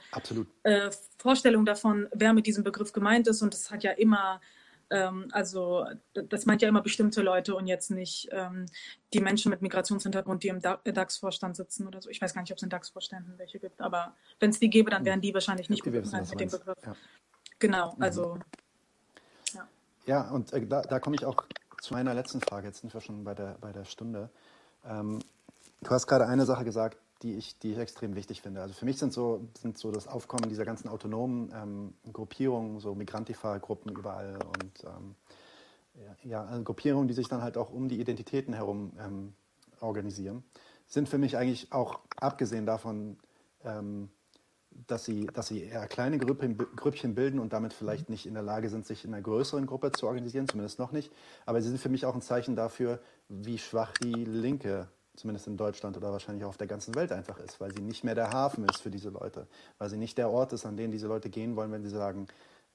äh, 0.63 0.91
Vorstellung 1.17 1.65
davon, 1.65 2.09
wer 2.11 2.33
mit 2.33 2.45
diesem 2.45 2.65
Begriff 2.65 2.91
gemeint 2.91 3.29
ist. 3.29 3.41
Und 3.41 3.53
das 3.53 3.71
hat 3.71 3.81
ja 3.81 3.91
immer, 3.91 4.41
ähm, 4.89 5.29
also 5.31 5.85
das 6.13 6.45
meint 6.45 6.61
ja 6.61 6.67
immer 6.67 6.81
bestimmte 6.81 7.21
Leute 7.21 7.55
und 7.55 7.67
jetzt 7.67 7.91
nicht 7.91 8.27
ähm, 8.33 8.65
die 9.13 9.21
Menschen 9.21 9.51
mit 9.51 9.61
Migrationshintergrund, 9.61 10.43
die 10.43 10.49
im 10.49 10.59
DAX-Vorstand 10.59 11.55
sitzen 11.55 11.87
oder 11.87 12.01
so. 12.01 12.09
Ich 12.09 12.21
weiß 12.21 12.33
gar 12.33 12.41
nicht, 12.41 12.51
ob 12.51 12.57
es 12.57 12.63
in 12.63 12.69
DAX-Vorständen 12.69 13.39
welche 13.39 13.59
gibt, 13.59 13.79
aber 13.79 14.17
wenn 14.41 14.49
es 14.49 14.59
die 14.59 14.69
gäbe, 14.69 14.91
dann 14.91 15.05
wären 15.05 15.21
die 15.21 15.33
wahrscheinlich 15.33 15.69
nicht 15.69 15.81
gut 15.81 15.93
gemeint 15.93 16.29
mit 16.29 16.39
dem 16.41 16.49
Begriff. 16.49 16.77
Ja. 16.85 16.97
Genau, 17.63 17.93
mhm. 17.95 18.03
also. 18.03 18.37
Ja. 19.53 19.67
ja, 20.05 20.29
und 20.31 20.51
äh, 20.51 20.67
da, 20.67 20.81
da 20.81 20.99
komme 20.99 21.15
ich 21.15 21.25
auch 21.25 21.45
zu 21.81 21.93
meiner 21.93 22.13
letzten 22.13 22.41
Frage, 22.41 22.67
jetzt 22.67 22.81
sind 22.81 22.93
wir 22.93 22.99
schon 22.99 23.23
bei 23.23 23.33
der, 23.33 23.57
bei 23.61 23.71
der 23.71 23.85
Stunde. 23.85 24.29
Ähm, 24.85 25.19
du 25.81 25.89
hast 25.89 26.07
gerade 26.07 26.27
eine 26.27 26.45
Sache 26.45 26.65
gesagt, 26.65 26.97
die 27.21 27.35
ich, 27.35 27.57
die 27.59 27.71
ich 27.71 27.77
extrem 27.77 28.15
wichtig 28.15 28.41
finde. 28.41 28.61
Also 28.61 28.73
für 28.73 28.83
mich 28.83 28.97
sind 28.97 29.13
so, 29.13 29.47
sind 29.57 29.77
so 29.77 29.91
das 29.91 30.09
Aufkommen 30.09 30.49
dieser 30.49 30.65
ganzen 30.65 30.89
autonomen 30.89 31.53
ähm, 31.55 31.93
Gruppierungen, 32.11 32.81
so 32.81 32.95
Migrantifa-Gruppen 32.95 33.95
überall 33.95 34.35
und 34.35 34.83
ähm, 34.83 35.15
ja, 36.23 36.43
also 36.43 36.63
Gruppierungen, 36.63 37.07
die 37.07 37.13
sich 37.13 37.29
dann 37.29 37.43
halt 37.43 37.55
auch 37.55 37.71
um 37.71 37.87
die 37.87 38.01
Identitäten 38.01 38.53
herum 38.53 38.91
ähm, 38.99 39.33
organisieren, 39.79 40.43
sind 40.87 41.07
für 41.07 41.17
mich 41.17 41.37
eigentlich 41.37 41.71
auch, 41.71 42.01
abgesehen 42.17 42.65
davon, 42.65 43.17
ähm, 43.63 44.09
dass 44.87 45.05
sie, 45.05 45.27
dass 45.27 45.47
sie 45.47 45.63
eher 45.63 45.87
kleine 45.87 46.17
Grüppchen 46.17 47.15
bilden 47.15 47.39
und 47.39 47.53
damit 47.53 47.73
vielleicht 47.73 48.09
nicht 48.09 48.25
in 48.25 48.33
der 48.33 48.43
Lage 48.43 48.69
sind, 48.69 48.85
sich 48.85 49.05
in 49.05 49.13
einer 49.13 49.23
größeren 49.23 49.65
Gruppe 49.65 49.91
zu 49.91 50.07
organisieren, 50.07 50.47
zumindest 50.47 50.79
noch 50.79 50.91
nicht. 50.91 51.11
Aber 51.45 51.61
sie 51.61 51.69
sind 51.69 51.79
für 51.79 51.89
mich 51.89 52.05
auch 52.05 52.15
ein 52.15 52.21
Zeichen 52.21 52.55
dafür, 52.55 52.99
wie 53.29 53.57
schwach 53.57 53.91
die 54.03 54.25
Linke, 54.25 54.87
zumindest 55.15 55.47
in 55.47 55.57
Deutschland 55.57 55.95
oder 55.97 56.11
wahrscheinlich 56.11 56.43
auch 56.43 56.49
auf 56.49 56.57
der 56.57 56.67
ganzen 56.67 56.95
Welt 56.95 57.11
einfach 57.11 57.39
ist, 57.39 57.61
weil 57.61 57.73
sie 57.73 57.81
nicht 57.81 58.03
mehr 58.03 58.15
der 58.15 58.31
Hafen 58.31 58.65
ist 58.65 58.81
für 58.81 58.89
diese 58.89 59.09
Leute, 59.09 59.47
weil 59.77 59.89
sie 59.89 59.97
nicht 59.97 60.17
der 60.17 60.29
Ort 60.29 60.53
ist, 60.53 60.65
an 60.65 60.75
den 60.75 60.91
diese 60.91 61.07
Leute 61.07 61.29
gehen 61.29 61.55
wollen, 61.55 61.71
wenn 61.71 61.83
sie 61.83 61.89
sagen, 61.89 62.27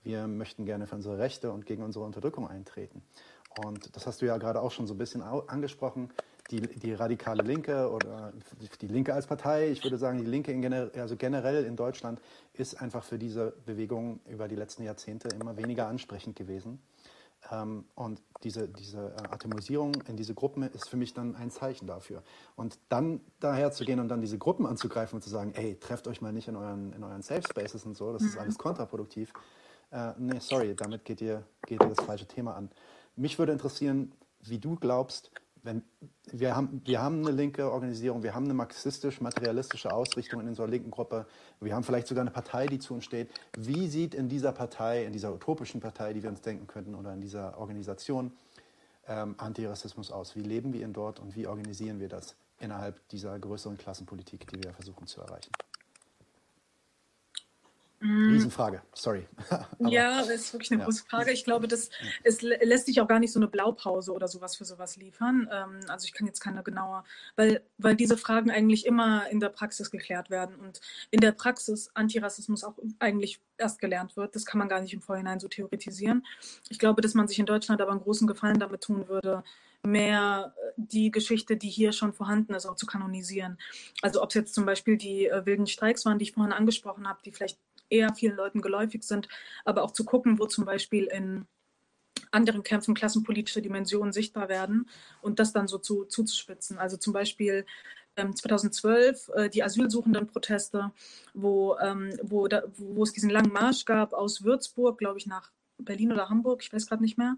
wir 0.03 0.29
möchten 0.29 0.65
gerne 0.65 0.87
für 0.87 0.95
unsere 0.95 1.19
Rechte 1.19 1.51
und 1.51 1.67
gegen 1.67 1.83
unsere 1.83 2.05
Unterdrückung 2.05 2.49
eintreten. 2.49 3.03
Und 3.67 3.97
das 3.97 4.07
hast 4.07 4.23
du 4.23 4.27
ja 4.27 4.37
gerade 4.37 4.61
auch 4.61 4.71
schon 4.71 4.87
so 4.87 4.95
ein 4.95 4.99
bisschen 4.99 5.23
angesprochen 5.23 6.11
die, 6.51 6.61
die 6.61 6.95
radikale 6.95 7.43
Linke 7.43 7.91
oder 7.91 8.33
die 8.81 8.89
Linke 8.89 9.15
als 9.15 9.27
Partei, 9.27 9.69
ich 9.71 9.85
würde 9.85 9.99
sagen, 9.99 10.19
die 10.19 10.25
Linke 10.25 10.53
in 10.53 10.63
gener 10.63 10.91
also 10.97 11.17
generell 11.17 11.65
in 11.65 11.77
Deutschland 11.77 12.21
ist 12.55 12.81
einfach 12.81 13.05
für 13.05 13.19
diese 13.19 13.55
Bewegung 13.67 14.21
über 14.27 14.49
die 14.49 14.57
letzten 14.57 14.83
Jahrzehnte 14.83 15.29
immer 15.29 15.57
weniger 15.57 15.89
ansprechend 15.89 16.37
gewesen. 16.37 16.81
Ähm, 17.53 17.85
und 17.95 18.21
diese, 18.43 18.69
diese 18.69 19.15
äh, 19.17 19.29
Atomisierung 19.31 19.95
in 20.09 20.17
diese 20.17 20.35
Gruppen 20.35 20.63
ist 20.63 20.89
für 20.89 20.97
mich 20.97 21.15
dann 21.15 21.37
ein 21.37 21.51
Zeichen 21.51 21.87
dafür. 21.87 22.23
Und 22.57 22.79
dann 22.89 23.21
daher 23.41 23.71
zu 23.71 23.85
gehen 23.85 24.01
und 24.01 24.09
dann 24.09 24.21
diese 24.21 24.39
Gruppen 24.39 24.67
anzugreifen 24.67 25.17
und 25.17 25.23
zu 25.23 25.31
sagen, 25.31 25.53
ey, 25.55 25.77
trefft 25.79 26.09
euch 26.09 26.21
mal 26.21 26.33
nicht 26.33 26.49
in 26.49 26.57
euren, 26.57 26.93
in 26.93 27.05
euren 27.05 27.23
Safe 27.23 27.43
Spaces 27.43 27.85
und 27.85 27.97
so, 27.97 28.13
das 28.13 28.23
ist 28.23 28.35
mhm. 28.35 28.41
alles 28.41 28.59
kontraproduktiv. 28.59 29.33
Äh, 29.91 30.13
nee, 30.19 30.39
sorry, 30.41 30.75
damit 30.75 31.05
geht 31.05 31.21
ihr, 31.21 31.45
geht 31.67 31.81
ihr 31.81 31.89
das 31.89 32.05
falsche 32.05 32.27
Thema 32.27 32.57
an. 32.57 32.71
Mich 33.17 33.39
würde 33.39 33.53
interessieren, 33.53 34.13
wie 34.41 34.59
du 34.59 34.77
glaubst, 34.77 35.31
wenn, 35.69 35.83
wir, 36.33 36.57
haben, 36.57 36.81
wir 36.85 37.03
haben 37.03 37.27
eine 37.27 37.37
linke 37.37 37.71
Organisierung, 37.71 38.23
wir 38.23 38.35
haben 38.35 38.45
eine 38.45 38.55
marxistisch-materialistische 38.55 39.93
Ausrichtung 39.93 40.41
in 40.41 40.49
unserer 40.49 40.67
linken 40.67 40.91
Gruppe, 40.91 41.27
wir 41.61 41.75
haben 41.75 41.85
vielleicht 41.85 42.07
sogar 42.07 42.23
eine 42.23 42.31
Partei, 42.31 42.67
die 42.67 42.79
zu 42.79 42.95
uns 42.95 43.05
steht. 43.05 43.31
Wie 43.57 43.87
sieht 43.89 44.15
in 44.15 44.29
dieser 44.29 44.53
Partei, 44.53 45.05
in 45.05 45.13
dieser 45.13 45.33
utopischen 45.33 45.81
Partei, 45.81 46.15
die 46.15 46.23
wir 46.23 46.31
uns 46.31 46.41
denken 46.41 46.67
könnten, 46.67 46.95
oder 46.95 47.13
in 47.13 47.21
dieser 47.21 47.59
Organisation 47.59 48.33
ähm, 49.07 49.35
Antirassismus 49.37 50.11
aus? 50.11 50.37
Wie 50.37 50.43
leben 50.43 50.73
wir 50.73 50.81
ihn 50.81 50.95
dort 50.95 51.21
und 51.21 51.37
wie 51.37 51.47
organisieren 51.47 52.01
wir 52.01 52.09
das 52.09 52.35
innerhalb 52.61 53.07
dieser 53.11 53.39
größeren 53.39 53.77
Klassenpolitik, 53.77 54.47
die 54.49 54.65
wir 54.65 54.73
versuchen 54.73 55.07
zu 55.07 55.21
erreichen? 55.21 55.51
Mhm. 58.01 58.33
Riesenfrage, 58.33 58.83
sorry. 58.93 59.27
ja, 59.81 60.19
das 60.19 60.31
ist 60.31 60.53
wirklich 60.53 60.71
eine 60.71 60.81
ja. 60.81 60.85
große 60.85 61.05
Frage. 61.05 61.33
Ich 61.33 61.45
glaube, 61.45 61.67
das, 61.67 61.91
es 62.23 62.43
lässt 62.43 62.87
sich 62.87 63.01
auch 63.01 63.09
gar 63.09 63.19
nicht 63.19 63.33
so 63.33 63.41
eine 63.41 63.49
Blaupause 63.49 64.13
oder 64.13 64.29
sowas 64.29 64.57
für 64.57 64.65
sowas 64.65 64.97
liefern. 64.97 65.49
Ähm, 65.51 65.81
also 65.89 66.05
ich 66.05 66.13
kann 66.13 66.27
jetzt 66.27 66.41
keine 66.41 66.63
genaue, 66.63 67.03
weil, 67.35 67.63
weil 67.77 67.97
diese 67.97 68.17
Fragen 68.17 68.51
eigentlich 68.51 68.87
immer 68.87 69.29
in 69.31 69.41
der 69.41 69.49
Praxis 69.49 69.91
geklärt 69.91 70.31
werden 70.31 70.55
und 70.57 70.81
in 71.11 71.21
der 71.21 71.33
Praxis 71.33 71.91
Antirassismus 71.95 72.63
auch 72.63 72.75
eigentlich 73.01 73.41
erst 73.57 73.81
gelernt 73.81 74.17
wird. 74.17 74.35
Das 74.37 74.47
kann 74.47 74.59
man 74.61 74.69
gar 74.69 74.81
nicht 74.81 74.95
im 74.95 75.03
Vorhinein 75.03 75.41
so 75.41 75.49
theoretisieren. 75.49 76.25
Ich 76.69 76.79
glaube, 76.79 77.03
dass 77.03 77.15
man 77.15 77.27
sich 77.27 77.41
in 77.41 77.47
Deutschland 77.47 77.81
aber 77.81 77.91
einen 77.91 78.01
großen 78.01 78.29
Gefallen 78.29 78.61
damit 78.61 78.83
tun 78.83 79.09
würde, 79.09 79.43
mehr 79.83 80.55
äh, 80.57 80.73
die 80.77 81.11
Geschichte, 81.11 81.57
die 81.57 81.69
hier 81.69 81.93
schon 81.93 82.13
vorhanden 82.13 82.55
ist, 82.55 82.67
auch 82.67 82.77
zu 82.77 82.87
kanonisieren. 82.87 83.59
Also 84.03 84.23
ob 84.23 84.31
es 84.31 84.35
jetzt 84.35 84.55
zum 84.55 84.67
Beispiel 84.67 84.97
die 84.97 85.27
äh, 85.27 85.47
wilden 85.47 85.67
Streiks 85.67 86.05
waren, 86.05 86.19
die 86.19 86.25
ich 86.25 86.33
vorhin 86.33 86.53
angesprochen 86.53 87.09
habe, 87.09 87.21
die 87.25 87.33
vielleicht 87.33 87.59
eher 87.91 88.15
vielen 88.15 88.37
Leuten 88.37 88.61
geläufig 88.61 89.03
sind, 89.03 89.29
aber 89.65 89.83
auch 89.83 89.93
zu 89.93 90.05
gucken, 90.05 90.39
wo 90.39 90.47
zum 90.47 90.65
Beispiel 90.65 91.05
in 91.05 91.47
anderen 92.31 92.63
Kämpfen 92.63 92.95
klassenpolitische 92.95 93.63
Dimensionen 93.63 94.13
sichtbar 94.13 94.49
werden 94.49 94.89
und 95.23 95.39
das 95.39 95.53
dann 95.53 95.69
so 95.69 95.79
zu, 95.79 96.05
zuzuspitzen. 96.05 96.79
Also 96.79 96.97
zum 96.97 97.13
Beispiel 97.13 97.65
2012 98.17 99.31
ähm, 99.35 99.43
äh, 99.43 99.51
die 99.51 99.63
asylsuchenden 99.63 100.27
Proteste, 100.27 100.93
wo, 101.35 101.77
ähm, 101.79 102.19
wo, 102.23 102.49
da, 102.49 102.63
wo 102.77 103.03
es 103.03 103.13
diesen 103.13 103.31
langen 103.31 103.53
Marsch 103.53 103.85
gab 103.85 104.13
aus 104.13 104.43
Würzburg, 104.43 104.99
glaube 104.99 105.19
ich, 105.19 105.27
nach 105.27 105.53
Berlin 105.81 106.13
oder 106.13 106.29
Hamburg, 106.29 106.63
ich 106.63 106.73
weiß 106.73 106.89
gerade 106.89 107.03
nicht 107.03 107.19
mehr. 107.19 107.37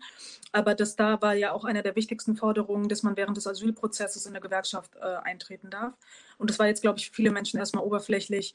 Aber 0.53 0.75
das 0.75 0.97
da 0.97 1.21
war 1.21 1.35
ja 1.35 1.53
auch 1.53 1.65
eine 1.65 1.83
der 1.83 1.97
wichtigsten 1.97 2.37
Forderungen, 2.37 2.89
dass 2.89 3.03
man 3.03 3.17
während 3.17 3.37
des 3.37 3.47
Asylprozesses 3.47 4.25
in 4.25 4.33
eine 4.33 4.41
Gewerkschaft 4.41 4.97
äh, 4.97 5.01
eintreten 5.01 5.69
darf. 5.69 5.95
Und 6.39 6.49
das 6.49 6.59
war 6.59 6.67
jetzt, 6.67 6.81
glaube 6.81 6.99
ich, 6.99 7.11
für 7.11 7.17
viele 7.17 7.33
Menschen 7.33 7.59
erstmal 7.59 7.85
oberflächlich 7.85 8.55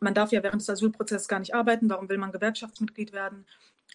man 0.00 0.14
darf 0.14 0.32
ja 0.32 0.42
während 0.42 0.60
des 0.62 0.70
Asylprozesses 0.70 1.28
gar 1.28 1.40
nicht 1.40 1.54
arbeiten, 1.54 1.88
warum 1.88 2.08
will 2.08 2.18
man 2.18 2.32
Gewerkschaftsmitglied 2.32 3.12
werden? 3.12 3.46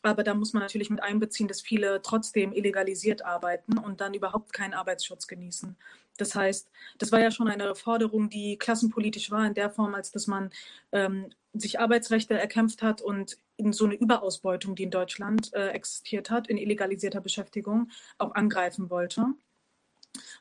Aber 0.04 0.24
da 0.24 0.34
muss 0.34 0.54
man 0.54 0.64
natürlich 0.64 0.89
mit 0.89 1.04
einbeziehen, 1.04 1.47
dass 1.47 1.62
viele 1.62 2.02
trotzdem 2.02 2.54
illegalisiert 2.54 3.24
arbeiten 3.24 3.78
und 3.78 4.02
dann 4.02 4.14
überhaupt 4.14 4.52
keinen 4.52 4.74
Arbeitsschutz 4.74 5.28
genießen. 5.28 5.76
Das 6.18 6.36
heißt, 6.36 6.70
das 6.97 7.12
war 7.12 7.20
ja 7.20 7.32
schon 7.32 7.47
eine 7.47 7.76
Forderung, 7.76 8.30
die 8.30 8.58
klassenpolitisch 8.58 9.32
war, 9.32 9.45
in 9.45 9.54
der 9.54 9.70
Form, 9.70 9.95
als 9.95 10.12
dass 10.12 10.28
man 10.28 10.49
ähm, 10.91 11.32
sich 11.54 11.80
Arbeitsrechte 11.80 12.38
erkämpft 12.38 12.82
hat 12.82 13.02
und 13.02 13.38
in 13.58 13.74
so 13.74 13.86
eine 13.86 13.95
Überausbeutung, 13.95 14.76
die 14.76 14.84
in 14.84 14.91
Deutschland 14.91 15.54
äh, 15.54 15.70
existiert 15.70 16.30
hat, 16.30 16.47
in 16.47 16.58
illegalisierter 16.58 17.22
Beschäftigung, 17.22 17.89
auch 18.18 18.34
angreifen 18.34 18.89
wollte. 18.89 19.26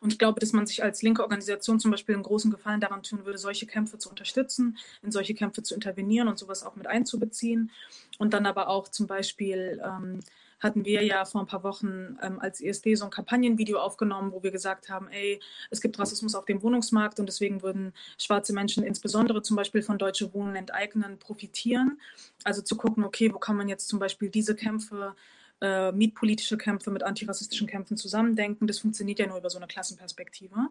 Und 0.01 0.13
ich 0.13 0.19
glaube, 0.19 0.41
dass 0.41 0.53
man 0.53 0.67
sich 0.67 0.83
als 0.83 1.03
linke 1.03 1.23
Organisation 1.23 1.79
zum 1.79 1.91
Beispiel 1.91 2.15
einen 2.15 2.25
großen 2.25 2.51
Gefallen 2.51 2.81
daran 2.81 3.03
tun 3.03 3.25
würde, 3.25 3.39
solche 3.39 3.67
Kämpfe 3.67 3.99
zu 3.99 4.09
unterstützen, 4.09 4.79
in 5.03 5.13
solche 5.13 5.35
Kämpfe 5.35 5.63
zu 5.63 5.75
intervenieren 5.75 6.29
und 6.29 6.39
sowas 6.39 6.63
auch 6.65 6.77
mit 6.77 6.87
einzubeziehen. 6.87 7.71
Und 8.19 8.35
dann 8.35 8.47
aber 8.47 8.69
auch 8.69 8.89
zum 8.89 9.07
Beispiel 9.07 9.81
ähm, 9.85 10.21
hatten 10.61 10.85
wir 10.85 11.03
ja 11.03 11.25
vor 11.25 11.41
ein 11.41 11.47
paar 11.47 11.65
Wochen 11.65 12.19
ähm, 12.23 12.39
als 12.39 12.61
ESD 12.61 12.95
so 12.95 13.07
ein 13.07 13.11
Kampagnenvideo 13.11 13.79
aufgenommen, 13.79 14.33
wo 14.33 14.43
wir 14.43 14.51
gesagt 14.51 14.89
haben, 14.89 15.09
ey, 15.09 15.41
es 15.71 15.81
gibt 15.81 15.99
Rassismus 15.99 16.35
auf 16.35 16.45
dem 16.45 16.63
Wohnungsmarkt 16.63 17.19
und 17.19 17.27
deswegen 17.27 17.63
würden 17.63 17.93
schwarze 18.19 18.53
Menschen 18.53 18.85
insbesondere 18.85 19.43
zum 19.43 19.57
Beispiel 19.57 19.83
von 19.83 19.99
Deutsche 19.99 20.33
Wohnen 20.35 20.57
enteignen 20.57 21.19
profitieren. 21.19 21.99
Also 22.45 22.63
zu 22.63 22.77
gucken, 22.77 23.05
okay, 23.05 23.33
wo 23.33 23.39
kann 23.39 23.57
man 23.57 23.69
jetzt 23.69 23.89
zum 23.89 23.99
Beispiel 23.99 24.29
diese 24.29 24.55
Kämpfe 24.55 25.15
äh, 25.61 25.93
mietpolitische 25.93 26.57
Kämpfe 26.57 26.91
mit 26.91 27.03
antirassistischen 27.03 27.67
Kämpfen 27.67 27.97
zusammendenken. 27.97 28.67
Das 28.67 28.79
funktioniert 28.81 29.19
ja 29.19 29.27
nur 29.27 29.39
über 29.39 29.51
so 29.51 29.59
eine 29.59 29.67
Klassenperspektive. 29.67 30.69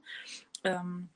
Ähm, 0.64 1.10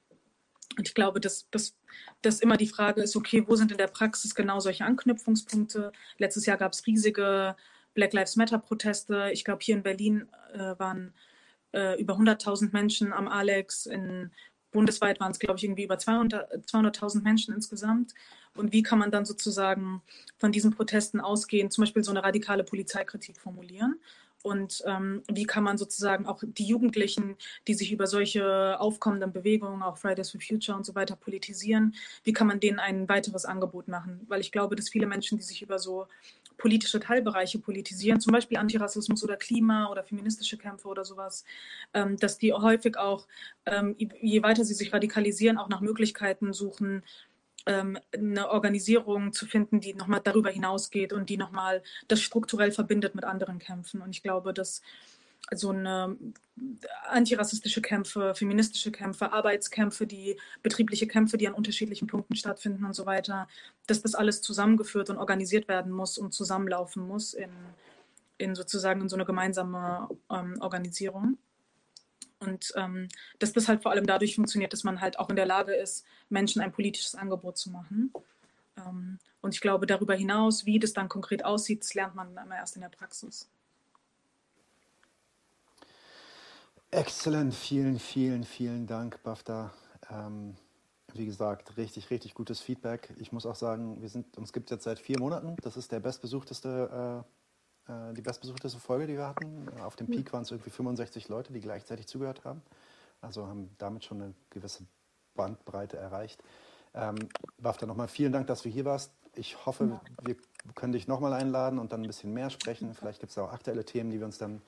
und 0.78 0.88
ich 0.88 0.94
glaube, 0.94 1.20
dass, 1.20 1.50
dass, 1.52 1.76
dass 2.22 2.40
immer 2.40 2.58
die 2.58 2.68
Frage 2.68 3.02
ist, 3.02 3.16
okay, 3.16 3.44
wo 3.48 3.56
sind 3.56 3.72
in 3.72 3.78
der 3.78 3.88
Praxis 3.88 4.34
genau 4.34 4.60
solche 4.60 4.86
Anknüpfungspunkte? 4.86 5.92
Letztes 6.18 6.46
Jahr 6.46 6.58
gab 6.58 6.74
es 6.74 6.86
riesige 6.88 7.56
Black 7.94 8.14
Lives 8.14 8.36
Matter-Proteste. 8.36 9.30
Ich 9.34 9.44
glaube, 9.44 9.60
hier 9.62 9.76
in 9.76 9.84
Berlin 9.84 10.28
äh, 10.54 10.78
waren 10.80 11.14
äh, 11.74 12.00
über 12.02 12.16
100.000 12.16 12.72
Menschen 12.72 13.14
am 13.14 13.28
Alex. 13.28 13.86
In, 13.86 14.32
bundesweit 14.72 15.20
waren 15.20 15.32
es, 15.32 15.40
glaube 15.40 15.58
ich, 15.58 15.64
irgendwie 15.64 15.84
über 15.84 15.96
200.000 15.96 17.22
Menschen 17.22 17.54
insgesamt. 17.54 18.14
Und 18.56 18.74
wie 18.74 18.84
kann 18.84 19.00
man 19.00 19.12
dann 19.12 19.26
sozusagen 19.26 20.02
von 20.38 20.52
diesen 20.52 20.72
Protesten 20.72 21.20
ausgehen, 21.20 21.72
zum 21.72 21.84
Beispiel 21.84 22.04
so 22.04 22.12
eine 22.12 22.24
radikale 22.24 22.64
Polizeikritik 22.64 23.40
formulieren 23.40 24.00
und 24.44 24.84
ähm, 24.86 25.24
wie 25.32 25.46
kann 25.46 25.64
man 25.64 25.78
sozusagen 25.78 26.26
auch 26.26 26.44
die 26.46 26.66
Jugendlichen, 26.66 27.38
die 27.68 27.74
sich 27.74 27.94
über 27.94 28.08
solche 28.08 28.78
aufkommenden 28.80 29.32
Bewegungen, 29.32 29.82
auch 29.82 29.98
Fridays 29.98 30.32
for 30.32 30.42
Future 30.42 30.78
und 30.78 30.86
so 30.86 30.96
weiter 30.96 31.16
politisieren, 31.16 31.96
wie 32.26 32.34
kann 32.34 32.48
man 32.48 32.60
denen 32.60 32.78
ein 32.78 33.08
weiteres 33.08 33.46
Angebot 33.46 33.88
machen? 33.88 34.26
Weil 34.28 34.42
ich 34.42 34.52
glaube, 34.52 34.76
dass 34.76 34.90
viele 34.90 35.08
Menschen, 35.08 35.38
die 35.38 35.46
sich 35.46 35.62
über 35.62 35.80
so 35.80 36.08
politische 36.58 37.00
Teilbereiche 37.00 37.58
politisieren, 37.58 38.20
zum 38.20 38.34
Beispiel 38.34 38.58
Antirassismus 38.58 39.24
oder 39.24 39.38
Klima 39.38 39.90
oder 39.90 40.04
feministische 40.04 40.58
Kämpfe 40.58 40.90
oder 40.90 41.06
sowas, 41.06 41.46
ähm, 41.94 42.18
dass 42.18 42.38
die 42.38 42.52
häufig 42.52 42.98
auch, 42.98 43.28
ähm, 43.66 43.96
je 43.98 44.44
weiter 44.44 44.66
sie 44.66 44.74
sich 44.74 44.92
radikalisieren, 44.94 45.58
auch 45.58 45.70
nach 45.70 45.82
Möglichkeiten 45.82 46.52
suchen, 46.52 47.02
eine 47.66 48.50
Organisierung 48.50 49.32
zu 49.34 49.46
finden, 49.46 49.80
die 49.80 49.94
nochmal 49.94 50.22
darüber 50.24 50.50
hinausgeht 50.50 51.14
und 51.14 51.30
die 51.30 51.38
nochmal 51.38 51.82
das 52.08 52.22
strukturell 52.22 52.72
verbindet 52.72 53.16
mit 53.16 53.24
anderen 53.24 53.60
Kämpfen. 53.60 54.02
Und 54.02 54.12
ich 54.12 54.24
glaube, 54.24 54.54
dass 54.54 54.82
so 55.52 55.70
eine 55.70 56.18
antirassistische 57.10 57.82
Kämpfe, 57.82 58.34
feministische 58.36 58.92
Kämpfe, 58.92 59.32
Arbeitskämpfe, 59.32 60.08
die 60.08 60.38
betriebliche 60.62 61.08
Kämpfe, 61.08 61.38
die 61.38 61.48
an 61.48 61.54
unterschiedlichen 61.54 62.08
Punkten 62.08 62.36
stattfinden 62.36 62.86
und 62.86 62.94
so 62.94 63.06
weiter, 63.06 63.48
dass 63.88 64.02
das 64.02 64.16
alles 64.16 64.42
zusammengeführt 64.42 65.10
und 65.10 65.18
organisiert 65.18 65.68
werden 65.68 65.92
muss 65.92 66.18
und 66.18 66.34
zusammenlaufen 66.34 67.06
muss 67.06 67.34
in, 67.34 67.52
in 68.38 68.56
sozusagen 68.56 69.02
in 69.02 69.10
so 69.10 69.16
eine 69.16 69.26
gemeinsame 69.26 70.10
ähm, 70.32 70.58
Organisierung. 70.60 71.38
Und 72.46 72.74
ähm, 72.76 73.08
dass 73.40 73.54
das 73.54 73.68
halt 73.68 73.82
vor 73.82 73.92
allem 73.92 74.06
dadurch 74.06 74.36
funktioniert, 74.36 74.74
dass 74.74 74.84
man 74.84 75.02
halt 75.02 75.20
auch 75.20 75.30
in 75.30 75.36
der 75.36 75.46
Lage 75.46 75.74
ist, 75.74 76.06
Menschen 76.30 76.62
ein 76.62 76.72
politisches 76.72 77.16
Angebot 77.16 77.58
zu 77.58 77.70
machen. 77.72 78.12
Ähm, 78.78 79.20
und 79.42 79.54
ich 79.54 79.62
glaube, 79.62 79.86
darüber 79.86 80.16
hinaus, 80.16 80.66
wie 80.66 80.80
das 80.80 80.94
dann 80.94 81.10
konkret 81.10 81.46
aussieht, 81.46 81.82
das 81.82 81.94
lernt 81.94 82.16
man 82.16 82.32
immer 82.32 82.56
erst 82.56 82.76
in 82.76 82.82
der 82.82 82.90
Praxis. 82.90 83.50
Exzellent, 86.92 87.54
vielen, 87.54 88.00
vielen, 88.00 88.44
vielen 88.44 88.86
Dank, 88.86 89.22
Bafta. 89.24 89.74
Ähm, 90.12 90.56
wie 91.14 91.26
gesagt, 91.26 91.78
richtig, 91.78 92.10
richtig 92.10 92.34
gutes 92.34 92.60
Feedback. 92.60 93.14
Ich 93.18 93.32
muss 93.32 93.46
auch 93.46 93.56
sagen, 93.56 94.02
wir 94.02 94.10
sind, 94.10 94.38
uns 94.38 94.54
gibt 94.54 94.70
es 94.70 94.76
jetzt 94.76 94.84
seit 94.84 95.00
vier 95.00 95.20
Monaten. 95.20 95.56
Das 95.62 95.78
ist 95.78 95.92
der 95.92 96.00
bestbesuchteste 96.00 97.24
äh, 97.24 97.43
die 97.88 98.22
bestbesuchteste 98.22 98.80
Folge, 98.80 99.08
die 99.08 99.18
wir 99.18 99.28
hatten. 99.28 99.68
Auf 99.82 99.98
dem 99.98 100.08
Peak 100.08 100.32
waren 100.32 100.44
es 100.44 100.52
irgendwie 100.52 100.70
65 100.70 101.28
Leute, 101.28 101.52
die 101.52 101.60
gleichzeitig 101.60 102.08
zugehört 102.08 102.46
haben. 102.46 102.62
Also 103.22 103.48
haben 103.48 103.70
damit 103.78 104.06
schon 104.06 104.22
eine 104.22 104.34
gewisse 104.50 104.84
Bandbreite 105.36 105.98
erreicht. 105.98 106.42
Ähm, 106.94 107.16
Bafta, 107.58 107.86
nochmal 107.86 108.08
vielen 108.08 108.32
Dank, 108.32 108.48
dass 108.48 108.62
du 108.62 108.70
hier 108.70 108.86
warst. 108.86 109.12
Ich 109.36 109.66
hoffe, 109.66 110.00
wir 110.22 110.36
können 110.76 110.94
dich 110.94 111.08
nochmal 111.08 111.34
einladen 111.34 111.80
und 111.80 111.92
dann 111.92 112.02
ein 112.02 112.08
bisschen 112.08 112.34
mehr 112.34 112.50
sprechen. 112.52 112.94
Vielleicht 112.94 113.20
gibt 113.20 113.32
es 113.32 113.38
auch 113.38 113.52
aktuelle 113.52 113.84
Themen, 113.84 114.12
die 114.12 114.20
wir 114.20 114.26
uns 114.26 114.38
dann, 114.38 114.62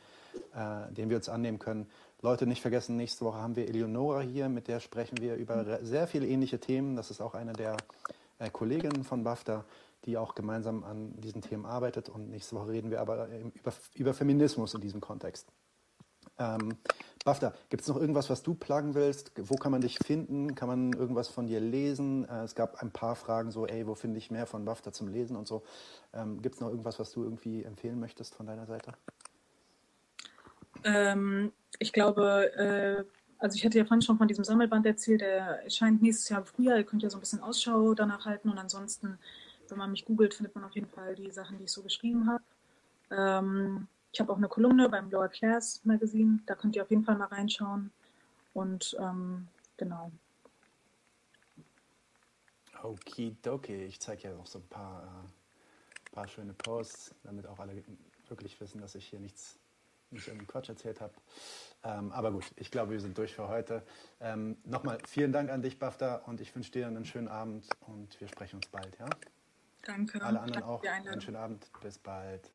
äh, 0.55 0.91
denen 0.91 1.09
wir 1.09 1.17
uns 1.17 1.29
annehmen 1.29 1.59
können. 1.59 1.87
Leute, 2.21 2.47
nicht 2.47 2.61
vergessen, 2.61 2.97
nächste 2.97 3.25
Woche 3.25 3.37
haben 3.37 3.55
wir 3.55 3.67
Eleonora 3.67 4.21
hier, 4.21 4.49
mit 4.49 4.67
der 4.67 4.79
sprechen 4.79 5.19
wir 5.19 5.35
über 5.35 5.85
sehr 5.85 6.07
viele 6.07 6.25
ähnliche 6.25 6.59
Themen. 6.59 6.95
Das 6.95 7.11
ist 7.11 7.21
auch 7.21 7.35
eine 7.35 7.53
der 7.53 7.77
äh, 8.39 8.49
Kolleginnen 8.49 9.03
von 9.03 9.23
BAFTA 9.23 9.63
die 10.05 10.17
auch 10.17 10.35
gemeinsam 10.35 10.83
an 10.83 11.19
diesen 11.19 11.41
Themen 11.41 11.65
arbeitet. 11.65 12.09
Und 12.09 12.29
nächste 12.29 12.55
Woche 12.55 12.69
reden 12.69 12.91
wir 12.91 13.01
aber 13.01 13.27
über, 13.53 13.73
über 13.93 14.13
Feminismus 14.13 14.73
in 14.73 14.81
diesem 14.81 15.01
Kontext. 15.01 15.51
Ähm, 16.37 16.77
Bafta, 17.23 17.53
gibt 17.69 17.81
es 17.81 17.87
noch 17.87 17.97
irgendwas, 17.97 18.29
was 18.29 18.43
du 18.43 18.53
plagen 18.55 18.93
willst? 18.93 19.31
Wo 19.35 19.55
kann 19.55 19.71
man 19.71 19.81
dich 19.81 19.97
finden? 19.97 20.53
Kann 20.53 20.67
man 20.67 20.93
irgendwas 20.93 21.27
von 21.27 21.47
dir 21.47 21.59
lesen? 21.59 22.27
Äh, 22.27 22.43
es 22.43 22.55
gab 22.55 22.81
ein 22.81 22.91
paar 22.91 23.15
Fragen 23.15 23.51
so, 23.51 23.65
ey, 23.65 23.87
wo 23.87 23.95
finde 23.95 24.17
ich 24.17 24.31
mehr 24.31 24.45
von 24.45 24.65
Bafta 24.65 24.91
zum 24.91 25.07
Lesen 25.07 25.35
und 25.35 25.47
so. 25.47 25.63
Ähm, 26.13 26.41
gibt 26.41 26.55
es 26.55 26.61
noch 26.61 26.69
irgendwas, 26.69 26.99
was 26.99 27.11
du 27.11 27.23
irgendwie 27.23 27.63
empfehlen 27.63 27.99
möchtest 27.99 28.35
von 28.35 28.45
deiner 28.45 28.65
Seite? 28.65 28.93
Ähm, 30.83 31.51
ich 31.79 31.93
glaube, 31.93 32.53
äh, 32.55 33.03
also 33.39 33.55
ich 33.55 33.65
hatte 33.65 33.77
ja 33.77 33.85
vorhin 33.85 34.01
schon 34.01 34.17
von 34.17 34.27
diesem 34.27 34.43
Sammelband 34.43 34.85
erzählt, 34.85 35.21
der 35.21 35.63
erscheint 35.63 36.01
nächstes 36.01 36.29
Jahr 36.29 36.41
im 36.41 36.45
Frühjahr. 36.45 36.77
Ihr 36.77 36.83
könnt 36.83 37.01
ja 37.01 37.09
so 37.09 37.17
ein 37.17 37.21
bisschen 37.21 37.41
Ausschau 37.41 37.93
danach 37.93 38.25
halten 38.25 38.49
und 38.49 38.57
ansonsten 38.57 39.17
wenn 39.71 39.77
man 39.77 39.91
mich 39.91 40.05
googelt, 40.05 40.33
findet 40.33 40.55
man 40.55 40.63
auf 40.63 40.73
jeden 40.73 40.89
Fall 40.89 41.15
die 41.15 41.31
Sachen, 41.31 41.57
die 41.57 41.65
ich 41.65 41.71
so 41.71 41.81
geschrieben 41.81 42.29
habe. 42.29 42.43
Ähm, 43.11 43.87
ich 44.11 44.19
habe 44.19 44.31
auch 44.31 44.37
eine 44.37 44.47
Kolumne 44.47 44.87
beim 44.89 45.09
Lower 45.11 45.27
Class 45.27 45.81
Magazine, 45.83 46.39
da 46.45 46.55
könnt 46.55 46.75
ihr 46.75 46.83
auf 46.83 46.89
jeden 46.89 47.03
Fall 47.03 47.17
mal 47.17 47.27
reinschauen. 47.27 47.91
Und 48.53 48.95
ähm, 48.99 49.47
genau. 49.77 50.11
Okidoki, 52.85 53.85
ich 53.85 53.99
zeige 53.99 54.29
ja 54.29 54.37
auch 54.37 54.45
so 54.45 54.59
ein 54.59 54.67
paar, 54.67 55.03
äh, 55.03 56.11
paar 56.13 56.27
schöne 56.27 56.53
Posts, 56.53 57.15
damit 57.23 57.47
auch 57.47 57.59
alle 57.59 57.83
wirklich 58.27 58.59
wissen, 58.61 58.79
dass 58.79 58.95
ich 58.95 59.07
hier 59.07 59.19
nichts, 59.19 59.59
nicht 60.11 60.27
irgendeinen 60.27 60.47
Quatsch 60.47 60.69
erzählt 60.69 61.01
habe. 61.01 61.13
Ähm, 61.83 62.11
aber 62.11 62.31
gut, 62.31 62.45
ich 62.55 62.71
glaube, 62.71 62.91
wir 62.91 62.99
sind 62.99 63.17
durch 63.17 63.35
für 63.35 63.47
heute. 63.47 63.83
Ähm, 64.19 64.57
Nochmal 64.63 64.99
vielen 65.07 65.31
Dank 65.31 65.49
an 65.49 65.61
dich, 65.61 65.77
Bafta, 65.77 66.15
und 66.25 66.41
ich 66.41 66.55
wünsche 66.55 66.71
dir 66.71 66.87
einen 66.87 67.05
schönen 67.05 67.27
Abend 67.27 67.67
und 67.81 68.19
wir 68.19 68.27
sprechen 68.27 68.57
uns 68.57 68.67
bald, 68.67 68.97
ja? 68.97 69.07
Danke. 69.85 70.21
Alle 70.21 70.39
anderen 70.41 70.63
Danke 70.63 70.67
auch. 70.67 70.83
Einen 70.83 71.21
schönen 71.21 71.37
Abend. 71.37 71.71
Bis 71.81 71.97
bald. 71.99 72.51